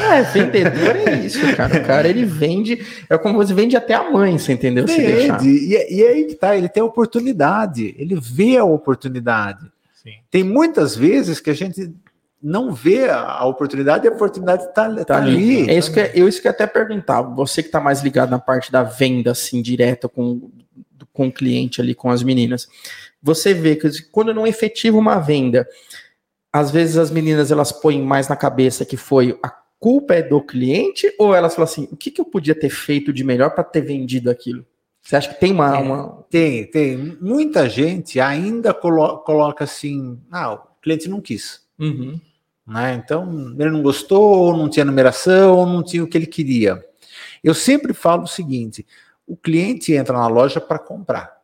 É, 0.00 0.22
vendedor 0.22 0.96
é 0.96 1.14
isso, 1.24 1.40
cara. 1.56 1.80
O 1.80 1.84
cara 1.84 2.08
ele 2.08 2.24
vende, 2.24 2.84
é 3.08 3.18
como 3.18 3.38
você 3.38 3.52
vende 3.52 3.76
até 3.76 3.94
a 3.94 4.10
mãe, 4.10 4.38
você 4.38 4.52
entendeu? 4.52 4.86
Vende, 4.86 5.48
e, 5.48 5.76
é, 5.76 5.92
e 5.92 6.02
é 6.02 6.08
aí 6.08 6.24
que 6.24 6.34
tá, 6.34 6.56
ele 6.56 6.68
tem 6.68 6.82
a 6.82 6.86
oportunidade, 6.86 7.94
ele 7.98 8.18
vê 8.20 8.56
a 8.56 8.64
oportunidade. 8.64 9.66
Sim. 9.94 10.12
Tem 10.30 10.44
muitas 10.44 10.94
vezes 10.94 11.40
que 11.40 11.50
a 11.50 11.54
gente 11.54 11.92
não 12.40 12.72
vê 12.72 13.10
a 13.10 13.44
oportunidade 13.44 14.06
e 14.06 14.08
a 14.08 14.12
oportunidade 14.12 14.62
está 14.64 14.88
tá, 14.88 15.04
tá 15.04 15.16
ali. 15.16 15.62
ali. 15.62 15.70
É 15.70 15.76
isso 15.76 15.92
que 15.92 16.10
eu 16.14 16.28
isso 16.28 16.40
que 16.40 16.46
eu 16.46 16.52
até 16.52 16.66
perguntar. 16.66 17.20
Você 17.22 17.62
que 17.62 17.68
está 17.68 17.80
mais 17.80 18.00
ligado 18.00 18.30
na 18.30 18.38
parte 18.38 18.70
da 18.70 18.82
venda, 18.84 19.32
assim, 19.32 19.60
direta 19.60 20.08
com, 20.08 20.48
com 21.12 21.26
o 21.26 21.32
cliente 21.32 21.80
ali, 21.80 21.94
com 21.94 22.10
as 22.10 22.22
meninas. 22.22 22.68
Você 23.20 23.52
vê 23.52 23.74
que 23.74 23.88
quando 24.12 24.32
não 24.32 24.46
efetiva 24.46 24.96
uma 24.96 25.18
venda, 25.18 25.66
às 26.52 26.70
vezes 26.70 26.96
as 26.96 27.10
meninas 27.10 27.50
elas 27.50 27.72
põem 27.72 28.02
mais 28.02 28.28
na 28.28 28.36
cabeça 28.36 28.84
que 28.84 28.96
foi 28.96 29.38
a 29.42 29.52
culpa 29.78 30.14
é 30.14 30.22
do 30.22 30.40
cliente 30.40 31.12
ou 31.18 31.34
elas 31.34 31.54
falam 31.54 31.70
assim, 31.70 31.88
o 31.90 31.96
que, 31.96 32.10
que 32.10 32.20
eu 32.20 32.24
podia 32.24 32.54
ter 32.54 32.70
feito 32.70 33.12
de 33.12 33.22
melhor 33.22 33.50
para 33.50 33.64
ter 33.64 33.80
vendido 33.80 34.30
aquilo? 34.30 34.66
Você 35.00 35.16
acha 35.16 35.28
que 35.28 35.40
tem 35.40 35.52
uma, 35.52 35.76
é, 35.76 35.80
uma... 35.80 36.24
Tem, 36.28 36.66
tem. 36.66 37.16
Muita 37.20 37.68
gente 37.68 38.20
ainda 38.20 38.74
colo 38.74 39.18
coloca 39.18 39.64
assim, 39.64 40.18
ah, 40.30 40.54
o 40.54 40.60
cliente 40.82 41.08
não 41.08 41.20
quis. 41.20 41.62
Uhum. 41.78 42.20
Né? 42.66 43.00
Então, 43.02 43.54
ele 43.58 43.70
não 43.70 43.82
gostou, 43.82 44.20
ou 44.20 44.56
não 44.56 44.68
tinha 44.68 44.84
numeração, 44.84 45.56
ou 45.56 45.66
não 45.66 45.82
tinha 45.82 46.04
o 46.04 46.06
que 46.06 46.18
ele 46.18 46.26
queria. 46.26 46.84
Eu 47.42 47.54
sempre 47.54 47.94
falo 47.94 48.24
o 48.24 48.26
seguinte: 48.26 48.84
o 49.26 49.34
cliente 49.36 49.94
entra 49.94 50.18
na 50.18 50.26
loja 50.26 50.60
para 50.60 50.78
comprar 50.78 51.37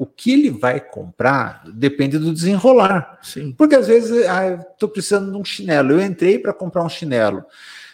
o 0.00 0.06
que 0.06 0.32
ele 0.32 0.48
vai 0.48 0.80
comprar 0.80 1.62
depende 1.74 2.18
do 2.18 2.32
desenrolar. 2.32 3.18
Sim. 3.20 3.52
Porque 3.52 3.76
às 3.76 3.86
vezes, 3.86 4.26
ah, 4.26 4.54
estou 4.72 4.88
precisando 4.88 5.30
de 5.30 5.36
um 5.36 5.44
chinelo, 5.44 5.92
eu 5.92 6.00
entrei 6.00 6.38
para 6.38 6.54
comprar 6.54 6.82
um 6.82 6.88
chinelo. 6.88 7.44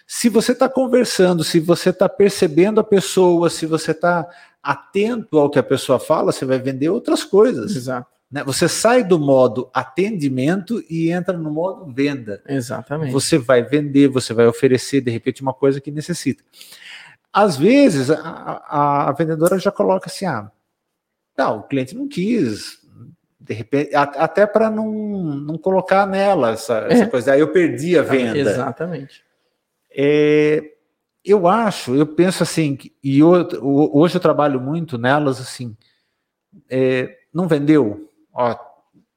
Se 0.07 0.29
você 0.29 0.53
está 0.53 0.69
conversando, 0.69 1.43
se 1.43 1.59
você 1.59 1.91
está 1.91 2.09
percebendo 2.09 2.79
a 2.79 2.85
pessoa, 2.85 3.51
se 3.51 3.67
você 3.67 3.91
está 3.91 4.25
atento 4.63 5.37
ao 5.37 5.51
que 5.51 5.59
a 5.59 5.65
pessoa 5.65 5.99
fala, 5.99 6.31
você 6.31 6.45
vai 6.45 6.61
vender 6.61 6.91
outras 6.91 7.25
coisas. 7.25 7.75
Exato. 7.75 8.07
Né? 8.31 8.45
Você 8.45 8.69
sai 8.69 9.03
do 9.03 9.19
modo 9.19 9.69
atendimento 9.75 10.81
e 10.89 11.11
entra 11.11 11.37
no 11.37 11.51
modo 11.51 11.93
venda. 11.93 12.41
Exatamente. 12.47 13.11
Você 13.11 13.37
vai 13.37 13.65
vender, 13.65 14.07
você 14.07 14.33
vai 14.33 14.47
oferecer, 14.47 15.01
de 15.01 15.11
repente, 15.11 15.43
uma 15.43 15.53
coisa 15.53 15.81
que 15.81 15.91
necessita. 15.91 16.45
Às 17.33 17.57
vezes, 17.57 18.13
a, 18.13 18.21
a, 18.21 19.09
a 19.09 19.13
vendedora 19.13 19.59
já 19.59 19.73
coloca 19.73 20.09
assim: 20.09 20.25
ah, 20.25 20.53
não, 21.37 21.59
o 21.59 21.63
cliente 21.63 21.95
não 21.95 22.09
quis, 22.09 22.79
de 23.39 23.55
repente, 23.55 23.95
até 23.95 24.47
para 24.47 24.69
não, 24.69 24.91
não 24.91 25.57
colocar 25.57 26.07
nela 26.07 26.51
essa, 26.51 26.79
essa 26.89 27.05
é. 27.05 27.07
coisa. 27.07 27.33
Aí 27.33 27.41
eu 27.41 27.53
perdi 27.53 27.97
a 27.97 28.03
venda. 28.03 28.39
Exatamente. 28.39 29.25
É, 29.91 30.73
eu 31.25 31.47
acho, 31.47 31.95
eu 31.95 32.07
penso 32.07 32.43
assim, 32.43 32.77
e 33.03 33.21
eu, 33.21 33.33
hoje 33.63 34.17
eu 34.17 34.21
trabalho 34.21 34.61
muito 34.61 34.99
nelas 34.99 35.41
assim, 35.41 35.77
é, 36.69 37.17
não 37.33 37.49
vendeu, 37.49 38.11
ó, 38.33 38.57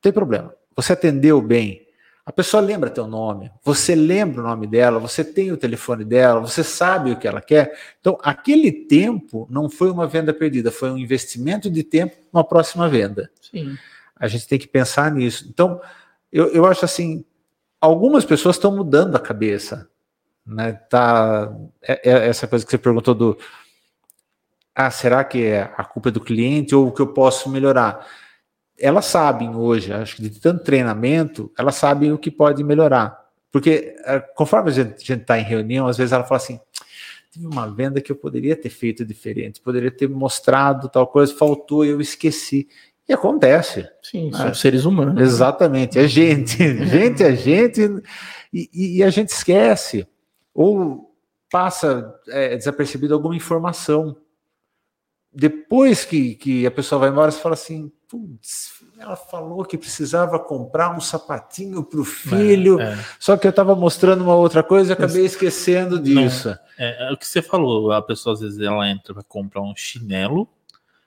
tem 0.02 0.12
problema. 0.12 0.54
Você 0.76 0.94
atendeu 0.94 1.42
bem, 1.42 1.86
a 2.30 2.32
pessoa 2.32 2.62
lembra 2.62 2.92
teu 2.92 3.08
nome, 3.08 3.52
você 3.64 3.96
lembra 3.96 4.40
o 4.40 4.44
nome 4.44 4.68
dela, 4.68 5.00
você 5.00 5.24
tem 5.24 5.52
o 5.52 5.58
telefone 5.58 6.06
dela, 6.06 6.40
você 6.40 6.64
sabe 6.64 7.12
o 7.12 7.18
que 7.18 7.28
ela 7.28 7.42
quer. 7.42 7.76
Então, 8.00 8.20
aquele 8.22 8.72
tempo 8.72 9.48
não 9.50 9.68
foi 9.68 9.90
uma 9.90 10.06
venda 10.06 10.32
perdida, 10.32 10.72
foi 10.72 10.92
um 10.92 10.98
investimento 11.00 11.72
de 11.72 11.82
tempo 11.82 12.16
numa 12.32 12.44
próxima 12.44 12.88
venda. 12.88 13.32
Sim. 13.42 13.76
A 14.16 14.28
gente 14.28 14.48
tem 14.48 14.60
que 14.60 14.68
pensar 14.68 15.12
nisso. 15.12 15.48
Então, 15.50 15.82
eu, 16.32 16.50
eu 16.50 16.68
acho 16.68 16.86
assim, 16.86 17.26
algumas 17.82 18.24
pessoas 18.26 18.58
estão 18.58 18.76
mudando 18.76 19.16
a 19.16 19.20
cabeça. 19.20 19.90
Né? 20.46 20.74
Tá, 20.74 21.52
é, 21.82 22.12
é 22.12 22.28
essa 22.28 22.48
coisa 22.48 22.64
que 22.64 22.70
você 22.70 22.78
perguntou 22.78 23.16
do 23.16 23.40
ah, 24.76 24.92
será 24.92 25.24
que 25.24 25.44
é 25.46 25.74
a 25.76 25.84
culpa 25.84 26.10
é 26.10 26.12
do 26.12 26.22
cliente 26.22 26.76
ou 26.76 26.90
o 26.90 26.92
que 26.92 27.02
eu 27.02 27.08
posso 27.08 27.50
melhorar? 27.50 28.08
Elas 28.80 29.06
sabem 29.06 29.56
hoje, 29.56 29.92
acho 29.94 30.16
que 30.16 30.22
de 30.22 30.40
tanto 30.40 30.64
treinamento, 30.64 31.52
elas 31.58 31.76
sabem 31.76 32.12
o 32.12 32.18
que 32.18 32.32
pode 32.32 32.64
melhorar. 32.64 33.20
Porque 33.52 33.96
é, 34.06 34.20
conforme 34.20 34.70
a 34.70 34.74
gente 34.74 35.12
está 35.12 35.40
em 35.40 35.44
reunião, 35.44 35.88
às 35.88 35.98
vezes 35.98 36.12
ela 36.12 36.24
fala 36.24 36.38
assim: 36.38 36.60
tive 37.32 37.46
uma 37.46 37.68
venda 37.68 38.02
que 38.02 38.12
eu 38.12 38.16
poderia 38.16 38.56
ter 38.56 38.70
feito 38.70 39.06
diferente, 39.06 39.62
poderia 39.62 39.92
ter 39.92 40.08
mostrado 40.08 40.90
tal 40.90 41.08
coisa, 41.08 41.34
faltou, 41.34 41.86
eu 41.86 42.00
esqueci. 42.00 42.68
E 43.08 43.14
acontece. 43.14 43.90
Sim, 44.04 44.32
são 44.32 44.54
seres 44.54 44.86
humanos. 44.86 45.16
Né? 45.16 45.24
Exatamente, 45.24 45.98
é 45.98 46.08
gente. 46.08 46.58
gente 46.86 47.24
é 47.24 47.36
gente 47.36 47.82
e, 48.54 48.98
e, 48.98 49.04
a 49.04 49.10
gente 49.10 49.30
esquece. 49.30 50.08
Ou 50.54 51.12
passa 51.50 52.14
é, 52.28 52.56
desapercebido 52.56 53.16
alguma 53.16 53.36
informação. 53.36 54.16
Depois 55.32 56.06
que, 56.06 56.36
que 56.36 56.66
a 56.66 56.72
pessoa 56.72 57.00
vai 57.00 57.10
embora, 57.10 57.32
você 57.32 57.40
fala 57.40 57.54
assim: 57.54 57.92
putz, 58.08 58.72
ela 58.98 59.16
falou 59.16 59.64
que 59.64 59.78
precisava 59.78 60.40
comprar 60.40 60.96
um 60.96 61.00
sapatinho 61.00 61.84
para 61.84 62.00
o 62.00 62.04
filho, 62.04 62.80
é, 62.82 62.94
é. 62.94 63.06
só 63.20 63.38
que 63.38 63.46
eu 63.46 63.52
estava 63.52 63.76
mostrando 63.76 64.24
uma 64.24 64.36
outra 64.36 64.64
coisa 64.64 64.92
e 64.92 64.94
acabei 64.94 65.24
esquecendo 65.24 66.00
disso. 66.00 66.50
É, 66.78 67.10
é, 67.10 67.14
o 67.14 67.18
que 67.18 67.28
você 67.28 67.42
falou, 67.42 67.92
a 67.92 68.02
pessoa 68.02 68.34
às 68.34 68.42
vezes 68.42 68.60
ela 68.60 68.90
entra 68.90 69.14
para 69.14 69.24
comprar 69.24 69.62
um 69.62 69.76
chinelo, 69.76 70.50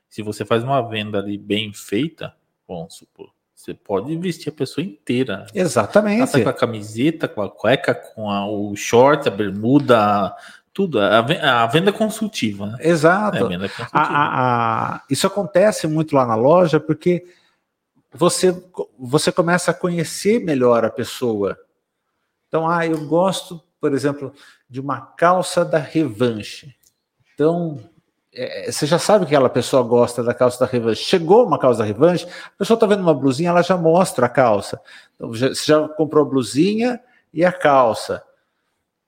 se 0.08 0.22
você 0.22 0.44
faz 0.44 0.62
uma 0.62 0.80
venda 0.82 1.18
ali 1.18 1.36
bem 1.36 1.72
feita, 1.72 2.32
vamos 2.68 2.94
supor, 2.94 3.30
você 3.52 3.74
pode 3.74 4.16
vestir 4.16 4.50
a 4.50 4.52
pessoa 4.52 4.84
inteira. 4.84 5.46
Exatamente. 5.54 6.42
com 6.42 6.48
a 6.48 6.52
camiseta, 6.52 7.26
com 7.26 7.42
a 7.42 7.50
cueca, 7.50 7.94
com 7.94 8.30
a, 8.30 8.46
o 8.46 8.74
short, 8.76 9.28
a 9.28 9.30
bermuda, 9.30 10.34
tudo, 10.72 10.98
a, 11.00 11.66
venda 11.66 11.92
consultiva. 11.92 12.66
Né? 12.66 12.78
Exato. 12.80 13.36
É 13.36 13.40
consultiva. 13.40 13.88
A, 13.92 14.00
a, 14.00 14.94
a, 14.94 15.02
isso 15.10 15.26
acontece 15.26 15.86
muito 15.86 16.16
lá 16.16 16.24
na 16.24 16.34
loja 16.34 16.80
porque 16.80 17.24
você, 18.12 18.54
você 18.98 19.30
começa 19.30 19.70
a 19.70 19.74
conhecer 19.74 20.40
melhor 20.40 20.84
a 20.84 20.90
pessoa. 20.90 21.58
Então, 22.48 22.68
ah, 22.68 22.86
eu 22.86 23.06
gosto, 23.06 23.62
por 23.80 23.92
exemplo, 23.92 24.32
de 24.68 24.80
uma 24.80 25.00
calça 25.00 25.64
da 25.64 25.78
revanche. 25.78 26.74
Então, 27.34 27.78
é, 28.34 28.70
você 28.70 28.86
já 28.86 28.98
sabe 28.98 29.26
que 29.26 29.34
aquela 29.34 29.50
pessoa 29.50 29.82
gosta 29.82 30.22
da 30.22 30.32
calça 30.32 30.60
da 30.64 30.70
revanche. 30.70 31.04
Chegou 31.04 31.46
uma 31.46 31.58
calça 31.58 31.80
da 31.80 31.84
revanche, 31.84 32.26
a 32.26 32.58
pessoa 32.58 32.76
está 32.76 32.86
vendo 32.86 33.00
uma 33.00 33.14
blusinha, 33.14 33.50
ela 33.50 33.62
já 33.62 33.76
mostra 33.76 34.26
a 34.26 34.28
calça. 34.28 34.80
Então, 35.14 35.28
você 35.28 35.52
já 35.54 35.86
comprou 35.88 36.24
a 36.24 36.28
blusinha 36.28 37.00
e 37.32 37.44
a 37.44 37.52
calça 37.52 38.22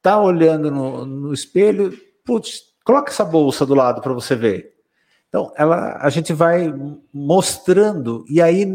tá 0.05 0.21
olhando 0.21 0.71
no, 0.71 1.07
no 1.07 1.33
espelho, 1.33 1.99
putz, 2.27 2.61
coloca 2.85 3.11
essa 3.11 3.25
bolsa 3.25 3.65
do 3.65 3.75
lado 3.75 4.03
para 4.03 4.13
você 4.13 4.37
ver. 4.37 4.75
Então, 5.31 5.51
ela, 5.57 5.97
a 5.99 6.11
gente 6.11 6.31
vai 6.35 6.73
mostrando, 7.13 8.23
e 8.29 8.41
aí 8.41 8.67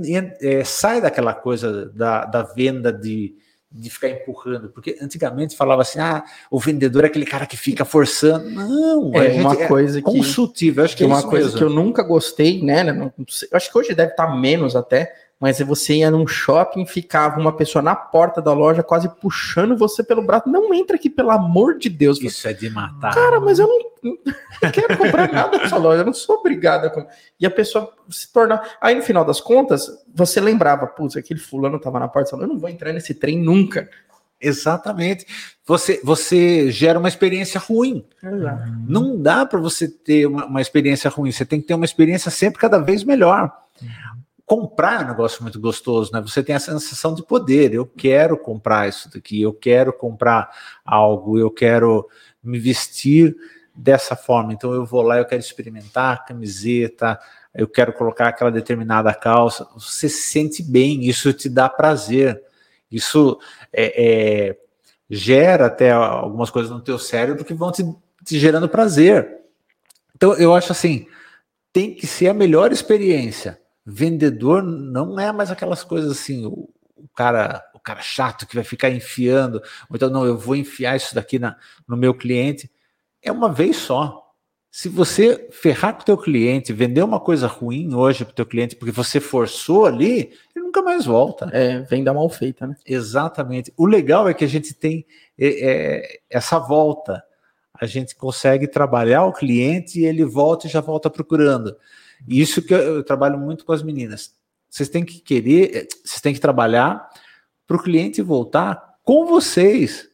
é, 0.42 0.64
sai 0.64 1.00
daquela 1.00 1.36
coisa 1.36 1.86
da, 1.92 2.26
da 2.26 2.42
venda 2.42 2.92
de, 2.92 3.36
de 3.72 3.90
ficar 3.92 4.10
empurrando, 4.10 4.70
porque 4.70 4.98
antigamente 5.00 5.56
falava 5.56 5.84
assim: 5.84 6.00
ah, 6.00 6.24
o 6.50 6.60
vendedor 6.60 7.04
é 7.04 7.08
aquele 7.08 7.28
cara 7.28 7.46
que 7.46 7.56
fica 7.56 7.86
forçando. 7.86 8.50
Não, 8.50 9.14
é 9.14 9.32
uma 9.34 9.56
coisa 9.68 10.00
é 10.00 10.02
consultiva. 10.02 10.84
Acho 10.84 10.98
que, 10.98 11.04
é 11.04 11.08
uma 11.08 11.22
coisa 11.22 11.46
mesmo. 11.46 11.60
que 11.60 11.64
eu 11.64 11.70
nunca 11.70 12.02
gostei, 12.02 12.62
né? 12.64 12.84
Não, 12.84 13.14
acho 13.54 13.72
que 13.72 13.78
hoje 13.78 13.94
deve 13.94 14.12
estar 14.12 14.36
menos 14.36 14.76
até, 14.76 15.14
mas 15.40 15.60
você 15.60 15.96
ia 15.96 16.12
num 16.12 16.28
shopping, 16.28 16.86
ficava 16.86 17.40
uma 17.40 17.56
pessoa 17.56 17.82
na 17.82 17.96
porta 17.96 18.42
da 18.42 18.52
loja 18.52 18.84
quase 18.84 19.08
puxando 19.08 19.78
você 19.78 20.04
pelo 20.04 20.22
braço. 20.22 20.50
Não 20.50 20.74
entra 20.74 20.98
aqui, 20.98 21.10
pelo 21.10 21.32
amor 21.32 21.78
de 21.78 21.88
Deus. 21.88 22.22
Isso 22.22 22.48
é 22.48 22.54
de 22.54 22.70
matar. 22.70 23.14
Cara, 23.14 23.40
mas 23.40 23.58
eu 23.58 23.68
não, 23.68 24.18
não 24.64 24.72
quero 24.72 24.98
comprar 24.98 25.32
nada 25.32 25.58
dessa 25.58 25.78
loja, 25.78 26.02
eu 26.02 26.06
não 26.06 26.14
sou 26.14 26.38
obrigado 26.38 26.86
a 26.86 26.90
comprar. 26.90 27.14
E 27.40 27.46
a 27.46 27.52
pessoa 27.52 27.94
se 28.10 28.32
tornar. 28.34 28.78
Aí 28.82 28.96
no 28.96 29.02
final 29.02 29.24
das 29.24 29.40
contas, 29.40 29.90
você 30.14 30.42
lembrava, 30.42 30.86
putz, 30.86 31.16
aquele 31.16 31.40
fulano 31.40 31.80
tava 31.80 32.00
na 32.00 32.10
porta, 32.10 32.36
eu 32.36 32.48
não 32.48 32.60
vou 32.60 32.70
entrar 32.70 32.92
nesse 32.92 33.14
trem 33.14 33.40
nunca. 33.40 33.90
Exatamente. 34.42 35.26
Você, 35.66 36.00
você 36.04 36.72
gera 36.72 36.98
uma 36.98 37.10
experiência 37.10 37.60
ruim. 37.60 38.06
Exato. 38.24 38.64
Não 38.88 39.22
dá 39.22 39.46
para 39.46 39.60
você 39.60 39.88
ter 39.88 40.26
uma, 40.26 40.46
uma, 40.46 40.62
experiência 40.62 41.10
ruim. 41.10 41.32
Você 41.32 41.46
tem 41.46 41.60
que 41.62 41.68
ter 41.68 41.74
uma 41.74 41.86
experiência 41.86 42.32
sempre 42.32 42.60
cada 42.60 42.78
vez 42.80 43.04
melhor. 43.04 43.52
Comprar 44.50 45.02
é 45.02 45.06
um 45.06 45.08
negócio 45.10 45.44
muito 45.44 45.60
gostoso, 45.60 46.12
né? 46.12 46.20
Você 46.22 46.42
tem 46.42 46.56
a 46.56 46.60
sensação 46.60 47.14
de 47.14 47.22
poder. 47.22 47.72
Eu 47.72 47.86
quero 47.86 48.36
comprar 48.36 48.90
isso 48.90 49.08
daqui, 49.14 49.40
eu 49.40 49.54
quero 49.54 49.94
comprar 49.94 50.50
algo, 50.84 51.38
eu 51.38 51.52
quero 51.52 52.10
me 52.42 52.58
vestir 52.58 53.36
dessa 53.76 54.16
forma. 54.16 54.52
Então 54.52 54.74
eu 54.74 54.84
vou 54.88 55.04
lá, 55.04 55.20
eu 55.20 55.26
quero 55.26 55.40
experimentar 55.40 56.16
a 56.16 56.18
camiseta, 56.18 57.20
eu 57.54 57.68
quero 57.68 57.94
colocar 57.94 58.30
aquela 58.30 58.50
determinada 58.50 59.14
calça. 59.14 59.70
Você 59.76 60.10
se 60.10 60.32
sente 60.32 60.64
bem, 60.64 61.06
isso 61.06 61.32
te 61.32 61.48
dá 61.48 61.70
prazer. 61.70 62.42
Isso 62.92 63.40
é, 63.72 64.48
é, 64.48 64.58
gera 65.08 65.68
até 65.68 65.92
algumas 65.92 66.50
coisas 66.50 66.72
no 66.72 66.82
teu 66.82 66.98
cérebro 66.98 67.46
que 67.46 67.54
vão 67.54 67.72
te, 67.72 67.84
te 68.26 68.40
gerando 68.40 68.68
prazer. 68.68 69.32
Então 70.16 70.34
eu 70.34 70.56
acho 70.56 70.72
assim, 70.72 71.06
tem 71.72 71.94
que 71.94 72.08
ser 72.08 72.30
a 72.30 72.34
melhor 72.34 72.72
experiência 72.72 73.60
vendedor 73.90 74.62
não 74.64 75.20
é 75.20 75.32
mais 75.32 75.52
aquelas 75.52 75.84
coisas 75.84 76.12
assim, 76.12 76.46
o, 76.46 76.70
o, 76.96 77.08
cara, 77.16 77.64
o 77.74 77.80
cara 77.80 78.02
chato 78.02 78.48
que 78.48 78.56
vai 78.56 78.64
ficar 78.64 78.90
enfiando, 78.90 79.62
ou 79.90 79.96
então 79.96 80.10
não, 80.10 80.26
eu 80.26 80.38
vou 80.38 80.56
enfiar 80.56 80.96
isso 80.96 81.16
daqui 81.16 81.40
na, 81.40 81.56
no 81.88 81.98
meu 81.98 82.14
cliente. 82.14 82.70
É 83.22 83.32
uma 83.32 83.52
vez 83.52 83.78
só. 83.78 84.26
Se 84.72 84.88
você 84.88 85.50
ferrar 85.52 85.96
com 85.96 86.02
o 86.04 86.06
teu 86.06 86.18
cliente, 86.18 86.72
vender 86.72 87.02
uma 87.04 87.20
coisa 87.20 87.48
ruim 87.48 87.96
hoje 87.96 88.24
para 88.24 88.32
o 88.32 88.36
teu 88.36 88.46
cliente 88.46 88.76
porque 88.76 88.92
você 88.92 89.20
forçou 89.20 89.86
ali, 89.86 90.32
ele 90.56 90.66
nunca 90.66 90.82
mais 90.84 91.06
volta. 91.06 91.50
É, 91.52 91.80
venda 91.80 92.14
mal 92.14 92.30
feita, 92.30 92.68
né? 92.68 92.76
Exatamente. 92.86 93.74
O 93.76 93.88
legal 93.88 94.30
é 94.30 94.34
que 94.34 94.46
a 94.46 94.48
gente 94.48 94.74
tem 94.76 95.08
é, 95.38 95.48
é, 95.48 96.20
essa 96.30 96.60
volta. 96.60 97.24
A 97.74 97.88
gente 97.88 98.16
consegue 98.16 98.68
trabalhar 98.68 99.26
o 99.26 99.34
cliente 99.34 100.00
e 100.00 100.06
ele 100.06 100.24
volta 100.24 100.68
e 100.68 100.70
já 100.70 100.82
volta 100.82 101.10
procurando. 101.10 101.76
Isso 102.28 102.62
que 102.62 102.74
eu, 102.74 103.04
trabalho 103.04 103.38
muito 103.38 103.66
com 103.66 103.72
as 103.72 103.84
meninas. 103.84 104.34
Vocês 104.70 104.90
têm 104.90 105.04
que 105.04 105.20
querer, 105.20 105.76
eh, 105.76 105.88
vocês 106.04 106.22
têm 106.22 106.34
que 106.34 106.40
trabalhar 106.40 107.10
para 107.66 107.78
o 107.78 107.82
cliente 107.82 108.22
voltar 108.22 108.96
com 109.04 109.26
vocês. 109.26 110.10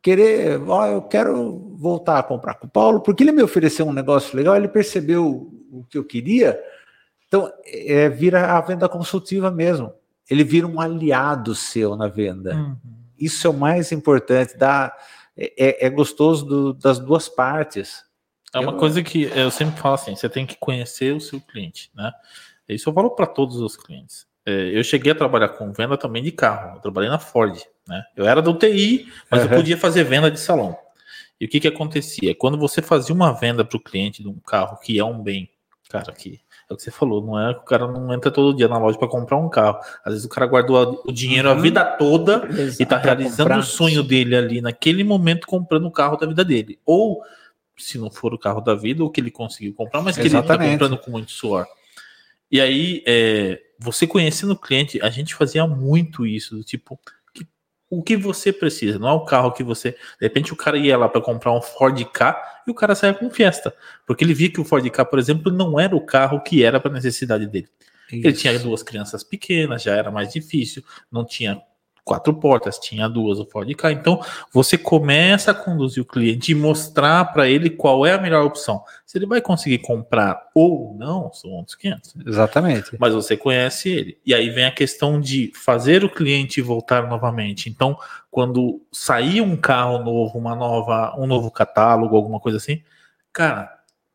Querer, 0.00 0.60
ó, 0.68 0.86
eu 0.86 1.02
quero 1.02 1.76
voltar 1.76 2.18
a 2.18 2.22
comprar 2.22 2.54
com 2.54 2.66
o 2.66 2.70
Paulo, 2.70 3.00
porque 3.00 3.22
ele 3.22 3.32
me 3.32 3.42
ofereceu 3.42 3.86
um 3.86 3.92
negócio 3.92 4.36
legal, 4.36 4.56
ele 4.56 4.68
percebeu 4.68 5.52
o 5.70 5.84
que 5.84 5.96
eu 5.96 6.04
queria. 6.04 6.60
Então, 7.28 7.50
é, 7.64 8.08
vira 8.08 8.56
a 8.56 8.60
venda 8.60 8.88
consultiva 8.88 9.50
mesmo. 9.50 9.92
Ele 10.28 10.44
vira 10.44 10.66
um 10.66 10.80
aliado 10.80 11.54
seu 11.54 11.96
na 11.96 12.08
venda. 12.08 12.54
Uhum. 12.54 12.76
Isso 13.18 13.46
é 13.46 13.50
o 13.50 13.54
mais 13.54 13.92
importante. 13.92 14.56
Dá, 14.56 14.92
é, 15.36 15.86
é 15.86 15.90
gostoso 15.90 16.44
do, 16.44 16.72
das 16.74 16.98
duas 16.98 17.28
partes. 17.28 18.04
É 18.54 18.58
uma 18.58 18.72
eu... 18.72 18.76
coisa 18.76 19.02
que 19.02 19.24
eu 19.34 19.50
sempre 19.50 19.80
falo 19.80 19.94
assim: 19.94 20.14
você 20.14 20.28
tem 20.28 20.46
que 20.46 20.56
conhecer 20.56 21.14
o 21.14 21.20
seu 21.20 21.40
cliente, 21.40 21.90
né? 21.94 22.12
Isso 22.68 22.88
eu 22.88 22.94
falo 22.94 23.10
para 23.10 23.26
todos 23.26 23.56
os 23.56 23.76
clientes. 23.76 24.26
É, 24.44 24.76
eu 24.76 24.82
cheguei 24.82 25.12
a 25.12 25.14
trabalhar 25.14 25.50
com 25.50 25.72
venda 25.72 25.96
também 25.96 26.22
de 26.22 26.32
carro. 26.32 26.76
Eu 26.76 26.80
trabalhei 26.80 27.08
na 27.08 27.18
Ford, 27.18 27.58
né? 27.86 28.02
Eu 28.16 28.26
era 28.26 28.42
do 28.42 28.54
TI, 28.54 29.12
mas 29.30 29.44
uhum. 29.44 29.50
eu 29.50 29.56
podia 29.56 29.76
fazer 29.76 30.04
venda 30.04 30.30
de 30.30 30.40
salão. 30.40 30.76
E 31.40 31.46
o 31.46 31.48
que 31.48 31.60
que 31.60 31.68
acontecia? 31.68 32.34
Quando 32.34 32.56
você 32.58 32.80
fazia 32.80 33.14
uma 33.14 33.32
venda 33.32 33.64
para 33.64 33.76
o 33.76 33.80
cliente 33.80 34.22
de 34.22 34.28
um 34.28 34.38
carro 34.38 34.78
que 34.78 34.98
é 34.98 35.04
um 35.04 35.20
bem, 35.20 35.50
cara, 35.88 36.12
que 36.12 36.40
é 36.70 36.72
o 36.72 36.76
que 36.76 36.82
você 36.82 36.90
falou, 36.90 37.24
não 37.24 37.38
é 37.38 37.52
que 37.52 37.60
o 37.60 37.64
cara 37.64 37.86
não 37.86 38.12
entra 38.14 38.30
todo 38.30 38.56
dia 38.56 38.68
na 38.68 38.78
loja 38.78 38.98
para 38.98 39.08
comprar 39.08 39.36
um 39.36 39.48
carro. 39.48 39.78
Às 40.04 40.12
vezes 40.12 40.24
o 40.24 40.28
cara 40.28 40.46
guardou 40.46 41.02
o 41.04 41.12
dinheiro 41.12 41.48
uhum. 41.48 41.58
a 41.58 41.60
vida 41.60 41.84
toda 41.84 42.46
Exato, 42.48 42.80
e 42.80 42.82
está 42.82 42.96
realizando 42.96 43.58
o 43.58 43.62
sonho 43.62 44.02
dele 44.02 44.36
ali 44.36 44.60
naquele 44.60 45.04
momento 45.04 45.46
comprando 45.46 45.86
o 45.86 45.90
carro 45.90 46.16
da 46.16 46.26
vida 46.26 46.44
dele. 46.44 46.78
Ou 46.86 47.22
se 47.76 47.98
não 47.98 48.10
for 48.10 48.34
o 48.34 48.38
carro 48.38 48.60
da 48.60 48.74
vida, 48.74 49.04
o 49.04 49.10
que 49.10 49.20
ele 49.20 49.30
conseguiu 49.30 49.74
comprar, 49.74 50.02
mas 50.02 50.16
que 50.16 50.22
Exatamente. 50.22 50.64
ele 50.64 50.74
está 50.74 50.86
comprando 50.86 51.04
com 51.04 51.10
muito 51.10 51.32
suor. 51.32 51.66
E 52.50 52.60
aí, 52.60 53.02
é, 53.06 53.60
você 53.78 54.06
conhecendo 54.06 54.52
o 54.52 54.58
cliente, 54.58 55.00
a 55.02 55.08
gente 55.08 55.34
fazia 55.34 55.66
muito 55.66 56.26
isso, 56.26 56.56
do 56.56 56.62
tipo, 56.62 57.00
que 57.32 57.46
o 57.88 58.02
que 58.02 58.16
você 58.16 58.52
precisa, 58.52 58.98
não 58.98 59.08
é 59.08 59.12
o 59.12 59.24
carro 59.24 59.52
que 59.52 59.62
você. 59.62 59.92
De 59.92 59.98
repente 60.20 60.52
o 60.52 60.56
cara 60.56 60.76
ia 60.76 60.96
lá 60.96 61.08
para 61.08 61.20
comprar 61.20 61.52
um 61.52 61.62
Ford 61.62 61.98
K 62.04 62.62
e 62.66 62.70
o 62.70 62.74
cara 62.74 62.94
saia 62.94 63.14
com 63.14 63.30
Fiesta, 63.30 63.74
porque 64.06 64.22
ele 64.22 64.34
via 64.34 64.50
que 64.50 64.60
o 64.60 64.64
Ford 64.64 64.88
K, 64.88 65.04
por 65.04 65.18
exemplo, 65.18 65.50
não 65.50 65.80
era 65.80 65.96
o 65.96 66.04
carro 66.04 66.42
que 66.42 66.62
era 66.62 66.78
para 66.78 66.90
a 66.90 66.94
necessidade 66.94 67.46
dele. 67.46 67.68
Isso. 68.12 68.26
Ele 68.26 68.32
tinha 68.34 68.58
duas 68.58 68.82
crianças 68.82 69.24
pequenas, 69.24 69.82
já 69.82 69.96
era 69.96 70.10
mais 70.10 70.30
difícil, 70.30 70.84
não 71.10 71.24
tinha 71.24 71.60
quatro 72.04 72.34
portas, 72.34 72.78
tinha 72.78 73.08
duas 73.08 73.38
o 73.38 73.46
Ford 73.46 73.72
Ka. 73.74 73.92
Então, 73.92 74.20
você 74.52 74.76
começa 74.76 75.52
a 75.52 75.54
conduzir 75.54 76.02
o 76.02 76.06
cliente 76.06 76.52
e 76.52 76.54
mostrar 76.54 77.32
para 77.32 77.48
ele 77.48 77.70
qual 77.70 78.04
é 78.04 78.12
a 78.12 78.20
melhor 78.20 78.44
opção. 78.44 78.82
Se 79.06 79.18
ele 79.18 79.26
vai 79.26 79.40
conseguir 79.40 79.78
comprar 79.78 80.48
ou 80.54 80.94
não, 80.98 81.32
são 81.32 81.50
outros 81.50 81.76
500. 81.76 82.14
Exatamente. 82.26 82.96
Mas 82.98 83.14
você 83.14 83.36
conhece 83.36 83.88
ele. 83.88 84.18
E 84.26 84.34
aí 84.34 84.50
vem 84.50 84.64
a 84.64 84.72
questão 84.72 85.20
de 85.20 85.52
fazer 85.54 86.04
o 86.04 86.10
cliente 86.10 86.60
voltar 86.60 87.08
novamente. 87.08 87.68
Então, 87.68 87.96
quando 88.30 88.82
sair 88.90 89.40
um 89.40 89.56
carro 89.56 89.98
novo, 89.98 90.38
uma 90.38 90.56
nova, 90.56 91.14
um 91.18 91.26
novo 91.26 91.50
catálogo, 91.50 92.16
alguma 92.16 92.40
coisa 92.40 92.58
assim, 92.58 92.82
cara, 93.32 93.70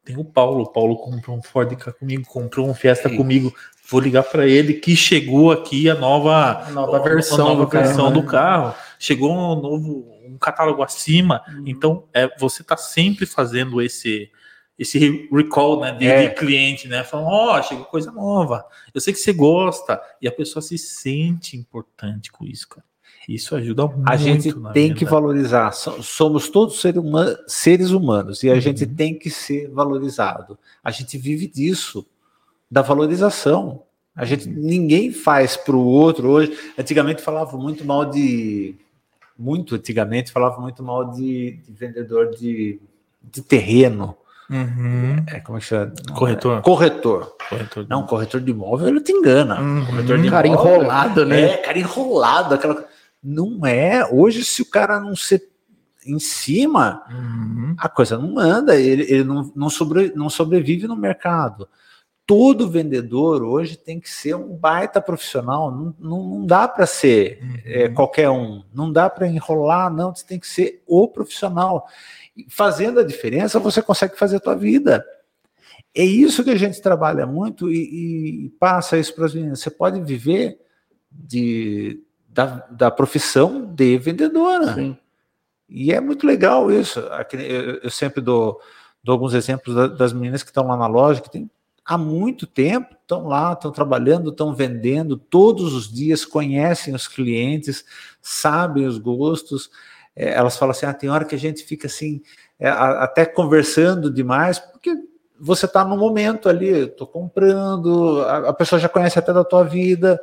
tem 0.07 0.17
o 0.17 0.23
Paulo. 0.23 0.63
O 0.63 0.71
Paulo 0.71 0.95
comprou 0.97 1.37
um 1.37 1.41
Ford 1.41 1.75
Ka 1.75 1.91
comigo, 1.91 2.25
comprou 2.25 2.69
um 2.69 2.73
Fiesta 2.73 3.09
Sim. 3.09 3.17
comigo. 3.17 3.53
Vou 3.89 4.01
ligar 4.01 4.23
para 4.23 4.45
ele 4.45 4.73
que 4.73 4.95
chegou 4.95 5.51
aqui 5.51 5.89
a 5.89 5.95
nova, 5.95 6.63
a 6.65 6.71
nova 6.71 6.99
versão, 6.99 7.45
a 7.45 7.49
nova 7.49 7.65
do, 7.65 7.71
versão 7.71 7.95
carro, 7.97 8.11
do 8.11 8.21
né? 8.21 8.27
carro. 8.27 8.75
Chegou 8.99 9.31
um 9.31 9.61
novo 9.61 10.17
um 10.25 10.37
catálogo 10.37 10.83
acima. 10.83 11.41
Uhum. 11.47 11.63
Então, 11.65 12.03
é, 12.13 12.29
você 12.37 12.61
está 12.61 12.75
sempre 12.75 13.25
fazendo 13.25 13.81
esse 13.81 14.29
esse 14.77 15.27
recall 15.31 15.79
né, 15.79 15.91
de, 15.93 16.05
é. 16.05 16.29
cliente, 16.29 16.87
né? 16.87 17.03
Falando, 17.03 17.29
ó, 17.29 17.57
oh, 17.57 17.63
chegou 17.63 17.85
coisa 17.85 18.11
nova. 18.11 18.63
Eu 18.93 19.01
sei 19.01 19.11
que 19.11 19.19
você 19.19 19.33
gosta. 19.33 19.99
E 20.21 20.27
a 20.27 20.31
pessoa 20.31 20.61
se 20.61 20.77
sente 20.77 21.57
importante 21.57 22.31
com 22.31 22.45
isso, 22.45 22.67
cara. 22.67 22.85
Isso 23.27 23.55
ajuda 23.55 23.87
muito. 23.87 24.07
A 24.07 24.15
gente 24.15 24.53
tem 24.73 24.93
que 24.93 25.03
valorizar. 25.03 25.71
Somos 25.71 26.49
todos 26.49 26.79
seres 26.79 27.01
humanos, 27.01 27.37
seres 27.47 27.89
humanos 27.89 28.43
e 28.43 28.49
a 28.49 28.53
uhum. 28.53 28.61
gente 28.61 28.85
tem 28.85 29.17
que 29.17 29.29
ser 29.29 29.69
valorizado. 29.69 30.59
A 30.83 30.91
gente 30.91 31.17
vive 31.17 31.47
disso 31.47 32.05
da 32.69 32.81
valorização. 32.81 33.83
A 34.15 34.25
gente 34.25 34.49
ninguém 34.49 35.11
faz 35.11 35.55
para 35.55 35.75
o 35.75 35.85
outro 35.85 36.29
hoje. 36.29 36.57
Antigamente 36.77 37.21
falava 37.21 37.55
muito 37.57 37.85
mal 37.85 38.05
de 38.05 38.75
muito 39.37 39.75
antigamente 39.75 40.31
falava 40.31 40.59
muito 40.59 40.81
mal 40.81 41.11
de, 41.11 41.59
de 41.63 41.71
vendedor 41.71 42.31
de, 42.31 42.79
de 43.21 43.41
terreno. 43.43 44.17
Uhum. 44.49 45.23
É, 45.27 45.39
como 45.41 45.57
é 45.57 45.61
que 45.61 45.67
chama? 45.67 45.93
Corretor. 46.15 46.61
Corretor. 46.61 47.35
corretor 47.47 47.83
de... 47.83 47.89
Não, 47.89 48.07
corretor 48.07 48.41
de 48.41 48.49
imóvel 48.49 48.87
ele 48.87 49.01
te 49.01 49.11
engana. 49.11 49.61
Uhum. 49.61 49.85
Corretor 49.85 50.19
de 50.19 50.29
cara 50.29 50.47
imóvel, 50.47 50.73
enrolado, 50.75 51.25
né? 51.25 51.41
É, 51.41 51.57
cara 51.57 51.77
enrolado. 51.77 52.55
Aquela... 52.55 52.85
Não 53.23 53.63
é. 53.65 54.03
Hoje, 54.11 54.43
se 54.43 54.63
o 54.63 54.65
cara 54.65 54.99
não 54.99 55.15
ser 55.15 55.47
em 56.05 56.17
cima, 56.17 57.03
uhum. 57.11 57.75
a 57.77 57.87
coisa 57.87 58.17
não 58.17 58.39
anda, 58.39 58.75
ele, 58.75 59.03
ele 59.03 59.23
não, 59.23 59.51
não, 59.55 59.69
sobre, 59.69 60.11
não 60.15 60.29
sobrevive 60.29 60.87
no 60.87 60.95
mercado 60.95 61.67
todo 62.27 62.69
vendedor 62.69 63.41
hoje 63.41 63.77
tem 63.77 64.01
que 64.01 64.09
ser 64.09 64.35
um 64.35 64.53
baita 64.53 65.01
profissional, 65.01 65.71
não, 65.71 65.95
não, 65.97 66.23
não 66.23 66.45
dá 66.45 66.67
para 66.67 66.85
ser 66.85 67.39
uhum. 67.41 67.57
é, 67.63 67.87
qualquer 67.87 68.29
um, 68.29 68.61
não 68.73 68.91
dá 68.91 69.09
para 69.09 69.27
enrolar, 69.27 69.91
não, 69.91 70.13
você 70.13 70.25
tem 70.25 70.37
que 70.37 70.45
ser 70.45 70.83
o 70.85 71.07
profissional. 71.07 71.87
Fazendo 72.49 72.99
a 72.99 73.03
diferença, 73.03 73.59
você 73.59 73.81
consegue 73.81 74.19
fazer 74.19 74.35
a 74.35 74.41
tua 74.41 74.55
vida. 74.55 75.05
É 75.95 76.03
isso 76.03 76.43
que 76.43 76.49
a 76.49 76.57
gente 76.57 76.81
trabalha 76.81 77.25
muito 77.25 77.71
e, 77.71 78.45
e 78.45 78.49
passa 78.59 78.97
isso 78.97 79.15
para 79.15 79.25
as 79.25 79.33
meninas. 79.33 79.61
Você 79.61 79.71
pode 79.71 80.01
viver 80.01 80.59
de, 81.09 82.03
da, 82.27 82.67
da 82.69 82.91
profissão 82.91 83.65
de 83.73 83.97
vendedora. 83.97 84.75
Sim. 84.75 84.97
E 85.69 85.93
é 85.93 86.01
muito 86.01 86.27
legal 86.27 86.69
isso. 86.69 86.99
Eu, 86.99 87.79
eu 87.83 87.89
sempre 87.89 88.21
dou, 88.21 88.59
dou 89.01 89.13
alguns 89.13 89.33
exemplos 89.33 89.97
das 89.97 90.11
meninas 90.11 90.43
que 90.43 90.49
estão 90.49 90.67
lá 90.67 90.75
na 90.75 90.87
loja, 90.87 91.21
que 91.21 91.31
tem 91.31 91.49
há 91.87 91.97
muito 91.97 92.45
tempo, 92.45 92.95
estão 93.01 93.25
lá, 93.25 93.53
estão 93.53 93.71
trabalhando, 93.71 94.29
estão 94.29 94.53
vendendo 94.53 95.17
todos 95.17 95.73
os 95.73 95.89
dias, 95.89 96.25
conhecem 96.25 96.93
os 96.93 97.07
clientes, 97.07 97.85
sabem 98.21 98.85
os 98.85 98.97
gostos. 98.97 99.71
É, 100.13 100.33
elas 100.33 100.57
falam 100.57 100.71
assim: 100.71 100.85
ah, 100.85 100.93
tem 100.93 101.09
hora 101.09 101.23
que 101.23 101.35
a 101.35 101.39
gente 101.39 101.63
fica 101.63 101.87
assim, 101.87 102.21
é, 102.59 102.67
até 102.67 103.25
conversando 103.25 104.11
demais, 104.11 104.59
porque 104.59 104.93
você 105.39 105.65
está 105.65 105.85
no 105.85 105.95
momento 105.95 106.49
ali, 106.49 106.67
estou 106.67 107.07
comprando, 107.07 108.21
a, 108.23 108.49
a, 108.49 108.53
pessoa 108.53 108.79
já 108.79 108.89
conhece 108.89 109.17
até 109.17 109.31
da 109.31 109.43
tua 109.43 109.63
vida, 109.63 110.19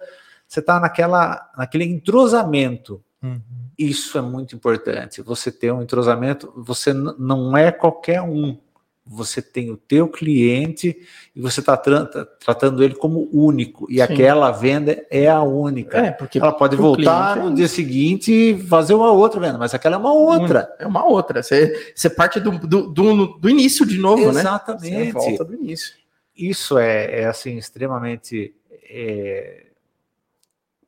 você 0.47 0.61
está 0.61 0.79
naquela, 0.79 1.51
naquele 1.57 1.85
entrosamento. 1.85 3.03
Uhum. 3.23 3.41
Isso 3.79 4.19
é 4.19 4.21
muito 4.21 4.55
importante. 4.55 5.23
Você 5.23 5.51
ter 5.51 5.73
um 5.73 5.83
entrosamento, 5.83 6.53
você 6.57 6.93
não 6.93 7.57
é 7.57 7.73
qualquer 7.73 8.21
um 8.21 8.59
você 9.07 9.43
tem 9.43 9.71
o 9.71 9.77
teu 9.77 10.09
cliente 10.09 10.97
e 11.37 11.41
você 11.41 11.61
está 11.61 11.77
tra 11.77 12.07
tratando 12.07 12.83
ele 12.83 12.95
como 12.95 13.29
único 13.33 13.87
e 13.91 13.97
Sim. 13.97 14.01
aquela 14.01 14.51
venda 14.51 15.05
é 15.11 15.29
a 15.29 15.43
única. 15.43 15.99
É, 15.99 16.11
porque 16.11 16.39
ela 16.39 16.53
pode 16.53 16.75
voltar 16.75 17.37
no 17.37 17.51
é 17.51 17.55
dia 17.55 17.69
seguinte 17.69 18.33
e 18.33 18.59
fazer 18.67 18.95
uma 18.95 19.13
outra 19.13 19.39
venda, 19.39 19.59
mas 19.59 19.75
aquela 19.75 19.97
é 19.97 19.99
uma 19.99 20.13
outra. 20.13 20.75
É 20.79 20.87
uma 20.87 21.05
outra. 21.05 21.43
Você, 21.43 21.93
você 21.95 22.09
parte 22.09 22.41
do, 22.41 22.59
do, 22.59 22.89
do, 22.89 23.27
do 23.39 23.51
início 23.51 23.85
de 23.85 23.99
novo, 23.99 24.23
Exatamente. 24.23 24.91
né? 24.91 25.03
Exatamente. 25.03 25.13
volta 25.13 25.45
do 25.45 25.55
início. 25.55 25.95
Isso 26.35 26.79
é, 26.79 27.21
é 27.21 27.27
assim 27.27 27.59
extremamente 27.59 28.55
é, 28.89 29.67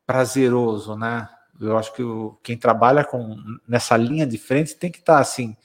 prazeroso, 0.07 0.95
né? 0.95 1.29
Eu 1.61 1.77
acho 1.77 1.93
que 1.93 2.01
o, 2.01 2.37
quem 2.41 2.57
trabalha 2.57 3.03
com 3.03 3.35
nessa 3.67 3.95
linha 3.95 4.25
de 4.25 4.39
frente 4.39 4.75
tem 4.75 4.91
que 4.91 4.99
estar 4.99 5.15
tá, 5.15 5.19
assim 5.19 5.55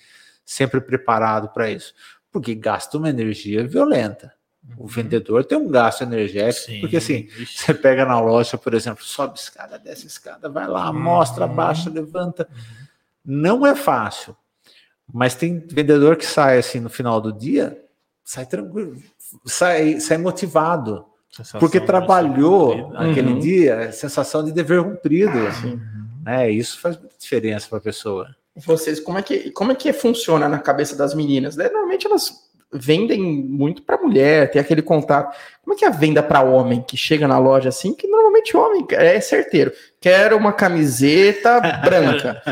sempre 0.44 0.80
preparado 0.80 1.48
para 1.48 1.70
isso 1.70 1.94
porque 2.32 2.54
gasta 2.54 2.96
uma 2.96 3.10
energia 3.10 3.66
violenta. 3.68 4.32
O 4.76 4.82
uhum. 4.82 4.86
vendedor 4.86 5.44
tem 5.44 5.58
um 5.58 5.68
gasto 5.68 6.02
energético, 6.02 6.66
Sim, 6.66 6.80
porque 6.80 6.96
assim, 6.96 7.28
você 7.46 7.74
pega 7.74 8.04
na 8.06 8.18
loja, 8.20 8.56
por 8.56 8.74
exemplo, 8.74 9.04
sobe 9.04 9.38
escada, 9.38 9.78
desce 9.78 10.06
escada, 10.06 10.48
vai 10.48 10.66
lá, 10.68 10.90
uhum. 10.90 11.00
mostra, 11.00 11.44
abaixa, 11.44 11.90
levanta. 11.90 12.48
Uhum. 12.48 12.56
Não 13.24 13.66
é 13.66 13.74
fácil. 13.74 14.36
Mas 15.12 15.34
tem 15.34 15.58
vendedor 15.58 16.16
que 16.16 16.24
sai 16.24 16.58
assim 16.58 16.80
no 16.80 16.88
final 16.88 17.20
do 17.20 17.32
dia, 17.32 17.84
sai 18.24 18.46
tranquilo, 18.46 18.96
sai, 19.44 20.00
sai 20.00 20.16
motivado. 20.16 21.06
Sensação 21.28 21.60
porque 21.60 21.80
trabalhou 21.80 22.92
aquele 22.94 23.32
uhum. 23.32 23.38
dia, 23.40 23.90
sensação 23.90 24.44
de 24.44 24.52
dever 24.52 24.82
cumprido. 24.82 25.38
Né? 26.22 26.50
Isso 26.50 26.78
faz 26.78 26.96
muita 26.96 27.16
diferença 27.18 27.68
para 27.68 27.78
a 27.78 27.82
pessoa 27.82 28.36
vocês, 28.56 29.00
como 29.00 29.18
é 29.18 29.22
que 29.22 29.50
como 29.50 29.72
é 29.72 29.74
que 29.74 29.92
funciona 29.92 30.48
na 30.48 30.58
cabeça 30.58 30.96
das 30.96 31.14
meninas? 31.14 31.56
Né? 31.56 31.64
Normalmente 31.68 32.06
elas 32.06 32.42
vendem 32.72 33.20
muito 33.20 33.82
para 33.82 33.98
mulher, 33.98 34.50
tem 34.50 34.60
aquele 34.60 34.80
contato. 34.80 35.36
Como 35.62 35.74
é 35.74 35.78
que 35.78 35.84
é 35.84 35.88
a 35.88 35.90
venda 35.90 36.22
para 36.22 36.40
homem 36.40 36.82
que 36.82 36.96
chega 36.96 37.28
na 37.28 37.38
loja 37.38 37.68
assim? 37.68 37.94
Que 37.94 38.06
normalmente 38.06 38.56
homem 38.56 38.86
é 38.92 39.20
certeiro. 39.20 39.72
Quero 40.00 40.36
uma 40.36 40.52
camiseta 40.52 41.60
branca. 41.84 42.42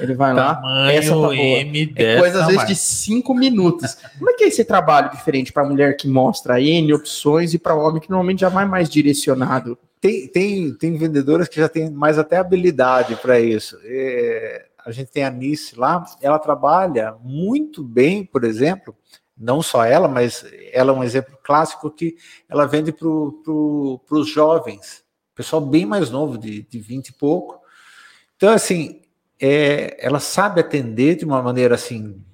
Ele 0.00 0.14
vai 0.14 0.32
lá, 0.32 0.60
essa 0.92 1.10
tá 1.10 1.14
boa. 1.16 1.34
M 1.34 1.92
é 1.96 2.18
coisa 2.18 2.40
às 2.40 2.46
vezes 2.46 2.66
de 2.66 2.76
cinco 2.76 3.34
minutos. 3.34 3.96
Como 4.18 4.30
é 4.30 4.34
que 4.34 4.44
é 4.44 4.48
esse 4.48 4.64
trabalho 4.64 5.10
diferente 5.10 5.52
para 5.52 5.64
mulher 5.64 5.96
que 5.96 6.06
mostra 6.06 6.60
N 6.60 6.92
opções 6.94 7.52
e 7.52 7.58
para 7.58 7.74
homem 7.74 8.00
que 8.00 8.10
normalmente 8.10 8.40
já 8.40 8.48
vai 8.48 8.64
mais 8.64 8.88
direcionado? 8.88 9.76
Tem, 10.00 10.28
tem, 10.28 10.72
tem 10.74 10.96
vendedoras 10.96 11.48
que 11.48 11.56
já 11.56 11.68
têm 11.68 11.90
mais 11.90 12.18
até 12.18 12.36
habilidade 12.36 13.16
para 13.16 13.40
isso. 13.40 13.76
É, 13.84 14.67
a 14.88 14.92
gente 14.92 15.10
tem 15.10 15.22
a 15.22 15.30
Nice 15.30 15.78
lá, 15.78 16.04
ela 16.20 16.38
trabalha 16.38 17.14
muito 17.22 17.82
bem, 17.82 18.24
por 18.24 18.42
exemplo, 18.42 18.96
não 19.36 19.62
só 19.62 19.84
ela, 19.84 20.08
mas 20.08 20.44
ela 20.72 20.92
é 20.92 20.94
um 20.94 21.04
exemplo 21.04 21.38
clássico 21.42 21.90
que 21.90 22.16
ela 22.48 22.66
vende 22.66 22.90
para 22.90 23.06
pro, 23.06 24.00
os 24.10 24.28
jovens, 24.28 25.04
pessoal 25.34 25.60
bem 25.60 25.84
mais 25.84 26.10
novo, 26.10 26.38
de, 26.38 26.62
de 26.62 26.80
20 26.80 27.08
e 27.08 27.12
pouco. 27.12 27.60
Então, 28.36 28.50
assim, 28.50 29.02
é, 29.38 30.04
ela 30.04 30.18
sabe 30.18 30.60
atender 30.60 31.16
de 31.16 31.24
uma 31.24 31.42
maneira 31.42 31.74
assim. 31.74 32.24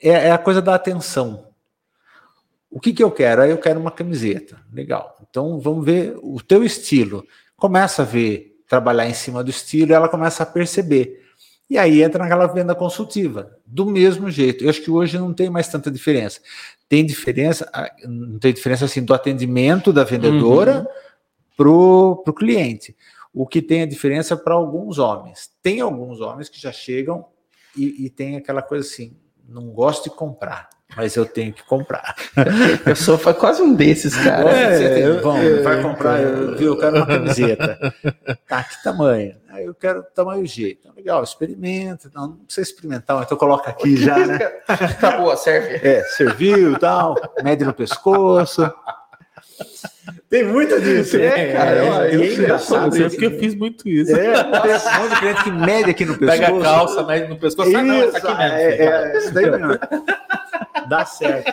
É, 0.00 0.10
é 0.10 0.30
a 0.30 0.38
coisa 0.38 0.60
da 0.60 0.74
atenção. 0.74 1.48
O 2.70 2.78
que, 2.78 2.92
que 2.92 3.02
eu 3.02 3.10
quero? 3.10 3.42
Aí 3.42 3.50
eu 3.50 3.58
quero 3.58 3.80
uma 3.80 3.90
camiseta. 3.90 4.60
Legal. 4.72 5.16
Então 5.28 5.58
vamos 5.58 5.84
ver 5.84 6.16
o 6.22 6.40
teu 6.42 6.62
estilo. 6.62 7.26
Começa 7.56 8.02
a 8.02 8.04
ver, 8.04 8.62
trabalhar 8.68 9.08
em 9.08 9.14
cima 9.14 9.42
do 9.42 9.50
estilo, 9.50 9.94
ela 9.94 10.08
começa 10.08 10.42
a 10.42 10.46
perceber. 10.46 11.27
E 11.68 11.76
aí 11.76 12.02
entra 12.02 12.22
naquela 12.22 12.46
venda 12.46 12.74
consultiva, 12.74 13.58
do 13.66 13.84
mesmo 13.84 14.30
jeito. 14.30 14.64
Eu 14.64 14.70
acho 14.70 14.80
que 14.80 14.90
hoje 14.90 15.18
não 15.18 15.34
tem 15.34 15.50
mais 15.50 15.68
tanta 15.68 15.90
diferença. 15.90 16.40
Tem 16.88 17.04
diferença, 17.04 17.68
ah, 17.74 17.90
não 18.04 18.38
tem 18.38 18.54
diferença 18.54 18.86
assim 18.86 19.04
do 19.04 19.12
atendimento 19.12 19.92
da 19.92 20.02
vendedora 20.02 20.80
uhum. 21.58 22.14
para 22.24 22.30
o 22.30 22.34
cliente. 22.34 22.96
O 23.34 23.46
que 23.46 23.60
tem 23.60 23.82
a 23.82 23.86
diferença 23.86 24.34
para 24.34 24.54
alguns 24.54 24.98
homens. 24.98 25.50
Tem 25.62 25.80
alguns 25.80 26.20
homens 26.20 26.48
que 26.48 26.58
já 26.58 26.72
chegam 26.72 27.26
e, 27.76 28.06
e 28.06 28.10
tem 28.10 28.36
aquela 28.36 28.62
coisa 28.62 28.88
assim: 28.88 29.14
não 29.46 29.68
gosto 29.68 30.04
de 30.04 30.10
comprar. 30.16 30.70
Mas 30.96 31.16
eu 31.16 31.26
tenho 31.26 31.52
que 31.52 31.62
comprar. 31.64 32.14
Eu 32.86 32.96
sou 32.96 33.18
quase 33.18 33.62
um 33.62 33.74
desses, 33.74 34.16
cara. 34.16 34.50
É, 34.50 35.06
eu, 35.06 35.20
vamos, 35.20 35.62
vai 35.62 35.82
comprar, 35.82 36.20
eu, 36.20 36.56
viu, 36.56 36.72
eu 36.72 36.78
quero 36.78 36.96
uma 36.96 37.06
camiseta. 37.06 37.94
Tá, 38.48 38.64
que 38.64 38.82
tamanho? 38.82 39.36
Aí 39.50 39.64
eu 39.64 39.74
quero 39.74 40.02
tamanho 40.14 40.46
G. 40.46 40.78
Então, 40.80 40.92
legal, 40.96 41.22
experimenta. 41.22 42.10
Não, 42.14 42.28
não 42.28 42.36
precisa 42.36 42.68
experimentar, 42.68 43.22
então 43.22 43.36
coloca 43.36 43.70
aqui 43.70 43.96
já, 43.96 44.18
né? 44.18 44.38
Tá 45.00 45.18
boa, 45.18 45.36
serve. 45.36 45.86
É, 45.86 46.02
serviu 46.04 46.72
e 46.72 46.78
tal, 46.78 47.16
mede 47.42 47.64
no 47.64 47.74
pescoço. 47.74 48.70
Tem 50.28 50.44
muito 50.44 50.80
disso. 50.80 51.16
É, 51.16 51.52
cara. 51.52 51.70
É, 51.70 52.14
eu, 52.14 52.22
é 52.22 52.34
engraçado. 52.34 52.96
Eu, 52.96 53.10
porque 53.10 53.26
eu 53.26 53.38
fiz 53.38 53.54
muito 53.54 53.88
isso. 53.88 54.14
É, 54.14 54.44
tem 54.44 54.74
um 54.74 55.02
monte 55.02 55.14
de 55.14 55.20
cliente 55.20 55.44
que 55.44 55.50
mede 55.50 55.90
aqui 55.90 56.04
no 56.04 56.18
pescoço. 56.18 56.40
Pega 56.40 56.58
a 56.58 56.62
calça, 56.62 57.02
mede 57.04 57.28
no 57.28 57.38
pescoço. 57.38 57.68
Isso, 57.68 57.78
ah, 57.78 57.82
não, 57.82 58.02
essa 58.02 58.18
aqui 58.18 58.34
mesmo. 58.34 58.56
É, 58.56 58.76
é, 58.76 59.18
isso 59.18 59.34
daí 59.34 59.50
mesmo. 59.50 59.78
Dá 60.86 61.04
certo. 61.04 61.52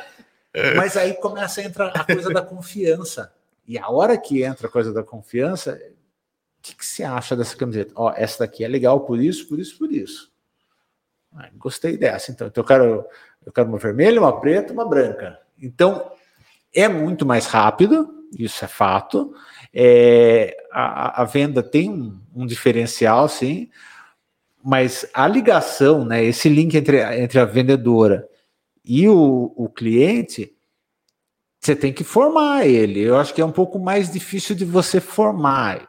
Mas 0.75 0.95
aí 0.95 1.13
começa 1.15 1.61
a 1.61 1.63
entrar 1.63 1.87
a 1.89 2.03
coisa 2.03 2.31
da 2.31 2.41
confiança. 2.41 3.33
E 3.67 3.77
a 3.77 3.89
hora 3.89 4.17
que 4.17 4.43
entra 4.43 4.67
a 4.67 4.71
coisa 4.71 4.93
da 4.93 5.03
confiança, 5.03 5.73
o 6.59 6.61
que, 6.61 6.75
que 6.75 6.85
você 6.85 7.03
acha 7.03 7.35
dessa 7.35 7.57
camiseta? 7.57 7.91
Ó, 7.95 8.13
essa 8.15 8.39
daqui 8.39 8.63
é 8.63 8.67
legal 8.67 9.01
por 9.01 9.19
isso, 9.19 9.47
por 9.47 9.59
isso, 9.59 9.77
por 9.77 9.91
isso. 9.91 10.31
Ah, 11.35 11.49
gostei 11.57 11.97
dessa, 11.97 12.31
então. 12.31 12.47
então 12.47 12.63
eu 12.63 12.67
quero, 12.67 13.05
eu 13.45 13.51
quero 13.51 13.67
uma 13.67 13.77
vermelha, 13.77 14.21
uma 14.21 14.39
preta, 14.39 14.71
uma 14.71 14.87
branca. 14.87 15.37
Então, 15.61 16.11
é 16.73 16.87
muito 16.87 17.25
mais 17.25 17.45
rápido, 17.47 18.25
isso 18.37 18.63
é 18.63 18.67
fato. 18.67 19.33
É, 19.73 20.55
a, 20.71 21.21
a, 21.21 21.25
venda 21.25 21.61
tem 21.61 21.89
um, 21.89 22.21
um, 22.33 22.45
diferencial, 22.45 23.27
sim, 23.27 23.69
mas 24.63 25.09
a 25.13 25.27
ligação, 25.27 26.05
né, 26.05 26.23
esse 26.23 26.47
link 26.47 26.75
entre, 26.75 27.01
entre 27.19 27.39
a 27.39 27.45
vendedora 27.45 28.27
e 28.85 29.07
o, 29.07 29.53
o 29.55 29.67
cliente, 29.69 30.55
você 31.59 31.75
tem 31.75 31.91
que 31.91 32.03
formar 32.03 32.67
ele. 32.67 33.01
Eu 33.01 33.17
acho 33.17 33.33
que 33.33 33.41
é 33.41 33.45
um 33.45 33.51
pouco 33.51 33.79
mais 33.79 34.11
difícil 34.11 34.55
de 34.55 34.63
você 34.63 35.01
formar 35.01 35.87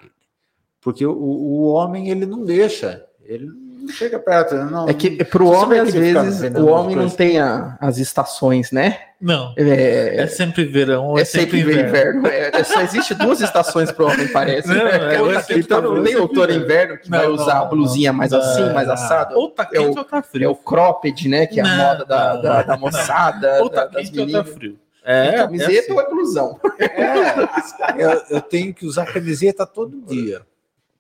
porque 0.86 1.04
o, 1.04 1.12
o 1.12 1.64
homem 1.64 2.10
ele 2.10 2.24
não 2.24 2.44
deixa, 2.44 3.04
ele 3.24 3.50
chega 3.92 4.18
perto. 4.18 4.54
Não, 4.54 4.88
é 4.88 4.94
que 4.94 5.24
para 5.24 5.42
o 5.42 5.50
homem, 5.50 5.80
às 5.80 5.92
vezes, 5.92 6.42
o 6.54 6.66
homem 6.66 6.96
não 6.96 7.08
tem 7.08 7.38
a, 7.38 7.76
as 7.80 7.98
estações, 7.98 8.70
né? 8.70 8.98
Não. 9.20 9.54
É, 9.56 10.22
é 10.22 10.26
sempre 10.26 10.64
verão, 10.64 11.16
é, 11.16 11.22
é 11.22 11.24
sempre, 11.24 11.60
sempre 11.60 11.80
inverno. 11.80 12.20
inverno. 12.20 12.28
É, 12.28 12.64
só 12.64 12.80
existe 12.82 13.14
duas 13.14 13.40
estações 13.40 13.90
para 13.90 14.04
o 14.04 14.08
homem, 14.08 14.28
parece. 14.28 14.68
Não, 14.68 14.84
né? 14.84 15.14
é, 15.14 15.22
outra, 15.22 15.58
então 15.58 15.80
não 15.80 16.04
tem 16.04 16.16
outono 16.16 16.52
e 16.52 16.56
inverno 16.56 16.98
que 16.98 17.10
não, 17.10 17.18
vai 17.18 17.28
usar 17.28 17.54
não, 17.54 17.62
a 17.62 17.64
blusinha 17.64 18.12
mais 18.12 18.32
não, 18.32 18.40
assim, 18.40 18.72
mais 18.72 18.88
assado. 18.88 19.34
Ou 19.36 19.50
tá 19.50 19.64
quente 19.64 19.84
é 19.84 19.88
o, 19.88 19.98
ou 19.98 20.04
tá 20.04 20.22
frio. 20.22 20.44
É 20.44 20.48
o 20.48 20.54
cropped, 20.54 21.28
né? 21.28 21.46
Que 21.46 21.60
é 21.60 21.62
a 21.62 21.76
moda 21.76 22.04
da, 22.04 22.36
da, 22.36 22.62
da 22.62 22.76
moçada. 22.76 23.62
Ou 23.62 23.70
tá 23.70 23.86
quente 23.88 24.20
ou 24.20 24.30
tá 24.30 24.44
frio. 24.44 24.78
É, 25.06 25.28
é 25.28 25.32
camiseta 25.34 25.72
é 25.72 25.78
assim. 25.78 25.92
ou 25.92 26.00
é 26.00 26.10
blusão? 26.10 26.60
É, 26.80 27.94
eu, 28.02 28.22
eu, 28.30 28.40
tenho 28.40 28.74
que 28.74 28.84
usar 28.84 29.06
camiseta 29.06 29.64
todo 29.64 30.02
dia. 30.04 30.42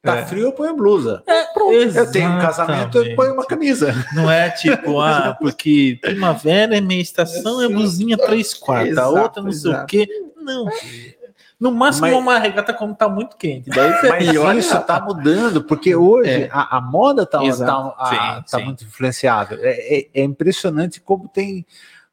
Tá 0.06 0.18
é. 0.18 0.26
frio, 0.26 0.44
eu 0.44 0.52
ponho 0.52 0.76
blusa. 0.76 1.22
É, 1.26 1.44
pronto. 1.52 1.72
Eu 1.72 2.10
tenho 2.10 2.30
um 2.30 2.38
casamento, 2.38 2.98
eu 2.98 3.16
ponho 3.16 3.34
uma 3.34 3.44
camisa. 3.44 3.92
Não 4.14 4.30
é 4.30 4.50
tipo, 4.50 5.00
ah, 5.02 5.36
porque 5.38 5.98
primavera 6.00 6.76
é 6.76 6.80
minha 6.80 7.02
estação, 7.02 7.60
é 7.60 7.68
blusinha 7.68 8.16
três 8.16 8.54
quartos, 8.54 8.96
a 8.96 9.08
outra 9.08 9.42
não 9.42 9.52
sei 9.52 9.72
o 9.72 9.84
quê. 9.84 10.08
Não. 10.36 10.66
No 11.58 11.72
máximo 11.72 12.06
mas, 12.06 12.16
uma 12.16 12.38
regata 12.38 12.72
como 12.72 12.94
tá 12.94 13.08
muito 13.08 13.36
quente. 13.36 13.70
Daí 13.70 13.90
mas 14.44 14.64
isso 14.64 14.78
tá 14.82 15.00
mudando, 15.00 15.64
porque 15.64 15.96
hoje 15.96 16.42
é. 16.44 16.50
a, 16.52 16.76
a, 16.76 16.80
moda 16.80 17.24
tá, 17.24 17.38
tá, 17.38 17.94
a, 17.98 18.08
sim, 18.08 18.50
tá 18.50 18.58
sim. 18.58 18.64
muito 18.64 18.84
influenciada. 18.84 19.58
É, 19.60 19.98
é, 19.98 20.08
é, 20.14 20.22
impressionante 20.22 21.00
como 21.00 21.28
tem 21.28 21.66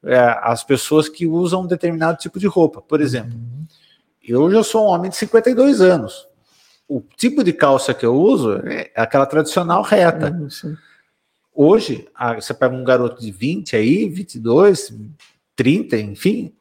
é, 0.04 0.40
as 0.42 0.64
pessoas 0.64 1.10
que 1.10 1.28
usam 1.28 1.62
um 1.62 1.68
determinado 1.68 2.18
tipo 2.18 2.40
de 2.40 2.48
roupa. 2.48 2.82
Por 2.82 3.02
exemplo, 3.02 3.34
uhum. 3.34 3.66
eu 4.26 4.50
já 4.50 4.64
sou 4.64 4.86
um 4.86 4.90
homem 4.90 5.12
de 5.12 5.18
52 5.18 5.82
anos 5.82 6.26
o 6.88 7.02
tipo 7.18 7.44
de 7.44 7.54
calça 7.54 7.94
que 7.94 8.06
eu 8.06 8.16
uso 8.16 8.62
é 8.66 8.92
aquela 8.96 9.26
tradicional 9.26 9.82
reta. 9.82 10.32
Uhum, 10.32 10.78
Hoje, 11.56 12.08
você 12.36 12.54
pega 12.54 12.74
um 12.74 12.84
garoto 12.84 13.22
de 13.22 13.32
20 13.32 13.76
aí, 13.76 14.10
22, 14.10 14.92
30, 15.56 15.98
enfim, 15.98 16.52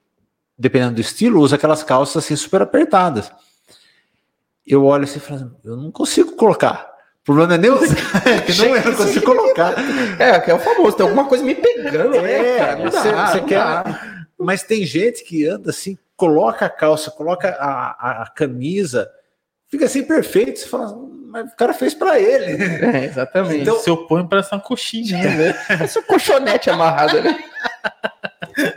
dependendo 0.59 0.97
do 0.97 1.01
estilo, 1.01 1.40
usa 1.40 1.57
aquelas 1.57 1.82
calças 1.82 2.24
assim 2.24 2.36
super 2.36 2.61
apertadas. 2.61 3.32
Eu 4.66 4.85
olho 4.85 5.05
assim 5.05 5.16
e 5.16 5.20
falo, 5.20 5.57
eu 5.65 5.77
não 5.77 5.90
consigo 5.90 6.36
colocar. 6.36 6.93
O 7.23 7.24
problema 7.24 7.55
é 7.55 7.59
nem 7.59 7.70
usar, 7.70 7.97
é 8.28 8.40
que 8.43 8.53
não 8.59 8.77
eu 8.77 8.85
não 8.85 8.97
consigo 8.97 9.24
colocar. 9.24 9.74
É, 10.19 10.39
que 10.40 10.51
é 10.51 10.55
o 10.55 10.59
famoso, 10.59 10.97
tem 10.97 11.07
alguma 11.07 11.27
coisa 11.27 11.43
me 11.43 11.55
pegando, 11.55 12.20
né, 12.20 12.59
cara? 12.59 12.90
Você, 12.90 13.12
dá, 13.12 13.27
você 13.28 13.40
quer. 13.40 13.59
Dá. 13.59 14.24
Mas 14.39 14.62
tem 14.62 14.85
gente 14.85 15.24
que 15.24 15.47
anda 15.47 15.70
assim, 15.70 15.97
coloca 16.16 16.66
a 16.66 16.70
calça, 16.70 17.11
coloca 17.11 17.49
a, 17.49 17.90
a, 17.93 18.23
a 18.24 18.31
camisa 18.31 19.09
fica 19.73 19.86
assim 19.86 20.05
perfeito. 20.05 20.61
Você 20.61 20.69
fala, 20.69 20.94
mas 21.32 21.51
o 21.51 21.57
cara 21.57 21.73
fez 21.73 21.94
para 21.94 22.20
ele. 22.20 22.62
É, 22.93 23.07
exatamente. 23.07 23.62
Então, 23.62 23.78
se 23.81 23.89
eu 23.89 24.07
ponho 24.07 24.28
para 24.28 24.40
essa 24.40 24.59
coxinha, 24.59 25.19
né? 25.19 25.55
Esse 25.82 25.99
um 25.99 26.03
colchonete 26.03 26.69
amarrado, 26.69 27.23
né? 27.23 27.43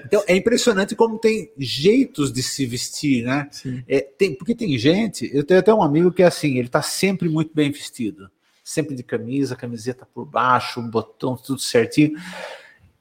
Então, 0.05 0.23
é 0.25 0.35
impressionante 0.35 0.95
como 0.95 1.19
tem 1.19 1.51
jeitos 1.57 2.31
de 2.31 2.41
se 2.41 2.65
vestir, 2.65 3.25
né? 3.25 3.49
É, 3.87 3.99
tem, 3.99 4.33
porque 4.33 4.55
tem 4.55 4.77
gente, 4.77 5.29
eu 5.33 5.43
tenho 5.43 5.59
até 5.59 5.73
um 5.73 5.83
amigo 5.83 6.13
que 6.13 6.23
é 6.23 6.25
assim, 6.25 6.57
ele 6.57 6.69
tá 6.69 6.81
sempre 6.81 7.27
muito 7.27 7.53
bem 7.53 7.69
vestido, 7.69 8.31
sempre 8.63 8.95
de 8.95 9.03
camisa, 9.03 9.55
camiseta 9.55 10.07
por 10.13 10.25
baixo, 10.25 10.79
um 10.79 10.89
botão, 10.89 11.35
tudo 11.35 11.59
certinho. 11.59 12.13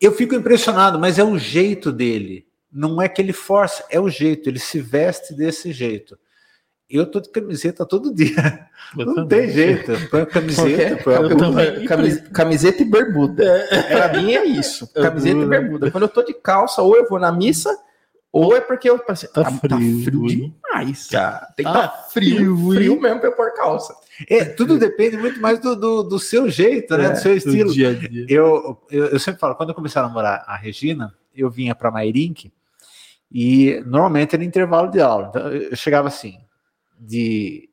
Eu 0.00 0.10
fico 0.12 0.34
impressionado, 0.34 0.98
mas 0.98 1.16
é 1.16 1.22
o 1.22 1.38
jeito 1.38 1.92
dele. 1.92 2.44
Não 2.72 3.00
é 3.00 3.08
que 3.08 3.22
ele 3.22 3.32
força, 3.32 3.84
é 3.88 4.00
o 4.00 4.08
jeito, 4.08 4.48
ele 4.48 4.58
se 4.58 4.80
veste 4.80 5.32
desse 5.32 5.72
jeito. 5.72 6.18
Eu 6.88 7.10
tô 7.10 7.20
de 7.20 7.30
camiseta 7.30 7.86
todo 7.86 8.14
dia. 8.14 8.68
Eu 8.96 9.06
não 9.06 9.14
também. 9.14 9.46
tem 9.46 9.50
jeito. 9.50 9.92
Põe 10.10 10.26
camiseta, 10.26 11.02
põe 11.02 11.86
camiseta, 11.86 12.30
camiseta 12.30 12.82
e 12.82 12.84
bermuda. 12.84 13.44
É. 13.70 13.82
Pra 13.82 14.20
mim 14.20 14.32
é 14.34 14.44
isso. 14.44 14.86
Camiseta 14.94 15.40
e 15.40 15.46
bermuda. 15.46 15.90
Quando 15.90 16.04
eu 16.04 16.08
tô 16.08 16.22
de 16.22 16.34
calça, 16.34 16.82
ou 16.82 16.96
eu 16.96 17.08
vou 17.08 17.18
na 17.18 17.32
missa, 17.32 17.74
ou 18.30 18.56
é 18.56 18.60
porque 18.60 18.90
eu 18.90 18.98
tá, 18.98 19.14
tá, 19.14 19.44
frio, 19.44 19.60
tá 19.60 19.76
frio 19.76 20.26
demais, 20.26 21.08
cara. 21.08 21.46
Tem 21.56 21.64
que 21.64 21.72
tá, 21.72 21.88
tá 21.88 21.96
frio, 22.10 22.56
frio, 22.56 22.72
frio 22.72 23.00
mesmo 23.00 23.20
pra 23.20 23.28
eu 23.28 23.36
pôr 23.36 23.54
calça. 23.54 23.94
É, 24.28 24.44
tudo 24.44 24.78
depende 24.78 25.16
muito 25.16 25.40
mais 25.40 25.58
do, 25.58 25.74
do, 25.74 26.02
do 26.02 26.18
seu 26.18 26.48
jeito, 26.48 26.96
né? 26.96 27.06
É, 27.06 27.10
do 27.10 27.18
seu 27.18 27.36
estilo. 27.36 27.72
Dia 27.72 27.90
a 27.90 27.94
dia. 27.94 28.26
Eu, 28.28 28.80
eu, 28.90 29.06
eu, 29.06 29.18
sempre 29.18 29.40
falo, 29.40 29.54
quando 29.54 29.70
eu 29.70 29.74
comecei 29.74 30.00
a 30.00 30.06
namorar 30.06 30.44
a 30.46 30.56
Regina, 30.56 31.14
eu 31.34 31.50
vinha 31.50 31.74
para 31.74 31.90
Mairink 31.90 32.52
e 33.30 33.82
normalmente 33.86 34.34
era 34.34 34.44
intervalo 34.44 34.90
de 34.90 35.00
aula. 35.00 35.28
Então 35.30 35.48
eu 35.52 35.76
chegava 35.76 36.08
assim, 36.08 36.38
de 36.98 37.68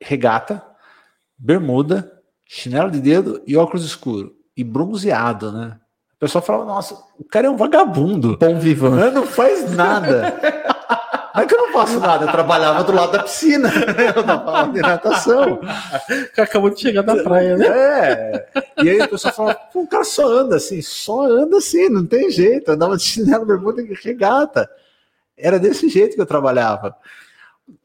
regata, 0.00 0.62
bermuda, 1.38 2.20
chinelo 2.46 2.90
de 2.90 3.00
dedo 3.00 3.42
e 3.46 3.56
óculos 3.56 3.84
escuro. 3.84 4.34
E 4.56 4.62
bronzeado, 4.62 5.50
né? 5.50 5.78
O 6.16 6.18
pessoal 6.18 6.42
fala, 6.42 6.64
nossa, 6.64 6.94
o 7.18 7.24
cara 7.24 7.46
é 7.46 7.50
um 7.50 7.56
vagabundo. 7.56 8.36
Bom 8.36 8.58
vivan. 8.58 9.10
Não 9.10 9.26
faz 9.26 9.74
nada. 9.74 10.38
Não 11.34 11.42
é 11.42 11.46
que 11.46 11.54
eu 11.54 11.58
não 11.58 11.72
faço 11.72 11.98
nada, 11.98 12.26
eu 12.26 12.30
trabalhava 12.30 12.84
do 12.84 12.92
lado 12.92 13.12
da 13.12 13.22
piscina, 13.22 13.72
eu 14.14 14.22
dava 14.22 14.58
aula 14.58 14.72
de 14.72 14.80
natação. 14.80 15.60
Acabou 16.36 16.68
de 16.68 16.78
chegar 16.78 17.00
da 17.02 17.22
praia, 17.22 17.56
né? 17.56 17.66
É. 17.66 18.48
E 18.82 18.90
aí 18.90 19.00
o 19.00 19.08
pessoal 19.08 19.32
fala, 19.34 19.58
o 19.74 19.86
cara 19.86 20.04
só 20.04 20.26
anda 20.26 20.56
assim, 20.56 20.82
só 20.82 21.22
anda 21.22 21.56
assim, 21.56 21.88
não 21.88 22.04
tem 22.04 22.30
jeito. 22.30 22.68
Eu 22.68 22.74
andava 22.74 22.98
de 22.98 23.04
chinelo, 23.04 23.46
bermuda 23.46 23.80
e 23.80 23.94
regata. 23.94 24.68
Era 25.36 25.58
desse 25.58 25.88
jeito 25.88 26.14
que 26.14 26.20
eu 26.20 26.26
trabalhava. 26.26 26.94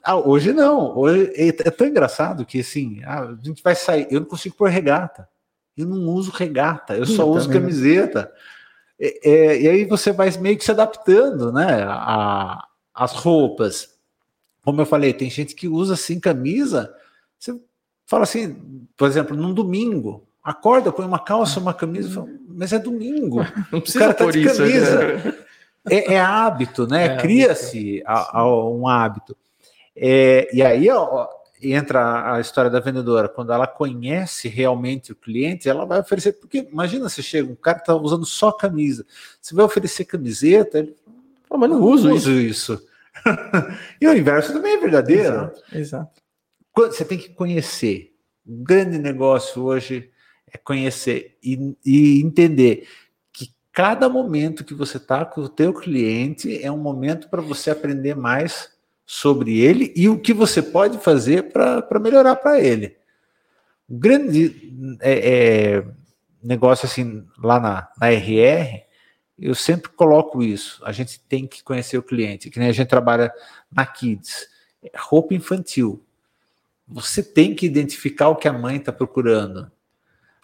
Ah, 0.04 0.16
hoje 0.16 0.54
não. 0.54 0.98
Hoje 0.98 1.32
é, 1.36 1.48
é 1.48 1.72
tão 1.72 1.88
engraçado 1.88 2.46
que 2.46 2.60
assim, 2.60 3.02
ah, 3.06 3.22
a 3.22 3.38
gente 3.42 3.62
vai 3.64 3.76
sair. 3.76 4.08
Eu 4.10 4.22
não 4.22 4.28
consigo 4.28 4.56
pôr 4.56 4.70
regata. 4.70 5.28
Eu 5.78 5.86
não 5.86 6.12
uso 6.14 6.32
regata, 6.32 6.96
eu 6.98 7.06
só 7.06 7.30
uso 7.30 7.50
camiseta. 7.50 8.32
É, 9.00 9.30
é, 9.30 9.62
e 9.62 9.68
aí 9.68 9.86
você 9.86 10.12
vai 10.12 10.30
meio 10.40 10.58
que 10.58 10.66
se 10.66 10.72
adaptando, 10.72 11.52
né? 11.52 11.84
A, 11.88 12.66
as 12.94 13.14
roupas. 13.14 13.96
Como 14.64 14.82
eu 14.82 14.86
falei, 14.86 15.14
tem 15.14 15.30
gente 15.30 15.54
que 15.54 15.68
usa 15.68 15.94
assim 15.94 16.20
camisa. 16.20 16.94
Você 17.38 17.60
fala 18.08 18.24
assim, 18.24 18.88
por 18.98 19.08
exemplo, 19.08 19.38
num 19.38 19.54
domingo, 19.54 20.28
acorda, 20.44 20.92
põe 20.92 21.06
uma 21.06 21.20
calça, 21.20 21.60
uma 21.60 21.76
camisa, 21.76 22.10
fala, 22.10 22.28
mas 22.48 22.74
é 22.74 22.80
domingo. 22.80 23.46
Não 23.72 23.80
precisa 23.80 24.00
o 24.00 24.08
cara 24.08 24.14
tá 24.16 24.32
de 24.32 24.42
isso, 24.42 24.58
camisa. 24.58 25.04
Né? 25.04 25.34
É, 25.90 26.14
é, 26.16 26.20
hábito, 26.20 26.88
né? 26.88 27.06
É 27.06 27.18
Cria-se 27.18 28.04
um 28.36 28.88
hábito. 28.88 29.38
É, 29.98 30.48
e 30.56 30.62
aí 30.62 30.90
ó, 30.90 31.28
entra 31.62 32.36
a 32.36 32.40
história 32.40 32.70
da 32.70 32.80
vendedora. 32.80 33.28
Quando 33.28 33.52
ela 33.52 33.68
conhece 33.68 34.48
realmente 34.48 35.12
o 35.12 35.16
cliente, 35.16 35.68
ela 35.68 35.86
vai 35.86 36.00
oferecer. 36.00 36.34
Porque 36.34 36.68
imagina 36.72 37.10
se 37.10 37.24
chega 37.24 37.52
um 37.52 37.56
cara 37.56 37.78
que 37.78 37.84
está 37.84 37.96
usando 37.96 38.26
só 38.26 38.52
camisa. 38.52 39.06
Você 39.42 39.56
vai 39.56 39.66
oferecer 39.66 40.06
camiseta, 40.06 40.80
ele 40.80 40.96
oh, 41.50 41.58
mas 41.58 41.70
não, 41.70 41.80
não 41.80 41.86
uso 41.88 42.12
isso. 42.14 42.32
isso. 42.32 42.88
e 44.00 44.08
o 44.08 44.16
inverso 44.16 44.54
também 44.54 44.76
é 44.76 44.80
verdadeiro. 44.80 45.24
Exato, 45.24 45.64
exato. 45.74 46.22
Você 46.76 47.04
tem 47.04 47.18
que 47.18 47.30
conhecer. 47.30 48.14
O 48.46 48.64
grande 48.64 48.98
negócio 48.98 49.64
hoje 49.64 50.12
é 50.52 50.58
conhecer 50.58 51.38
e, 51.44 51.76
e 51.84 52.22
entender 52.22 52.88
cada 53.78 54.10
momento 54.10 54.66
que 54.66 54.74
você 54.74 54.98
está 54.98 55.24
com 55.24 55.42
o 55.42 55.48
teu 55.48 55.72
cliente 55.72 56.60
é 56.64 56.72
um 56.72 56.80
momento 56.80 57.30
para 57.30 57.44
você 57.44 57.70
aprender 57.70 58.16
mais 58.16 58.72
sobre 59.10 59.58
ele 59.58 59.94
e 59.96 60.10
o 60.10 60.20
que 60.20 60.34
você 60.34 60.62
pode 60.62 60.98
fazer 60.98 61.44
para 61.44 61.98
melhorar 61.98 62.36
para 62.36 62.60
ele. 62.60 62.98
O 63.88 63.98
grande 63.98 64.98
é, 65.00 65.78
é, 65.78 65.88
negócio 66.44 66.86
assim 66.86 67.26
lá 67.42 67.58
na, 67.58 67.90
na 67.98 68.12
RR, 68.12 68.84
eu 69.40 69.56
sempre 69.56 69.90
coloco 69.92 70.44
isso. 70.44 70.84
A 70.84 70.92
gente 70.92 71.22
tem 71.22 71.48
que 71.48 71.64
conhecer 71.64 71.98
o 71.98 72.04
cliente, 72.04 72.50
que 72.50 72.60
nem 72.60 72.68
a 72.68 72.74
gente 72.74 72.90
trabalha 72.90 73.32
na 73.72 73.86
Kids, 73.86 74.50
roupa 74.98 75.34
infantil. 75.34 76.04
Você 76.86 77.24
tem 77.24 77.56
que 77.56 77.66
identificar 77.66 78.28
o 78.28 78.36
que 78.36 78.50
a 78.50 78.54
mãe 78.54 78.76
está 78.76 78.92
procurando. 78.92 79.72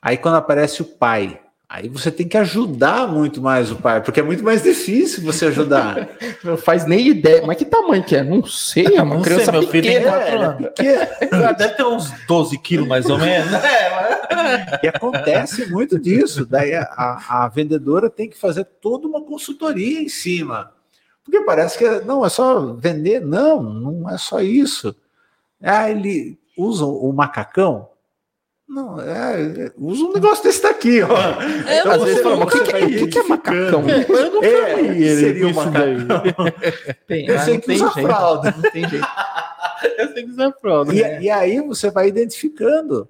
Aí 0.02 0.18
quando 0.18 0.36
aparece 0.36 0.82
o 0.82 0.86
pai, 0.86 1.42
Aí 1.68 1.90
você 1.90 2.12
tem 2.12 2.28
que 2.28 2.38
ajudar 2.38 3.08
muito 3.08 3.42
mais 3.42 3.72
o 3.72 3.76
pai, 3.76 4.00
porque 4.02 4.20
é 4.20 4.24
muito 4.24 4.44
mais 4.44 4.62
difícil 4.62 5.24
você 5.24 5.48
ajudar. 5.48 6.08
Não 6.44 6.56
faz 6.56 6.86
nem 6.86 7.08
ideia. 7.08 7.44
Mas 7.46 7.58
que 7.58 7.66
tamanho 7.66 8.04
que 8.04 8.16
é? 8.16 8.24
Não 8.24 8.46
sei, 8.46 8.86
é 8.96 9.02
uma 9.02 9.16
não 9.16 9.22
criança 9.24 9.46
sei, 9.46 9.60
meu 9.60 9.68
pequena. 9.68 9.92
Filho 9.92 10.04
tem 10.04 10.12
4 10.12 10.42
anos. 10.42 10.70
É, 10.80 11.54
deve 11.54 11.74
ter 11.74 11.84
uns 11.84 12.12
12 12.28 12.58
quilos 12.60 12.88
mais 12.88 13.10
ou 13.10 13.18
menos. 13.18 13.52
É, 14.34 14.80
E 14.84 14.88
acontece 14.88 15.68
muito 15.68 15.98
disso. 15.98 16.46
Daí 16.46 16.74
a, 16.74 16.84
a, 17.30 17.48
vendedora 17.48 18.10
tem 18.10 18.30
que 18.30 18.38
fazer 18.38 18.66
toda 18.82 19.08
uma 19.08 19.22
consultoria 19.22 20.02
em 20.02 20.10
cima. 20.10 20.72
Porque 21.24 21.40
parece 21.42 21.78
que 21.78 21.88
não 22.02 22.26
é 22.26 22.30
só 22.30 22.74
vender. 22.74 23.22
Não, 23.22 23.64
não 23.64 24.10
é 24.10 24.18
só 24.18 24.42
isso. 24.42 24.96
Ah, 25.62 25.90
ele 25.90 26.38
usa 26.58 26.86
o 26.86 27.12
macacão 27.14 27.88
não, 28.74 29.00
é, 29.00 29.72
usa 29.78 30.04
um 30.04 30.14
negócio 30.14 30.44
desse 30.44 30.64
daqui, 30.64 31.04
ó. 31.04 31.42
É, 31.68 31.80
então, 31.80 31.92
às 31.92 32.04
vezes 32.04 32.24
fala, 32.24 32.38
mas 32.38 32.48
o 32.48 32.64
que, 32.64 32.74
que, 32.74 32.88
que, 32.88 33.08
que, 33.08 33.20
é 33.20 33.24
macacão? 33.24 33.84
É, 33.88 34.06
eu 34.10 34.32
não 34.32 34.44
é, 34.44 34.80
ele 34.80 35.16
seria 35.16 35.48
um 35.48 35.54
macacão. 35.54 36.46
Tem, 37.08 37.28
eu 37.30 37.40
sei 37.40 37.60
que 37.60 37.72
usa 37.72 37.92
jeito, 37.92 38.08
fralda. 38.08 38.52
Não 38.58 38.72
tem 38.72 38.90
jeito. 38.90 39.06
eu 40.00 40.14
sei 40.14 40.24
que 40.24 40.30
usa 40.32 40.52
fralda. 40.60 40.92
E, 40.92 41.02
né? 41.02 41.22
e 41.22 41.30
aí 41.30 41.62
você 41.62 41.92
vai 41.92 42.08
identificando. 42.08 43.08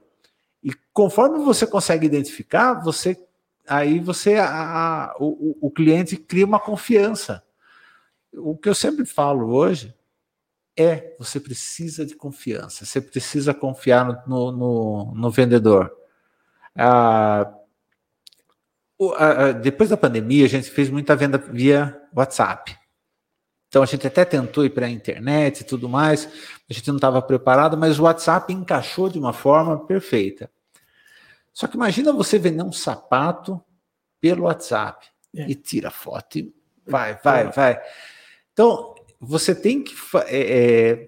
E 0.61 0.73
conforme 0.91 1.39
você 1.45 1.65
consegue 1.65 2.05
identificar, 2.05 2.73
você 2.73 3.17
aí 3.65 4.01
você 4.01 4.35
a, 4.35 4.47
a, 4.47 5.15
o, 5.17 5.55
o 5.61 5.71
cliente 5.71 6.17
cria 6.17 6.45
uma 6.45 6.59
confiança. 6.59 7.41
O 8.33 8.57
que 8.57 8.67
eu 8.67 8.75
sempre 8.75 9.05
falo 9.05 9.53
hoje 9.53 9.95
é 10.77 11.15
você 11.19 11.39
precisa 11.39 12.05
de 12.05 12.15
confiança, 12.15 12.85
você 12.85 12.99
precisa 12.99 13.53
confiar 13.53 14.27
no, 14.27 14.51
no, 14.51 15.13
no 15.15 15.31
vendedor. 15.31 15.91
Ah, 16.75 17.53
depois 19.61 19.89
da 19.89 19.97
pandemia, 19.97 20.45
a 20.45 20.49
gente 20.49 20.69
fez 20.69 20.89
muita 20.89 21.15
venda 21.15 21.37
via 21.37 21.99
WhatsApp. 22.15 22.77
Então 23.67 23.81
a 23.81 23.85
gente 23.85 24.05
até 24.05 24.23
tentou 24.23 24.63
ir 24.63 24.69
para 24.69 24.85
a 24.85 24.89
internet 24.89 25.61
e 25.61 25.63
tudo 25.63 25.89
mais, 25.89 26.29
a 26.69 26.73
gente 26.73 26.87
não 26.87 26.97
estava 26.97 27.21
preparado, 27.21 27.75
mas 27.75 27.99
o 27.99 28.03
WhatsApp 28.03 28.53
encaixou 28.53 29.09
de 29.09 29.17
uma 29.17 29.33
forma 29.33 29.85
perfeita. 29.85 30.49
Só 31.51 31.67
que 31.67 31.75
imagina 31.75 32.13
você 32.13 32.37
vender 32.37 32.63
um 32.63 32.71
sapato 32.71 33.59
pelo 34.21 34.43
WhatsApp 34.43 35.07
é. 35.35 35.49
e 35.49 35.55
tira 35.55 35.89
foto 35.89 36.37
e 36.37 36.53
vai, 36.85 37.15
vai, 37.23 37.51
vai. 37.51 37.81
Então, 38.51 38.92
você 39.25 39.55
tem 39.55 39.81
que. 39.81 39.93
É, 40.27 40.27
é, 40.29 41.07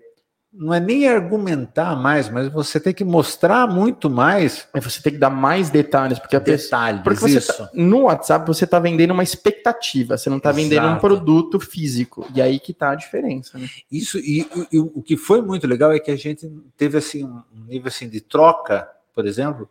não 0.57 0.73
é 0.73 0.79
nem 0.79 1.07
argumentar 1.07 1.97
mais, 1.97 2.29
mas 2.29 2.47
você 2.47 2.79
tem 2.79 2.93
que 2.93 3.03
mostrar 3.03 3.67
muito 3.67 4.09
mais. 4.09 4.67
É, 4.73 4.79
você 4.79 5.01
tem 5.01 5.13
que 5.13 5.19
dar 5.19 5.29
mais 5.29 5.69
detalhes, 5.69 6.17
porque 6.17 6.39
detalhes, 6.39 7.01
porque 7.01 7.19
você 7.19 7.41
tá, 7.41 7.69
no 7.73 8.03
WhatsApp 8.03 8.47
você 8.47 8.63
está 8.63 8.79
vendendo 8.79 9.11
uma 9.11 9.23
expectativa, 9.23 10.17
você 10.17 10.29
não 10.29 10.37
está 10.37 10.53
vendendo 10.53 10.87
um 10.87 10.97
produto 10.97 11.59
físico. 11.59 12.25
E 12.33 12.41
aí 12.41 12.57
que 12.57 12.71
está 12.71 12.91
a 12.91 12.95
diferença. 12.95 13.57
Né? 13.57 13.67
Isso 13.91 14.17
e, 14.19 14.47
e, 14.71 14.79
o 14.79 15.01
que 15.01 15.17
foi 15.17 15.41
muito 15.41 15.67
legal 15.67 15.91
é 15.91 15.99
que 15.99 16.11
a 16.11 16.15
gente 16.15 16.49
teve 16.77 16.97
assim 16.97 17.25
um 17.25 17.65
nível 17.67 17.89
assim 17.89 18.07
de 18.07 18.21
troca, 18.21 18.89
por 19.13 19.25
exemplo, 19.25 19.69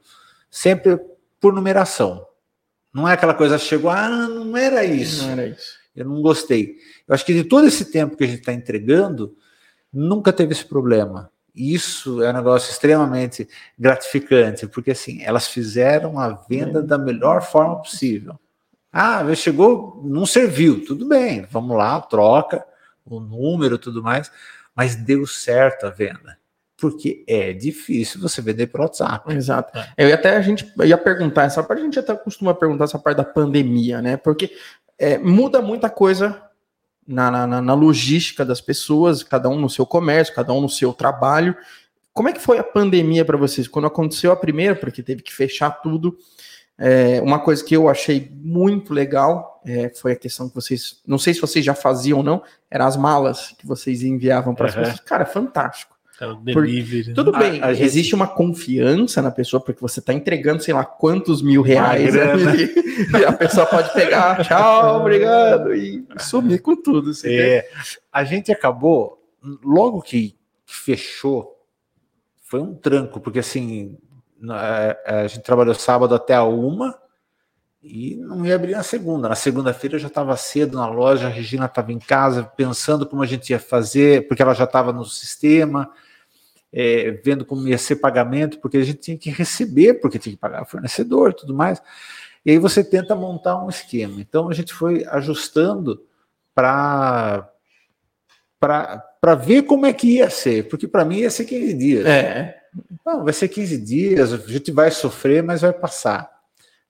sempre 0.51 1.01
por 1.41 1.55
numeração. 1.55 2.27
Não 2.93 3.09
é 3.09 3.15
aquela 3.15 3.35
coisa 3.35 3.59
chegou, 3.59 3.91
ah, 3.91 4.29
não 4.29 4.57
era 4.57 4.85
isso. 4.85 5.25
Não 5.25 5.33
era 5.33 5.47
isso. 5.47 5.84
Eu 5.95 6.05
não 6.07 6.21
gostei. 6.21 6.77
Eu 7.07 7.15
acho 7.15 7.25
que 7.25 7.33
de 7.35 7.45
todo 7.45 7.67
esse 7.67 7.87
tempo 7.87 8.17
que 8.17 8.25
a 8.25 8.27
gente 8.27 8.41
está 8.41 8.53
entregando, 8.53 9.37
nunca 9.93 10.33
teve 10.33 10.53
esse 10.53 10.65
problema. 10.65 11.31
Isso 11.55 12.23
é 12.23 12.31
um 12.31 12.33
negócio 12.33 12.71
extremamente 12.71 13.49
gratificante, 13.79 14.67
porque 14.67 14.91
assim, 14.91 15.23
elas 15.23 15.47
fizeram 15.47 16.19
a 16.19 16.31
venda 16.31 16.83
da 16.83 16.99
melhor 16.99 17.43
forma 17.43 17.81
possível. 17.81 18.39
Ah, 18.93 19.23
chegou, 19.35 20.01
não 20.05 20.27
serviu, 20.27 20.85
tudo 20.85 21.07
bem, 21.07 21.47
vamos 21.51 21.77
lá, 21.77 22.01
troca 22.01 22.65
o 23.05 23.21
número, 23.21 23.79
tudo 23.79 24.03
mais, 24.03 24.31
mas 24.75 24.97
deu 24.97 25.27
certo 25.27 25.87
a 25.87 25.91
venda 25.91 26.39
porque 26.77 27.25
é 27.27 27.53
difícil 27.55 28.21
você 28.21 28.43
vender 28.43 28.67
pelo 28.67 28.85
WhatsApp. 28.85 29.33
Exato. 29.33 29.73
Eu 29.97 30.09
ia 30.09 30.17
até 30.17 30.37
a 30.37 30.43
gente 30.43 30.71
ia 30.85 30.99
perguntar 30.99 31.45
essa 31.45 31.63
parte, 31.63 31.81
a 31.81 31.85
gente 31.85 31.99
até 31.99 32.15
costuma 32.15 32.53
perguntar 32.53 32.85
essa 32.85 32.99
parte 32.99 33.17
da 33.17 33.25
pandemia, 33.25 34.03
né? 34.03 34.19
Porque 34.19 34.51
é, 34.99 35.19
muda 35.19 35.61
muita 35.61 35.91
coisa 35.91 36.43
na, 37.07 37.31
na, 37.31 37.61
na, 37.61 37.75
logística 37.75 38.45
das 38.45 38.61
pessoas, 38.61 39.23
cada 39.23 39.49
um 39.49 39.59
no 39.59 39.69
seu 39.69 39.85
comércio, 39.85 40.35
cada 40.35 40.53
um 40.53 40.61
no 40.61 40.69
seu 40.69 40.93
trabalho. 40.93 41.57
Como 42.13 42.29
é 42.29 42.33
que 42.33 42.41
foi 42.41 42.59
a 42.59 42.65
pandemia 42.65 43.25
para 43.25 43.37
vocês? 43.37 43.69
Quando 43.69 43.87
aconteceu 43.87 44.33
a 44.33 44.37
primeira, 44.37 44.75
porque 44.75 45.03
teve 45.03 45.23
que 45.23 45.33
fechar 45.33 45.71
tudo, 45.83 46.17
é, 46.79 47.21
uma 47.21 47.39
coisa 47.39 47.65
que 47.65 47.77
eu 47.77 47.89
achei 47.89 48.33
muito 48.35 48.93
legal 48.93 49.63
é, 49.65 49.89
foi 49.91 50.13
a 50.13 50.17
questão 50.17 50.49
que 50.49 50.55
vocês, 50.55 51.01
não 51.07 51.19
sei 51.19 51.33
se 51.33 51.41
vocês 51.41 51.65
já 51.65 51.75
faziam 51.75 52.19
ou 52.19 52.25
não, 52.25 52.43
eram 52.71 52.87
as 52.87 52.97
malas 52.97 53.55
que 53.59 53.67
vocês 53.67 54.03
enviavam 54.03 54.55
para 54.55 54.67
as 54.67 54.75
uhum. 54.75 54.83
pessoas. 54.83 55.01
Cara, 55.01 55.25
fantástico. 55.25 55.95
É 56.21 56.27
o 56.27 56.37
delivery. 56.37 57.05
Por, 57.07 57.15
tudo 57.15 57.33
bem, 57.33 57.61
a, 57.61 57.67
a 57.67 57.73
existe 57.73 58.11
gente... 58.11 58.15
uma 58.15 58.29
confiança 58.29 59.21
na 59.21 59.31
pessoa, 59.31 59.61
porque 59.61 59.81
você 59.81 59.99
está 59.99 60.13
entregando, 60.13 60.63
sei 60.63 60.73
lá, 60.73 60.85
quantos 60.85 61.43
mil 61.43 61.61
reais. 61.61 62.15
e 62.15 63.25
a 63.25 63.33
pessoa 63.33 63.67
pode 63.67 63.93
pegar, 63.93 64.45
tchau, 64.45 65.01
obrigado, 65.01 65.75
e 65.75 66.05
sumir 66.19 66.63
com 66.63 66.77
tudo. 66.81 67.11
É, 67.25 67.69
a 68.13 68.23
gente 68.23 68.53
acabou, 68.53 69.19
logo 69.63 70.01
que 70.03 70.37
fechou, 70.65 71.53
foi 72.43 72.61
um 72.61 72.75
tranco, 72.75 73.21
porque 73.21 73.41
assim, 73.41 73.99
a 75.05 75.27
gente 75.27 75.43
trabalhou 75.43 75.75
sábado 75.75 76.15
até 76.15 76.35
a 76.35 76.45
uma 76.45 76.97
e 77.83 78.17
não 78.17 78.47
ia 78.47 78.55
abrir 78.55 78.73
na 78.73 78.85
segunda. 78.85 79.29
Na 79.29 79.35
segunda-feira 79.35 79.97
eu 79.97 80.01
já 80.01 80.07
estava 80.07 80.37
cedo 80.37 80.79
na 80.79 80.87
loja, 80.87 81.27
a 81.27 81.31
Regina 81.31 81.67
estava 81.67 81.93
em 81.93 81.99
casa 81.99 82.45
pensando 82.45 83.05
como 83.05 83.21
a 83.21 83.27
gente 83.27 83.51
ia 83.51 83.59
fazer, 83.59 84.29
porque 84.29 84.43
ela 84.43 84.55
já 84.55 84.65
estava 84.65 84.93
no 84.93 85.05
sistema 85.05 85.91
é, 86.77 87.13
vendo 87.25 87.47
como 87.47 87.69
ia 87.69 87.79
ser 87.79 87.97
pagamento, 87.97 88.59
porque 88.59 88.79
a 88.79 88.83
gente 88.83 88.99
tinha 88.99 89.17
que 89.17 89.31
receber, 89.31 89.95
porque 89.95 90.19
tinha 90.19 90.35
que 90.35 90.41
pagar 90.41 90.63
o 90.63 90.67
fornecedor 90.67 91.31
e 91.31 91.37
tudo 91.37 91.55
mais. 91.55 91.81
E 92.45 92.51
aí 92.51 92.59
você 92.59 92.83
tenta 92.83 93.15
montar 93.15 93.63
um 93.65 93.71
esquema. 93.71 94.21
Então 94.21 94.51
a 94.51 94.53
gente 94.53 94.75
foi 94.75 95.07
ajustando 95.07 96.05
para 96.53 97.49
para 98.59 99.35
ver 99.35 99.65
como 99.65 99.85
é 99.85 99.93
que 99.93 100.17
ia 100.17 100.31
ser, 100.31 100.69
porque 100.69 100.89
para 100.89 101.05
mim 101.05 101.19
ia 101.19 101.31
ser 101.31 101.45
15 101.45 101.75
dias. 101.75 102.07
É. 102.07 102.59
Não, 103.05 103.23
vai 103.23 103.33
ser 103.35 103.49
15 103.49 103.77
dias, 103.77 104.33
a 104.33 104.39
gente 104.39 104.73
vai 104.73 104.91
sofrer, 104.91 105.43
mas 105.43 105.61
vai 105.61 105.73
passar. 105.73 106.31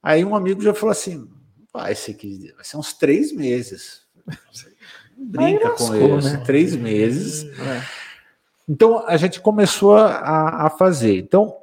Aí 0.00 0.24
um 0.24 0.36
amigo 0.36 0.62
já 0.62 0.72
falou 0.72 0.92
assim: 0.92 1.28
vai 1.72 1.94
ser 1.96 2.14
15 2.14 2.38
dias, 2.38 2.54
vai 2.54 2.64
ser 2.64 2.76
uns 2.76 2.94
três 2.94 3.32
meses. 3.32 4.02
Brinca 5.16 5.70
com 5.70 5.94
isso, 5.94 6.28
né? 6.28 6.42
três 6.46 6.76
meses. 6.76 7.44
É. 7.58 8.03
Então 8.68 9.06
a 9.06 9.16
gente 9.16 9.40
começou 9.40 9.96
a, 9.96 10.66
a 10.66 10.70
fazer. 10.70 11.18
Então 11.18 11.56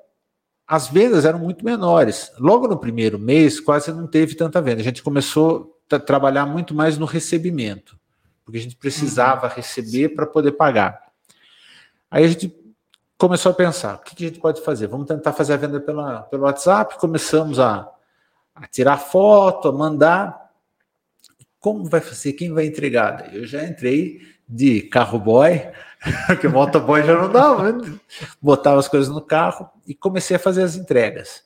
as 0.67 0.87
vendas 0.87 1.25
eram 1.25 1.39
muito 1.39 1.65
menores. 1.65 2.31
Logo 2.39 2.67
no 2.67 2.77
primeiro 2.77 3.19
mês, 3.19 3.59
quase 3.59 3.91
não 3.91 4.07
teve 4.07 4.35
tanta 4.35 4.61
venda. 4.61 4.79
A 4.79 4.83
gente 4.83 5.03
começou 5.03 5.77
a 5.91 5.99
trabalhar 5.99 6.45
muito 6.45 6.73
mais 6.73 6.97
no 6.97 7.05
recebimento, 7.05 7.99
porque 8.45 8.57
a 8.57 8.61
gente 8.61 8.77
precisava 8.77 9.47
uhum. 9.47 9.53
receber 9.53 10.15
para 10.15 10.25
poder 10.25 10.53
pagar. 10.53 11.11
Aí 12.09 12.23
a 12.23 12.27
gente 12.27 12.55
começou 13.17 13.51
a 13.51 13.55
pensar: 13.55 13.95
o 13.95 13.99
que 13.99 14.23
a 14.23 14.27
gente 14.29 14.39
pode 14.39 14.61
fazer? 14.61 14.87
Vamos 14.87 15.07
tentar 15.07 15.33
fazer 15.33 15.53
a 15.53 15.57
venda 15.57 15.79
pela, 15.81 16.21
pelo 16.23 16.43
WhatsApp. 16.43 16.97
Começamos 16.97 17.59
a, 17.59 17.89
a 18.55 18.67
tirar 18.67 18.97
foto, 18.97 19.67
a 19.67 19.71
mandar. 19.73 20.51
Como 21.59 21.83
vai 21.83 21.99
fazer? 21.99 22.33
Quem 22.33 22.53
vai 22.53 22.65
entregar? 22.65 23.35
Eu 23.35 23.45
já 23.45 23.63
entrei 23.65 24.21
de 24.47 24.83
carro 24.83 25.19
boy 25.19 25.69
porque 26.27 26.47
motoboy 26.47 27.03
já 27.03 27.15
não 27.15 27.31
dava, 27.31 27.71
né? 27.71 27.99
botava 28.41 28.79
as 28.79 28.87
coisas 28.87 29.09
no 29.09 29.21
carro 29.21 29.69
e 29.85 29.93
comecei 29.93 30.35
a 30.35 30.39
fazer 30.39 30.63
as 30.63 30.75
entregas. 30.75 31.43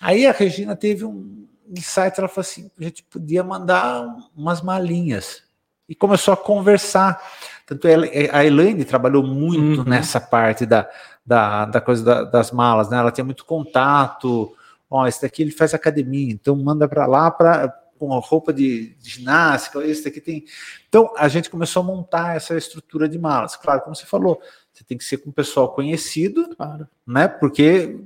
Aí 0.00 0.26
a 0.26 0.32
Regina 0.32 0.76
teve 0.76 1.04
um 1.04 1.46
insight, 1.68 2.18
ela 2.18 2.28
falou 2.28 2.42
assim, 2.42 2.70
a 2.78 2.84
gente 2.84 3.02
podia 3.04 3.42
mandar 3.42 4.04
umas 4.36 4.60
malinhas 4.60 5.42
e 5.88 5.94
começou 5.94 6.34
a 6.34 6.36
conversar. 6.36 7.20
Tanto 7.66 7.86
a 7.86 8.44
Elaine 8.44 8.84
trabalhou 8.84 9.22
muito 9.22 9.80
uhum. 9.80 9.88
nessa 9.88 10.20
parte 10.20 10.66
da, 10.66 10.88
da, 11.24 11.64
da 11.64 11.80
coisa 11.80 12.04
da, 12.04 12.24
das 12.24 12.50
malas, 12.50 12.90
né? 12.90 12.98
Ela 12.98 13.10
tinha 13.10 13.24
muito 13.24 13.44
contato. 13.46 14.54
Ó, 14.90 15.06
esse 15.06 15.22
daqui 15.22 15.42
ele 15.42 15.50
faz 15.50 15.72
academia, 15.72 16.32
então 16.32 16.54
manda 16.56 16.86
para 16.86 17.06
lá 17.06 17.30
para 17.30 17.74
com 17.98 18.18
roupa 18.18 18.52
de, 18.52 18.94
de 18.94 19.10
ginástica, 19.10 19.84
esse 19.84 20.04
daqui 20.04 20.20
tem. 20.20 20.44
Então 20.88 21.12
a 21.16 21.28
gente 21.28 21.50
começou 21.50 21.82
a 21.82 21.86
montar 21.86 22.36
essa 22.36 22.56
estrutura 22.56 23.08
de 23.08 23.18
malas. 23.18 23.56
Claro, 23.56 23.82
como 23.82 23.94
você 23.94 24.06
falou, 24.06 24.40
você 24.72 24.84
tem 24.84 24.98
que 24.98 25.04
ser 25.04 25.18
com 25.18 25.30
o 25.30 25.32
pessoal 25.32 25.72
conhecido, 25.72 26.54
claro. 26.56 26.88
né? 27.06 27.28
Porque 27.28 27.96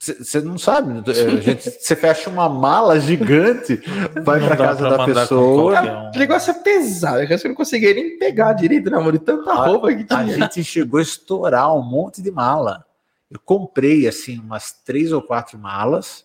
você 0.00 0.40
não 0.40 0.58
sabe, 0.58 1.02
a 1.08 1.40
gente, 1.40 1.70
você 1.80 1.96
fecha 1.96 2.28
uma 2.28 2.48
mala 2.48 2.98
gigante, 3.00 3.80
vai 4.22 4.40
para 4.40 4.56
casa 4.56 4.90
da 4.90 5.04
pessoa. 5.04 5.80
Um. 5.80 6.10
O 6.14 6.18
negócio 6.18 6.50
é 6.50 6.54
pesado, 6.54 7.26
você 7.26 7.48
não 7.48 7.54
conseguia 7.54 7.94
nem 7.94 8.18
pegar 8.18 8.52
direito, 8.52 8.90
não, 8.90 9.10
de 9.10 9.18
tanta 9.18 9.50
a, 9.50 9.66
roupa 9.66 9.94
que 9.94 10.04
tinha. 10.04 10.20
A 10.20 10.26
gente 10.26 10.62
chegou 10.64 10.98
a 10.98 11.02
estourar 11.02 11.74
um 11.74 11.82
monte 11.82 12.20
de 12.20 12.30
mala. 12.30 12.84
Eu 13.30 13.40
comprei 13.40 14.06
assim 14.06 14.38
umas 14.38 14.72
três 14.72 15.10
ou 15.12 15.22
quatro 15.22 15.58
malas 15.58 16.24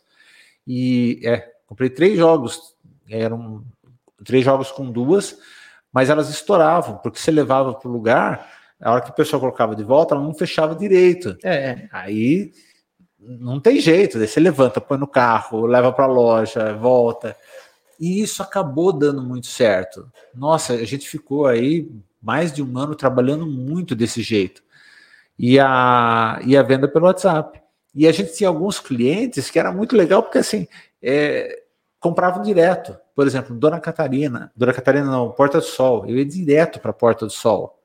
e 0.68 1.19
é, 1.23 1.49
comprei 1.65 1.90
três 1.90 2.18
jogos, 2.18 2.76
eram 3.10 3.64
três 4.23 4.44
jogos 4.44 4.72
com 4.72 4.91
duas, 4.91 5.38
mas 5.91 6.10
elas 6.10 6.30
estouravam 6.30 6.98
porque 6.98 7.19
você 7.19 7.31
levava 7.31 7.73
para 7.73 7.90
o 7.90 7.91
lugar, 7.91 8.49
a 8.80 8.91
hora 8.91 9.02
que 9.02 9.10
o 9.10 9.14
pessoal 9.14 9.40
colocava 9.40 9.76
de 9.76 9.84
volta, 9.84 10.15
ela 10.15 10.23
não 10.23 10.34
fechava 10.34 10.76
direito. 10.76 11.38
É. 11.44 11.88
Aí 11.91 12.52
não 13.19 13.60
tem 13.60 13.80
jeito, 13.80 14.18
daí 14.18 14.27
você 14.27 14.40
levanta, 14.40 14.80
põe 14.80 14.98
no 14.98 15.07
carro, 15.07 15.65
leva 15.65 15.91
para 15.91 16.06
a 16.06 16.07
loja, 16.07 16.73
volta. 16.73 17.36
E 17.99 18.22
isso 18.22 18.41
acabou 18.41 18.94
dando 18.94 19.22
muito 19.22 19.48
certo. 19.48 20.10
Nossa, 20.34 20.73
a 20.73 20.86
gente 20.86 21.10
ficou 21.10 21.45
aí 21.45 21.90
mais 22.22 22.53
de 22.53 22.64
um 22.64 22.77
ano 22.77 22.95
trabalhando 22.95 23.45
muito 23.45 23.95
desse 23.95 24.22
jeito. 24.22 24.64
E 25.38 25.60
a, 25.60 26.40
e 26.45 26.56
a 26.56 26.64
venda 26.64 26.88
pelo 26.88 27.06
WhatsApp. 27.06 27.61
E 27.94 28.07
a 28.07 28.11
gente 28.11 28.34
tinha 28.34 28.48
alguns 28.48 28.80
clientes 28.80 29.49
que 29.49 29.60
era 29.60 29.72
muito 29.72 29.95
legal, 29.95 30.23
porque 30.23 30.38
assim, 30.38 30.68
é, 31.02 31.64
compravam 32.00 32.42
direto. 32.42 32.98
Por 33.16 33.28
exemplo, 33.28 33.56
Dona 33.56 33.80
Catarina, 33.80 34.52
Dona 34.56 34.74
Catarina 34.74 35.06
não, 35.06 35.32
Porta 35.32 35.60
do 35.60 35.66
Sol, 35.66 36.06
eu 36.08 36.18
ia 36.18 36.26
direto 36.26 36.80
para 36.80 36.94
Porta 36.94 37.26
do 37.26 37.32
Sol. 37.32 37.80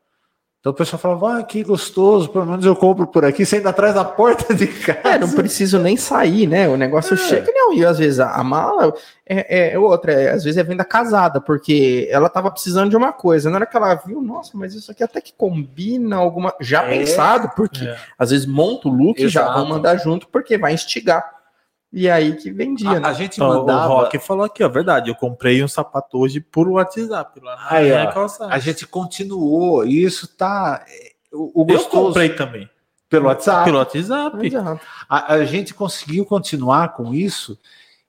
Então 0.65 0.73
o 0.73 0.75
pessoal 0.75 0.99
falava, 0.99 1.41
ah, 1.41 1.43
que 1.43 1.63
gostoso, 1.63 2.31
pelo 2.31 2.47
menos 2.47 2.65
eu 2.65 2.75
compro 2.75 3.07
por 3.07 3.23
aqui, 3.23 3.45
saindo 3.45 3.69
atrás 3.69 3.95
da 3.95 4.03
porta 4.03 4.55
de 4.55 4.67
casa. 4.67 4.99
É, 5.05 5.19
não 5.19 5.31
preciso 5.31 5.79
nem 5.79 5.95
sair, 5.95 6.47
né? 6.47 6.67
O 6.67 6.75
negócio 6.75 7.13
é. 7.13 7.17
chega, 7.19 7.53
não. 7.55 7.75
E 7.75 7.85
às 7.85 7.99
vezes 7.99 8.19
a, 8.19 8.43
mala 8.43 8.95
é, 9.27 9.75
é, 9.75 9.79
outra, 9.79 10.13
é, 10.13 10.31
às 10.31 10.43
vezes 10.43 10.57
é 10.57 10.63
venda 10.63 10.83
casada, 10.83 11.39
porque 11.39 12.09
ela 12.11 12.31
tava 12.31 12.51
precisando 12.51 12.89
de 12.89 12.97
uma 12.97 13.13
coisa. 13.13 13.51
Na 13.51 13.57
hora 13.57 13.67
que 13.67 13.77
ela 13.77 13.95
viu, 13.95 14.23
nossa, 14.23 14.53
mas 14.55 14.75
isso 14.75 14.91
aqui 14.91 15.05
até 15.05 15.21
que 15.21 15.35
combina 15.35 16.17
alguma. 16.17 16.55
Já 16.59 16.83
é. 16.85 16.99
pensado, 16.99 17.51
porque 17.55 17.85
é. 17.85 17.99
às 18.19 18.31
vezes 18.31 18.47
monta 18.47 18.89
o 18.89 18.91
look 18.91 19.23
e 19.23 19.29
já 19.29 19.53
vão 19.53 19.69
mandar 19.69 19.99
junto, 19.99 20.27
porque 20.29 20.57
vai 20.57 20.73
instigar. 20.73 21.34
E 21.97 22.11
aí 22.11 22.35
que 22.35 22.51
vendia, 22.51 22.91
a, 22.91 23.01
né? 23.01 23.09
A 23.09 23.13
gente 23.13 23.35
então, 23.35 23.49
mandava... 23.49 23.93
O 23.93 23.97
Rock 23.99 24.19
falou 24.19 24.45
aqui, 24.45 24.65
ó, 24.65 24.69
verdade, 24.69 25.11
eu 25.11 25.15
comprei 25.15 25.63
um 25.63 25.69
sapato 25.69 26.19
hoje 26.19 26.41
por 26.41 26.69
WhatsApp. 26.69 27.41
Lá 27.41 27.55
na 27.55 27.73
aí, 27.73 27.93
ó, 27.93 28.29
a 28.49 28.59
gente 28.59 28.85
continuou, 28.85 29.87
e 29.87 30.03
isso 30.03 30.27
tá... 30.27 30.85
O, 31.33 31.63
o 31.63 31.65
gostoso... 31.65 31.97
Eu 31.97 32.07
comprei 32.07 32.31
também. 32.31 32.69
Pelo 33.09 33.27
WhatsApp? 33.27 33.65
Pelo 33.65 33.79
WhatsApp. 33.79 34.81
A, 35.09 35.35
a, 35.35 35.45
gente 35.45 35.73
conseguiu 35.73 36.27
continuar 36.27 36.95
com 36.95 37.15
isso, 37.15 37.57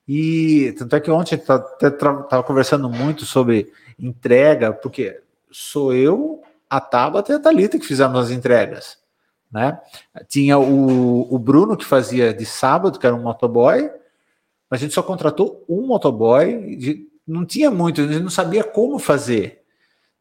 e 0.07 0.73
tanto 0.79 0.95
é 0.95 0.99
que 0.99 1.11
ontem 1.11 1.35
a 1.35 1.37
gente 1.37 1.93
estava 1.93 2.41
conversando 2.41 2.89
muito 2.89 3.23
sobre 3.23 3.71
entrega, 3.99 4.73
porque 4.73 5.21
sou 5.51 5.93
eu, 5.93 6.41
a 6.67 6.81
Tabata 6.81 7.31
e 7.31 7.35
a 7.35 7.39
Thalita 7.39 7.77
que 7.77 7.85
fizemos 7.85 8.19
as 8.19 8.31
entregas. 8.31 8.97
Né? 9.55 9.79
Tinha 10.27 10.59
o, 10.59 11.33
o 11.33 11.39
Bruno 11.39 11.77
que 11.77 11.85
fazia 11.85 12.33
de 12.33 12.45
sábado, 12.45 12.99
que 12.99 13.07
era 13.07 13.15
um 13.15 13.21
motoboy, 13.21 13.89
mas 14.69 14.81
a 14.81 14.83
gente 14.83 14.93
só 14.93 15.01
contratou 15.01 15.63
um 15.69 15.87
motoboy, 15.87 16.75
de, 16.75 17.07
não 17.25 17.45
tinha 17.45 17.71
muito, 17.71 18.01
a 18.01 18.05
gente 18.05 18.21
não 18.21 18.29
sabia 18.29 18.65
como 18.65 18.99
fazer. 18.99 19.61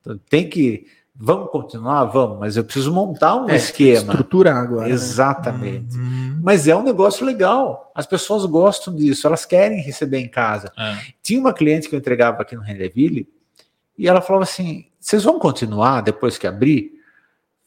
Então, 0.00 0.16
tem 0.30 0.48
que. 0.48 0.86
Vamos 1.16 1.50
continuar? 1.50 2.04
Vamos, 2.04 2.38
mas 2.38 2.56
eu 2.56 2.62
preciso 2.62 2.92
montar 2.92 3.34
um 3.34 3.50
é, 3.50 3.56
esquema. 3.56 4.12
Estruturar 4.12 4.56
agora. 4.56 4.86
Né? 4.86 4.94
Exatamente. 4.94 5.96
Né? 5.96 6.02
Uhum. 6.04 6.40
Mas 6.40 6.68
é 6.68 6.76
um 6.76 6.84
negócio 6.84 7.26
legal. 7.26 7.90
As 7.92 8.06
pessoas 8.06 8.44
gostam 8.44 8.94
disso, 8.94 9.26
elas 9.26 9.44
querem 9.44 9.80
receber 9.80 10.18
em 10.18 10.28
casa. 10.28 10.72
É. 10.78 10.96
Tinha 11.20 11.40
uma 11.40 11.52
cliente 11.52 11.88
que 11.88 11.96
eu 11.96 11.98
entregava 11.98 12.42
aqui 12.42 12.54
no 12.54 12.62
Rendeville 12.62 13.28
e 13.98 14.06
ela 14.06 14.20
falava 14.20 14.44
assim: 14.44 14.86
vocês 15.00 15.24
vão 15.24 15.40
continuar 15.40 16.02
depois 16.02 16.38
que 16.38 16.46
abrir? 16.46 16.93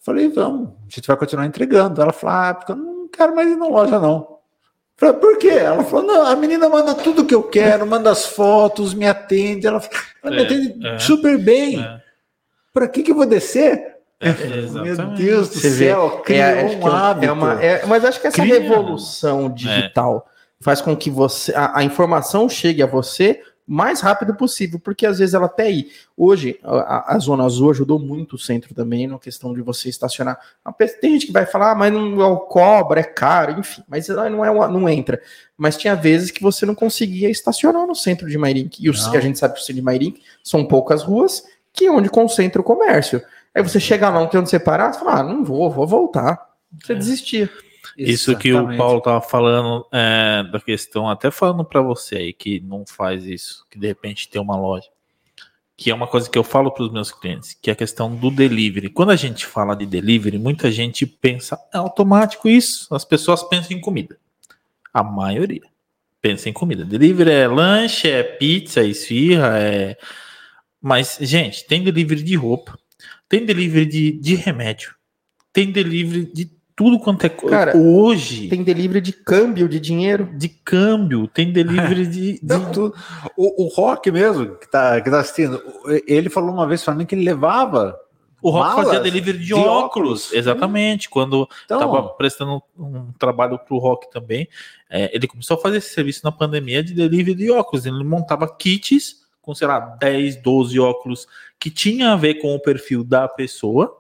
Falei, 0.08 0.30
vamos, 0.30 0.70
a 0.70 0.96
gente 0.96 1.06
vai 1.06 1.18
continuar 1.18 1.46
entregando. 1.46 2.02
Ela 2.02 2.14
falou, 2.14 2.36
ah, 2.38 2.54
porque 2.54 2.72
eu 2.72 2.78
não 2.78 3.10
quero 3.10 3.36
mais 3.36 3.52
ir 3.52 3.58
na 3.58 3.68
loja, 3.68 4.00
não. 4.00 4.38
Falei, 4.96 5.16
por 5.16 5.38
quê? 5.38 5.50
Ela 5.50 5.84
falou, 5.84 6.08
não, 6.08 6.26
a 6.26 6.34
menina 6.34 6.70
manda 6.70 6.96
tudo 6.96 7.26
que 7.26 7.36
eu 7.36 7.44
quero, 7.44 7.86
manda 7.86 8.10
as 8.10 8.26
fotos, 8.26 8.94
me 8.94 9.06
atende. 9.06 9.68
Ela, 9.68 9.84
ela 10.24 10.34
é, 10.34 10.38
me 10.38 10.46
atende 10.46 10.88
é, 10.88 10.98
super 10.98 11.38
bem. 11.38 11.82
É. 11.82 12.02
Para 12.74 12.88
que, 12.88 13.04
que 13.04 13.12
eu 13.12 13.16
vou 13.16 13.26
descer? 13.26 13.98
É, 14.22 14.32
Meu 14.32 14.96
Deus 15.10 15.50
do 15.50 15.60
Você 15.60 15.72
céu, 15.72 16.10
vê, 16.10 16.24
criou 16.24 16.42
é, 16.42 16.78
um 16.78 16.88
hábito. 16.88 17.26
É 17.26 17.32
uma, 17.34 17.62
é, 17.62 17.86
mas 17.86 18.06
acho 18.06 18.22
que 18.22 18.28
essa 18.28 18.42
Cria. 18.42 18.62
revolução 18.62 19.50
digital 19.50 20.26
faz 20.62 20.80
com 20.80 20.96
que 20.96 21.10
você 21.10 21.54
a, 21.54 21.80
a 21.80 21.84
informação 21.84 22.48
chegue 22.48 22.82
a 22.82 22.88
você 22.88 23.42
mais 23.68 24.00
rápido 24.00 24.34
possível, 24.34 24.80
porque 24.80 25.06
às 25.06 25.20
vezes 25.20 25.34
ela 25.34 25.48
até 25.48 25.64
aí. 25.64 25.92
Hoje, 26.16 26.58
a, 26.64 27.16
a, 27.16 27.20
Zona 27.20 27.44
Azul 27.44 27.72
ajudou 27.72 28.00
muito 28.00 28.38
o 28.38 28.40
centro 28.40 28.74
também, 28.74 29.08
na 29.08 29.20
questão 29.20 29.54
de 29.54 29.62
você 29.62 29.90
estacionar. 29.90 30.40
Tem 31.02 31.12
gente 31.14 31.28
que 31.28 31.34
vai 31.34 31.46
falar, 31.46 31.72
ah, 31.72 31.76
mas 31.76 31.92
não 31.92 32.26
é 32.26 32.40
cobra, 32.48 33.02
é 33.02 33.04
caro, 33.04 33.60
enfim, 33.60 33.84
mas 33.88 34.08
não, 34.08 34.46
é 34.46 34.70
não 34.70 34.88
entra. 34.88 35.22
Mas 35.58 35.76
tinha 35.76 35.96
vezes 35.96 36.32
que 36.32 36.42
você 36.42 36.66
não 36.66 36.74
conseguia 36.74 37.30
estacionar 37.30 37.86
no 37.86 37.96
centro 37.96 38.30
de 38.30 38.38
Mairink. 38.38 38.82
E 38.82 38.90
os 38.90 39.06
que 39.08 39.18
a 39.18 39.22
gente 39.22 39.38
sabe 39.38 39.56
que 39.56 39.60
o 39.60 39.64
centro 39.64 39.76
de 39.76 39.82
Mairink 39.82 40.22
são 40.42 40.66
poucas 40.66 41.04
ruas 41.04 41.44
que 41.74 41.86
é 41.86 41.92
onde 41.92 42.10
concentra 42.10 42.60
o 42.60 42.64
comércio. 42.64 43.22
Aí 43.54 43.62
você 43.62 43.80
chega 43.80 44.10
lá, 44.10 44.20
não 44.20 44.28
tem 44.28 44.40
onde 44.40 44.50
separar, 44.50 44.94
você 44.94 45.00
fala, 45.00 45.20
ah, 45.20 45.24
não 45.24 45.44
vou, 45.44 45.70
vou 45.70 45.86
voltar. 45.86 46.48
Você 46.84 46.94
é. 46.94 46.96
desistia. 46.96 47.50
Isso 47.98 48.32
Exatamente. 48.32 48.42
que 48.42 48.54
o 48.54 48.78
Paulo 48.78 49.00
estava 49.00 49.22
falando 49.22 49.88
é, 49.92 50.44
da 50.52 50.60
questão, 50.60 51.10
até 51.10 51.32
falando 51.32 51.66
para 51.66 51.82
você 51.82 52.16
aí 52.18 52.34
que 52.34 52.60
não 52.60 52.86
faz 52.86 53.26
isso, 53.26 53.66
que 53.72 53.80
de 53.80 53.88
repente 53.88 54.30
tem 54.30 54.40
uma 54.40 54.56
loja, 54.56 54.88
que 55.76 55.90
é 55.90 55.96
uma 55.96 56.06
coisa 56.06 56.30
que 56.30 56.38
eu 56.38 56.44
falo 56.44 56.72
para 56.72 56.84
os 56.84 56.92
meus 56.92 57.12
clientes, 57.12 57.58
que 57.60 57.72
é 57.72 57.74
a 57.74 57.76
questão 57.76 58.16
do 58.16 58.30
delivery. 58.30 58.90
Quando 58.90 59.10
a 59.10 59.16
gente 59.16 59.48
fala 59.48 59.76
de 59.76 59.86
delivery, 59.86 60.38
muita 60.38 60.72
gente 60.72 61.08
pensa 61.08 61.60
é 61.74 61.78
automático 61.78 62.48
isso. 62.48 62.94
As 62.94 63.04
pessoas 63.04 63.42
pensam 63.44 63.76
em 63.76 63.82
comida. 63.82 64.18
A 64.94 65.04
maioria 65.04 65.64
pensa 66.22 66.50
em 66.50 66.54
comida. 66.54 66.84
Delivery 66.84 67.32
é 67.32 67.48
lanche, 67.48 68.10
é 68.10 68.22
pizza, 68.22 68.82
é 68.82 68.88
esfirra, 68.88 69.58
é. 69.60 69.98
Mas, 70.82 71.18
gente, 71.22 71.66
tem 71.66 71.84
delivery 71.84 72.22
de 72.22 72.36
roupa, 72.36 72.78
tem 73.28 73.46
delivery 73.46 73.86
de, 73.86 74.12
de 74.12 74.36
remédio, 74.36 74.94
tem 75.52 75.72
delivery 75.72 76.32
de 76.32 76.57
tudo 76.78 77.00
quanto 77.00 77.26
é 77.26 77.30
Cara, 77.30 77.76
hoje. 77.76 78.48
Tem 78.50 78.62
delivery 78.62 79.02
de 79.02 79.12
câmbio 79.12 79.68
de 79.68 79.80
dinheiro? 79.80 80.30
De 80.36 80.48
câmbio, 80.48 81.28
tem 81.28 81.52
delivery 81.52 82.06
de. 82.06 82.34
de... 82.38 82.40
Não, 82.44 82.72
tudo. 82.72 82.96
O, 83.36 83.64
o 83.64 83.68
Rock 83.68 84.12
mesmo, 84.12 84.56
que 84.58 84.70
tá, 84.70 85.02
que 85.02 85.10
tá 85.10 85.20
assistindo, 85.20 85.60
ele 86.06 86.30
falou 86.30 86.52
uma 86.52 86.68
vez 86.68 86.86
mim 86.90 87.04
que 87.08 87.16
ele 87.16 87.24
levava. 87.24 88.00
O 88.40 88.52
Rock 88.52 88.76
fazia 88.76 89.00
delivery 89.00 89.40
de, 89.40 89.46
de 89.46 89.54
óculos. 89.56 89.86
óculos. 89.86 90.34
Exatamente. 90.34 91.10
Quando 91.10 91.50
estava 91.64 91.84
então, 91.84 92.16
prestando 92.16 92.62
um 92.78 93.12
trabalho 93.18 93.58
para 93.58 93.76
o 93.76 93.80
Rock 93.80 94.12
também, 94.12 94.48
é, 94.88 95.10
ele 95.16 95.26
começou 95.26 95.58
a 95.58 95.60
fazer 95.60 95.78
esse 95.78 95.96
serviço 95.96 96.22
na 96.24 96.32
pandemia 96.32 96.84
de 96.84 96.94
delivery 96.94 97.34
de 97.34 97.50
óculos. 97.50 97.88
Ele 97.88 98.04
montava 98.04 98.48
kits 98.56 99.26
com, 99.42 99.56
sei 99.56 99.68
lá, 99.68 99.80
10, 99.80 100.44
12 100.44 100.80
óculos 100.80 101.28
que 101.60 101.72
tinha 101.72 102.14
a 102.14 102.16
ver 102.16 102.36
com 102.36 102.54
o 102.54 102.60
perfil 102.60 103.04
da 103.04 103.28
pessoa, 103.28 104.00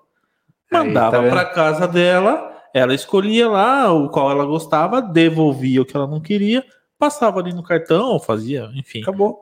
mandava 0.71 1.23
tá 1.23 1.27
para 1.27 1.45
casa 1.45 1.87
dela 1.87 2.55
ela 2.77 2.93
escolhia 2.93 3.49
lá 3.49 3.91
o 3.91 4.09
qual 4.09 4.31
ela 4.31 4.45
gostava, 4.45 5.01
devolvia 5.01 5.81
o 5.81 5.85
que 5.85 5.95
ela 5.95 6.07
não 6.07 6.21
queria, 6.21 6.63
passava 6.97 7.39
ali 7.39 7.53
no 7.53 7.63
cartão, 7.63 8.19
fazia, 8.19 8.69
enfim. 8.75 9.01
Acabou. 9.01 9.41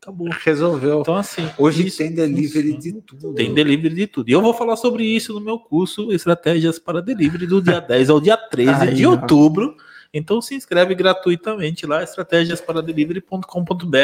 Acabou. 0.00 0.28
Resolveu. 0.44 1.00
Então, 1.00 1.16
assim. 1.16 1.48
Hoje 1.58 1.90
tem 1.90 2.12
delivery 2.12 2.76
de 2.76 2.92
tudo. 3.02 3.34
Tem 3.34 3.52
delivery 3.52 3.94
de 3.94 4.06
tudo. 4.06 4.28
E 4.30 4.32
eu 4.32 4.40
vou 4.40 4.54
falar 4.54 4.76
sobre 4.76 5.04
isso 5.04 5.34
no 5.34 5.40
meu 5.40 5.58
curso 5.58 6.10
Estratégias 6.12 6.78
para 6.78 7.02
Delivery 7.02 7.46
do 7.46 7.60
dia 7.60 7.80
10 7.86 8.10
ao 8.10 8.20
dia 8.20 8.36
13 8.36 8.70
Ai, 8.70 8.92
de 8.94 9.06
outubro. 9.06 9.76
Então 10.12 10.40
se 10.40 10.54
inscreve 10.54 10.94
gratuitamente 10.94 11.86
lá, 11.86 12.02
estratégiasparadelivery.com.br. 12.02 13.96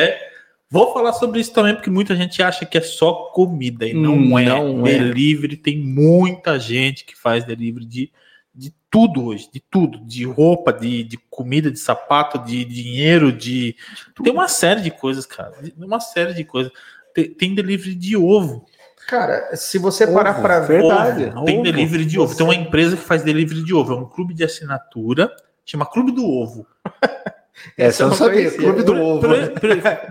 Vou 0.69 0.93
falar 0.93 1.12
sobre 1.12 1.40
isso 1.40 1.53
também, 1.53 1.74
porque 1.74 1.90
muita 1.90 2.15
gente 2.16 2.43
acha 2.43 2.66
que 2.66 2.77
é 2.77 2.81
só 2.81 3.31
comida, 3.32 3.86
e 3.86 3.94
não, 3.94 4.15
hum, 4.15 4.36
é. 4.39 4.47
Não 4.47 4.85
é. 4.86 4.98
delivery, 4.98 5.57
tem 5.57 5.78
muita 5.78 6.59
gente 6.59 7.05
que 7.05 7.16
faz 7.16 7.44
delivery 7.44 7.86
de 7.86 8.12
de 8.57 8.74
tudo 8.91 9.27
hoje, 9.27 9.51
de 9.53 9.61
tudo, 9.61 9.99
de 10.07 10.24
roupa, 10.24 10.73
de, 10.73 11.05
de 11.05 11.19
comida, 11.31 11.70
de 11.70 11.78
sapato, 11.78 12.39
de 12.39 12.65
dinheiro, 12.65 13.31
de. 13.31 13.77
Tem 14.23 14.33
uma 14.33 14.49
série 14.49 14.81
de 14.81 14.91
coisas, 14.91 15.27
cara. 15.27 15.53
Uma 15.77 16.01
série 16.01 16.33
de 16.33 16.45
coisas. 16.45 16.73
Tem, 17.15 17.28
tem 17.28 17.55
delivery 17.55 17.95
de 17.95 18.16
ovo. 18.16 18.65
Cara, 19.07 19.55
se 19.55 19.78
você 19.78 20.07
parar 20.07 20.41
para 20.41 20.61
ver. 20.61 20.81
Verdade, 20.81 21.33
tem 21.45 21.62
delivery 21.62 22.07
de 22.07 22.19
ovo. 22.19 22.35
Tem 22.35 22.45
uma 22.47 22.55
empresa 22.55 22.97
que 22.97 23.03
faz 23.03 23.23
delivery 23.23 23.62
de 23.62 23.74
ovo. 23.74 23.93
É 23.93 23.97
um 23.97 24.09
clube 24.09 24.33
de 24.33 24.43
assinatura, 24.43 25.31
chama 25.65 25.85
Clube 25.85 26.12
do 26.12 26.24
Ovo. 26.24 26.66
Essa 27.77 28.03
eu 28.03 28.09
não 28.09 28.16
sabia. 28.16 28.51
Clube 28.51 28.83
do 28.83 28.95
Ovo. 28.95 29.28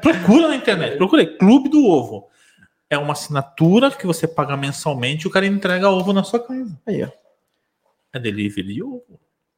Procura 0.02 0.48
na 0.48 0.56
internet. 0.56 0.98
Procurei. 0.98 1.38
Clube 1.38 1.70
do 1.70 1.86
Ovo. 1.86 2.28
É 2.90 2.98
uma 2.98 3.14
assinatura 3.14 3.92
que 3.92 4.06
você 4.06 4.28
paga 4.28 4.56
mensalmente 4.56 5.26
e 5.26 5.28
o 5.28 5.32
cara 5.32 5.46
entrega 5.46 5.90
ovo 5.90 6.14
na 6.14 6.24
sua 6.24 6.40
casa. 6.40 6.80
Aí, 6.86 7.04
ó. 7.04 7.25
É 8.16 8.20
delivery. 8.20 8.82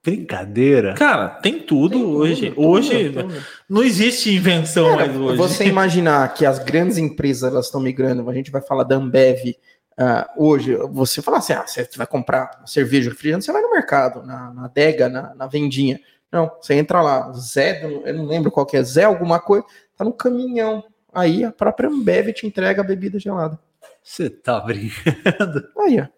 Brincadeira. 0.03 0.95
Cara, 0.95 1.27
tem 1.27 1.59
tudo 1.59 1.97
tem 1.97 2.03
hoje. 2.03 2.49
Tudo, 2.49 2.67
hoje 2.67 3.11
tudo. 3.11 3.35
não 3.69 3.83
existe 3.83 4.33
invenção 4.33 4.85
Cara, 4.89 5.05
mais 5.05 5.15
hoje. 5.15 5.37
Você 5.37 5.65
imaginar 5.65 6.33
que 6.33 6.43
as 6.43 6.57
grandes 6.57 6.97
empresas 6.97 7.51
elas 7.51 7.65
estão 7.65 7.79
migrando, 7.79 8.27
a 8.27 8.33
gente 8.33 8.49
vai 8.49 8.61
falar 8.61 8.83
da 8.83 8.95
Ambev 8.95 9.55
uh, 9.99 10.43
hoje, 10.43 10.75
você 10.91 11.21
fala 11.21 11.37
assim, 11.37 11.53
ah, 11.53 11.67
você 11.67 11.87
vai 11.95 12.07
comprar 12.07 12.63
cerveja, 12.65 13.11
refrigerante, 13.11 13.45
você 13.45 13.51
vai 13.51 13.61
no 13.61 13.69
mercado, 13.69 14.25
na, 14.25 14.51
na 14.53 14.65
adega, 14.65 15.07
na, 15.07 15.35
na 15.35 15.45
vendinha. 15.45 15.99
Não, 16.31 16.51
você 16.59 16.73
entra 16.73 17.01
lá, 17.01 17.31
Zé, 17.33 17.83
eu 17.83 18.13
não 18.13 18.25
lembro 18.25 18.49
qual 18.49 18.65
que 18.65 18.75
é, 18.75 18.83
Zé 18.83 19.03
alguma 19.03 19.39
coisa, 19.39 19.65
tá 19.95 20.03
no 20.03 20.13
caminhão. 20.13 20.83
Aí 21.13 21.43
a 21.43 21.51
própria 21.51 21.89
Ambev 21.89 22.31
te 22.31 22.47
entrega 22.47 22.81
a 22.81 22.85
bebida 22.85 23.19
gelada. 23.19 23.59
Você 24.01 24.29
tá 24.29 24.59
brincando? 24.61 25.67
Aí, 25.79 25.99
ó. 25.99 26.16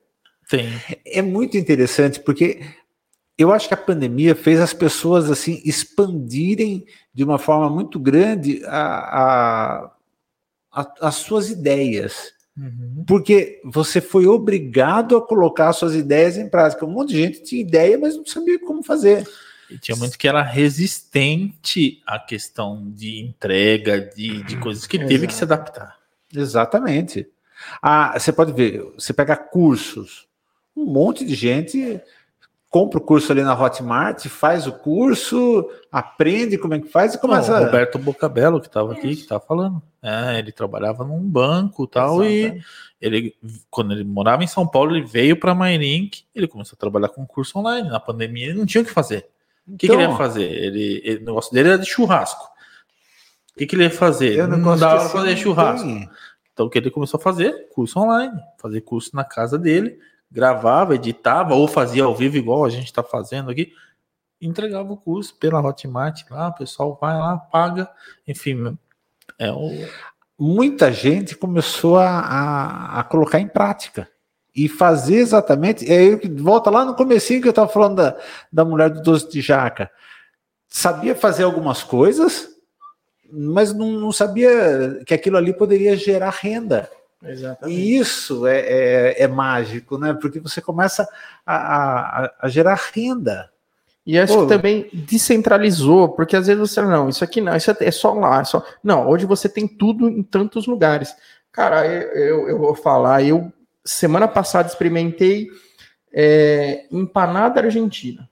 Tem. 0.50 0.68
É 1.06 1.22
muito 1.22 1.58
interessante 1.58 2.20
porque 2.20 2.60
eu 3.38 3.54
acho 3.54 3.68
que 3.68 3.74
a 3.74 3.78
pandemia 3.78 4.36
fez 4.36 4.60
as 4.60 4.74
pessoas 4.74 5.30
assim 5.30 5.62
expandirem 5.64 6.86
de 7.14 7.24
uma 7.24 7.38
forma 7.38 7.70
muito 7.70 8.00
grande 8.00 8.62
a, 8.66 8.82
a, 9.14 9.92
a 10.72 10.94
as 11.02 11.16
suas 11.16 11.50
ideias. 11.50 12.34
Uhum. 12.58 13.06
Porque 13.08 13.62
você 13.64 14.02
foi 14.02 14.28
obrigado 14.28 15.16
a 15.16 15.26
colocar 15.26 15.72
suas 15.72 15.96
ideias 15.96 16.36
em 16.38 16.50
prática. 16.50 16.86
Um 16.86 16.92
monte 16.92 17.10
de 17.10 17.22
gente 17.22 17.44
tinha 17.44 17.62
ideia, 17.62 17.98
mas 17.98 18.18
não 18.18 18.26
sabia 18.26 18.60
como 18.60 18.84
fazer. 18.84 19.26
E 19.70 19.78
tinha 19.78 19.96
muito 19.96 20.18
que 20.18 20.28
era 20.28 20.42
resistente 20.42 22.02
à 22.06 22.20
questão 22.20 22.92
de 22.92 23.20
entrega, 23.20 24.02
de, 24.02 24.44
de 24.44 24.58
coisas 24.58 24.88
que 24.88 24.98
teve 24.98 25.28
que 25.28 25.34
se 25.34 25.44
adaptar. 25.44 25.98
Exatamente. 26.34 27.28
Ah, 27.82 28.18
você 28.18 28.34
pode 28.34 28.52
ver, 28.52 28.84
você 28.96 29.14
pega 29.14 29.38
cursos, 29.38 30.28
um 30.80 30.86
monte 30.86 31.26
de 31.26 31.36
gente 31.36 32.02
compra 32.70 33.00
o 33.00 33.02
curso 33.02 33.32
ali 33.32 33.42
na 33.42 33.60
Hotmart, 33.60 34.28
faz 34.28 34.68
o 34.68 34.72
curso, 34.72 35.70
aprende 35.92 36.58
como 36.58 36.76
é 36.76 36.80
que 36.80 36.88
faz 36.88 37.16
e 37.16 37.18
começa. 37.18 37.52
Não, 37.52 37.62
o 37.62 37.66
Roberto 37.66 37.98
Bocabello, 37.98 38.62
que 38.62 38.68
estava 38.68 38.94
aqui, 38.94 39.16
que 39.16 39.22
estava 39.22 39.44
falando. 39.44 39.82
É, 40.02 40.38
ele 40.38 40.52
trabalhava 40.52 41.04
num 41.04 41.20
banco 41.20 41.88
tal, 41.88 42.24
e 42.24 42.62
ele, 43.02 43.36
quando 43.72 43.92
ele 43.92 44.04
morava 44.04 44.44
em 44.44 44.48
São 44.48 44.68
Paulo, 44.68 44.96
ele 44.96 45.06
veio 45.06 45.36
para 45.38 45.52
a 45.52 45.56
Mairink, 45.56 46.24
ele 46.34 46.48
começou 46.48 46.78
a 46.78 46.80
trabalhar 46.80 47.10
com 47.10 47.26
curso 47.26 47.58
online. 47.58 47.90
Na 47.90 48.00
pandemia, 48.00 48.50
ele 48.50 48.60
não 48.60 48.68
tinha 48.68 48.84
o 48.84 48.86
que 48.86 48.94
fazer. 48.94 49.28
O 49.68 49.76
que, 49.76 49.88
então, 49.88 49.98
que 49.98 50.04
ele 50.04 50.12
ia 50.12 50.18
fazer? 50.18 50.52
Ele, 50.52 51.02
ele, 51.04 51.24
o 51.24 51.26
negócio 51.26 51.52
dele 51.52 51.70
era 51.70 51.80
de 51.80 51.86
churrasco. 51.86 52.46
O 53.56 53.58
que, 53.58 53.66
que 53.66 53.76
ele 53.76 53.84
ia 53.84 53.92
fazer? 53.92 54.48
Não 54.48 54.78
dava 54.78 55.02
para 55.02 55.10
fazer 55.10 55.38
churrasco. 55.38 55.88
Tem. 55.88 56.10
Então, 56.54 56.68
o 56.68 56.70
que 56.70 56.78
ele 56.78 56.92
começou 56.92 57.18
a 57.18 57.22
fazer? 57.22 57.68
Curso 57.70 58.00
online. 58.00 58.40
Fazer 58.58 58.82
curso 58.82 59.16
na 59.16 59.24
casa 59.24 59.58
dele 59.58 59.98
gravava, 60.32 60.96
editava 60.96 61.56
ou 61.56 61.68
fazia 61.68 62.04
ao 62.04 62.16
vivo 62.16 62.38
igual 62.38 62.66
a 62.66 62.70
gente 62.70 62.86
está 62.86 63.04
fazendo 63.04 63.50
aqui, 63.50 63.74
entregava 64.42 64.92
o 64.92 64.98
curso 64.98 65.36
pela 65.36 65.62
Hotmart 65.62 66.24
lá, 66.30 66.50
o 66.50 66.54
pessoal 66.54 66.98
vai 67.00 67.18
lá, 67.18 67.38
paga, 67.38 67.90
enfim, 68.28 68.78
é 69.38 69.52
o... 69.52 69.72
muita 70.38 70.92
gente 70.92 71.36
começou 71.36 71.98
a, 71.98 72.20
a, 72.20 73.00
a 73.00 73.04
colocar 73.04 73.40
em 73.40 73.48
prática 73.48 74.10
e 74.56 74.68
fazer 74.68 75.16
exatamente, 75.16 75.92
é 75.92 75.98
aí 75.98 76.16
volta 76.38 76.70
lá 76.70 76.86
no 76.86 76.96
comecinho 76.96 77.42
que 77.42 77.48
eu 77.48 77.52
estava 77.52 77.70
falando 77.70 77.98
da, 77.98 78.18
da 78.52 78.66
mulher 78.66 78.90
do 78.90 79.02
doce 79.02 79.30
de 79.30 79.42
jaca, 79.42 79.92
sabia 80.68 81.16
fazer 81.16 81.44
algumas 81.44 81.84
coisas, 81.84 82.48
mas 83.32 83.74
não, 83.74 83.92
não 83.92 84.12
sabia 84.12 85.02
que 85.06 85.14
aquilo 85.14 85.38
ali 85.38 85.54
poderia 85.54 85.96
gerar 85.96 86.32
renda. 86.32 86.90
Exatamente. 87.24 87.78
E 87.78 87.98
isso 87.98 88.48
é, 88.48 88.60
é, 88.60 89.24
é, 89.24 89.28
mágico, 89.28 89.98
né? 89.98 90.14
Porque 90.14 90.40
você 90.40 90.62
começa 90.62 91.08
a, 91.46 91.56
a, 92.26 92.34
a 92.42 92.48
gerar 92.48 92.80
renda. 92.94 93.50
E 94.06 94.18
acho 94.18 94.34
Pô, 94.34 94.44
que 94.44 94.50
também 94.50 94.90
descentralizou, 94.92 96.10
porque 96.10 96.36
às 96.36 96.48
vezes 96.48 96.60
você 96.60 96.82
não, 96.82 97.10
isso 97.10 97.24
aqui 97.24 97.42
não, 97.42 97.56
isso 97.56 97.70
é 97.70 97.92
só 97.92 98.14
lá, 98.14 98.42
é 98.42 98.44
só. 98.44 98.66
Não, 98.84 99.08
hoje 99.08 99.26
você 99.26 99.48
tem 99.48 99.68
tudo 99.68 100.10
em 100.10 100.24
tantos 100.24 100.66
lugares. 100.66 101.14
Cara, 101.52 101.86
eu, 101.86 102.10
eu, 102.14 102.50
eu 102.50 102.58
vou 102.58 102.74
falar, 102.74 103.24
eu 103.24 103.52
semana 103.86 104.28
passada 104.28 104.68
experimentei 104.68 105.48
é, 106.14 106.86
empanada 106.92 107.62
argentina. 107.62 108.30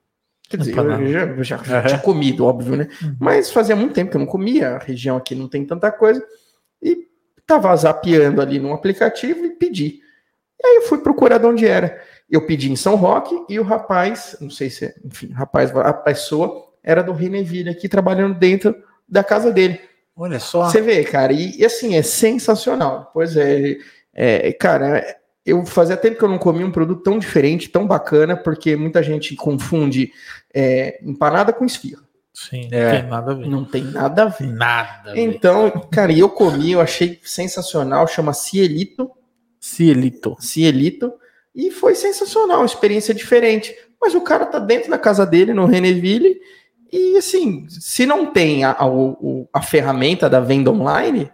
Quer 0.50 0.58
dizer, 0.58 0.72
empanada. 0.72 1.04
eu 1.04 1.44
já, 1.44 1.58
já, 1.58 1.64
já 1.64 1.84
tinha 1.84 2.00
comido, 2.00 2.46
óbvio, 2.46 2.78
né? 2.78 2.88
Uhum. 3.04 3.18
Mas 3.20 3.52
fazia 3.52 3.76
muito 3.76 3.94
tempo 3.94 4.10
que 4.12 4.18
eu 4.18 4.22
não 4.22 4.28
comia, 4.28 4.76
a 4.76 4.80
região 4.80 5.18
aqui 5.18 5.36
não 5.36 5.48
tem 5.48 5.66
tanta 5.66 5.92
coisa. 5.92 6.24
E 6.82 7.07
Tava 7.48 7.76
zapeando 7.76 8.42
ali 8.42 8.60
no 8.60 8.74
aplicativo 8.74 9.46
e 9.46 9.52
pedi. 9.52 10.02
E 10.62 10.68
aí 10.68 10.76
eu 10.76 10.82
fui 10.84 11.00
procurar 11.00 11.38
de 11.38 11.46
onde 11.46 11.66
era. 11.66 12.00
Eu 12.30 12.46
pedi 12.46 12.72
em 12.72 12.76
São 12.76 12.96
Roque 12.96 13.36
e 13.48 13.60
o 13.60 13.64
rapaz, 13.64 14.36
não 14.42 14.50
sei 14.50 14.70
se, 14.70 14.94
enfim, 15.04 15.32
rapaz, 15.32 15.76
a 15.76 15.94
pessoa 15.94 16.68
era 16.84 17.02
do 17.02 17.14
Reneville 17.14 17.70
aqui 17.70 17.88
trabalhando 17.88 18.38
dentro 18.38 18.76
da 19.08 19.24
casa 19.24 19.52
dele. 19.52 19.80
Olha 20.16 20.40
só. 20.40 20.66
Você 20.66 20.82
vê, 20.82 21.04
cara, 21.04 21.32
e, 21.32 21.58
e, 21.58 21.66
assim, 21.66 21.96
é 21.96 22.02
sensacional. 22.02 23.12
Pois 23.14 23.38
é, 23.38 23.78
é, 24.14 24.52
cara, 24.52 25.06
eu 25.46 25.66
fazia 25.66 25.96
tempo 25.96 26.18
que 26.18 26.24
eu 26.24 26.30
não 26.30 26.38
comia 26.38 26.66
um 26.66 26.72
produto 26.72 27.04
tão 27.04 27.20
diferente, 27.20 27.70
tão 27.70 27.88
bacana, 27.88 28.36
porque 28.36 28.76
muita 28.76 29.02
gente 29.02 29.36
confunde 29.36 30.12
é, 30.54 31.00
empanada 31.04 31.54
com 31.54 31.64
esfirra. 31.66 32.07
Sim, 32.40 32.70
é, 32.72 32.84
não 32.84 32.92
tem 32.92 33.10
nada 33.10 33.32
a 33.32 33.34
ver. 33.34 33.48
Não 33.48 33.66
tem 33.66 33.84
nada 33.84 34.24
a 34.24 34.26
ver. 34.28 34.48
Nada. 34.54 35.20
Então, 35.20 35.64
ver. 35.64 35.88
cara, 35.92 36.14
eu 36.14 36.30
comi, 36.30 36.74
eu 36.74 36.80
achei 36.80 37.20
sensacional, 37.24 38.08
chama 38.08 38.32
Cielito. 38.32 39.10
Cielito. 39.60 40.38
Cielito. 40.40 41.14
E 41.56 41.72
foi 41.72 41.96
sensacional, 41.96 42.64
experiência 42.64 43.12
diferente. 43.12 43.76
Mas 44.00 44.14
o 44.14 44.22
cara 44.22 44.46
tá 44.46 44.60
dentro 44.60 44.92
da 44.92 45.00
casa 45.00 45.26
dele, 45.26 45.52
no 45.52 45.66
Reneville, 45.66 46.40
e 46.94 47.18
assim, 47.18 47.66
se 47.70 48.06
não 48.06 48.28
tem 48.28 48.64
a, 48.64 48.72
a, 48.72 48.86
a 49.52 49.62
ferramenta 49.64 50.30
da 50.30 50.40
venda 50.40 50.70
online, 50.70 51.32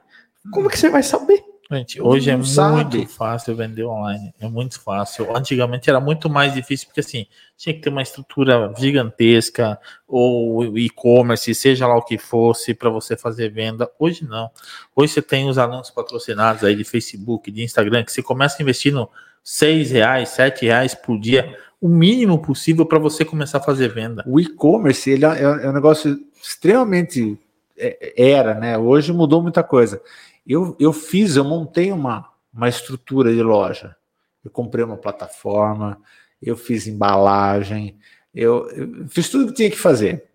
como 0.53 0.69
que 0.69 0.79
você 0.79 0.89
vai 0.89 1.03
saber? 1.03 1.42
Gente, 1.77 2.01
hoje 2.01 2.29
é 2.29 2.43
sabe. 2.43 2.97
muito 2.97 3.07
fácil 3.07 3.55
vender 3.55 3.83
online. 3.83 4.33
É 4.39 4.47
muito 4.47 4.79
fácil. 4.79 5.35
Antigamente 5.35 5.89
era 5.89 5.99
muito 5.99 6.29
mais 6.29 6.53
difícil, 6.53 6.87
porque 6.87 6.99
assim, 6.99 7.25
tinha 7.57 7.73
que 7.73 7.81
ter 7.81 7.89
uma 7.89 8.01
estrutura 8.01 8.73
gigantesca, 8.77 9.79
ou 10.07 10.77
e-commerce, 10.77 11.53
seja 11.55 11.87
lá 11.87 11.95
o 11.95 12.01
que 12.01 12.17
fosse, 12.17 12.73
para 12.73 12.89
você 12.89 13.17
fazer 13.17 13.49
venda. 13.49 13.89
Hoje 13.97 14.25
não. 14.25 14.49
Hoje 14.95 15.13
você 15.13 15.21
tem 15.21 15.49
os 15.49 15.57
anúncios 15.57 15.93
patrocinados 15.93 16.63
aí 16.63 16.75
de 16.75 16.83
Facebook, 16.83 17.49
de 17.51 17.63
Instagram, 17.63 18.03
que 18.03 18.11
você 18.11 18.21
começa 18.21 18.61
investindo 18.61 19.09
seis 19.43 19.91
reais, 19.91 20.29
sete 20.29 20.65
reais 20.65 20.93
por 20.95 21.19
dia, 21.19 21.57
o 21.81 21.87
mínimo 21.87 22.39
possível 22.39 22.85
para 22.85 22.99
você 22.99 23.25
começar 23.25 23.57
a 23.57 23.61
fazer 23.61 23.89
venda. 23.89 24.23
O 24.25 24.39
e-commerce 24.39 25.09
ele 25.09 25.25
é, 25.25 25.41
é 25.41 25.69
um 25.69 25.73
negócio 25.73 26.17
extremamente 26.41 27.37
é, 27.77 28.13
era, 28.31 28.53
né? 28.53 28.77
Hoje 28.77 29.11
mudou 29.11 29.41
muita 29.41 29.63
coisa. 29.63 30.01
Eu, 30.45 30.75
eu 30.79 30.91
fiz, 30.91 31.35
eu 31.35 31.43
montei 31.43 31.91
uma, 31.91 32.29
uma 32.53 32.67
estrutura 32.67 33.33
de 33.33 33.41
loja. 33.41 33.95
Eu 34.43 34.51
comprei 34.51 34.83
uma 34.83 34.97
plataforma, 34.97 36.01
eu 36.41 36.57
fiz 36.57 36.85
embalagem, 36.85 37.97
eu, 38.33 38.69
eu 38.71 39.07
fiz 39.07 39.29
tudo 39.29 39.47
que 39.47 39.53
tinha 39.53 39.71
que 39.71 39.77
fazer. 39.77 40.29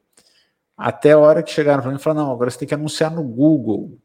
Até 0.76 1.12
a 1.12 1.18
hora 1.18 1.43
que 1.43 1.51
chegaram 1.51 1.82
para 1.82 1.90
mim 1.90 1.98
e 1.98 2.01
falaram: 2.01 2.26
não, 2.26 2.32
agora 2.32 2.51
você 2.51 2.59
tem 2.59 2.68
que 2.68 2.74
anunciar 2.74 3.10
no 3.10 3.22
Google. 3.22 3.98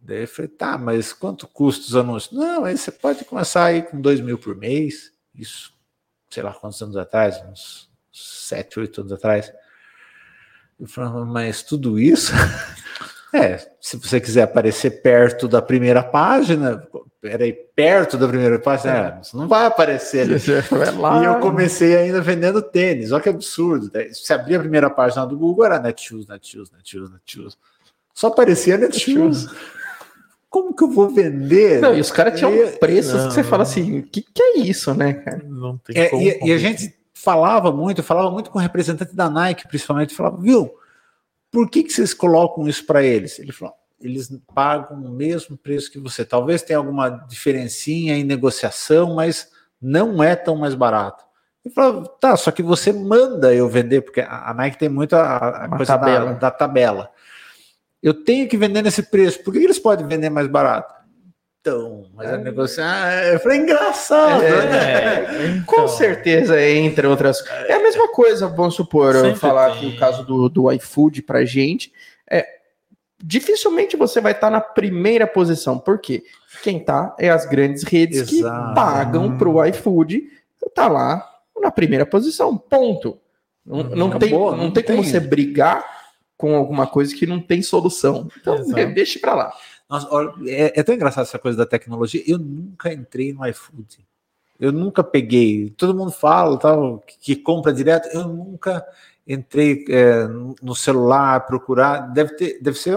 Daí 0.00 0.22
eu 0.22 0.28
falei: 0.28 0.48
tá, 0.48 0.76
mas 0.78 1.12
quanto 1.12 1.48
custa 1.48 1.86
os 1.86 1.96
anúncios? 1.96 2.38
Não, 2.38 2.64
aí 2.64 2.76
você 2.76 2.92
pode 2.92 3.24
começar 3.24 3.64
aí 3.64 3.82
com 3.82 4.00
dois 4.00 4.20
mil 4.20 4.38
por 4.38 4.54
mês. 4.54 5.12
Isso, 5.34 5.72
sei 6.30 6.42
lá 6.42 6.52
quantos 6.52 6.80
anos 6.82 6.96
atrás, 6.96 7.42
uns 7.50 7.90
sete, 8.12 8.78
oito 8.78 9.00
anos 9.00 9.12
atrás. 9.12 9.50
Eu 10.78 10.86
falei: 10.86 11.24
mas 11.24 11.62
tudo 11.62 11.98
isso? 11.98 12.32
É, 13.34 13.58
se 13.80 13.96
você 13.96 14.20
quiser 14.20 14.42
aparecer 14.42 15.02
perto 15.02 15.48
da 15.48 15.60
primeira 15.60 16.02
página, 16.02 16.86
peraí, 17.20 17.52
perto 17.52 18.16
da 18.16 18.28
primeira 18.28 18.58
página, 18.58 18.92
é, 18.92 19.18
você 19.22 19.36
não 19.36 19.48
vai 19.48 19.66
aparecer 19.66 20.20
ali. 20.20 20.36
e 21.20 21.24
eu 21.24 21.40
comecei 21.40 21.96
ainda 21.96 22.20
vendendo 22.20 22.62
tênis, 22.62 23.12
olha 23.12 23.22
que 23.22 23.28
absurdo. 23.28 23.90
Se 24.12 24.32
abrir 24.32 24.56
a 24.56 24.60
primeira 24.60 24.88
página 24.88 25.26
do 25.26 25.36
Google, 25.36 25.64
era 25.64 25.80
Netshoes, 25.80 26.26
Netshoes, 26.26 26.70
Netshoes, 26.70 27.10
Netshoes. 27.10 27.58
Só 28.14 28.28
aparecia 28.28 28.78
Netshoes. 28.78 29.48
Como 30.48 30.74
que 30.74 30.84
eu 30.84 30.90
vou 30.90 31.10
vender? 31.10 31.80
Não, 31.80 31.94
e 31.94 32.00
os 32.00 32.10
caras 32.10 32.38
tinham 32.38 32.54
e, 32.54 32.70
preços 32.78 33.12
não, 33.12 33.28
que 33.28 33.34
você 33.34 33.42
fala 33.42 33.64
assim, 33.64 33.98
o 33.98 34.02
que, 34.04 34.22
que 34.22 34.42
é 34.42 34.58
isso, 34.60 34.94
né, 34.94 35.12
cara? 35.12 35.42
Não 35.44 35.76
tem 35.76 35.98
é, 35.98 36.08
como, 36.08 36.22
e, 36.22 36.38
e 36.44 36.52
a 36.52 36.56
gente 36.56 36.96
falava 37.12 37.70
muito, 37.70 38.02
falava 38.02 38.30
muito 38.30 38.50
com 38.50 38.58
o 38.58 38.62
representante 38.62 39.14
da 39.14 39.28
Nike, 39.28 39.68
principalmente, 39.68 40.14
falava, 40.14 40.38
viu, 40.40 40.72
por 41.56 41.70
que, 41.70 41.84
que 41.84 41.90
vocês 41.90 42.12
colocam 42.12 42.68
isso 42.68 42.84
para 42.84 43.02
eles? 43.02 43.38
Ele 43.38 43.50
falou: 43.50 43.74
eles 43.98 44.30
pagam 44.54 44.98
o 44.98 45.08
mesmo 45.08 45.56
preço 45.56 45.90
que 45.90 45.98
você. 45.98 46.22
Talvez 46.22 46.60
tenha 46.60 46.78
alguma 46.78 47.08
diferencinha 47.08 48.14
em 48.14 48.24
negociação, 48.24 49.14
mas 49.14 49.48
não 49.80 50.22
é 50.22 50.36
tão 50.36 50.54
mais 50.54 50.74
barato. 50.74 51.24
Ele 51.64 51.72
falou, 51.72 52.04
tá, 52.04 52.36
só 52.36 52.50
que 52.50 52.62
você 52.62 52.92
manda 52.92 53.54
eu 53.54 53.70
vender, 53.70 54.02
porque 54.02 54.20
a 54.20 54.52
Nike 54.52 54.76
tem 54.76 54.90
muito 54.90 55.16
a, 55.16 55.64
a 55.64 55.68
coisa 55.70 55.98
tabela. 55.98 56.26
Da, 56.26 56.38
da, 56.38 56.50
tabela. 56.50 57.10
Eu 58.02 58.12
tenho 58.12 58.46
que 58.46 58.58
vender 58.58 58.82
nesse 58.82 59.04
preço, 59.04 59.42
por 59.42 59.54
que 59.54 59.58
eles 59.58 59.78
podem 59.78 60.06
vender 60.06 60.28
mais 60.28 60.48
barato? 60.48 60.94
Então, 61.66 62.06
mas 62.14 62.30
é. 62.30 62.34
a 62.34 62.38
negociar. 62.38 63.08
Ah, 63.08 63.24
eu 63.26 63.40
falei, 63.40 63.58
engraçado. 63.58 64.40
É, 64.40 64.66
né? 64.66 65.46
então. 65.48 65.64
Com 65.64 65.88
certeza, 65.88 66.62
entre 66.62 67.04
outras. 67.08 67.44
É 67.66 67.72
a 67.72 67.82
mesma 67.82 68.06
coisa, 68.06 68.46
vamos 68.46 68.76
supor, 68.76 69.14
Sempre 69.14 69.30
eu 69.30 69.36
falar 69.36 69.70
tem. 69.70 69.76
aqui 69.76 69.96
o 69.96 69.98
caso 69.98 70.24
do, 70.24 70.48
do 70.48 70.70
iFood 70.70 71.22
pra 71.22 71.44
gente. 71.44 71.92
É, 72.30 72.46
dificilmente 73.20 73.96
você 73.96 74.20
vai 74.20 74.30
estar 74.30 74.46
tá 74.46 74.50
na 74.50 74.60
primeira 74.60 75.26
posição. 75.26 75.76
Por 75.76 75.98
quê? 75.98 76.22
Quem 76.62 76.78
tá 76.78 77.16
é 77.18 77.30
as 77.30 77.44
grandes 77.46 77.82
redes 77.82 78.32
Exato. 78.32 78.68
que 78.68 78.74
pagam 78.76 79.36
pro 79.36 79.64
iFood, 79.66 80.22
tá 80.72 80.86
lá 80.86 81.28
na 81.58 81.72
primeira 81.72 82.06
posição. 82.06 82.56
Ponto. 82.56 83.18
Não, 83.64 83.82
não 83.82 84.18
tem, 84.20 84.30
não, 84.30 84.56
não 84.56 84.70
tem, 84.70 84.84
tem 84.84 84.96
como 84.96 85.08
você 85.08 85.18
brigar 85.18 85.84
com 86.36 86.54
alguma 86.54 86.86
coisa 86.86 87.12
que 87.12 87.26
não 87.26 87.40
tem 87.40 87.60
solução. 87.60 88.28
Então, 88.40 88.56
deixe 88.94 89.18
para 89.18 89.34
lá. 89.34 89.52
Nossa, 89.88 90.08
é, 90.46 90.80
é, 90.80 90.82
tão 90.82 90.94
engraçado 90.94 91.24
essa 91.24 91.38
coisa 91.38 91.58
da 91.58 91.66
tecnologia. 91.66 92.22
Eu 92.26 92.38
nunca 92.38 92.92
entrei 92.92 93.32
no 93.32 93.46
iFood. 93.46 94.04
Eu 94.58 94.72
nunca 94.72 95.04
peguei. 95.04 95.70
Todo 95.70 95.96
mundo 95.96 96.10
fala 96.10 96.58
tal, 96.58 96.98
que, 97.00 97.18
que 97.18 97.36
compra 97.36 97.72
direto. 97.72 98.08
Eu 98.08 98.26
nunca 98.26 98.84
entrei 99.26 99.84
é, 99.88 100.26
no 100.62 100.74
celular 100.74 101.46
procurar. 101.46 102.12
Deve 102.12 102.34
ter, 102.34 102.58
deve 102.60 102.78
ser 102.78 102.96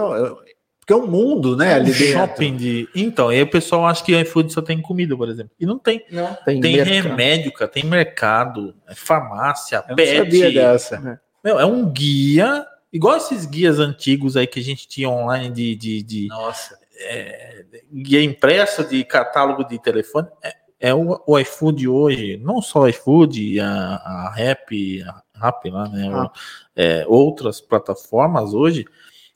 porque 0.90 0.92
é 0.92 0.96
um 0.96 1.06
mundo, 1.06 1.56
né? 1.56 1.74
Ali 1.74 1.92
shopping 1.92 2.56
de. 2.56 2.88
Então, 2.94 3.28
aí 3.28 3.40
o 3.40 3.46
pessoal 3.46 3.86
acha 3.86 4.02
que 4.02 4.18
iFood 4.22 4.52
só 4.52 4.60
tem 4.60 4.82
comida, 4.82 5.16
por 5.16 5.28
exemplo. 5.28 5.52
E 5.60 5.64
não 5.64 5.78
tem. 5.78 6.04
Não, 6.10 6.36
tem, 6.44 6.60
tem 6.60 6.82
remédio, 6.82 7.52
cara, 7.52 7.70
tem 7.70 7.84
mercado, 7.84 8.74
é 8.88 8.94
farmácia, 8.94 9.84
Eu 9.88 9.94
pet. 9.94 10.18
Não 10.18 10.24
sabia 10.24 10.52
dessa. 10.52 11.20
Meu, 11.44 11.60
é 11.60 11.64
um 11.64 11.88
guia, 11.88 12.66
igual 12.92 13.16
esses 13.16 13.46
guias 13.46 13.78
antigos 13.78 14.36
aí 14.36 14.46
que 14.46 14.58
a 14.58 14.62
gente 14.62 14.88
tinha 14.88 15.08
online 15.08 15.50
de. 15.50 15.76
de, 15.76 16.02
de 16.02 16.26
Nossa. 16.26 16.79
É, 17.00 17.64
guia 17.92 18.22
impresso 18.22 18.84
de 18.84 19.04
catálogo 19.04 19.64
de 19.64 19.78
telefone. 19.78 20.28
É, 20.42 20.54
é 20.80 20.94
o, 20.94 21.22
o 21.26 21.38
iFood 21.38 21.86
hoje, 21.86 22.38
não 22.38 22.62
só 22.62 22.80
o 22.80 22.88
iFood, 22.88 23.60
a, 23.60 23.68
a 23.68 24.34
Rap, 24.34 25.02
a 25.02 25.22
Rap 25.46 25.70
lá, 25.70 25.88
né? 25.88 26.08
Ah. 26.12 26.32
É, 26.74 27.04
outras 27.06 27.60
plataformas 27.60 28.54
hoje, 28.54 28.86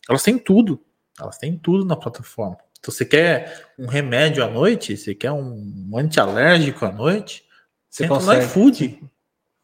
elas 0.08 0.22
têm 0.22 0.38
tudo. 0.38 0.80
Elas 1.20 1.38
têm 1.38 1.56
tudo 1.56 1.84
na 1.84 1.96
plataforma. 1.96 2.56
Então, 2.78 2.92
você 2.92 3.04
quer 3.04 3.72
um 3.78 3.86
remédio 3.86 4.44
à 4.44 4.48
noite, 4.48 4.96
você 4.96 5.14
quer 5.14 5.32
um 5.32 5.90
antialérgico 5.96 6.84
à 6.84 6.92
noite, 6.92 7.44
você 7.88 8.08
consegue. 8.08 8.40
no 8.40 8.46
iFood. 8.46 9.02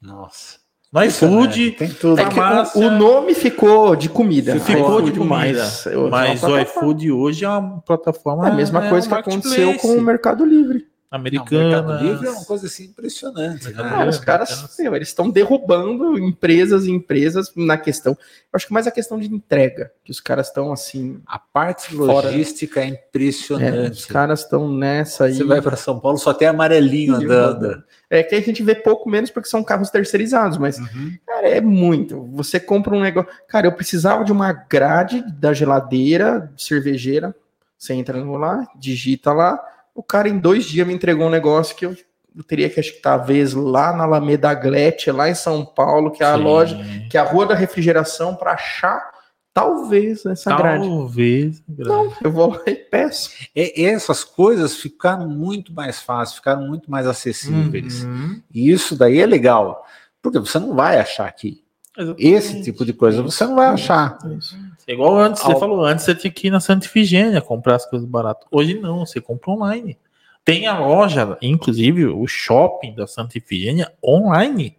Nossa. 0.01 0.60
No 0.93 1.05
iFood, 1.05 1.71
tem 1.73 1.89
tudo. 1.89 2.21
É 2.21 2.27
o, 2.75 2.81
o, 2.81 2.91
nome 2.91 3.33
ficou 3.33 3.95
de 3.95 4.09
comida. 4.09 4.59
Ficou 4.59 5.01
de 5.01 5.13
comida. 5.13 5.35
Mas, 5.35 5.87
mas 6.11 6.43
o 6.43 6.59
iFood 6.59 7.13
hoje 7.13 7.45
é 7.45 7.49
uma 7.49 7.81
plataforma. 7.81 8.49
É 8.49 8.51
a 8.51 8.55
mesma 8.55 8.87
é 8.87 8.89
coisa 8.91 9.09
que 9.09 9.15
aconteceu 9.15 9.79
com 9.79 9.97
o 9.97 10.01
Mercado 10.01 10.45
Livre 10.45 10.91
americana. 11.11 11.83
Mercado 11.83 12.05
Livre 12.05 12.27
é 12.29 12.31
uma 12.31 12.45
coisa 12.45 12.67
assim 12.67 12.85
impressionante. 12.85 13.69
Né? 13.73 14.09
os 14.09 14.19
caras, 14.19 14.77
meu, 14.79 14.95
eles 14.95 15.09
estão 15.09 15.29
derrubando 15.29 16.17
empresas 16.19 16.87
e 16.87 16.91
empresas 16.93 17.53
na 17.57 17.77
questão. 17.77 18.13
Eu 18.13 18.57
acho 18.57 18.67
que 18.67 18.73
mais 18.73 18.87
a 18.87 18.93
questão 18.93 19.19
de 19.19 19.27
entrega, 19.27 19.91
que 20.05 20.13
os 20.13 20.21
caras 20.21 20.47
estão 20.47 20.73
assim. 20.73 21.21
A 21.27 21.39
parte 21.39 21.95
logística 21.95 22.75
fora. 22.75 22.87
é 22.87 22.89
impressionante. 22.91 23.89
É, 23.89 23.91
os 23.91 24.07
caras 24.07 24.41
estão 24.41 24.73
nessa 24.73 25.25
aí. 25.25 25.35
Você 25.35 25.45
vai 25.45 25.61
para 25.61 25.77
São 25.77 25.99
Paulo, 25.99 26.17
só 26.17 26.33
tem 26.33 26.47
amarelinho 26.47 27.17
andando. 27.17 27.83
É 28.11 28.25
que 28.25 28.35
a 28.35 28.41
gente 28.41 28.63
vê 28.63 28.75
pouco 28.75 29.09
menos 29.09 29.31
porque 29.31 29.49
são 29.49 29.63
carros 29.63 29.89
terceirizados, 29.89 30.59
mas, 30.59 30.79
uhum. 30.79 31.17
cara, 31.25 31.49
é 31.49 31.61
muito. 31.61 32.29
Você 32.33 32.59
compra 32.59 32.95
um 32.95 33.01
negócio. 33.01 33.31
Cara, 33.47 33.69
eu 33.69 33.73
precisava 33.73 34.25
de 34.25 34.33
uma 34.33 34.53
grade 34.53 35.25
da 35.39 35.53
geladeira, 35.53 36.53
cervejeira. 36.57 37.35
Você 37.79 37.95
entra 37.95 38.23
lá, 38.23 38.67
digita 38.77 39.33
lá 39.33 39.65
o 39.95 40.03
cara 40.03 40.29
em 40.29 40.39
dois 40.39 40.65
dias 40.65 40.87
me 40.87 40.95
entregou 40.95 41.27
um 41.27 41.31
negócio 41.31 41.77
que 41.77 41.85
eu, 41.85 41.97
eu 42.35 42.43
teria 42.43 42.71
que, 42.71 42.81
acho 42.81 42.95
que 42.95 43.03
talvez 43.03 43.53
lá 43.53 43.93
na 43.95 44.05
Alameda 44.05 44.53
Glete, 44.55 45.11
lá 45.11 45.29
em 45.29 45.35
São 45.35 45.65
Paulo, 45.65 46.11
que 46.11 46.23
é 46.23 46.27
a 46.27 46.37
Sim. 46.37 46.43
loja, 46.43 46.79
que 47.11 47.19
é 47.19 47.21
a 47.21 47.25
rua 47.25 47.47
da 47.47 47.55
refrigeração, 47.55 48.35
para 48.35 48.53
achar 48.53 49.11
talvez 49.53 50.25
essa 50.27 50.57
grade. 50.57 50.87
Talvez. 50.87 51.63
Não, 51.69 52.13
eu 52.23 52.31
vou 52.31 52.51
lá 52.51 52.63
e 52.67 52.75
peço. 52.75 53.31
E, 53.55 53.85
essas 53.85 54.25
coisas 54.25 54.77
ficaram 54.77 55.29
muito 55.29 55.73
mais 55.73 56.01
fáceis, 56.01 56.37
ficaram 56.37 56.67
muito 56.67 56.91
mais 56.91 57.07
acessíveis. 57.07 58.05
Uhum. 58.05 58.41
E 58.53 58.71
isso 58.71 58.97
daí 58.97 59.21
é 59.21 59.27
legal, 59.27 59.85
porque 60.23 60.39
você 60.39 60.59
não 60.59 60.75
vai 60.75 60.99
achar 60.99 61.27
aqui. 61.27 61.63
Exatamente. 61.97 62.27
Esse 62.27 62.63
tipo 62.63 62.85
de 62.85 62.93
coisa 62.93 63.23
você 63.23 63.45
não 63.45 63.57
vai 63.57 63.67
achar. 63.67 64.19
Isso. 64.39 64.57
É 64.87 64.93
igual 64.93 65.19
antes, 65.19 65.43
Al... 65.43 65.53
você 65.53 65.61
falou, 65.61 65.85
antes 65.85 66.05
você 66.05 66.15
tinha 66.15 66.33
que 66.33 66.47
ir 66.47 66.51
na 66.51 66.61
Santa 66.61 66.87
Ifigênia 66.87 67.41
comprar 67.41 67.77
as 67.77 67.87
coisas 67.87 68.09
baratas. 68.09 68.47
Hoje 68.51 68.79
não, 68.79 69.05
você 69.05 69.21
compra 69.21 69.51
online. 69.51 69.99
Tem 70.45 70.67
a 70.67 70.79
loja, 70.79 71.37
inclusive 71.43 72.07
o 72.07 72.27
shopping 72.27 72.95
da 72.95 73.07
Santa 73.07 73.37
Ifigênia 73.37 73.93
online. 74.03 74.77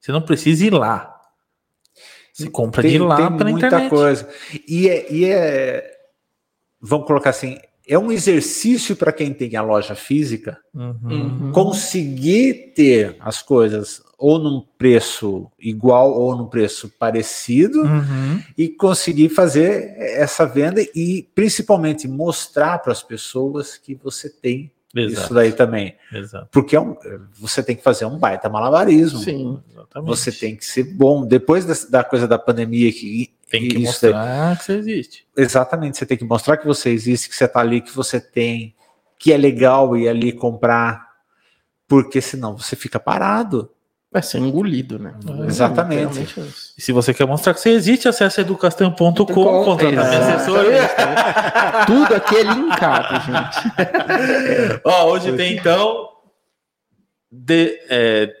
Você 0.00 0.10
não 0.12 0.20
precisa 0.20 0.66
ir 0.66 0.72
lá. 0.72 1.09
Você 2.44 2.50
compra 2.50 2.82
tem, 2.82 2.92
de 2.92 2.98
lá 2.98 3.30
pela 3.30 3.50
muita 3.50 3.66
internet. 3.66 3.90
coisa. 3.90 4.28
E 4.66 4.88
é, 4.88 5.12
e 5.12 5.24
é, 5.24 5.90
vamos 6.80 7.06
colocar 7.06 7.30
assim, 7.30 7.58
é 7.90 7.98
um 7.98 8.12
exercício 8.12 8.94
para 8.94 9.12
quem 9.12 9.32
tem 9.32 9.56
a 9.56 9.62
loja 9.62 9.94
física 9.94 10.58
uhum. 10.72 11.50
conseguir 11.52 12.72
ter 12.74 13.16
as 13.18 13.42
coisas 13.42 14.00
ou 14.16 14.38
num 14.38 14.62
preço 14.78 15.50
igual 15.58 16.12
ou 16.12 16.36
num 16.36 16.46
preço 16.46 16.88
parecido 16.98 17.80
uhum. 17.82 18.42
e 18.56 18.68
conseguir 18.68 19.30
fazer 19.30 19.94
essa 19.96 20.46
venda 20.46 20.80
e 20.94 21.26
principalmente 21.34 22.06
mostrar 22.06 22.78
para 22.78 22.92
as 22.92 23.02
pessoas 23.02 23.76
que 23.76 23.94
você 23.94 24.30
tem 24.30 24.70
Exato. 24.94 25.24
isso 25.24 25.34
daí 25.34 25.52
também. 25.52 25.96
Exato. 26.12 26.48
Porque 26.50 26.74
é 26.74 26.80
um, 26.80 26.96
você 27.38 27.62
tem 27.62 27.76
que 27.76 27.82
fazer 27.82 28.04
um 28.06 28.18
baita 28.18 28.48
malabarismo. 28.48 29.20
Sim, 29.20 29.62
exatamente. 29.70 30.08
Você 30.08 30.32
tem 30.32 30.56
que 30.56 30.64
ser 30.64 30.84
bom. 30.84 31.24
Depois 31.24 31.64
da, 31.64 31.74
da 31.88 32.04
coisa 32.04 32.26
da 32.26 32.38
pandemia 32.38 32.92
que 32.92 33.32
tem 33.48 33.68
que 33.68 33.78
mostrar 33.78 34.12
daí, 34.12 34.56
que 34.56 34.64
você 34.64 34.72
existe. 34.74 35.26
Exatamente, 35.36 35.98
você 35.98 36.06
tem 36.06 36.16
que 36.16 36.24
mostrar 36.24 36.56
que 36.56 36.66
você 36.66 36.90
existe, 36.90 37.28
que 37.28 37.36
você 37.36 37.44
está 37.44 37.60
ali, 37.60 37.80
que 37.80 37.94
você 37.94 38.20
tem, 38.20 38.74
que 39.18 39.32
é 39.32 39.36
legal 39.36 39.96
ir 39.96 40.08
ali 40.08 40.32
comprar, 40.32 41.08
porque 41.86 42.20
senão 42.20 42.56
você 42.56 42.74
fica 42.74 42.98
parado. 42.98 43.70
Vai 44.12 44.22
ser 44.22 44.38
engolido, 44.38 44.98
né? 44.98 45.14
É, 45.24 45.46
Exatamente. 45.46 46.26
E 46.76 46.82
se 46.82 46.90
você 46.90 47.14
quer 47.14 47.26
mostrar 47.26 47.54
que 47.54 47.60
você 47.60 47.70
existe, 47.70 48.08
acesse 48.08 48.40
educastanho.com, 48.40 49.24
contratar 49.24 50.08
minha 50.08 50.34
assessoria. 50.34 50.90
Tudo 51.86 52.14
aqui 52.16 52.36
é 52.36 52.42
linkado, 52.42 53.14
gente. 53.24 54.82
Ó, 54.84 55.12
hoje 55.12 55.32
tem 55.36 55.56
então 55.56 56.08
de, 57.30 57.78
é, 57.88 58.34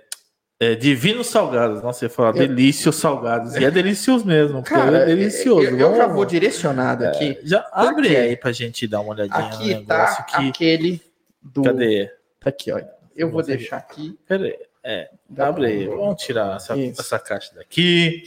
é, 0.58 0.74
divinos 0.74 1.28
salgados. 1.28 1.80
Nossa, 1.84 2.00
você 2.00 2.08
fala 2.08 2.30
eu... 2.30 2.48
delícios 2.48 2.96
salgados. 2.96 3.54
E 3.54 3.64
é 3.64 3.70
delicioso 3.70 4.26
mesmo. 4.26 4.64
Cara, 4.64 4.98
é 4.98 5.06
delicioso. 5.06 5.68
Eu, 5.68 5.78
eu 5.78 5.96
já 5.96 6.08
vou 6.08 6.24
direcionado 6.24 7.06
aqui. 7.06 7.38
É, 7.40 7.46
já 7.46 7.64
abre 7.72 8.16
aí 8.16 8.36
pra 8.36 8.50
gente 8.50 8.88
dar 8.88 9.00
uma 9.02 9.12
olhadinha 9.12 9.46
aqui 9.46 9.74
no 9.76 9.84
tá 9.86 9.98
negócio. 9.98 10.16
Tá 10.16 10.24
que... 10.24 10.48
aquele 10.48 11.00
do... 11.40 11.62
Cadê? 11.62 12.10
Tá 12.40 12.50
aqui, 12.50 12.72
olha. 12.72 12.90
Eu 13.14 13.30
vou 13.30 13.40
deixar 13.40 13.76
aqui. 13.76 14.18
Peraí. 14.26 14.56
É, 14.82 15.10
abre 15.38 15.66
aí. 15.66 15.86
Vamos 15.86 16.22
tirar 16.22 16.56
essa, 16.56 16.78
essa 16.78 17.18
caixa 17.18 17.54
daqui. 17.54 18.24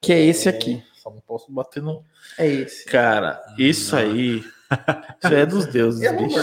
Que 0.00 0.12
é 0.12 0.20
esse 0.20 0.48
aqui. 0.48 0.82
Só 0.94 1.10
não 1.10 1.20
posso 1.20 1.50
bater 1.50 1.82
no. 1.82 2.04
É 2.38 2.46
esse. 2.46 2.84
Cara, 2.86 3.42
isso 3.58 3.96
aí. 3.96 4.44
Isso 5.24 5.34
é 5.34 5.44
dos 5.44 5.66
deuses, 5.66 6.00
eu 6.00 6.16
bicho. 6.16 6.38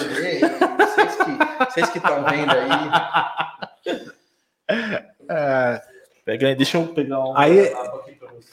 Vocês 1.60 1.90
que 1.92 1.98
estão 1.98 2.26
vendo 2.26 2.52
aí. 2.52 2.68
É, 5.30 5.82
pega 6.26 6.48
aí, 6.48 6.56
deixa 6.56 6.78
eu 6.78 6.88
pegar 6.88 7.20
um. 7.20 7.38
Aí, 7.38 7.74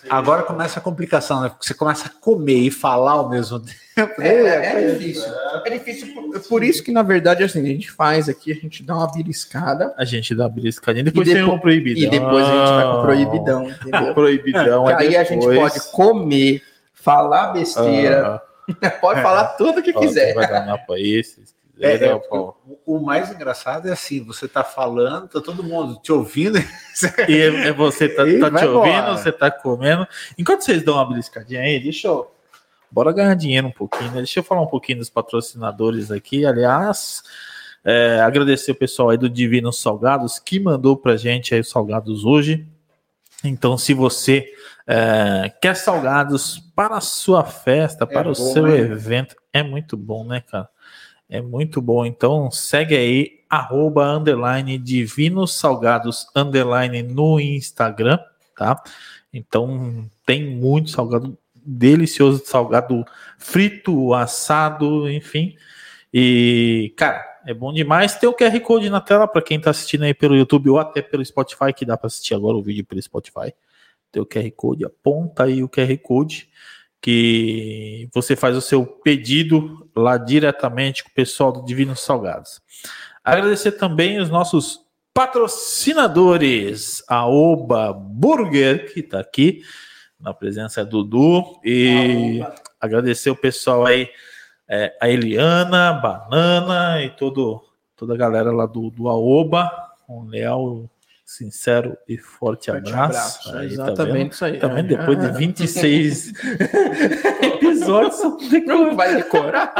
agora 0.08 0.42
começa 0.42 0.78
a 0.78 0.82
complicação, 0.82 1.40
né? 1.42 1.48
Porque 1.48 1.66
você 1.66 1.74
começa 1.74 2.06
a 2.06 2.10
comer 2.10 2.58
e 2.58 2.70
falar 2.70 3.12
ao 3.12 3.28
mesmo 3.28 3.60
tempo. 3.94 4.20
É, 4.20 4.28
é, 4.28 4.82
é 4.82 4.92
difícil. 4.92 5.32
É 5.64 5.70
difícil 5.70 6.14
por, 6.14 6.40
por, 6.40 6.64
isso 6.64 6.82
que, 6.82 6.92
na 6.92 7.02
verdade, 7.02 7.42
assim, 7.42 7.60
a 7.60 7.66
gente 7.66 7.90
faz 7.90 8.28
aqui, 8.28 8.52
a 8.52 8.54
gente 8.54 8.82
dá 8.82 8.96
uma 8.96 9.10
beliscada. 9.10 9.94
A 9.96 10.04
gente 10.04 10.34
dá 10.34 10.44
uma 10.44 10.50
beliscadinha, 10.50 11.04
depois, 11.04 11.28
depois 11.28 11.44
tem 11.44 11.54
um 11.54 11.58
proibidão. 11.58 12.02
E 12.02 12.10
depois 12.10 12.46
a 12.46 12.50
gente 12.50 12.74
vai 12.74 12.84
com 12.84 13.02
proibidão, 13.02 13.70
entendeu? 13.70 14.14
proibidão. 14.14 14.86
aí 14.86 15.08
depois... 15.08 15.16
a 15.16 15.24
gente 15.24 15.46
pode 15.46 15.80
comer, 15.92 16.62
falar 16.92 17.52
besteira. 17.52 18.42
Ah. 18.82 18.90
pode 19.00 19.22
falar 19.22 19.44
tudo 19.56 19.82
que 19.82 19.92
quiser. 19.92 20.34
Vai 20.34 20.48
dar 20.48 20.78
para 20.78 20.98
esses. 20.98 21.53
É, 21.80 22.06
é, 22.06 22.14
o, 22.14 22.54
o, 22.86 23.00
mais 23.00 23.32
engraçado 23.32 23.88
é 23.88 23.92
assim, 23.92 24.22
você 24.22 24.46
tá 24.46 24.62
falando, 24.62 25.28
tá 25.28 25.40
todo 25.40 25.64
mundo 25.64 26.00
te 26.00 26.12
ouvindo. 26.12 26.58
e 27.28 27.36
é, 27.36 27.68
é 27.68 27.72
você 27.72 28.08
tá, 28.08 28.22
tá 28.22 28.58
te 28.58 28.64
ouvindo, 28.64 29.18
você 29.18 29.32
tá 29.32 29.50
comendo. 29.50 30.06
Enquanto 30.38 30.62
vocês 30.62 30.84
dão 30.84 30.94
uma 30.94 31.08
beliscadinha 31.08 31.60
aí, 31.60 31.80
deixa 31.80 32.06
eu. 32.06 32.30
Bora 32.90 33.12
ganhar 33.12 33.34
dinheiro 33.34 33.66
um 33.66 33.72
pouquinho, 33.72 34.10
né? 34.12 34.18
Deixa 34.18 34.38
eu 34.38 34.44
falar 34.44 34.62
um 34.62 34.68
pouquinho 34.68 34.98
dos 34.98 35.10
patrocinadores 35.10 36.12
aqui. 36.12 36.46
Aliás, 36.46 37.22
É, 37.84 38.20
agradecer 38.20 38.70
o 38.70 38.76
pessoal 38.76 39.10
aí 39.10 39.18
do 39.18 39.28
Divino 39.28 39.70
Salgados 39.72 40.38
que 40.38 40.58
mandou 40.58 40.96
pra 40.96 41.16
gente 41.16 41.54
aí 41.54 41.60
os 41.60 41.68
salgados 41.68 42.24
hoje. 42.24 42.66
Então, 43.42 43.76
se 43.76 43.92
você 43.92 44.50
é, 44.86 45.52
quer 45.60 45.74
salgados 45.76 46.58
para 46.74 46.96
a 46.96 47.00
sua 47.00 47.44
festa, 47.44 48.06
para 48.06 48.28
é 48.28 48.32
o 48.32 48.34
bom, 48.34 48.52
seu 48.52 48.66
né? 48.66 48.78
evento, 48.78 49.36
é 49.52 49.62
muito 49.62 49.96
bom, 49.96 50.24
né, 50.24 50.40
cara? 50.40 50.68
É 51.28 51.40
muito 51.40 51.80
bom. 51.80 52.04
Então, 52.04 52.50
segue 52.50 52.96
aí, 52.96 53.40
arroba, 53.48 54.06
underline, 54.06 54.78
Divino 54.78 55.46
Salgados, 55.46 56.26
underline, 56.34 57.02
no 57.02 57.40
Instagram, 57.40 58.18
tá? 58.56 58.82
Então, 59.32 60.08
tem 60.24 60.44
muito 60.44 60.90
salgado 60.90 61.36
delicioso, 61.64 62.42
salgado 62.44 63.04
frito, 63.38 64.12
assado, 64.14 65.08
enfim. 65.08 65.56
E, 66.12 66.92
cara, 66.96 67.24
é 67.46 67.52
bom 67.52 67.72
demais. 67.72 68.14
Tem 68.16 68.28
o 68.28 68.34
QR 68.34 68.60
Code 68.60 68.90
na 68.90 69.00
tela 69.00 69.26
para 69.26 69.42
quem 69.42 69.56
está 69.56 69.70
assistindo 69.70 70.04
aí 70.04 70.14
pelo 70.14 70.36
YouTube 70.36 70.70
ou 70.70 70.78
até 70.78 71.02
pelo 71.02 71.24
Spotify, 71.24 71.72
que 71.74 71.84
dá 71.84 71.96
para 71.96 72.06
assistir 72.06 72.34
agora 72.34 72.56
o 72.56 72.62
vídeo 72.62 72.84
pelo 72.84 73.02
Spotify. 73.02 73.52
Tem 74.12 74.22
o 74.22 74.26
QR 74.26 74.50
Code, 74.52 74.84
aponta 74.84 75.44
aí 75.44 75.62
o 75.62 75.68
QR 75.68 75.96
Code 75.98 76.48
que 77.04 78.08
você 78.14 78.34
faz 78.34 78.56
o 78.56 78.62
seu 78.62 78.86
pedido 78.86 79.86
lá 79.94 80.16
diretamente 80.16 81.04
com 81.04 81.10
o 81.10 81.14
pessoal 81.14 81.52
do 81.52 81.62
Divino 81.62 81.94
Salgados. 81.94 82.62
Agradecer 83.22 83.72
também 83.72 84.18
os 84.18 84.30
nossos 84.30 84.80
patrocinadores, 85.12 87.04
a 87.06 87.28
Oba 87.28 87.92
Burger, 87.92 88.90
que 88.90 89.00
está 89.00 89.20
aqui 89.20 89.62
na 90.18 90.32
presença 90.32 90.82
do 90.82 91.04
Dudu, 91.04 91.60
e 91.62 92.42
agradecer 92.80 93.28
o 93.28 93.36
pessoal 93.36 93.84
aí 93.84 94.08
é, 94.66 94.96
a 94.98 95.06
Eliana, 95.06 95.92
Banana 95.92 97.02
e 97.02 97.10
todo, 97.10 97.62
toda 97.94 98.14
a 98.14 98.16
galera 98.16 98.50
lá 98.50 98.64
do, 98.64 98.88
do 98.88 99.10
Aoba, 99.10 99.70
um 100.08 100.24
leal, 100.24 100.88
sincero 101.24 101.96
e 102.08 102.18
forte, 102.18 102.70
forte 102.70 102.88
abraço. 102.88 103.48
abraço. 103.48 103.56
Aí, 103.56 103.76
tá 103.76 103.84
Exatamente 103.84 104.30
tá 104.30 104.34
isso 104.34 104.44
aí. 104.44 104.58
Também 104.58 104.78
é. 104.80 104.82
depois 104.82 105.18
de 105.18 105.32
26 105.38 106.32
episódios, 107.42 108.20
não 108.66 108.94
vai 108.94 109.16
decorar. 109.16 109.72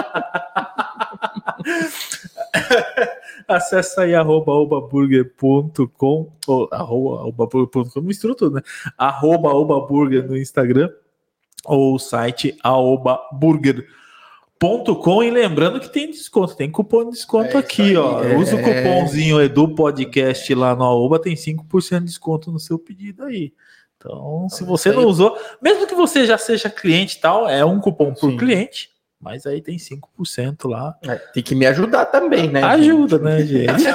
Acesse 3.47 4.01
aí 4.01 4.15
arroba 4.15 4.53
obaburger.com 4.53 6.33
ou 6.47 6.69
arroba 6.73 7.27
obaburger.com, 7.27 8.01
mistura 8.01 8.35
tudo, 8.35 8.57
né? 8.57 8.63
Arroba 8.97 9.51
obaburger 9.51 10.27
no 10.27 10.37
Instagram 10.37 10.89
ou 11.65 11.95
o 11.95 11.99
site 11.99 12.57
aobaburger.com 12.63 14.04
com 15.03 15.23
e 15.23 15.31
lembrando 15.31 15.79
que 15.79 15.93
tem 15.93 16.11
desconto, 16.11 16.57
tem 16.57 16.71
cupom 16.71 17.05
de 17.05 17.11
desconto 17.11 17.57
é 17.57 17.61
aqui, 17.61 17.83
aí, 17.83 17.97
ó. 17.97 18.23
É... 18.23 18.37
Usa 18.37 18.57
o 18.57 18.63
cupomzinho 18.63 19.41
Edu 19.41 19.75
Podcast 19.75 20.55
lá 20.55 20.75
no 20.75 20.85
Aoba, 20.85 21.19
tem 21.19 21.35
5% 21.35 21.99
de 21.99 22.05
desconto 22.07 22.51
no 22.51 22.59
seu 22.59 22.79
pedido 22.79 23.25
aí. 23.25 23.53
Então, 23.97 24.49
se 24.51 24.65
você 24.65 24.93
não 24.93 25.05
usou, 25.07 25.39
mesmo 25.63 25.87
que 25.87 25.95
você 25.95 26.27
já 26.27 26.37
seja 26.37 26.69
cliente 26.69 27.17
e 27.17 27.21
tal, 27.21 27.49
é 27.49 27.65
um 27.65 27.81
cupom 27.81 28.13
por 28.13 28.31
Sim. 28.33 28.37
cliente, 28.37 28.91
mas 29.19 29.47
aí 29.47 29.63
tem 29.63 29.79
5% 29.79 30.69
lá. 30.69 30.95
É, 31.03 31.15
tem 31.15 31.43
que 31.43 31.55
me 31.55 31.65
ajudar 31.67 32.05
também, 32.07 32.51
né? 32.51 32.63
Ajuda, 32.63 33.17
gente? 33.17 33.55
né, 33.65 33.79
gente? 33.79 33.89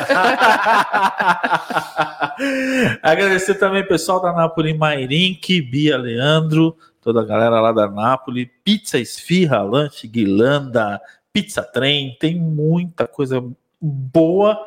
Agradecer 3.03 3.55
também 3.55 3.87
pessoal 3.87 4.19
da 4.19 4.33
Napoli 4.33 4.73
Mairink, 4.75 5.61
Bia 5.61 5.97
Leandro, 5.97 6.75
toda 7.01 7.21
a 7.21 7.25
galera 7.25 7.59
lá 7.59 7.71
da 7.71 7.89
Nápoles, 7.89 8.47
pizza 8.63 8.97
esfirra, 8.97 9.61
lanche 9.61 10.07
guilanda, 10.07 11.01
pizza 11.31 11.63
trem, 11.63 12.17
tem 12.19 12.35
muita 12.35 13.07
coisa 13.07 13.43
boa, 13.81 14.59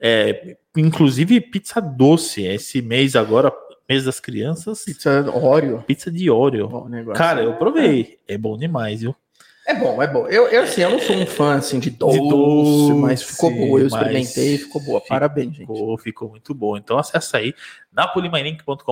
é, 0.00 0.56
inclusive 0.76 1.40
pizza 1.40 1.80
doce, 1.80 2.42
esse 2.44 2.82
mês 2.82 3.14
agora, 3.16 3.52
mês 3.88 4.04
das 4.04 4.20
crianças. 4.20 4.84
Pizza 4.84 5.30
Oreo. 5.30 5.82
Pizza 5.86 6.10
de 6.10 6.30
Oreo. 6.30 6.68
Cara, 7.14 7.42
eu 7.42 7.54
provei, 7.54 8.18
é 8.26 8.36
bom 8.36 8.56
demais, 8.56 9.00
viu? 9.00 9.14
É 9.66 9.74
bom, 9.74 10.00
é 10.00 10.06
bom. 10.06 10.28
Eu, 10.28 10.46
eu, 10.46 10.62
assim, 10.62 10.82
eu 10.82 10.90
não 10.90 11.00
sou 11.00 11.16
um 11.16 11.26
fã 11.26 11.56
assim, 11.56 11.80
de 11.80 11.90
doce, 11.90 12.20
de 12.20 12.28
doce 12.28 12.94
mas 13.00 13.20
ficou 13.20 13.50
boa. 13.50 13.80
Eu 13.80 13.88
experimentei, 13.88 14.58
ficou 14.58 14.80
boa. 14.80 15.00
Parabéns, 15.00 15.56
ficou, 15.56 15.90
gente. 15.90 16.02
Ficou 16.02 16.28
muito 16.30 16.54
bom. 16.54 16.76
Então 16.76 16.96
acessa 16.96 17.38
aí 17.38 17.52
napolimainink.com.br 17.92 18.82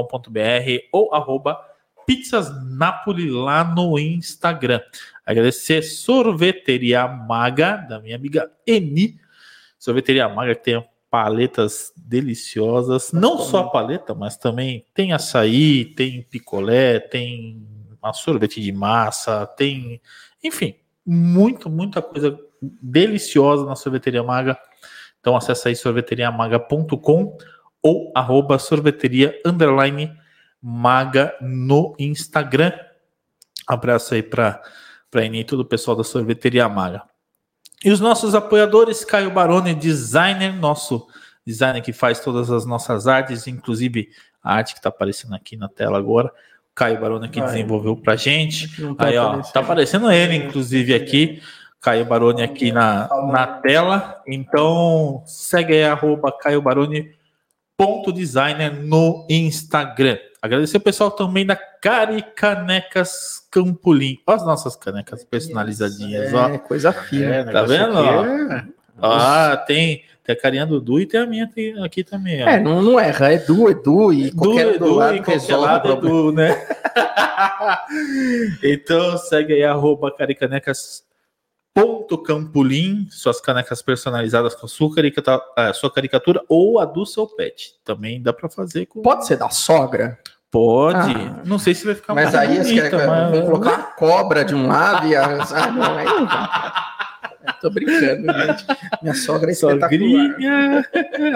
ou 0.90 1.14
arroba 1.14 1.60
Pizzas 2.06 2.50
Napoli 2.70 3.30
lá 3.30 3.64
no 3.64 3.98
Instagram. 3.98 4.80
Agradecer 5.24 5.82
Sorveteria 5.82 7.06
Maga, 7.08 7.76
da 7.88 8.00
minha 8.00 8.16
amiga 8.16 8.50
Eni. 8.66 9.18
Sorveteria 9.78 10.28
Maga 10.28 10.54
que 10.54 10.64
tem 10.64 10.84
paletas 11.10 11.92
deliciosas. 11.96 13.12
Não 13.12 13.38
só 13.38 13.58
a 13.58 13.70
paleta, 13.70 14.14
mas 14.14 14.36
também 14.36 14.84
tem 14.92 15.12
açaí, 15.12 15.84
tem 15.84 16.22
picolé, 16.22 16.98
tem 16.98 17.64
uma 18.02 18.12
sorvete 18.12 18.60
de 18.60 18.72
massa, 18.72 19.46
tem, 19.46 20.00
enfim, 20.42 20.74
muito, 21.06 21.70
muita 21.70 22.02
coisa 22.02 22.38
deliciosa 22.60 23.64
na 23.64 23.76
Sorveteria 23.76 24.22
Maga. 24.22 24.58
Então 25.20 25.36
acessa 25.36 25.68
aí 25.68 25.76
sorveteriamaga.com 25.76 27.38
ou 27.82 28.12
arroba 28.14 28.58
sorveteria 28.58 29.40
underline 29.44 30.10
Maga 30.66 31.36
no 31.42 31.94
Instagram. 31.98 32.72
Abraço 33.66 34.14
aí 34.14 34.22
para 34.22 34.62
para 35.10 35.26
e 35.26 35.44
todo 35.44 35.60
o 35.60 35.64
pessoal 35.64 35.94
da 35.94 36.02
sorveteria 36.02 36.66
Maga. 36.70 37.02
E 37.84 37.90
os 37.90 38.00
nossos 38.00 38.34
apoiadores, 38.34 39.04
Caio 39.04 39.30
Baroni, 39.30 39.74
designer, 39.74 40.54
nosso 40.54 41.06
designer 41.46 41.82
que 41.82 41.92
faz 41.92 42.18
todas 42.20 42.50
as 42.50 42.64
nossas 42.64 43.06
artes, 43.06 43.46
inclusive 43.46 44.08
a 44.42 44.54
arte 44.54 44.72
que 44.72 44.78
está 44.78 44.88
aparecendo 44.88 45.34
aqui 45.34 45.54
na 45.54 45.68
tela 45.68 45.98
agora. 45.98 46.32
Caio 46.74 46.98
Baroni 46.98 47.28
que 47.28 47.42
desenvolveu 47.42 47.94
para 47.94 48.16
gente. 48.16 48.68
Tá 48.96 49.08
aí, 49.08 49.18
ó, 49.18 49.42
tá 49.42 49.60
aparecendo 49.60 50.10
ele, 50.10 50.34
inclusive, 50.34 50.94
aqui. 50.94 51.42
Caio 51.78 52.06
Baroni 52.06 52.42
aqui 52.42 52.72
na, 52.72 53.06
na 53.30 53.46
tela. 53.46 54.22
Então, 54.26 55.22
segue 55.26 55.74
aí, 55.74 55.84
arroba 55.84 56.32
Caio 56.32 56.62
Baroni 56.62 57.02
ponto 57.02 57.23
designer 58.12 58.72
no 58.72 59.26
Instagram. 59.28 60.18
Agradecer 60.40 60.76
o 60.76 60.80
pessoal 60.80 61.10
também 61.10 61.44
da 61.44 61.56
Caricanecas 61.56 63.46
Campolim. 63.50 64.18
Olha 64.26 64.36
as 64.36 64.44
nossas 64.44 64.76
canecas 64.76 65.24
personalizadinhas. 65.24 66.32
É, 66.32 66.36
ó. 66.36 66.58
coisa 66.58 66.92
fina. 66.92 67.36
É, 67.36 67.44
tá 67.44 67.62
vendo? 67.62 67.98
É... 67.98 68.66
Ah, 69.02 69.56
tem, 69.66 70.04
tem 70.22 70.34
a 70.34 70.40
carinha 70.40 70.66
do 70.66 70.76
Edu 70.76 71.00
e 71.00 71.06
tem 71.06 71.20
a 71.20 71.26
minha 71.26 71.50
aqui 71.82 72.04
também. 72.04 72.44
Ó. 72.44 72.48
É, 72.48 72.60
não, 72.60 72.80
não 72.80 73.00
erra. 73.00 73.32
É 73.32 73.34
Edu, 73.34 73.68
Edu 73.68 74.12
e 74.12 74.28
Edu, 74.28 74.36
qualquer 74.36 74.74
Edu, 74.74 74.94
lado 74.94 75.16
e 75.16 75.22
qualquer 75.22 75.56
lado 75.56 75.92
Edu, 75.92 76.32
né? 76.32 76.66
então 78.62 79.18
segue 79.18 79.54
aí, 79.54 79.64
arroba 79.64 80.14
Caricanecas 80.14 81.04
Ponto 81.74 82.16
Campolim, 82.18 83.08
suas 83.10 83.40
canecas 83.40 83.82
personalizadas 83.82 84.54
com 84.54 84.68
sua 84.68 84.94
caricatura, 84.94 85.42
é, 85.58 85.72
sua 85.72 85.90
caricatura 85.92 86.40
ou 86.48 86.78
a 86.78 86.84
do 86.84 87.04
seu 87.04 87.26
pet. 87.26 87.74
Também 87.84 88.22
dá 88.22 88.32
para 88.32 88.48
fazer 88.48 88.86
com. 88.86 89.02
Pode 89.02 89.26
ser 89.26 89.36
da 89.36 89.50
sogra? 89.50 90.18
Pode. 90.52 90.96
Ah, 90.96 91.42
não 91.44 91.58
sei 91.58 91.74
se 91.74 91.84
vai 91.84 91.96
ficar 91.96 92.14
mas 92.14 92.32
mais 92.32 92.48
aí 92.48 92.58
bonita, 92.58 93.06
mas... 93.08 93.44
colocar 93.44 93.74
a 93.74 93.82
cobra 93.82 94.44
de 94.44 94.54
um 94.54 94.68
lado 94.68 95.08
e 95.08 95.16
a. 95.16 95.24
Ah, 95.52 95.70
não, 95.72 95.96
aí 95.96 96.04
não 96.04 96.28
Tô 97.60 97.70
brincando, 97.70 98.32
gente. 98.32 98.64
Minha 99.02 99.14
sogra 99.14 99.50
é 99.50 99.54
Sogrinha. 99.54 100.84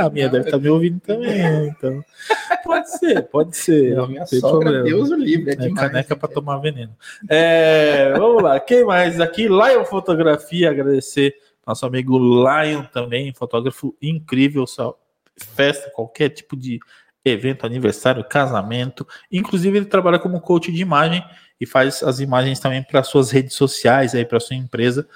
A 0.01 0.11
minha 0.11 0.29
deve 0.29 0.47
estar 0.47 0.59
tá 0.59 0.59
me 0.59 0.69
ouvindo 0.69 1.01
também, 1.01 1.69
então. 1.69 2.05
Pode 2.65 2.91
ser, 2.99 3.23
pode 3.29 3.57
ser. 3.57 3.95
Não, 3.95 4.07
minha 4.07 4.27
sogra, 4.27 4.71
problema. 4.71 4.85
Deus 4.85 5.11
o 5.11 5.17
livre, 5.17 5.51
é, 5.51 5.53
é 5.55 5.57
demais. 5.57 5.89
Caneca 5.89 6.17
para 6.17 6.29
tomar 6.29 6.59
veneno. 6.59 6.95
É, 7.29 8.13
vamos 8.17 8.43
lá, 8.43 8.59
quem 8.61 8.85
mais 8.85 9.21
aqui? 9.21 9.49
Lion 9.49 9.85
Fotografia, 9.85 10.71
agradecer 10.71 11.35
nosso 11.67 11.85
amigo 11.85 12.19
Lion 12.19 12.85
também, 12.85 13.33
fotógrafo 13.35 13.95
incrível, 14.01 14.67
só 14.67 14.99
festa, 15.37 15.91
qualquer 15.91 16.31
tipo 16.31 16.57
de 16.57 16.81
evento, 17.25 17.67
aniversário, 17.67 18.25
casamento. 18.25 19.07
Inclusive, 19.31 19.77
ele 19.77 19.87
trabalha 19.87 20.19
como 20.19 20.41
coach 20.41 20.73
de 20.73 20.81
imagem 20.81 21.23
e 21.61 21.67
faz 21.67 22.03
as 22.03 22.21
imagens 22.21 22.59
também 22.61 22.83
para 22.83 23.03
suas 23.03 23.31
redes 23.31 23.55
sociais, 23.55 24.15
aí 24.15 24.25
para 24.25 24.41
sua 24.41 24.57
empresa. 24.57 25.07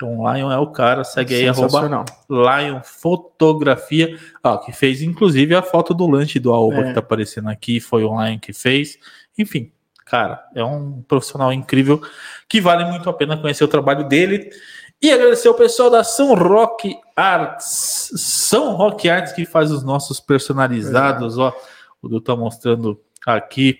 Então, 0.00 0.32
Lion 0.32 0.50
é 0.50 0.56
o 0.56 0.66
cara, 0.68 1.04
segue 1.04 1.34
aí, 1.34 1.46
arroba 1.46 2.06
Lion 2.30 2.80
Fotografia, 2.82 4.18
ó, 4.42 4.56
que 4.56 4.72
fez 4.72 5.02
inclusive 5.02 5.54
a 5.54 5.60
foto 5.60 5.92
do 5.92 6.08
lanche 6.08 6.38
do 6.38 6.54
Aoba 6.54 6.78
é. 6.78 6.84
que 6.84 6.94
tá 6.94 7.00
aparecendo 7.00 7.50
aqui, 7.50 7.80
foi 7.80 8.02
o 8.02 8.18
Lion 8.18 8.38
que 8.38 8.54
fez. 8.54 8.98
Enfim, 9.36 9.70
cara, 10.06 10.42
é 10.54 10.64
um 10.64 11.02
profissional 11.02 11.52
incrível 11.52 12.00
que 12.48 12.62
vale 12.62 12.86
muito 12.86 13.10
a 13.10 13.12
pena 13.12 13.36
conhecer 13.36 13.62
o 13.62 13.68
trabalho 13.68 14.08
dele. 14.08 14.50
E 15.02 15.10
agradecer 15.10 15.48
ao 15.48 15.54
pessoal 15.54 15.90
da 15.90 16.04
São 16.04 16.34
Rock 16.34 16.94
Arts, 17.16 18.10
São 18.16 18.74
Rock 18.74 19.08
Arts 19.08 19.32
que 19.32 19.46
faz 19.46 19.70
os 19.70 19.82
nossos 19.82 20.18
personalizados, 20.18 21.36
é. 21.36 21.40
ó. 21.40 21.52
O 22.02 22.08
Du 22.08 22.20
tá 22.20 22.34
mostrando 22.34 22.98
aqui, 23.26 23.78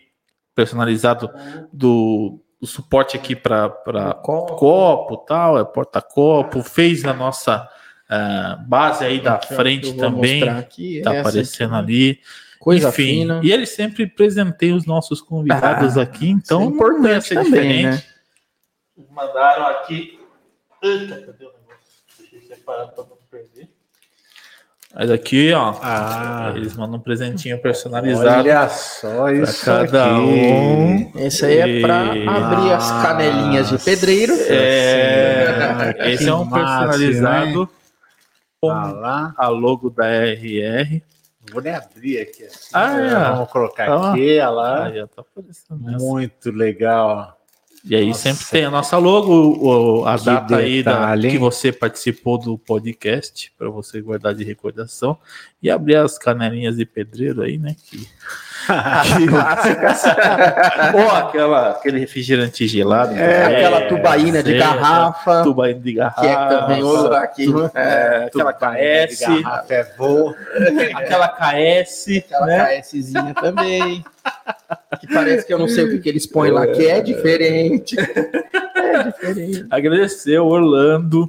personalizado 0.55 1.31
do 1.73 2.39
o 2.61 2.67
suporte 2.67 3.17
aqui 3.17 3.35
para 3.35 3.71
copo. 4.23 4.57
copo 4.57 5.17
tal, 5.19 5.59
é 5.59 5.65
porta-copo, 5.65 6.63
fez 6.63 7.05
a 7.05 7.15
nossa 7.15 7.69
uh, 8.11 8.69
base 8.69 9.05
aí 9.05 9.21
da 9.21 9.39
frente 9.39 9.95
também. 9.97 10.47
Aqui, 10.49 11.01
tá 11.03 11.21
aparecendo 11.21 11.75
aqui, 11.75 11.83
ali. 11.83 12.21
Coisa 12.59 12.91
Enfim, 12.91 13.21
fina. 13.21 13.41
E 13.43 13.51
ele 13.51 13.65
sempre 13.65 14.07
presenteia 14.07 14.75
os 14.75 14.85
nossos 14.85 15.23
convidados 15.23 15.97
ah, 15.97 16.03
aqui, 16.03 16.29
então 16.29 16.61
é 16.61 16.65
importante 16.67 17.31
também, 17.31 17.45
diferente. 17.45 17.85
Né? 17.87 18.03
Mandaram 19.11 19.67
aqui. 19.69 20.21
Eita, 20.83 21.21
cadê 21.23 21.45
o 21.45 21.53
negócio? 21.53 21.61
Deixa 22.19 22.37
eu 22.37 22.43
separar 22.43 22.89
perder. 22.89 23.20
Mas 24.93 25.09
aqui, 25.09 25.53
ó, 25.53 25.77
ah, 25.83 26.53
eles 26.57 26.77
mandam 26.77 26.99
um 26.99 27.03
presentinho 27.03 27.61
personalizado. 27.63 28.41
Olha 28.41 28.69
só 28.69 29.31
isso 29.31 29.65
cada 29.65 30.07
aqui. 30.07 30.21
um. 30.21 31.13
Esse 31.15 31.47
aí 31.47 31.59
é 31.59 31.81
para 31.81 32.01
abrir 32.11 32.73
as 32.73 32.91
canelinhas 32.91 33.69
de 33.69 33.79
pedreiro. 33.79 34.35
É, 34.49 35.95
esse 36.13 36.29
é 36.29 36.35
um 36.35 36.49
personalizado 36.49 37.69
com 38.61 38.71
ah, 38.71 39.33
a 39.37 39.49
logo 39.49 39.91
da 39.91 40.07
RR. 40.07 41.01
Vou 41.53 41.63
nem 41.63 41.75
abrir 41.75 42.21
aqui. 42.21 42.45
Assim, 42.45 42.71
ah, 42.73 43.01
é. 43.01 43.31
Vamos 43.33 43.51
colocar 43.51 43.87
tá 43.87 44.11
aqui, 44.11 44.39
olha 44.39 44.51
lá. 44.51 44.89
Ah, 44.89 45.07
tá 45.07 45.25
Muito 45.71 46.51
legal. 46.51 47.40
E 47.85 47.97
aí 47.97 48.09
nossa. 48.09 48.21
sempre 48.21 48.47
tem 48.47 48.65
a 48.65 48.71
nossa 48.71 48.99
logo, 48.99 50.05
a 50.07 50.19
que 50.19 50.25
data 50.25 50.57
aí 50.57 50.83
da, 50.83 51.17
que 51.17 51.39
você 51.39 51.73
participou 51.73 52.37
do 52.37 52.59
podcast, 52.59 53.53
para 53.57 53.71
você 53.71 54.01
guardar 54.03 54.35
de 54.35 54.45
recordação. 54.45 55.19
E 55.63 55.71
abrir 55.71 55.97
as 55.97 56.19
canelinhas 56.19 56.77
de 56.77 56.85
pedreiro 56.85 57.43
aí, 57.43 57.57
né? 57.57 57.75
Que, 57.87 58.07
Ou 60.95 61.11
aquela, 61.11 61.71
aquele 61.71 61.99
refrigerante 62.01 62.67
gelado. 62.67 63.15
É, 63.15 63.47
aquela 63.47 63.83
tubaína 63.89 64.43
de 64.43 64.59
garrafa. 64.59 65.43
Tubaína 65.43 65.81
de 65.81 65.93
garrafa. 65.95 66.21
Que 66.21 66.27
é 66.27 66.49
também 66.49 66.83
outro 66.83 67.15
aqui. 67.15 67.47
É, 67.75 68.25
aquela 68.27 68.53
KS. 68.53 69.23
é 69.69 69.87
bom. 69.97 70.35
aquela 70.95 71.29
KS. 71.29 72.09
Aquela 72.19 72.47
né? 72.47 72.81
KSzinha 72.81 73.35
também. 73.35 74.05
Que 75.01 75.07
parece 75.07 75.47
que 75.47 75.55
eu 75.55 75.59
não 75.59 75.69
sei 75.69 75.85
o 75.85 75.91
que, 75.91 75.99
que 75.99 76.09
eles 76.09 76.27
põem 76.27 76.51
lá, 76.51 76.67
que 76.67 76.87
é 76.87 77.01
diferente. 77.01 77.97
É 77.99 79.03
diferente. 79.05 79.67
Agradecer 79.71 80.39
o 80.39 80.47
Orlando, 80.47 81.29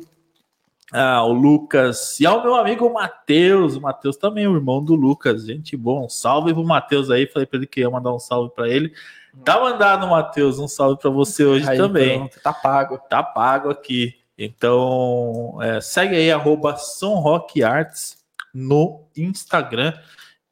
ah, 0.92 1.24
o 1.24 1.32
Lucas 1.32 2.20
e 2.20 2.26
ao 2.26 2.44
meu 2.44 2.56
amigo 2.56 2.92
Matheus. 2.92 3.76
O 3.76 3.82
Matheus 3.82 4.18
também, 4.18 4.48
o 4.48 4.56
irmão 4.56 4.84
do 4.84 4.94
Lucas. 4.94 5.46
Gente 5.46 5.78
bom, 5.78 6.10
salve 6.10 6.54
pro 6.54 6.64
Matheus 6.64 7.10
aí. 7.10 7.28
Falei 7.28 7.46
para 7.46 7.58
ele 7.58 7.68
que 7.68 7.80
ia 7.80 7.90
mandar 7.90 8.14
um 8.14 8.20
salve 8.20 8.54
para 8.54 8.68
ele. 8.68 8.94
Tá 9.46 9.60
mandado, 9.60 10.08
Matheus, 10.08 10.60
um 10.60 10.68
salve 10.68 11.00
para 11.00 11.10
você 11.10 11.46
hoje 11.46 11.70
aí, 11.70 11.78
também. 11.78 12.20
Pronto, 12.20 12.40
tá 12.42 12.54
pago. 12.54 12.98
Tá 13.10 13.24
pago 13.24 13.70
aqui. 13.70 14.16
Então, 14.38 15.58
é, 15.62 15.80
segue 15.80 16.16
aí, 16.16 16.32
arroba 16.32 16.76
Arts 17.64 18.18
no 18.54 19.06
Instagram 19.16 19.94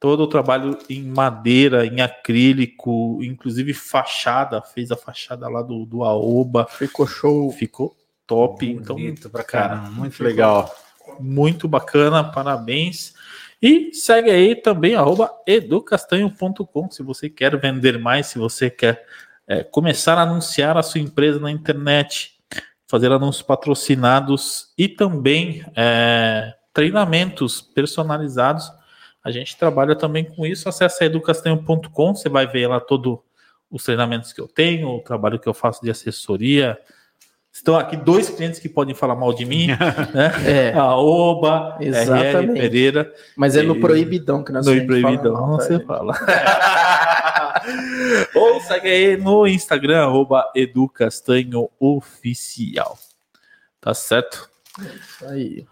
todo 0.00 0.22
o 0.22 0.26
trabalho 0.26 0.78
em 0.88 1.02
madeira, 1.02 1.84
em 1.84 2.00
acrílico, 2.00 3.22
inclusive 3.22 3.74
fachada, 3.74 4.62
fez 4.62 4.90
a 4.90 4.96
fachada 4.96 5.46
lá 5.46 5.60
do, 5.60 5.84
do 5.84 6.02
Aoba. 6.02 6.66
Ficou 6.66 7.06
show. 7.06 7.52
Ficou 7.52 7.94
top. 8.30 8.64
Então, 8.64 8.94
Bonito 8.94 9.18
então, 9.18 9.30
pra 9.30 9.42
cara, 9.42 9.76
muito 9.90 10.22
legal. 10.22 10.72
Muito 11.18 11.66
bacana, 11.66 12.22
parabéns. 12.22 13.12
E 13.60 13.92
segue 13.92 14.30
aí 14.30 14.54
também, 14.54 14.94
arroba 14.94 15.30
educastanho.com, 15.46 16.90
se 16.90 17.02
você 17.02 17.28
quer 17.28 17.58
vender 17.58 17.98
mais, 17.98 18.28
se 18.28 18.38
você 18.38 18.70
quer 18.70 19.04
é, 19.46 19.64
começar 19.64 20.16
a 20.16 20.22
anunciar 20.22 20.76
a 20.76 20.82
sua 20.82 21.00
empresa 21.00 21.40
na 21.40 21.50
internet, 21.50 22.38
fazer 22.86 23.10
anúncios 23.10 23.42
patrocinados 23.42 24.72
e 24.78 24.88
também 24.88 25.64
é, 25.76 26.54
treinamentos 26.72 27.60
personalizados 27.60 28.70
a 29.22 29.30
gente 29.30 29.56
trabalha 29.56 29.94
também 29.94 30.24
com 30.24 30.46
isso. 30.46 30.68
Acesse 30.68 31.04
educastanho.com, 31.04 32.14
você 32.14 32.28
vai 32.28 32.46
ver 32.46 32.66
lá 32.66 32.80
todos 32.80 33.18
os 33.70 33.84
treinamentos 33.84 34.32
que 34.32 34.40
eu 34.40 34.48
tenho, 34.48 34.88
o 34.88 35.00
trabalho 35.00 35.38
que 35.38 35.48
eu 35.48 35.54
faço 35.54 35.82
de 35.82 35.90
assessoria. 35.90 36.78
Estão 37.60 37.76
aqui 37.76 37.94
dois 37.94 38.30
clientes 38.30 38.58
que 38.58 38.70
podem 38.70 38.94
falar 38.94 39.14
mal 39.14 39.34
de 39.34 39.44
mim, 39.44 39.66
né? 40.14 40.32
É. 40.46 40.72
A 40.72 40.96
Oba, 40.96 41.76
Exatamente. 41.78 42.36
RR 42.36 42.54
Pereira. 42.54 43.12
Mas 43.36 43.54
é 43.54 43.62
no 43.62 43.78
proibidão 43.78 44.42
que 44.42 44.50
nós 44.50 44.64
No 44.64 44.86
proibidão 44.86 45.36
fala, 45.36 45.58
você 45.58 45.78
tá, 45.78 45.84
fala. 45.84 46.14
Ou 48.34 48.62
segue 48.62 48.88
aí 48.88 49.14
no 49.18 49.46
Instagram, 49.46 50.04
arroba 50.04 50.50
educastanhooficial. 50.56 52.98
Tá 53.78 53.92
certo? 53.92 54.48
Isso 54.78 55.26
aí. 55.26 55.66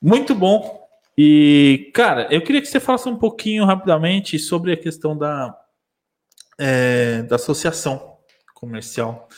Muito 0.00 0.34
bom. 0.34 0.88
E, 1.16 1.90
cara, 1.92 2.26
eu 2.30 2.40
queria 2.40 2.62
que 2.62 2.68
você 2.68 2.80
falasse 2.80 3.06
um 3.06 3.16
pouquinho 3.16 3.66
rapidamente 3.66 4.38
sobre 4.38 4.72
a 4.72 4.78
questão 4.78 5.14
da, 5.14 5.54
é, 6.58 7.20
da 7.24 7.36
associação 7.36 8.16
comercial. 8.54 9.28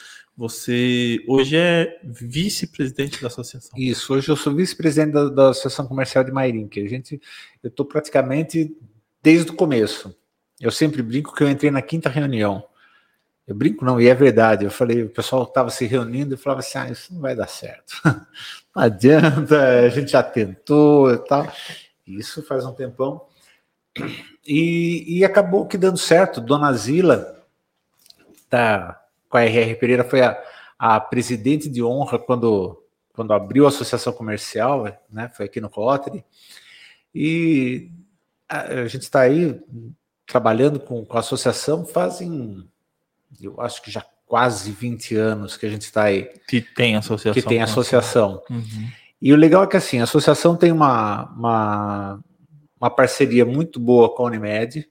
Você 0.40 1.22
hoje 1.28 1.54
é 1.54 2.00
vice-presidente 2.02 3.20
da 3.20 3.26
associação. 3.26 3.72
Isso, 3.76 4.14
hoje 4.14 4.30
eu 4.30 4.36
sou 4.36 4.54
vice-presidente 4.54 5.12
da, 5.12 5.28
da, 5.28 5.50
Associação 5.50 5.86
Comercial 5.86 6.24
de 6.24 6.32
Mairim, 6.32 6.66
que 6.66 6.80
a 6.80 6.88
gente, 6.88 7.20
eu 7.62 7.68
estou 7.68 7.84
praticamente 7.84 8.74
desde 9.22 9.50
o 9.50 9.54
começo. 9.54 10.16
Eu 10.58 10.70
sempre 10.70 11.02
brinco 11.02 11.34
que 11.34 11.44
eu 11.44 11.50
entrei 11.50 11.70
na 11.70 11.82
quinta 11.82 12.08
reunião. 12.08 12.64
Eu 13.46 13.54
brinco 13.54 13.84
não, 13.84 14.00
e 14.00 14.08
é 14.08 14.14
verdade. 14.14 14.64
Eu 14.64 14.70
falei, 14.70 15.02
o 15.02 15.10
pessoal 15.10 15.42
estava 15.42 15.68
se 15.68 15.84
reunindo 15.84 16.32
e 16.32 16.38
falava 16.38 16.60
assim: 16.60 16.78
ah, 16.78 16.90
isso 16.90 17.12
não 17.12 17.20
vai 17.20 17.36
dar 17.36 17.46
certo. 17.46 18.00
Não 18.74 18.84
adianta, 18.84 19.80
a 19.80 19.88
gente 19.90 20.12
já 20.12 20.22
tentou 20.22 21.12
e 21.12 21.18
tal. 21.18 21.52
Isso 22.06 22.42
faz 22.44 22.64
um 22.64 22.72
tempão. 22.72 23.26
E, 24.46 25.18
e 25.18 25.22
acabou 25.22 25.66
que 25.66 25.76
dando 25.76 25.98
certo. 25.98 26.40
Dona 26.40 26.72
Zila, 26.72 27.44
tá, 28.48 28.99
com 29.30 29.38
a 29.38 29.44
RR 29.44 29.76
Pereira, 29.76 30.04
foi 30.04 30.20
a, 30.20 30.42
a 30.78 31.00
presidente 31.00 31.70
de 31.70 31.82
honra 31.82 32.18
quando, 32.18 32.82
quando 33.14 33.32
abriu 33.32 33.64
a 33.64 33.68
associação 33.68 34.12
comercial, 34.12 34.84
né? 35.08 35.30
Foi 35.34 35.46
aqui 35.46 35.60
no 35.60 35.68
Rotary. 35.68 36.24
E 37.14 37.90
a, 38.48 38.62
a 38.62 38.88
gente 38.88 39.02
está 39.02 39.20
aí 39.20 39.58
trabalhando 40.26 40.80
com, 40.80 41.04
com 41.04 41.16
a 41.16 41.20
associação 41.20 41.86
fazem, 41.86 42.68
eu 43.40 43.60
acho 43.60 43.80
que 43.82 43.90
já 43.90 44.04
quase 44.26 44.70
20 44.70 45.16
anos 45.16 45.56
que 45.56 45.66
a 45.66 45.70
gente 45.70 45.82
está 45.82 46.04
aí. 46.04 46.30
Que 46.48 46.60
tem 46.60 46.96
associação. 46.96 47.40
Que 47.42 47.48
tem 47.48 47.62
associação. 47.62 48.42
Uhum. 48.50 48.90
E 49.22 49.32
o 49.32 49.36
legal 49.36 49.64
é 49.64 49.66
que 49.66 49.76
assim, 49.76 50.00
a 50.00 50.04
associação 50.04 50.56
tem 50.56 50.72
uma, 50.72 51.24
uma, 51.32 52.20
uma 52.80 52.90
parceria 52.90 53.44
muito 53.44 53.78
boa 53.78 54.14
com 54.14 54.24
a 54.24 54.26
Unimed, 54.26 54.88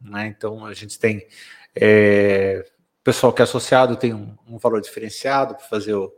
né? 0.00 0.26
Então 0.26 0.64
a 0.66 0.74
gente 0.74 0.98
tem 0.98 1.26
é, 1.74 2.64
pessoal 3.08 3.32
que 3.32 3.40
é 3.40 3.44
associado 3.44 3.96
tem 3.96 4.12
um, 4.12 4.36
um 4.46 4.58
valor 4.58 4.82
diferenciado 4.82 5.54
para 5.54 5.64
fazer 5.64 5.94
o, 5.94 6.12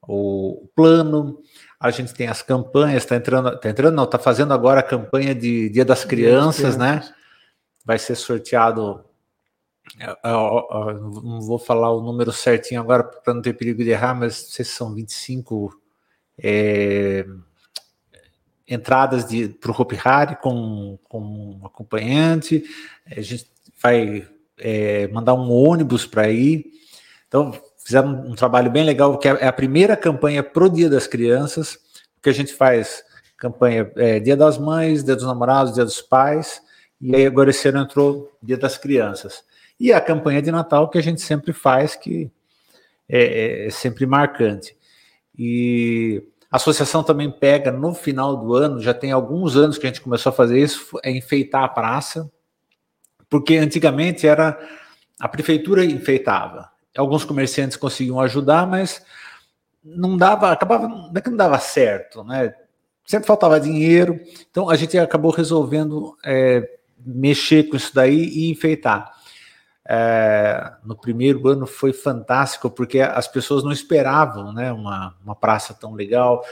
o, 0.00 0.66
plano. 0.74 1.42
A 1.78 1.90
gente 1.90 2.14
tem 2.14 2.28
as 2.28 2.40
campanhas, 2.40 3.02
está 3.02 3.14
entrando, 3.14 3.60
tá 3.60 3.68
entrando, 3.68 3.94
não, 3.94 4.04
está 4.04 4.18
fazendo 4.18 4.54
agora 4.54 4.80
a 4.80 4.82
campanha 4.82 5.34
de 5.34 5.68
Dia 5.68 5.84
das 5.84 6.02
Crianças, 6.02 6.78
né? 6.78 7.06
Vai 7.84 7.98
ser 7.98 8.14
sorteado 8.14 9.04
eu, 10.00 10.16
eu, 10.24 10.68
eu, 10.70 11.22
não 11.22 11.42
vou 11.42 11.58
falar 11.58 11.92
o 11.92 12.00
número 12.00 12.32
certinho 12.32 12.80
agora 12.80 13.04
para 13.04 13.34
não 13.34 13.42
ter 13.42 13.52
perigo 13.52 13.84
de 13.84 13.90
errar, 13.90 14.14
mas 14.14 14.44
não 14.44 14.50
sei 14.50 14.64
se 14.64 14.70
são 14.70 14.94
25 14.94 15.78
é, 16.38 17.26
entradas 18.66 19.26
para 19.60 19.70
o 19.70 19.74
Hopi 19.78 20.00
Hari 20.02 20.36
com, 20.36 20.98
com 21.04 21.20
um 21.20 21.66
acompanhante. 21.66 22.64
A 23.14 23.20
gente 23.20 23.46
vai 23.82 24.26
é, 24.58 25.08
mandar 25.08 25.34
um 25.34 25.50
ônibus 25.50 26.06
para 26.06 26.28
ir. 26.30 26.64
Então, 27.28 27.52
fizemos 27.84 28.28
um 28.28 28.34
trabalho 28.34 28.70
bem 28.70 28.84
legal, 28.84 29.18
que 29.18 29.28
é 29.28 29.46
a 29.46 29.52
primeira 29.52 29.96
campanha 29.96 30.42
pro 30.42 30.70
Dia 30.70 30.88
das 30.88 31.06
Crianças, 31.06 31.78
que 32.22 32.30
a 32.30 32.32
gente 32.32 32.54
faz 32.54 33.04
campanha 33.36 33.90
é, 33.96 34.20
Dia 34.20 34.36
das 34.36 34.56
Mães, 34.56 35.04
Dia 35.04 35.14
dos 35.14 35.24
Namorados, 35.24 35.74
Dia 35.74 35.84
dos 35.84 36.00
Pais, 36.00 36.62
e 37.00 37.14
aí 37.14 37.26
agora 37.26 37.50
esse 37.50 37.68
ano 37.68 37.80
entrou 37.80 38.32
Dia 38.42 38.56
das 38.56 38.78
Crianças. 38.78 39.44
E 39.78 39.92
a 39.92 40.00
campanha 40.00 40.40
de 40.40 40.50
Natal 40.50 40.88
que 40.88 40.98
a 40.98 41.02
gente 41.02 41.20
sempre 41.20 41.52
faz, 41.52 41.94
que 41.94 42.30
é, 43.08 43.66
é 43.66 43.70
sempre 43.70 44.06
marcante. 44.06 44.76
E 45.36 46.22
a 46.50 46.56
associação 46.56 47.02
também 47.02 47.30
pega 47.30 47.72
no 47.72 47.92
final 47.92 48.36
do 48.36 48.54
ano, 48.54 48.80
já 48.80 48.94
tem 48.94 49.10
alguns 49.10 49.56
anos 49.56 49.76
que 49.76 49.86
a 49.86 49.90
gente 49.90 50.00
começou 50.00 50.30
a 50.30 50.32
fazer 50.32 50.58
isso, 50.58 50.98
é 51.02 51.10
enfeitar 51.10 51.64
a 51.64 51.68
praça, 51.68 52.30
porque 53.34 53.56
antigamente 53.56 54.28
era 54.28 54.56
a 55.18 55.26
prefeitura 55.26 55.84
enfeitava. 55.84 56.70
Alguns 56.96 57.24
comerciantes 57.24 57.76
conseguiam 57.76 58.20
ajudar, 58.20 58.64
mas 58.64 59.04
não 59.84 60.16
dava, 60.16 60.52
acabava, 60.52 60.86
não 60.86 61.10
é 61.12 61.20
que 61.20 61.30
não 61.30 61.36
dava 61.36 61.58
certo, 61.58 62.22
né? 62.22 62.54
Sempre 63.04 63.26
faltava 63.26 63.58
dinheiro, 63.58 64.20
então 64.48 64.70
a 64.70 64.76
gente 64.76 64.96
acabou 64.96 65.32
resolvendo 65.32 66.16
é, 66.24 66.78
mexer 67.04 67.64
com 67.64 67.74
isso 67.74 67.92
daí 67.92 68.22
e 68.22 68.52
enfeitar 68.52 69.12
é, 69.84 70.72
no 70.84 70.96
primeiro 70.96 71.48
ano 71.48 71.66
foi 71.66 71.92
fantástico, 71.92 72.70
porque 72.70 73.00
as 73.00 73.26
pessoas 73.26 73.64
não 73.64 73.72
esperavam 73.72 74.52
né, 74.52 74.72
uma, 74.72 75.12
uma 75.24 75.34
praça 75.34 75.74
tão 75.74 75.92
legal. 75.92 76.44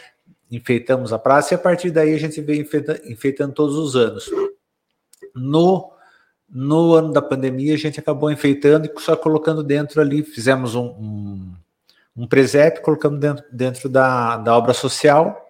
enfeitamos 0.50 1.12
a 1.12 1.18
praça 1.20 1.54
e 1.54 1.56
a 1.56 1.60
partir 1.60 1.92
daí 1.92 2.12
a 2.12 2.18
gente 2.18 2.40
veio 2.40 2.62
enfeita, 2.62 3.00
enfeitando 3.04 3.54
todos 3.54 3.76
os 3.76 3.94
anos. 3.94 4.28
No, 5.32 5.91
no 6.52 6.92
ano 6.92 7.12
da 7.12 7.22
pandemia, 7.22 7.72
a 7.72 7.78
gente 7.78 7.98
acabou 7.98 8.30
enfeitando 8.30 8.84
e 8.84 9.00
só 9.00 9.16
colocando 9.16 9.62
dentro 9.62 10.02
ali, 10.02 10.22
fizemos 10.22 10.74
um, 10.74 10.84
um, 10.84 11.54
um 12.14 12.26
presépio, 12.26 12.82
colocando 12.82 13.18
dentro, 13.18 13.44
dentro 13.50 13.88
da, 13.88 14.36
da 14.36 14.54
obra 14.54 14.74
social. 14.74 15.48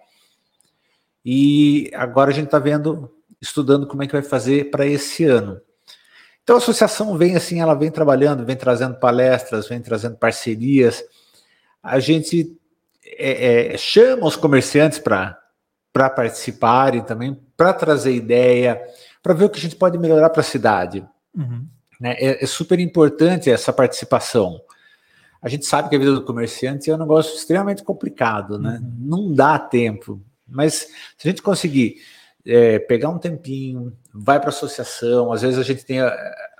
E 1.25 1.91
agora 1.93 2.31
a 2.31 2.33
gente 2.33 2.45
está 2.45 2.57
vendo, 2.57 3.13
estudando 3.41 3.85
como 3.85 4.01
é 4.01 4.07
que 4.07 4.13
vai 4.13 4.21
fazer 4.21 4.71
para 4.71 4.85
esse 4.85 5.25
ano. 5.25 5.59
Então 6.41 6.55
a 6.55 6.59
associação 6.59 7.17
vem 7.17 7.35
assim, 7.35 7.59
ela 7.59 7.73
vem 7.73 7.91
trabalhando, 7.91 8.45
vem 8.45 8.55
trazendo 8.55 8.95
palestras, 8.95 9.67
vem 9.67 9.81
trazendo 9.81 10.15
parcerias. 10.15 11.03
A 11.81 11.99
gente 11.99 12.57
é, 13.05 13.73
é, 13.73 13.77
chama 13.77 14.25
os 14.25 14.37
comerciantes 14.37 14.99
para 14.99 15.37
participarem 15.93 17.01
também, 17.03 17.37
para 17.57 17.73
trazer 17.73 18.13
ideia, 18.13 18.81
para 19.23 19.33
ver 19.33 19.45
o 19.45 19.49
que 19.49 19.57
a 19.57 19.61
gente 19.61 19.77
pode 19.77 19.97
melhorar 19.97 20.29
para 20.29 20.41
a 20.41 20.43
cidade. 20.43 21.03
Uhum. 21.33 21.65
Né? 21.99 22.15
É, 22.19 22.43
é, 22.43 22.45
super 22.45 22.77
importante 22.77 23.49
essa 23.49 23.71
participação. 23.71 24.61
A 25.41 25.47
gente 25.47 25.65
sabe 25.65 25.89
que 25.89 25.95
a 25.95 25.99
vida 25.99 26.13
do 26.13 26.25
comerciante 26.25 26.91
é 26.91 26.95
um 26.95 26.99
negócio 26.99 27.33
extremamente 27.33 27.83
complicado, 27.83 28.59
né? 28.59 28.81
Uhum. 28.81 28.95
Não 28.99 29.33
dá 29.33 29.57
tempo. 29.57 30.21
Mas 30.47 30.87
se 31.17 31.27
a 31.27 31.29
gente 31.29 31.41
conseguir 31.41 31.95
é, 32.45 32.79
pegar 32.79 33.09
um 33.09 33.17
tempinho, 33.17 33.95
vai 34.13 34.39
para 34.39 34.49
a 34.49 34.53
associação, 34.53 35.31
às 35.31 35.41
vezes 35.41 35.57
a 35.57 35.63
gente 35.63 35.85
tem. 35.85 35.99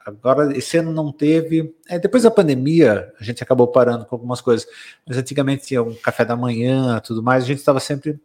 Agora, 0.06 0.58
esse 0.58 0.78
ano 0.78 0.92
não 0.92 1.12
teve. 1.12 1.74
É, 1.90 2.00
depois 2.00 2.24
da 2.24 2.32
pandemia, 2.32 3.14
a 3.20 3.24
gente 3.24 3.44
acabou 3.44 3.68
parando 3.68 4.06
com 4.06 4.16
algumas 4.16 4.42
coisas. 4.42 4.68
Mas 5.06 5.18
antigamente 5.18 5.66
tinha 5.66 5.84
um 5.84 5.96
café 5.96 6.24
da 6.24 6.36
manhã, 6.36 7.00
tudo 7.00 7.22
mais, 7.22 7.44
a 7.44 7.48
gente 7.48 7.60
estava 7.60 7.80
sempre 7.80 8.20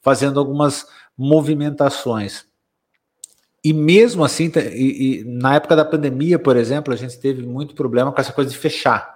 fazendo 0.00 0.38
algumas 0.38 0.86
movimentações. 1.16 2.46
E 3.64 3.72
mesmo 3.72 4.22
assim, 4.22 4.52
e, 4.74 5.22
e, 5.22 5.24
na 5.24 5.54
época 5.54 5.74
da 5.74 5.84
pandemia, 5.84 6.38
por 6.38 6.56
exemplo, 6.56 6.92
a 6.92 6.96
gente 6.96 7.18
teve 7.18 7.46
muito 7.46 7.74
problema 7.74 8.12
com 8.12 8.20
essa 8.20 8.32
coisa 8.32 8.50
de 8.50 8.58
fechar 8.58 9.14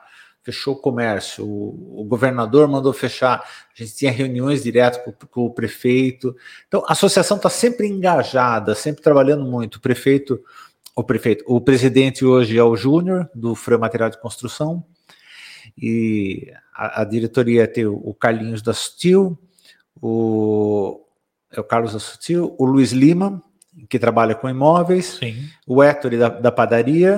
fechou 0.49 0.73
o 0.73 0.81
comércio, 0.81 1.47
o, 1.47 2.01
o, 2.01 2.05
governador 2.05 2.67
mandou 2.67 2.91
fechar, 2.95 3.41
a 3.41 3.45
gente 3.75 3.95
tinha 3.95 4.11
reuniões 4.11 4.63
direto 4.63 5.05
com, 5.05 5.13
com 5.27 5.41
o 5.43 5.53
prefeito. 5.53 6.35
Então, 6.67 6.83
a 6.87 6.93
associação 6.93 7.37
está 7.37 7.51
sempre 7.51 7.87
engajada, 7.87 8.75
sempre 8.75 9.03
trabalhando 9.03 9.45
muito. 9.45 9.77
O 9.77 9.81
prefeito, 9.81 10.43
o 10.97 11.05
prefeito, 11.05 11.45
o 11.47 11.61
presidente 11.61 12.25
hoje 12.25 12.57
é 12.57 12.65
o 12.65 12.75
Júnior, 12.77 13.29
do 13.35 13.55
Freio 13.55 13.79
Material 13.79 14.09
de 14.09 14.19
Construção, 14.19 14.83
e 15.77 16.51
a, 16.75 17.03
a 17.03 17.05
diretoria 17.05 17.69
tem 17.69 17.85
o, 17.85 17.97
o 17.97 18.15
Carlinhos 18.15 18.63
da 18.63 18.73
Sutil, 18.73 19.39
o, 20.01 21.05
é 21.53 21.61
o 21.61 21.65
Carlos 21.65 21.93
da 21.93 21.99
Sutil, 21.99 22.55
o 22.59 22.65
Luiz 22.65 22.93
Lima, 22.93 23.43
que 23.89 23.99
trabalha 23.99 24.35
com 24.35 24.49
imóveis, 24.49 25.19
Sim. 25.21 25.49
o 25.67 25.83
Héctor 25.83 26.17
da, 26.17 26.29
da 26.29 26.53
padaria, 26.53 27.17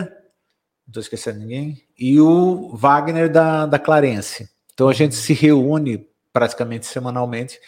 não 0.87 0.91
estou 0.91 1.01
esquecendo 1.01 1.39
ninguém, 1.39 1.83
e 1.99 2.21
o 2.21 2.71
Wagner 2.75 3.31
da, 3.31 3.67
da 3.67 3.79
Clarence. 3.79 4.49
Então 4.73 4.89
a 4.89 4.93
gente 4.93 5.15
se 5.15 5.33
reúne 5.33 6.07
praticamente 6.33 6.87
semanalmente 6.87 7.59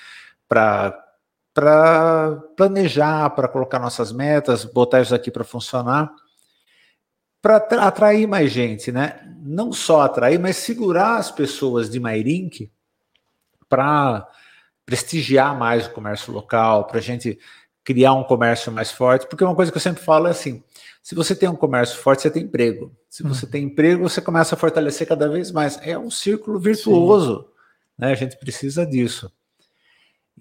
para 0.48 0.98
para 1.54 2.36
planejar, 2.56 3.28
para 3.30 3.46
colocar 3.46 3.78
nossas 3.78 4.10
metas, 4.10 4.64
botar 4.64 5.02
isso 5.02 5.14
aqui 5.14 5.30
para 5.30 5.44
funcionar, 5.44 6.10
para 7.42 7.56
atrair 7.56 8.26
mais 8.26 8.50
gente, 8.50 8.90
né? 8.90 9.20
Não 9.42 9.72
só 9.72 10.00
atrair, 10.02 10.38
mas 10.38 10.56
segurar 10.56 11.16
as 11.16 11.30
pessoas 11.30 11.90
de 11.90 12.00
Mairink 12.00 12.72
para 13.68 14.26
prestigiar 14.86 15.58
mais 15.58 15.86
o 15.86 15.90
comércio 15.90 16.32
local, 16.32 16.86
para 16.86 16.98
a 16.98 17.02
gente 17.02 17.38
criar 17.84 18.14
um 18.14 18.24
comércio 18.24 18.70
mais 18.72 18.90
forte, 18.90 19.26
porque 19.26 19.44
uma 19.44 19.54
coisa 19.54 19.70
que 19.70 19.76
eu 19.76 19.82
sempre 19.82 20.02
falo 20.02 20.26
é 20.26 20.30
assim: 20.30 20.62
se 21.02 21.14
você 21.14 21.34
tem 21.34 21.48
um 21.48 21.56
comércio 21.56 21.98
forte, 21.98 22.22
você 22.22 22.30
tem 22.30 22.44
emprego. 22.44 22.94
Se 23.08 23.22
você 23.22 23.44
hum. 23.44 23.50
tem 23.50 23.64
emprego, 23.64 24.08
você 24.08 24.20
começa 24.20 24.54
a 24.54 24.58
fortalecer 24.58 25.06
cada 25.06 25.28
vez 25.28 25.50
mais. 25.50 25.78
É 25.82 25.98
um 25.98 26.10
círculo 26.10 26.58
virtuoso. 26.58 27.48
Né? 27.98 28.12
A 28.12 28.14
gente 28.14 28.36
precisa 28.36 28.86
disso. 28.86 29.30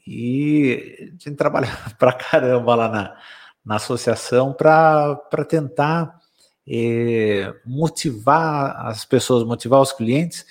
E 0.06 0.96
a 1.00 1.30
gente 1.30 1.36
trabalha 1.36 1.68
para 1.98 2.14
caramba 2.14 2.76
lá 2.76 2.90
na, 2.90 3.18
na 3.66 3.76
associação 3.76 4.54
para 4.54 5.46
tentar 5.48 6.20
eh, 6.68 7.54
motivar 7.66 8.86
as 8.88 9.04
pessoas, 9.04 9.44
motivar 9.44 9.82
os 9.82 9.92
clientes 9.92 10.46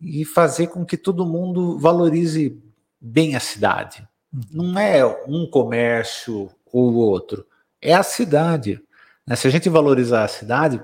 e 0.00 0.24
fazer 0.24 0.68
com 0.68 0.84
que 0.84 0.96
todo 0.96 1.26
mundo 1.26 1.78
valorize 1.78 2.60
bem 3.00 3.36
a 3.36 3.40
cidade. 3.40 4.06
Não 4.50 4.78
é 4.78 5.04
um 5.26 5.46
comércio 5.46 6.50
ou 6.72 6.94
outro, 6.94 7.46
é 7.80 7.94
a 7.94 8.02
cidade. 8.02 8.80
Né? 9.26 9.36
Se 9.36 9.46
a 9.46 9.50
gente 9.50 9.68
valorizar 9.68 10.24
a 10.24 10.28
cidade, 10.28 10.82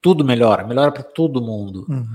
tudo 0.00 0.24
melhora, 0.24 0.66
melhora 0.66 0.92
para 0.92 1.02
todo 1.02 1.42
mundo. 1.42 1.86
Uhum. 1.88 2.06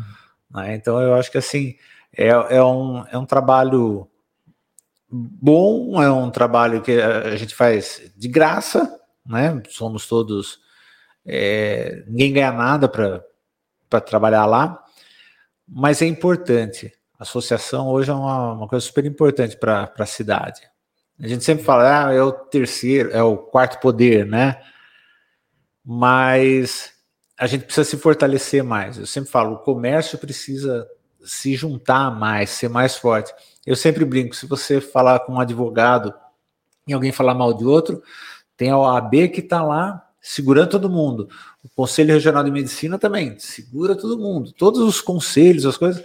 Né? 0.51 0.75
Então 0.75 1.01
eu 1.01 1.15
acho 1.15 1.31
que 1.31 1.37
assim 1.37 1.75
é, 2.15 2.27
é, 2.27 2.63
um, 2.63 3.05
é 3.11 3.17
um 3.17 3.25
trabalho 3.25 4.07
bom, 5.09 6.01
é 6.01 6.11
um 6.11 6.29
trabalho 6.29 6.81
que 6.81 6.99
a 7.01 7.35
gente 7.35 7.55
faz 7.55 8.11
de 8.15 8.27
graça, 8.27 8.99
né? 9.25 9.61
Somos 9.69 10.07
todos. 10.07 10.59
É, 11.25 12.03
ninguém 12.07 12.33
ganha 12.33 12.51
nada 12.51 12.87
para 12.87 14.01
trabalhar 14.01 14.45
lá, 14.45 14.83
mas 15.67 16.01
é 16.01 16.05
importante. 16.05 16.91
Associação 17.19 17.89
hoje 17.89 18.09
é 18.09 18.13
uma, 18.13 18.53
uma 18.53 18.67
coisa 18.67 18.85
super 18.85 19.05
importante 19.05 19.57
para 19.57 19.91
a 19.95 20.05
cidade. 20.05 20.61
A 21.19 21.27
gente 21.27 21.43
sempre 21.43 21.63
fala, 21.63 22.07
ah, 22.07 22.13
é 22.13 22.21
o 22.21 22.31
terceiro, 22.31 23.11
é 23.11 23.21
o 23.21 23.37
quarto 23.37 23.79
poder, 23.81 24.25
né? 24.25 24.59
mas 25.91 26.91
a 27.35 27.47
gente 27.47 27.65
precisa 27.65 27.89
se 27.89 27.97
fortalecer 27.97 28.63
mais. 28.63 28.99
Eu 28.99 29.07
sempre 29.07 29.31
falo, 29.31 29.55
o 29.55 29.59
comércio 29.59 30.19
precisa 30.19 30.87
se 31.23 31.55
juntar 31.55 32.11
mais, 32.11 32.51
ser 32.51 32.69
mais 32.69 32.95
forte. 32.95 33.33
Eu 33.65 33.75
sempre 33.75 34.05
brinco, 34.05 34.35
se 34.35 34.45
você 34.45 34.79
falar 34.79 35.21
com 35.21 35.33
um 35.33 35.39
advogado 35.39 36.13
e 36.87 36.93
alguém 36.93 37.11
falar 37.11 37.33
mal 37.33 37.55
de 37.55 37.65
outro, 37.65 38.03
tem 38.55 38.69
a 38.69 38.77
OAB 38.77 39.29
que 39.33 39.39
está 39.39 39.63
lá 39.63 40.05
segurando 40.21 40.69
todo 40.69 40.91
mundo. 40.91 41.27
O 41.63 41.69
Conselho 41.69 42.13
Regional 42.13 42.43
de 42.43 42.51
Medicina 42.51 42.99
também 42.99 43.39
segura 43.39 43.95
todo 43.95 44.19
mundo. 44.19 44.51
Todos 44.51 44.81
os 44.81 45.01
conselhos, 45.01 45.65
as 45.65 45.75
coisas 45.75 46.03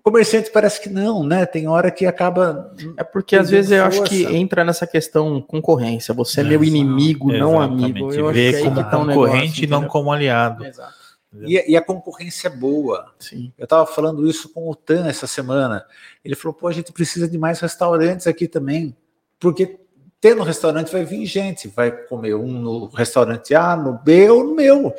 o 0.00 0.02
comerciante 0.02 0.50
parece 0.50 0.80
que 0.80 0.88
não, 0.88 1.22
né? 1.22 1.44
Tem 1.44 1.68
hora 1.68 1.90
que 1.90 2.06
acaba. 2.06 2.74
É 2.96 3.04
porque 3.04 3.36
às 3.36 3.50
vezes 3.50 3.70
eu 3.70 3.84
acho 3.84 4.02
que 4.04 4.24
entra 4.24 4.64
nessa 4.64 4.86
questão 4.86 5.42
concorrência. 5.42 6.14
Você 6.14 6.40
é 6.40 6.44
meu 6.44 6.64
inimigo, 6.64 7.30
não 7.30 7.60
amigo. 7.60 8.10
Eu 8.10 8.32
Vê 8.32 8.48
acho 8.48 8.64
como 8.64 8.76
tá 8.82 8.98
um 8.98 9.06
concorrente 9.06 9.64
e 9.64 9.66
não 9.66 9.86
como 9.86 10.10
aliado. 10.10 10.64
Exato. 10.64 10.94
E, 11.42 11.72
e, 11.72 11.76
a 11.76 11.82
concorrência 11.82 12.48
é 12.48 12.50
boa. 12.50 13.12
Sim. 13.18 13.52
Eu 13.58 13.64
estava 13.64 13.86
falando 13.86 14.26
isso 14.26 14.48
com 14.48 14.68
o 14.70 14.74
Tan 14.74 15.06
essa 15.06 15.26
semana. 15.26 15.84
Ele 16.24 16.34
falou: 16.34 16.54
pô, 16.54 16.66
a 16.66 16.72
gente 16.72 16.92
precisa 16.92 17.28
de 17.28 17.36
mais 17.36 17.60
restaurantes 17.60 18.26
aqui 18.26 18.48
também. 18.48 18.96
Porque 19.38 19.78
tendo 20.18 20.42
restaurante 20.42 20.90
vai 20.90 21.04
vir 21.04 21.26
gente, 21.26 21.68
vai 21.68 21.92
comer 21.92 22.34
um 22.34 22.48
no 22.48 22.86
restaurante 22.86 23.54
A, 23.54 23.76
no 23.76 23.98
B 23.98 24.30
ou 24.30 24.44
no 24.44 24.54
meu. 24.54 24.94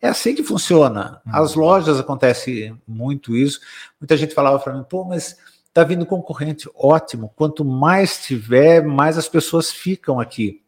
É 0.00 0.08
assim 0.08 0.34
que 0.34 0.44
funciona. 0.44 1.20
As 1.26 1.54
uhum. 1.54 1.62
lojas 1.62 1.98
acontece 1.98 2.74
muito 2.86 3.36
isso. 3.36 3.60
Muita 4.00 4.16
gente 4.16 4.34
falava 4.34 4.58
para 4.58 4.72
mim, 4.72 4.84
pô, 4.88 5.04
mas 5.04 5.36
tá 5.72 5.82
vindo 5.82 6.06
concorrente. 6.06 6.68
Ótimo. 6.74 7.32
Quanto 7.34 7.64
mais 7.64 8.22
tiver, 8.22 8.82
mais 8.82 9.18
as 9.18 9.28
pessoas 9.28 9.70
ficam 9.72 10.20
aqui. 10.20 10.62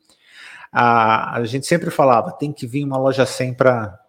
A, 0.73 1.37
a 1.37 1.45
gente 1.45 1.67
sempre 1.67 1.91
falava, 1.91 2.33
tem 2.33 2.53
que 2.53 2.67
vir 2.67 2.85
uma 2.85 2.97
loja 2.97 3.25
100 3.25 3.55
para 3.55 4.01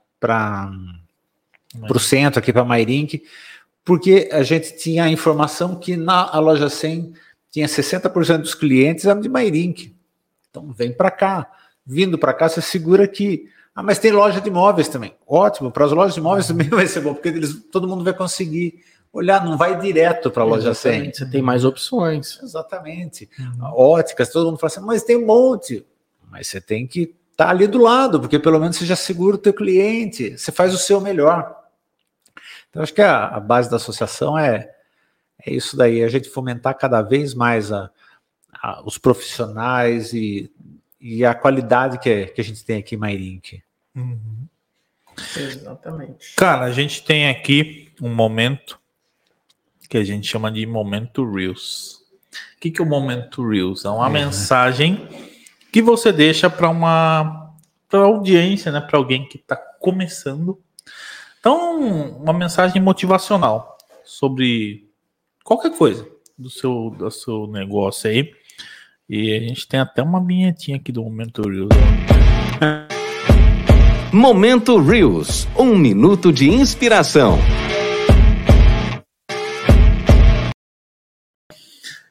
o 1.89 1.99
centro, 1.99 2.39
aqui 2.39 2.51
para 2.51 2.63
Mairink, 2.63 3.23
porque 3.83 4.29
a 4.31 4.43
gente 4.43 4.77
tinha 4.77 5.05
a 5.05 5.09
informação 5.09 5.75
que 5.75 5.97
na 5.97 6.29
a 6.29 6.39
loja 6.39 6.69
100 6.69 7.13
tinha 7.49 7.67
60% 7.67 8.37
dos 8.37 8.55
clientes 8.55 9.05
eram 9.05 9.21
de 9.21 9.29
Mairink. 9.29 9.95
Então 10.49 10.71
vem 10.71 10.91
para 10.91 11.11
cá. 11.11 11.51
Vindo 11.85 12.17
para 12.17 12.33
cá, 12.33 12.47
você 12.47 12.61
segura 12.61 13.07
que 13.07 13.49
ah, 13.73 13.81
mas 13.81 13.99
tem 13.99 14.11
loja 14.11 14.41
de 14.41 14.49
imóveis 14.49 14.89
também. 14.89 15.15
Ótimo, 15.25 15.71
para 15.71 15.85
as 15.85 15.91
lojas 15.91 16.13
de 16.13 16.19
imóveis 16.19 16.47
também 16.47 16.69
vai 16.69 16.87
ser 16.87 17.01
bom, 17.01 17.13
porque 17.13 17.29
eles, 17.29 17.63
todo 17.71 17.87
mundo 17.87 18.03
vai 18.03 18.13
conseguir 18.13 18.83
olhar, 19.13 19.43
não 19.43 19.57
vai 19.57 19.79
direto 19.79 20.29
para 20.29 20.43
a 20.43 20.45
loja 20.45 20.73
100. 20.73 21.13
Você 21.13 21.25
tem 21.29 21.41
mais 21.41 21.63
opções. 21.63 22.39
Exatamente. 22.41 23.29
Uhum. 23.39 23.73
Óticas, 23.73 24.29
todo 24.29 24.47
mundo 24.47 24.59
fala 24.59 24.71
assim, 24.71 24.85
mas 24.85 25.03
tem 25.03 25.17
um 25.17 25.25
monte. 25.25 25.85
Mas 26.29 26.47
você 26.47 26.61
tem 26.61 26.85
que 26.85 27.15
estar 27.31 27.45
tá 27.45 27.49
ali 27.49 27.67
do 27.67 27.81
lado, 27.81 28.19
porque 28.19 28.39
pelo 28.39 28.59
menos 28.59 28.77
você 28.77 28.85
já 28.85 28.95
segura 28.95 29.35
o 29.35 29.39
teu 29.39 29.53
cliente, 29.53 30.37
você 30.37 30.51
faz 30.51 30.73
o 30.73 30.77
seu 30.77 30.99
melhor. 30.99 31.57
Então, 32.69 32.81
acho 32.81 32.93
que 32.93 33.01
a, 33.01 33.27
a 33.27 33.39
base 33.39 33.69
da 33.69 33.75
associação 33.75 34.37
é, 34.37 34.69
é 35.45 35.53
isso 35.53 35.75
daí, 35.75 36.03
a 36.03 36.07
gente 36.07 36.29
fomentar 36.29 36.77
cada 36.77 37.01
vez 37.01 37.33
mais 37.33 37.71
a, 37.71 37.89
a, 38.61 38.81
os 38.85 38.97
profissionais 38.97 40.13
e 40.13 40.49
e 41.01 41.25
a 41.25 41.33
qualidade 41.33 41.97
que, 41.97 42.09
é, 42.09 42.25
que 42.25 42.39
a 42.39 42.43
gente 42.43 42.63
tem 42.63 42.77
aqui 42.77 42.95
em 42.95 42.97
Mairink. 42.97 43.63
Uhum. 43.95 44.47
Exatamente. 45.35 46.35
Cara, 46.35 46.65
a 46.65 46.71
gente 46.71 47.03
tem 47.03 47.27
aqui 47.27 47.91
um 48.01 48.13
momento 48.13 48.79
que 49.89 49.97
a 49.97 50.03
gente 50.03 50.27
chama 50.27 50.51
de 50.51 50.65
momento 50.65 51.29
Reels. 51.29 52.01
O 52.55 52.59
que, 52.61 52.71
que 52.71 52.81
é 52.81 52.83
o 52.83 52.87
momento 52.87 53.45
Reels? 53.45 53.83
É 53.83 53.89
uma 53.89 54.07
é. 54.07 54.11
mensagem 54.11 55.07
que 55.71 55.81
você 55.81 56.13
deixa 56.13 56.49
para 56.49 56.69
uma 56.69 57.51
pra 57.89 57.99
audiência, 57.99 58.71
né? 58.71 58.79
Para 58.79 58.97
alguém 58.97 59.27
que 59.27 59.37
está 59.37 59.55
começando. 59.55 60.57
Então, 61.39 62.17
uma 62.17 62.31
mensagem 62.31 62.81
motivacional 62.81 63.77
sobre 64.05 64.89
qualquer 65.43 65.75
coisa 65.75 66.07
do 66.37 66.49
seu, 66.49 66.91
do 66.97 67.11
seu 67.11 67.47
negócio 67.47 68.09
aí. 68.09 68.33
E 69.13 69.35
a 69.35 69.39
gente 69.41 69.67
tem 69.67 69.77
até 69.77 70.01
uma 70.01 70.25
vinhetinha 70.25 70.77
aqui 70.77 70.89
do 70.89 71.03
Momento 71.03 71.41
Reels. 71.41 71.67
Momento 74.13 74.81
Reels, 74.81 75.49
um 75.59 75.77
minuto 75.77 76.31
de 76.31 76.47
inspiração. 76.49 77.37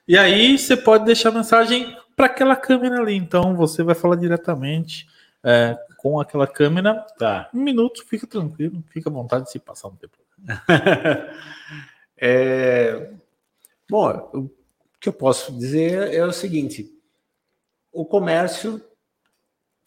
E 0.06 0.14
aí 0.14 0.58
você 0.58 0.76
pode 0.76 1.06
deixar 1.06 1.30
mensagem 1.30 1.96
para 2.14 2.26
aquela 2.26 2.54
câmera 2.54 3.00
ali. 3.00 3.14
Então 3.14 3.56
você 3.56 3.82
vai 3.82 3.94
falar 3.94 4.16
diretamente 4.16 5.08
é, 5.42 5.78
com 5.96 6.20
aquela 6.20 6.46
câmera. 6.46 7.06
Tá. 7.18 7.48
Um 7.54 7.62
minuto, 7.62 8.04
fica 8.06 8.26
tranquilo, 8.26 8.84
fica 8.92 9.08
à 9.08 9.12
vontade 9.12 9.44
de 9.44 9.52
se 9.52 9.58
passar 9.58 9.88
um 9.88 9.96
tempo. 9.96 10.18
é, 12.20 13.10
bom, 13.88 14.50
que 15.00 15.08
eu 15.08 15.12
posso 15.12 15.56
dizer 15.56 16.12
é 16.12 16.24
o 16.24 16.32
seguinte: 16.32 16.92
o 17.92 18.04
comércio 18.04 18.82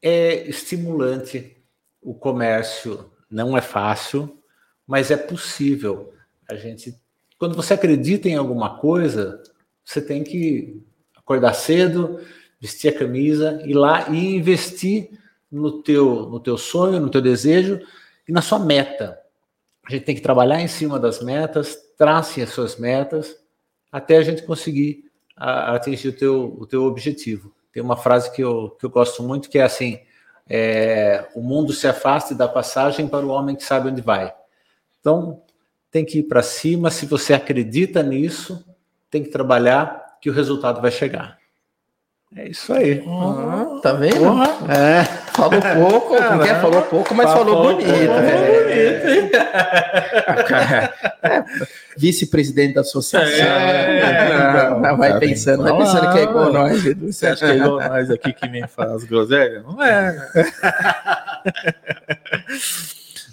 é 0.01 0.47
estimulante 0.47 1.63
o 2.03 2.13
comércio 2.13 3.09
não 3.29 3.57
é 3.57 3.61
fácil, 3.61 4.37
mas 4.85 5.09
é 5.09 5.17
possível. 5.17 6.13
A 6.49 6.55
gente, 6.55 6.95
quando 7.39 7.55
você 7.55 7.73
acredita 7.73 8.27
em 8.27 8.35
alguma 8.35 8.77
coisa, 8.77 9.41
você 9.83 10.01
tem 10.01 10.23
que 10.23 10.81
acordar 11.15 11.53
cedo, 11.53 12.19
vestir 12.59 12.89
a 12.89 12.99
camisa, 12.99 13.61
ir 13.65 13.73
lá 13.73 14.09
e 14.09 14.35
investir 14.35 15.09
no 15.49 15.81
teu, 15.81 16.29
no 16.29 16.39
teu 16.39 16.57
sonho, 16.57 16.99
no 16.99 17.09
teu 17.09 17.21
desejo 17.21 17.79
e 18.27 18.31
na 18.31 18.41
sua 18.41 18.59
meta. 18.59 19.17
A 19.85 19.91
gente 19.91 20.05
tem 20.05 20.15
que 20.15 20.21
trabalhar 20.21 20.61
em 20.61 20.67
cima 20.67 20.99
das 20.99 21.21
metas, 21.21 21.77
trace 21.97 22.41
as 22.41 22.49
suas 22.49 22.77
metas, 22.77 23.35
até 23.93 24.17
a 24.17 24.23
gente 24.23 24.41
conseguir 24.41 25.05
a, 25.37 25.75
atingir 25.75 26.07
o 26.07 26.13
teu, 26.13 26.57
o 26.59 26.65
teu 26.65 26.83
objetivo. 26.85 27.53
Tem 27.71 27.83
uma 27.83 27.95
frase 27.95 28.31
que 28.31 28.43
eu, 28.43 28.71
que 28.71 28.85
eu 28.87 28.89
gosto 28.89 29.21
muito 29.21 29.49
que 29.49 29.59
é 29.59 29.63
assim: 29.63 29.99
é, 30.49 31.27
o 31.35 31.41
mundo 31.41 31.71
se 31.71 31.87
afasta 31.87 32.33
da 32.33 32.47
passagem 32.47 33.07
para 33.07 33.23
o 33.23 33.29
homem 33.29 33.55
que 33.55 33.63
sabe 33.63 33.89
onde 33.89 34.01
vai. 34.01 34.33
Então, 34.99 35.41
tem 35.91 36.03
que 36.03 36.19
ir 36.19 36.23
para 36.23 36.41
cima. 36.41 36.89
Se 36.89 37.05
você 37.05 37.35
acredita 37.35 38.01
nisso, 38.01 38.65
tem 39.11 39.21
que 39.21 39.29
trabalhar 39.29 40.17
que 40.19 40.29
o 40.29 40.33
resultado 40.33 40.81
vai 40.81 40.89
chegar. 40.89 41.37
É 42.35 42.47
isso 42.47 42.73
aí. 42.73 43.03
Ah, 43.07 43.79
tá 43.83 43.93
vendo? 43.93 44.25
É. 44.71 45.22
Falou 45.33 45.61
pouco, 45.61 46.15
porque 46.15 46.55
falou 46.55 46.81
pouco, 46.83 47.15
mas 47.15 47.31
falou, 47.31 47.55
falou 47.55 47.75
bonito. 47.75 47.89
É. 47.89 48.07
bonito 48.07 49.35
é. 51.23 51.43
Vice-presidente 51.97 52.75
da 52.75 52.81
associação. 52.81 53.45
É. 53.45 54.69
Não, 54.79 54.97
vai 54.97 55.19
pensando, 55.19 55.63
vai 55.63 55.77
pensando 55.77 56.11
que 56.11 56.19
é 56.19 56.23
igual 56.23 56.53
nós, 56.53 56.85
Edu. 56.85 57.11
Você 57.11 57.27
acha 57.27 57.45
que 57.45 57.51
é 57.51 57.55
igual 57.55 57.79
nós 57.79 58.11
aqui 58.11 58.33
que 58.33 58.47
nem 58.47 58.67
faz 58.67 59.03
groselha? 59.03 59.63
Não 59.63 59.81
é. 59.83 60.29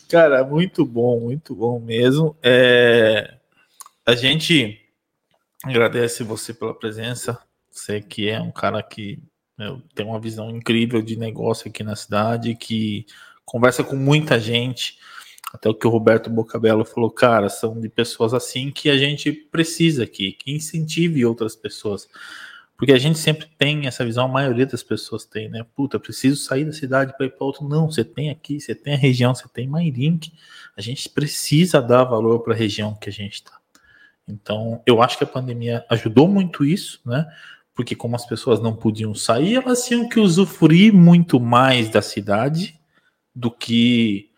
Cara, 0.09 0.43
muito 0.43 0.85
bom, 0.85 1.21
muito 1.21 1.55
bom 1.55 1.79
mesmo. 1.79 2.37
É, 2.43 3.35
a 4.07 4.15
gente 4.15 4.81
agradece 5.65 6.25
você 6.25 6.53
pela 6.53 6.75
presença 6.75 7.39
você 7.71 8.01
que 8.01 8.29
é 8.29 8.41
um 8.41 8.51
cara 8.51 8.83
que 8.83 9.23
meu, 9.61 9.83
tem 9.95 10.07
uma 10.07 10.19
visão 10.19 10.49
incrível 10.49 11.03
de 11.03 11.17
negócio 11.17 11.69
aqui 11.69 11.85
na 11.85 11.95
cidade, 11.95 12.55
que 12.55 13.05
conversa 13.45 13.85
com 13.85 13.95
muita 13.95 14.41
gente. 14.41 14.99
Até 15.53 15.69
o 15.69 15.75
que 15.75 15.87
o 15.87 15.91
Roberto 15.91 16.31
Bocabello 16.31 16.83
falou, 16.83 17.11
cara, 17.11 17.51
são 17.51 17.79
de 17.79 17.91
pessoas 17.91 18.33
assim 18.33 18.71
que 18.71 18.89
a 18.89 18.97
gente 18.97 19.31
precisa 19.31 20.05
aqui, 20.05 20.33
que 20.33 20.51
incentive 20.51 21.27
outras 21.27 21.55
pessoas. 21.55 22.09
Porque 22.75 22.93
a 22.93 22.99
gente 22.99 23.19
sempre 23.19 23.51
tem 23.59 23.87
essa 23.87 24.03
visão, 24.03 24.25
a 24.25 24.29
maioria 24.29 24.65
das 24.65 24.83
pessoas 24.83 25.27
tem, 25.27 25.51
né? 25.51 25.67
Puta, 25.77 26.01
preciso 26.01 26.37
sair 26.43 26.65
da 26.65 26.73
cidade 26.73 27.15
para 27.15 27.27
ir 27.27 27.31
para 27.31 27.45
outro. 27.45 27.69
Não, 27.69 27.91
você 27.91 28.03
tem 28.03 28.31
aqui, 28.31 28.59
você 28.59 28.75
tem 28.75 28.95
a 28.95 28.97
região, 28.97 29.35
você 29.35 29.47
tem 29.53 29.69
Mairink. 29.69 30.33
A 30.75 30.81
gente 30.81 31.07
precisa 31.11 31.83
dar 31.83 32.05
valor 32.05 32.41
para 32.41 32.55
a 32.55 32.57
região 32.57 32.95
que 32.95 33.11
a 33.11 33.13
gente 33.13 33.35
está. 33.35 33.59
Então, 34.27 34.81
eu 34.87 35.03
acho 35.03 35.19
que 35.19 35.25
a 35.25 35.27
pandemia 35.27 35.85
ajudou 35.91 36.27
muito 36.27 36.65
isso, 36.65 37.03
né? 37.05 37.27
Porque 37.75 37.95
como 37.95 38.17
as 38.17 38.27
pessoas 38.27 38.61
não 38.61 38.75
podiam 38.75 39.15
sair, 39.15 39.57
elas 39.57 39.85
tinham 39.85 40.09
que 40.09 40.21
usufruir 40.21 40.93
muito 40.93 41.41
mais 41.41 41.89
da 41.89 42.03
cidade 42.03 42.79
do 43.35 43.51
que 43.51 44.31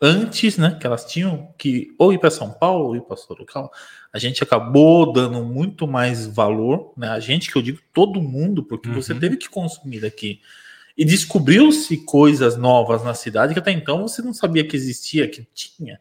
antes, 0.00 0.58
né? 0.58 0.76
Que 0.78 0.86
elas 0.86 1.04
tinham 1.04 1.52
que 1.58 1.94
ou 1.98 2.12
ir 2.12 2.18
para 2.18 2.30
São 2.30 2.50
Paulo 2.50 2.88
ou 2.88 2.96
ir 2.96 3.00
para 3.02 3.16
Sorocaba. 3.16 3.70
A 4.12 4.18
gente 4.18 4.42
acabou 4.42 5.12
dando 5.12 5.42
muito 5.42 5.86
mais 5.86 6.26
valor, 6.26 6.92
né? 6.96 7.08
A 7.08 7.20
gente 7.20 7.50
que 7.50 7.56
eu 7.56 7.62
digo 7.62 7.80
todo 7.92 8.20
mundo, 8.20 8.62
porque 8.62 8.88
uhum. 8.88 8.94
você 8.94 9.14
teve 9.14 9.36
que 9.36 9.48
consumir 9.48 10.00
daqui. 10.00 10.40
E 10.96 11.04
descobriu-se 11.04 11.96
coisas 12.04 12.56
novas 12.56 13.02
na 13.02 13.14
cidade 13.14 13.52
que 13.52 13.58
até 13.58 13.72
então 13.72 14.06
você 14.06 14.22
não 14.22 14.32
sabia 14.32 14.64
que 14.64 14.76
existia, 14.76 15.26
que 15.26 15.44
tinha. 15.52 15.98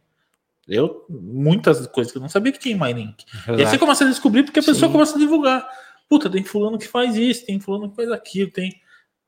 Eu, 0.67 1.05
muitas 1.09 1.87
coisas 1.87 2.11
que 2.11 2.17
eu 2.17 2.21
não 2.21 2.29
sabia 2.29 2.51
que 2.51 2.59
tinha 2.59 2.75
em 2.75 2.79
MyLink. 2.79 3.25
E 3.47 3.51
aí 3.61 3.65
você 3.65 3.77
começa 3.77 4.05
a 4.05 4.07
descobrir 4.07 4.43
porque 4.43 4.59
a 4.59 4.63
pessoa 4.63 4.87
Sim. 4.87 4.91
começa 4.91 5.15
a 5.15 5.19
divulgar. 5.19 5.67
Puta, 6.13 6.29
tem 6.29 6.43
fulano 6.43 6.77
que 6.77 6.87
faz 6.87 7.15
isso, 7.15 7.43
tem 7.43 7.59
fulano 7.59 7.89
que 7.89 7.95
faz 7.95 8.11
aquilo, 8.11 8.51
tem. 8.51 8.79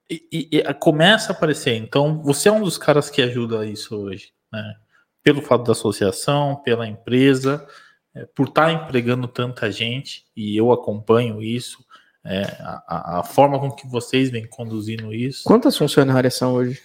E, 0.07 0.23
e, 0.31 0.57
e, 0.59 0.73
começa 0.75 1.33
a 1.33 1.35
aparecer. 1.35 1.73
Então, 1.73 2.21
você 2.21 2.47
é 2.47 2.51
um 2.51 2.61
dos 2.61 2.77
caras 2.77 3.09
que 3.09 3.23
ajuda 3.23 3.65
isso 3.65 3.97
hoje, 3.97 4.31
né? 4.53 4.75
Pelo 5.23 5.41
fato 5.41 5.63
da 5.63 5.71
associação, 5.71 6.57
pela 6.57 6.87
empresa, 6.87 7.67
é, 8.13 8.27
por 8.27 8.49
estar 8.49 8.67
tá 8.67 8.71
empregando 8.71 9.27
tanta 9.27 9.71
gente, 9.71 10.27
e 10.35 10.55
eu 10.55 10.71
acompanho 10.71 11.41
isso, 11.41 11.83
é, 12.23 12.43
a, 12.59 13.21
a, 13.21 13.23
forma 13.23 13.59
com 13.59 13.71
que 13.71 13.87
vocês 13.87 14.29
vêm 14.29 14.45
conduzindo 14.47 15.11
isso. 15.11 15.43
Quantas 15.43 15.75
funcionárias 15.75 16.35
são 16.35 16.53
hoje? 16.53 16.79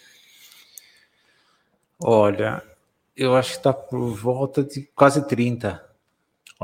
Olha, 2.03 2.63
eu 3.15 3.37
acho 3.37 3.51
que 3.51 3.57
está 3.59 3.75
por 3.75 4.15
volta 4.15 4.65
de 4.65 4.81
quase 4.95 5.29
30. 5.29 5.90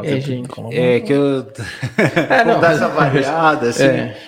É, 0.04 0.20
gente. 0.20 0.50
É 0.72 1.00
que 1.00 1.12
eu 1.12 1.46
é, 2.28 2.44
não, 2.44 2.60
dar 2.60 2.74
essa 2.74 2.88
variada, 2.88 3.70
assim. 3.70 3.84
É. 3.84 4.18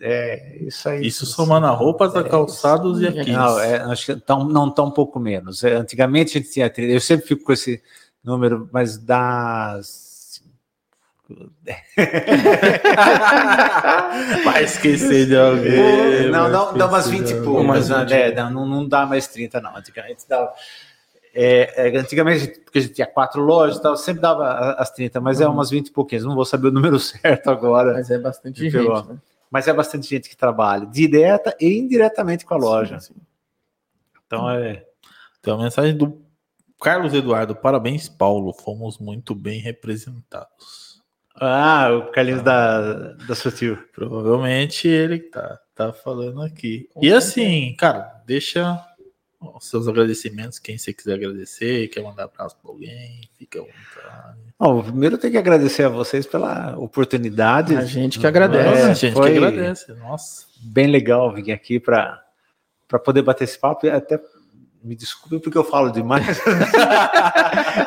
é. 0.00 0.58
isso 0.60 0.88
aí. 0.88 1.04
Isso 1.04 1.26
somando 1.26 1.66
a 1.66 1.70
roupas, 1.70 2.14
a 2.14 2.20
é, 2.20 2.24
calçados 2.24 3.00
e 3.00 3.08
aqui. 3.08 3.32
Não, 3.32 3.58
é, 3.58 3.82
acho 3.82 4.06
que 4.06 4.14
tão, 4.20 4.44
não 4.44 4.70
tão 4.70 4.86
um 4.86 4.92
pouco 4.92 5.18
menos. 5.18 5.64
É, 5.64 5.74
antigamente 5.74 6.38
a 6.38 6.40
gente 6.40 6.52
tinha. 6.52 6.72
Eu 6.76 7.00
sempre 7.00 7.26
fico 7.26 7.42
com 7.42 7.52
esse 7.52 7.82
número, 8.22 8.68
mas 8.72 8.96
das. 8.96 10.06
Vai 14.44 14.62
esquecer 14.62 15.26
de 15.26 15.36
alguém. 15.36 16.30
Não, 16.30 16.48
não, 16.48 16.78
dá 16.78 16.86
umas 16.86 17.10
20 17.10 17.30
e 17.30 17.42
poucas. 17.42 17.88
Né? 17.88 18.32
Não, 18.32 18.64
não 18.64 18.86
dá 18.86 19.04
mais 19.04 19.26
30, 19.26 19.60
não. 19.60 19.76
Antigamente 19.76 20.22
dava. 20.28 20.52
É, 21.38 21.88
é, 21.88 21.98
antigamente, 21.98 22.60
porque 22.60 22.78
a 22.78 22.80
gente 22.80 22.94
tinha 22.94 23.06
quatro 23.06 23.42
lojas 23.42 23.78
tal, 23.78 23.94
sempre 23.94 24.22
dava 24.22 24.72
as 24.78 24.90
30, 24.90 25.20
mas 25.20 25.38
é 25.38 25.44
uhum. 25.44 25.52
é 25.52 25.54
umas 25.54 25.68
20 25.68 25.88
e 25.88 25.92
pouquinhas. 25.92 26.24
Não 26.24 26.34
vou 26.34 26.46
saber 26.46 26.68
o 26.68 26.72
número 26.72 26.98
certo 26.98 27.50
agora. 27.50 27.92
Mas 27.92 28.10
é 28.10 28.18
bastante 28.18 28.70
gente. 28.70 28.88
Né? 28.88 29.18
Mas 29.50 29.68
é 29.68 29.72
bastante 29.74 30.08
gente 30.08 30.30
que 30.30 30.36
trabalha, 30.36 30.86
direta 30.86 31.54
e 31.60 31.76
indiretamente 31.76 32.46
com 32.46 32.54
a 32.54 32.56
loja. 32.56 32.98
Sim, 33.00 33.12
sim. 33.12 33.20
Então 34.26 34.48
é. 34.48 34.82
Tem 35.42 35.52
uma 35.52 35.64
mensagem 35.64 35.94
do 35.94 36.24
Carlos 36.80 37.12
Eduardo. 37.12 37.54
Parabéns, 37.54 38.08
Paulo. 38.08 38.54
Fomos 38.54 38.98
muito 38.98 39.34
bem 39.34 39.60
representados. 39.60 41.02
Ah, 41.38 41.90
o 41.92 42.10
Carlinhos 42.12 42.40
ah. 42.40 42.44
da, 42.44 43.12
da 43.12 43.34
Sutil. 43.34 43.76
Provavelmente 43.94 44.88
ele 44.88 45.20
tá, 45.20 45.60
tá 45.74 45.92
falando 45.92 46.40
aqui. 46.40 46.88
E 47.00 47.12
assim, 47.12 47.76
cara, 47.78 48.22
deixa 48.26 48.82
os 49.40 49.68
seus 49.68 49.86
agradecimentos, 49.86 50.58
quem 50.58 50.78
você 50.78 50.92
quiser 50.92 51.14
agradecer, 51.14 51.88
quer 51.88 52.02
mandar 52.02 52.24
abraço 52.24 52.56
para 52.60 52.70
alguém, 52.70 53.20
fica 53.38 53.60
à 53.60 53.62
vontade. 53.62 54.38
Bom, 54.58 54.82
primeiro 54.82 55.18
tem 55.18 55.30
que 55.30 55.38
agradecer 55.38 55.84
a 55.84 55.88
vocês 55.88 56.26
pela 56.26 56.76
oportunidade. 56.78 57.76
A 57.76 57.84
gente 57.84 58.18
que 58.18 58.26
agradece. 58.26 58.80
É, 58.80 58.84
a 58.84 58.94
gente 58.94 59.14
que 59.14 59.20
agradece. 59.20 59.92
Nossa. 59.94 60.46
Bem 60.62 60.86
legal 60.86 61.34
vir 61.34 61.52
aqui 61.52 61.78
para 61.78 62.22
poder 63.04 63.22
bater 63.22 63.44
esse 63.44 63.58
papo 63.58 63.86
e 63.86 63.90
até 63.90 64.18
me 64.86 64.94
desculpe 64.94 65.40
porque 65.40 65.58
eu 65.58 65.64
falo 65.64 65.90
demais. 65.90 66.38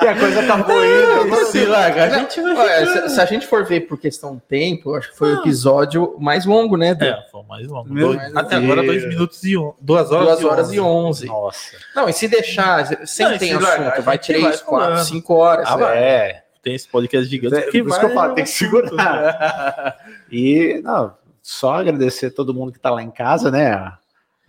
e 0.04 0.08
a 0.08 0.20
coisa 0.20 0.42
acabou 0.42 0.76
indo. 0.86 1.46
Se 1.46 1.66
larga. 1.66 2.04
A 2.04 2.10
gente 2.10 2.42
vai 2.42 2.86
se, 2.86 3.10
se, 3.10 3.22
a 3.22 3.26
gente 3.26 3.48
for 3.48 3.66
ver 3.66 3.82
por 3.82 3.98
questão 3.98 4.36
do 4.36 4.42
tempo, 4.42 4.94
acho 4.96 5.10
que 5.12 5.18
foi 5.18 5.34
o 5.34 5.38
ah. 5.38 5.40
episódio 5.40 6.18
mais 6.20 6.46
longo, 6.46 6.76
né? 6.76 6.94
Do... 6.94 7.06
É, 7.06 7.26
foi 7.32 7.40
o 7.42 7.44
mais 7.46 7.68
longo. 7.68 7.94
Meu 7.94 8.14
dois, 8.14 8.36
até 8.36 8.58
agora, 8.58 8.84
dois 8.84 9.08
minutos 9.08 9.42
e 9.46 9.58
on... 9.58 9.74
duas 9.80 10.12
horas, 10.12 10.40
duas 10.40 10.44
horas 10.52 10.74
e 10.74 10.80
onze. 10.80 11.28
Nossa. 11.28 11.78
Não, 11.96 12.10
e 12.10 12.14
se 12.14 12.28
deixar, 12.28 12.86
sem 13.08 13.38
tem 13.38 13.54
assunto, 13.54 13.64
largar, 13.64 14.02
vai 14.02 14.18
três, 14.18 14.44
vai 14.44 14.58
quatro, 14.58 15.06
cinco 15.06 15.36
horas. 15.36 15.68
Ah, 15.70 15.96
é. 15.96 16.44
tem 16.62 16.76
esse 16.76 16.88
podcast 16.90 17.30
gigante. 17.30 17.56
É, 17.56 17.62
que, 17.72 17.82
vai, 17.82 17.98
que 17.98 18.06
eu 18.06 18.14
falo, 18.14 18.36
tem 18.36 18.44
que 18.44 18.50
segurar. 18.50 19.98
e, 20.30 20.82
não, 20.84 21.14
só 21.42 21.76
agradecer 21.76 22.26
a 22.26 22.32
todo 22.32 22.54
mundo 22.54 22.74
que 22.74 22.78
está 22.78 22.90
lá 22.90 23.02
em 23.02 23.12
casa, 23.12 23.50
né? 23.50 23.72
A, 23.72 23.98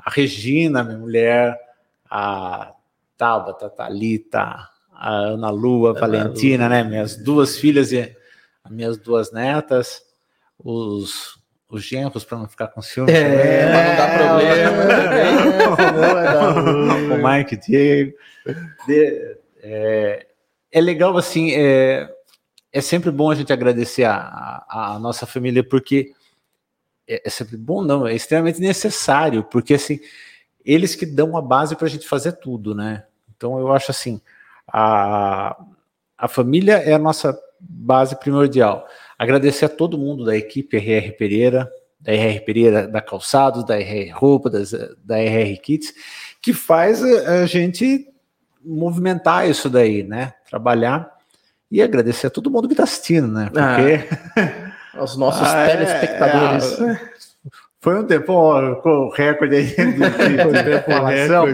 a 0.04 0.10
Regina, 0.10 0.82
minha 0.82 0.98
mulher, 0.98 1.56
a 2.10 2.74
Tabata, 3.16 3.66
a 3.66 3.70
Thalita, 3.70 4.68
a 4.92 5.14
Ana 5.14 5.50
Lua, 5.50 5.90
a 5.90 6.00
Valentina, 6.00 6.68
né? 6.68 6.82
Minhas 6.82 7.16
duas 7.16 7.56
filhas 7.56 7.92
e 7.92 8.16
as 8.64 8.72
minhas 8.72 8.98
duas 8.98 9.32
netas, 9.32 10.02
os, 10.58 11.38
os 11.68 11.82
genros 11.84 12.24
para 12.24 12.38
não 12.38 12.48
ficar 12.48 12.68
com 12.68 12.82
ciúme. 12.82 13.12
É, 13.12 13.96
também, 13.96 15.34
não 15.34 15.66
dá 15.66 15.76
problema. 15.76 17.14
o 17.14 17.38
Mike 17.38 17.56
Diego. 17.56 18.12
De, 18.86 19.38
é, 19.62 20.26
é 20.72 20.80
legal 20.80 21.16
assim, 21.16 21.52
é, 21.52 22.08
é 22.72 22.80
sempre 22.80 23.10
bom 23.10 23.30
a 23.30 23.34
gente 23.34 23.52
agradecer 23.52 24.04
a, 24.04 24.16
a, 24.68 24.94
a 24.94 24.98
nossa 24.98 25.26
família, 25.26 25.62
porque 25.62 26.12
é, 27.08 27.22
é, 27.26 27.30
sempre 27.30 27.56
bom, 27.56 27.82
não, 27.82 28.06
é 28.06 28.14
extremamente 28.14 28.60
necessário, 28.60 29.42
porque 29.44 29.74
assim, 29.74 30.00
eles 30.64 30.94
que 30.94 31.06
dão 31.06 31.36
a 31.36 31.42
base 31.42 31.76
para 31.76 31.86
a 31.86 31.90
gente 31.90 32.06
fazer 32.06 32.32
tudo, 32.32 32.74
né? 32.74 33.04
Então 33.36 33.58
eu 33.58 33.72
acho 33.72 33.90
assim, 33.90 34.20
a, 34.68 35.56
a 36.16 36.28
família 36.28 36.74
é 36.74 36.92
a 36.92 36.98
nossa 36.98 37.38
base 37.58 38.16
primordial. 38.16 38.86
Agradecer 39.18 39.66
a 39.66 39.68
todo 39.68 39.98
mundo 39.98 40.24
da 40.24 40.36
equipe 40.36 40.76
RR 40.76 41.12
Pereira, 41.16 41.70
da 42.00 42.12
RR 42.12 42.40
Pereira, 42.44 42.88
da 42.88 43.00
Calçados, 43.02 43.64
da 43.64 43.76
RR 43.76 44.10
Roupa, 44.12 44.48
das, 44.48 44.72
da 45.04 45.18
RR 45.18 45.58
Kits, 45.62 45.92
que 46.40 46.52
faz 46.52 47.02
a, 47.02 47.44
gente 47.46 48.08
movimentar 48.64 49.48
isso 49.48 49.68
daí, 49.68 50.02
né? 50.02 50.32
Trabalhar 50.48 51.10
e 51.70 51.82
agradecer 51.82 52.26
a 52.26 52.30
todo 52.30 52.50
mundo 52.50 52.66
que 52.66 52.74
está 52.74 52.84
assistindo, 52.84 53.28
né? 53.28 53.50
Porque 53.52 54.08
ah, 54.96 55.02
os 55.04 55.16
nossos 55.16 55.46
ah, 55.46 55.66
telespectadores. 55.66 56.80
É, 56.80 56.92
é. 56.92 57.10
Foi 57.82 57.98
um 57.98 58.04
tempo 58.04 58.26
com 58.82 58.90
o 58.90 59.08
recorde 59.08 59.56
aí 59.56 59.64
de, 59.74 59.92
de, 59.92 60.82
falação, 60.82 61.46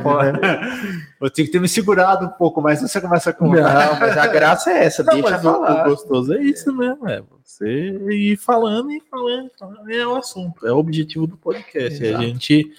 Eu 1.20 1.30
tinha 1.30 1.46
que 1.46 1.52
ter 1.52 1.60
me 1.60 1.68
segurado 1.68 2.26
um 2.26 2.30
pouco, 2.30 2.60
mas 2.60 2.82
você 2.82 3.00
começa 3.00 3.32
com. 3.32 3.46
Não, 3.46 4.00
mas 4.00 4.18
a 4.18 4.26
graça 4.26 4.72
é 4.72 4.86
essa, 4.86 5.04
não, 5.04 5.14
deixa 5.14 5.38
falar. 5.38 5.86
O 5.86 5.90
gostoso 5.90 6.34
é 6.34 6.42
isso 6.42 6.74
mesmo, 6.74 7.08
é 7.08 7.22
você 7.44 7.96
ir 8.10 8.36
falando 8.36 8.90
e 8.90 9.00
falando, 9.08 9.50
falando, 9.56 9.88
é 9.88 10.04
o 10.04 10.16
assunto, 10.16 10.66
é 10.66 10.72
o 10.72 10.78
objetivo 10.78 11.28
do 11.28 11.36
podcast. 11.36 12.04
É 12.04 12.16
a 12.16 12.18
gente 12.18 12.72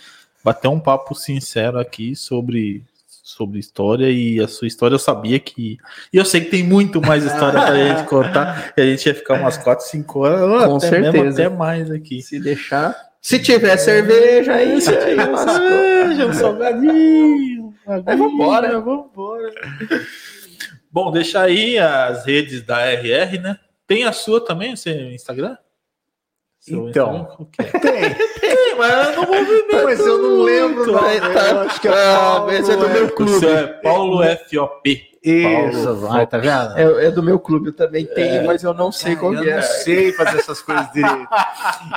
bater 0.43 0.67
um 0.67 0.79
papo 0.79 1.15
sincero 1.15 1.79
aqui 1.79 2.17
sobre, 2.17 2.83
sobre 3.07 3.59
história 3.59 4.11
e 4.11 4.41
a 4.41 4.47
sua 4.49 4.67
história 4.67 4.95
eu 4.95 4.99
sabia 4.99 5.39
que. 5.39 5.77
E 6.11 6.17
eu 6.17 6.25
sei 6.25 6.41
que 6.41 6.51
tem 6.51 6.63
muito 6.63 7.01
mais 7.01 7.23
história 7.23 7.61
pra 7.61 7.75
gente 7.75 8.03
contar, 8.09 8.73
e 8.75 8.81
a 8.81 8.85
gente 8.85 9.05
ia 9.05 9.15
ficar 9.15 9.35
umas 9.35 9.57
4, 9.57 9.85
5 9.85 10.19
horas, 10.19 10.65
Com 10.65 10.75
até 10.75 10.89
certeza. 10.89 11.23
Mesmo, 11.23 11.31
até 11.31 11.49
mais 11.49 11.89
aqui. 11.89 12.21
Se 12.21 12.41
deixar. 12.41 13.06
Se 13.21 13.39
tiver 13.39 13.77
cerveja, 13.77 14.53
aí, 14.53 14.79
se 14.79 14.91
tiver 14.91 15.37
cerveja, 15.37 16.25
um 16.27 16.33
salgadinho. 16.33 17.73
Aí 17.85 18.17
vambora. 18.17 18.79
Vambora. 18.79 19.53
Bom, 20.91 21.11
deixa 21.11 21.41
aí 21.41 21.77
as 21.77 22.25
redes 22.25 22.61
da 22.63 22.85
RR, 22.85 23.39
né? 23.39 23.59
Tem 23.85 24.03
a 24.03 24.11
sua 24.11 24.43
também, 24.43 24.73
o 24.73 24.77
seu 24.77 24.93
Instagram? 25.11 25.57
Seu 26.59 26.89
então, 26.89 27.37
Instagram? 27.39 27.79
tem. 27.79 28.13
tem, 28.13 28.75
mas 28.75 29.07
eu 29.07 29.15
não 29.15 29.25
vou 29.25 29.45
ver 29.45 29.83
Mas 29.83 29.99
eu 29.99 30.17
não 30.17 30.43
lembro, 30.43 30.91
não. 30.91 30.99
Tá, 30.99 31.49
eu 31.49 31.59
acho 31.61 31.81
que 31.81 31.87
é 31.87 31.91
ah, 31.91 32.17
Paulo, 32.19 32.51
esse 32.51 32.71
é 32.71 32.75
do 32.75 32.89
meu 32.89 33.09
clube. 33.09 33.45
É 33.45 33.67
Paulo 33.67 34.23
FOP. 34.49 35.16
Isso, 35.29 35.95
vai, 35.95 36.25
tá 36.25 36.37
vendo? 36.37 36.77
É, 36.77 37.07
é, 37.07 37.11
do 37.11 37.21
meu 37.21 37.39
clube, 37.39 37.67
eu 37.67 37.73
também 37.73 38.05
tenho, 38.05 38.41
é. 38.41 38.43
mas 38.45 38.63
eu 38.63 38.73
não 38.73 38.91
sei 38.91 39.15
qual 39.15 39.33
eu 39.33 39.43
é. 39.43 39.55
não 39.55 39.61
sei 39.61 40.13
fazer 40.13 40.37
essas 40.37 40.61
coisas 40.61 40.91
direito. 40.93 41.27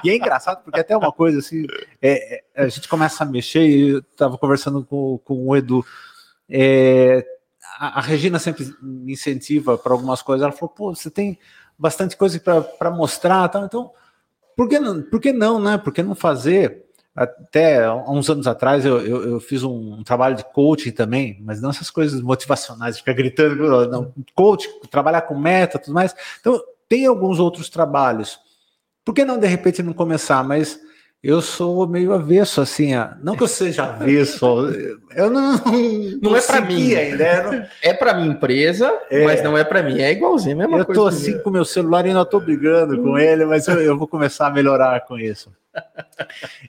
e 0.03 0.11
é 0.11 0.17
engraçado, 0.17 0.63
porque 0.65 0.81
até 0.81 0.97
uma 0.97 1.13
coisa 1.13 1.39
assim, 1.39 1.65
é, 2.03 2.43
é, 2.55 2.65
a 2.65 2.69
gente 2.69 2.89
começa 2.89 3.23
a 3.23 3.27
mexer, 3.27 3.63
e 3.63 3.89
eu 3.91 4.03
tava 4.17 4.37
conversando 4.37 4.85
com, 4.85 5.19
com 5.25 5.47
o 5.47 5.57
Edu, 5.57 5.85
é, 6.49 7.25
a, 7.79 7.99
a, 7.99 8.01
Regina 8.01 8.39
sempre 8.39 8.75
me 8.83 9.13
incentiva 9.13 9.79
para 9.79 9.93
algumas 9.93 10.23
coisas, 10.23 10.43
ela 10.43 10.53
falou, 10.53 10.75
pô, 10.75 10.95
você 10.95 11.11
tem 11.11 11.39
bastante 11.79 12.17
coisa 12.17 12.41
para 12.79 12.91
mostrar, 12.91 13.49
tá? 13.49 13.61
então, 13.61 13.93
por 14.57 14.69
que, 14.69 14.79
não, 14.79 15.03
por 15.03 15.21
que 15.21 15.33
não, 15.33 15.59
né? 15.59 15.79
Por 15.79 15.93
que 15.93 16.03
não 16.03 16.15
fazer 16.15 16.85
até 17.23 17.93
uns 17.93 18.31
anos 18.31 18.47
atrás 18.47 18.87
eu, 18.87 18.99
eu, 19.05 19.33
eu, 19.33 19.41
fiz 19.41 19.63
um, 19.63 20.03
trabalho 20.03 20.35
de 20.35 20.45
coaching 20.45 20.91
também, 20.91 21.39
mas 21.43 21.61
não 21.61 21.69
essas 21.69 21.91
coisas 21.91 22.23
motivacionais, 22.23 22.97
ficar 22.97 23.13
gritando, 23.13 23.87
não, 23.89 24.15
coaching, 24.35 24.71
trabalhar 24.91 25.21
com 25.23 25.39
meta, 25.39 25.79
tudo 25.79 25.93
mais. 25.93 26.17
Então, 26.41 26.59
tem 26.89 27.05
alguns 27.05 27.39
outros 27.39 27.69
trabalhos. 27.69 28.41
Por 29.05 29.13
que 29.13 29.23
não, 29.23 29.39
de 29.39 29.47
repente, 29.47 29.83
não 29.83 29.93
começar? 29.93 30.43
Mas 30.43 30.81
eu 31.23 31.43
sou 31.43 31.87
meio 31.87 32.15
avesso, 32.15 32.63
assim, 32.63 32.93
não 33.23 33.37
que 33.37 33.43
eu 33.43 33.49
seja 33.49 33.85
avesso, 33.85 34.47
eu 35.15 35.29
não. 35.31 35.53
Não, 35.53 36.31
não 36.31 36.37
é 36.37 36.41
para 36.41 36.61
mim 36.63 36.95
ainda. 36.95 37.25
É, 37.83 37.91
é 37.91 37.95
para 37.95 38.15
minha 38.15 38.29
empresa, 38.29 38.91
é. 39.11 39.25
mas 39.25 39.43
não 39.43 39.57
é 39.57 39.63
para 39.63 39.83
mim. 39.83 40.01
É 40.01 40.11
igualzinho, 40.13 40.57
mesma 40.57 40.79
eu 40.79 40.87
coisa. 40.87 41.01
Eu 41.01 41.05
tô 41.05 41.09
assim 41.09 41.39
com 41.43 41.51
meu 41.51 41.65
celular 41.65 42.07
e 42.07 42.09
ainda 42.09 42.25
tô 42.25 42.41
brigando 42.41 43.01
com 43.03 43.19
ele, 43.19 43.45
mas 43.45 43.69
eu, 43.69 43.81
eu 43.81 43.99
vou 43.99 44.09
começar 44.09 44.47
a 44.47 44.51
melhorar 44.51 45.01
com 45.07 45.19
isso. 45.19 45.53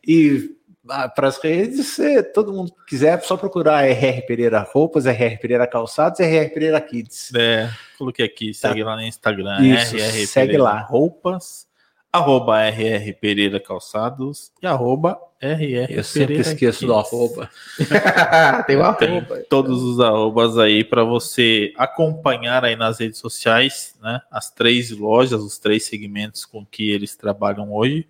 E 0.06 0.56
ah, 0.90 1.08
para 1.08 1.28
as 1.28 1.38
redes, 1.38 1.88
se 1.88 2.22
todo 2.22 2.52
mundo 2.52 2.74
quiser, 2.88 3.18
é 3.18 3.22
só 3.22 3.38
procurar 3.38 3.88
RR 3.88 4.26
Pereira 4.28 4.60
Roupas, 4.60 5.06
RR 5.06 5.38
Pereira 5.40 5.66
Calçados, 5.66 6.20
RR 6.20 6.50
Pereira 6.54 6.82
Kids. 6.82 7.32
É, 7.36 7.70
coloquei 7.98 8.26
aqui, 8.26 8.54
segue 8.54 8.82
tá. 8.82 8.90
lá 8.90 8.96
no 8.96 9.04
Instagram, 9.04 9.62
Isso, 9.62 9.96
RR 9.96 10.28
segue 10.28 10.48
Pereira 10.48 10.64
lá. 10.64 10.80
Roupas, 10.82 11.68
arroba 12.12 12.62
RR 12.68 13.14
Pereira 13.20 13.60
Calçados 13.60 14.52
e 14.62 14.68
arroba 14.68 15.18
RR 15.42 15.88
Eu 15.90 16.04
sempre 16.04 16.40
esqueço 16.40 16.80
Kids. 16.80 16.88
do 16.88 16.94
arroba. 16.94 17.50
Tem 18.68 18.76
o 18.76 18.84
arroba. 18.84 18.98
Tem 18.98 19.46
todos 19.50 19.82
os 19.82 20.00
arrobas 20.00 20.58
aí 20.58 20.84
para 20.84 21.04
você 21.04 21.74
acompanhar 21.78 22.64
aí 22.66 22.76
nas 22.76 23.00
redes 23.00 23.20
sociais, 23.20 23.96
né? 24.02 24.22
As 24.30 24.52
três 24.52 24.92
lojas, 24.92 25.42
os 25.42 25.58
três 25.58 25.86
segmentos 25.86 26.46
com 26.46 26.66
que 26.66 26.92
eles 26.92 27.16
trabalham 27.16 27.74
hoje 27.74 28.08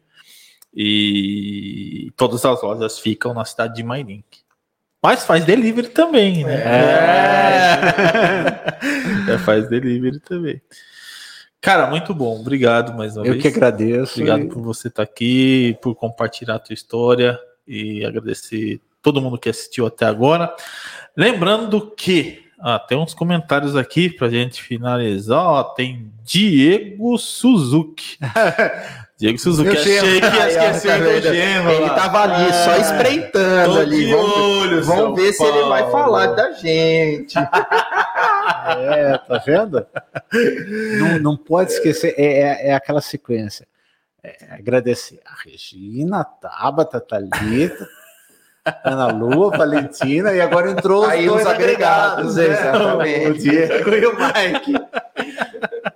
e 0.73 2.11
todas 2.15 2.43
as 2.43 2.61
lojas 2.61 2.99
ficam 2.99 3.33
na 3.33 3.45
cidade 3.45 3.75
de 3.75 3.83
Mairink. 3.83 4.41
Mas 5.03 5.25
faz 5.25 5.45
delivery 5.45 5.89
também, 5.89 6.43
né? 6.43 6.61
É. 6.63 7.81
é. 9.33 9.37
faz 9.39 9.67
delivery 9.67 10.19
também. 10.19 10.61
Cara, 11.61 11.87
muito 11.87 12.13
bom. 12.15 12.39
Obrigado 12.39 12.91
mais 12.97 13.15
uma 13.15 13.25
Eu 13.25 13.33
vez. 13.33 13.45
Eu 13.45 13.51
que 13.51 13.55
agradeço. 13.55 14.13
Obrigado 14.13 14.45
e... 14.45 14.49
por 14.49 14.63
você 14.63 14.87
estar 14.87 15.03
aqui, 15.03 15.77
por 15.79 15.93
compartilhar 15.93 16.55
a 16.55 16.59
tua 16.59 16.73
história 16.73 17.39
e 17.67 18.03
agradecer 18.03 18.81
todo 19.01 19.21
mundo 19.21 19.37
que 19.37 19.49
assistiu 19.49 19.85
até 19.85 20.05
agora. 20.05 20.53
Lembrando 21.15 21.91
que 21.95 22.43
ah, 22.59 22.79
tem 22.79 22.97
uns 22.97 23.13
comentários 23.13 23.75
aqui 23.75 24.09
para 24.09 24.29
gente 24.29 24.61
finalizar. 24.61 25.43
Ó, 25.43 25.63
tem 25.63 26.11
Diego 26.23 27.17
Suzuki. 27.17 28.17
Diego 29.21 29.37
Suzuki, 29.37 29.67
eu 29.67 29.73
achei 29.79 30.19
que 30.19 30.25
ia 30.25 30.49
esquecer 30.49 31.21
do 31.21 31.21
Geno. 31.21 31.69
Ele 31.69 31.89
tava 31.89 32.23
ali, 32.23 32.49
ah, 32.49 32.53
só 32.53 32.75
espreitando 32.77 33.77
ali. 33.77 34.11
Vamos, 34.11 34.35
olho, 34.35 34.83
vamos 34.83 35.21
ver 35.21 35.37
Paulo. 35.37 35.53
se 35.53 35.59
ele 35.59 35.69
vai 35.69 35.91
falar 35.91 36.25
da 36.33 36.51
gente. 36.53 37.37
é, 37.37 39.19
tá 39.19 39.37
vendo? 39.45 39.85
Não, 40.97 41.19
não 41.19 41.37
pode 41.37 41.71
esquecer, 41.71 42.15
é, 42.17 42.23
é, 42.23 42.67
é 42.69 42.73
aquela 42.73 42.99
sequência. 42.99 43.67
É, 44.23 44.55
agradecer 44.55 45.19
a 45.23 45.35
Regina, 45.47 46.21
a 46.21 46.23
Tabata, 46.23 46.97
a 46.97 47.01
Thalita, 47.01 47.87
Ana 48.83 49.05
Lua, 49.11 49.55
Valentina, 49.55 50.33
e 50.33 50.41
agora 50.41 50.71
entrou 50.71 51.05
Aí 51.05 51.29
os, 51.29 51.41
os 51.41 51.45
agregados, 51.45 52.35
agregados 52.35 52.35
né? 52.37 52.45
exatamente. 52.47 53.29
O 53.29 53.33
Diego 53.37 53.89
e 53.91 54.05
o 54.07 54.13
Mike. 54.17 54.73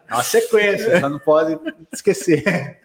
É 0.07 0.14
uma 0.14 0.22
sequência, 0.22 0.99
não 1.10 1.18
pode 1.18 1.57
esquecer. 1.91 2.84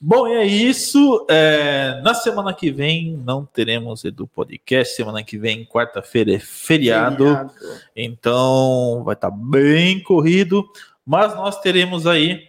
Bom, 0.00 0.26
é 0.26 0.44
isso. 0.44 1.26
É, 1.28 2.00
na 2.02 2.14
semana 2.14 2.52
que 2.52 2.70
vem 2.70 3.16
não 3.24 3.44
teremos 3.44 4.04
Edu 4.04 4.26
Podcast. 4.26 4.94
Semana 4.94 5.22
que 5.22 5.38
vem, 5.38 5.64
quarta-feira, 5.64 6.34
é 6.34 6.38
feriado, 6.38 7.24
feriado. 7.24 7.52
Então 7.94 9.02
vai 9.04 9.14
estar 9.14 9.30
tá 9.30 9.36
bem 9.36 10.00
corrido. 10.02 10.64
Mas 11.04 11.34
nós 11.34 11.60
teremos 11.60 12.06
aí, 12.06 12.48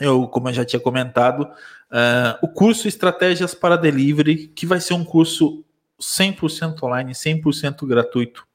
eu, 0.00 0.26
como 0.28 0.48
eu 0.48 0.54
já 0.54 0.64
tinha 0.64 0.80
comentado, 0.80 1.42
uh, 1.42 2.38
o 2.42 2.48
curso 2.48 2.88
Estratégias 2.88 3.54
para 3.54 3.76
Delivery, 3.76 4.48
que 4.48 4.64
vai 4.64 4.80
ser 4.80 4.94
um 4.94 5.04
curso 5.04 5.62
100% 6.00 6.82
online, 6.82 7.12
100% 7.12 7.86
gratuito, 7.86 8.46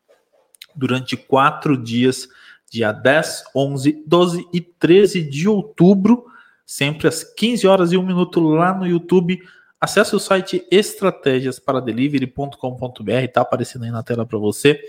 durante 0.75 1.15
quatro 1.17 1.77
dias, 1.77 2.27
dia 2.69 2.91
10, 2.91 3.43
11, 3.55 4.03
12 4.07 4.47
e 4.53 4.61
13 4.61 5.21
de 5.21 5.47
outubro 5.47 6.30
sempre 6.71 7.07
às 7.09 7.21
15 7.21 7.67
horas 7.67 7.91
e 7.91 7.97
1 7.97 8.01
minuto 8.01 8.39
lá 8.39 8.73
no 8.73 8.87
YouTube. 8.87 9.43
acesse 9.77 10.15
o 10.15 10.19
site 10.19 10.65
estratégiasparaDelivery.com.br, 10.71 13.11
está 13.11 13.41
aparecendo 13.41 13.83
aí 13.83 13.91
na 13.91 14.01
tela 14.01 14.25
para 14.25 14.37
você. 14.37 14.79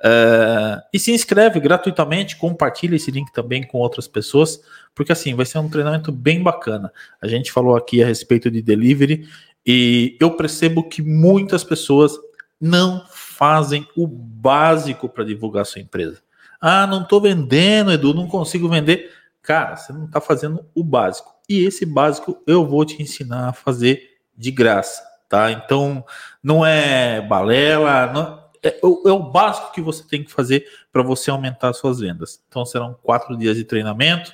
Uh, 0.00 0.80
e 0.94 0.98
se 0.98 1.12
inscreve 1.12 1.60
gratuitamente, 1.60 2.36
compartilha 2.36 2.96
esse 2.96 3.10
link 3.10 3.30
também 3.34 3.62
com 3.62 3.76
outras 3.76 4.08
pessoas, 4.08 4.62
porque 4.94 5.12
assim 5.12 5.34
vai 5.34 5.44
ser 5.44 5.58
um 5.58 5.68
treinamento 5.68 6.10
bem 6.10 6.42
bacana. 6.42 6.90
A 7.20 7.28
gente 7.28 7.52
falou 7.52 7.76
aqui 7.76 8.02
a 8.02 8.06
respeito 8.06 8.50
de 8.50 8.62
delivery 8.62 9.28
e 9.66 10.16
eu 10.18 10.38
percebo 10.38 10.88
que 10.88 11.02
muitas 11.02 11.62
pessoas 11.62 12.12
não 12.58 13.04
fazem 13.10 13.86
o 13.94 14.06
básico 14.06 15.06
para 15.06 15.22
divulgar 15.22 15.66
sua 15.66 15.82
empresa. 15.82 16.22
Ah, 16.58 16.86
não 16.86 17.02
estou 17.02 17.20
vendendo, 17.20 17.92
Edu, 17.92 18.14
não 18.14 18.26
consigo 18.26 18.70
vender. 18.70 19.10
Cara, 19.46 19.76
você 19.76 19.92
não 19.92 20.06
está 20.06 20.20
fazendo 20.20 20.66
o 20.74 20.82
básico. 20.82 21.32
E 21.48 21.64
esse 21.64 21.86
básico 21.86 22.42
eu 22.48 22.66
vou 22.66 22.84
te 22.84 23.00
ensinar 23.00 23.50
a 23.50 23.52
fazer 23.52 24.02
de 24.36 24.50
graça, 24.50 25.00
tá? 25.28 25.52
Então, 25.52 26.04
não 26.42 26.66
é 26.66 27.20
balela, 27.20 28.12
não, 28.12 28.44
é, 28.60 28.80
é, 28.80 28.80
o 28.82 29.30
básico 29.30 29.70
que 29.72 29.80
você 29.80 30.02
tem 30.02 30.24
que 30.24 30.32
fazer 30.32 30.66
para 30.92 31.00
você 31.00 31.30
aumentar 31.30 31.72
suas 31.74 32.00
vendas. 32.00 32.42
Então, 32.48 32.66
serão 32.66 32.98
quatro 33.00 33.36
dias 33.36 33.56
de 33.56 33.62
treinamento. 33.62 34.32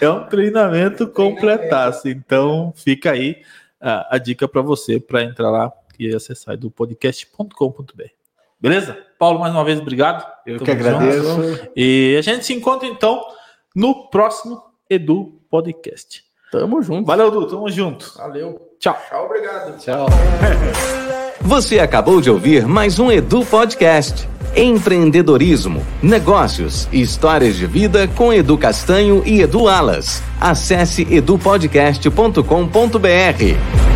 É 0.01 0.09
um 0.09 0.25
treinamento 0.27 1.07
completaço. 1.09 2.09
Então, 2.09 2.73
fica 2.77 3.11
aí 3.11 3.43
a, 3.81 4.17
a 4.17 4.19
dica 4.19 4.49
para 4.49 4.63
você 4.63 4.99
para 4.99 5.23
entrar 5.23 5.51
lá 5.51 5.73
e 5.99 6.15
acessar 6.15 6.57
do 6.57 6.71
podcast.com.br. 6.71 8.05
Beleza? 8.61 8.97
Paulo, 9.19 9.41
mais 9.41 9.53
uma 9.53 9.65
vez, 9.65 9.81
obrigado. 9.81 10.25
Eu 10.47 10.57
Tamo 10.57 10.65
que 10.65 10.71
agradeço. 10.71 11.23
Junto. 11.23 11.69
E 11.77 12.17
a 12.19 12.23
gente 12.23 12.47
se 12.47 12.55
encontra 12.55 12.89
então 12.89 13.21
no 13.75 14.09
próximo 14.09 14.63
Edu 14.89 15.41
Podcast. 15.51 16.23
Tamo 16.51 16.83
junto. 16.83 17.07
Valeu, 17.07 17.31
Du. 17.31 17.47
Tamo 17.47 17.69
junto. 17.69 18.15
Valeu. 18.17 18.61
Tchau. 18.79 18.97
Tchau, 19.09 19.27
obrigado. 19.27 19.79
Tchau. 19.79 20.07
Você 21.43 21.79
acabou 21.79 22.21
de 22.21 22.31
ouvir 22.31 22.67
mais 22.67 22.99
um 22.99 23.11
Edu 23.11 23.45
Podcast. 23.45 24.29
Empreendedorismo, 24.57 25.85
negócios 26.01 26.89
e 26.93 27.01
histórias 27.01 27.57
de 27.57 27.67
vida 27.67 28.07
com 28.09 28.33
Edu 28.33 28.57
Castanho 28.57 29.23
e 29.27 29.43
Edu 29.43 29.69
Alas. 29.69 30.23
Acesse 30.41 31.03
edupodcast.com.br. 31.13 33.94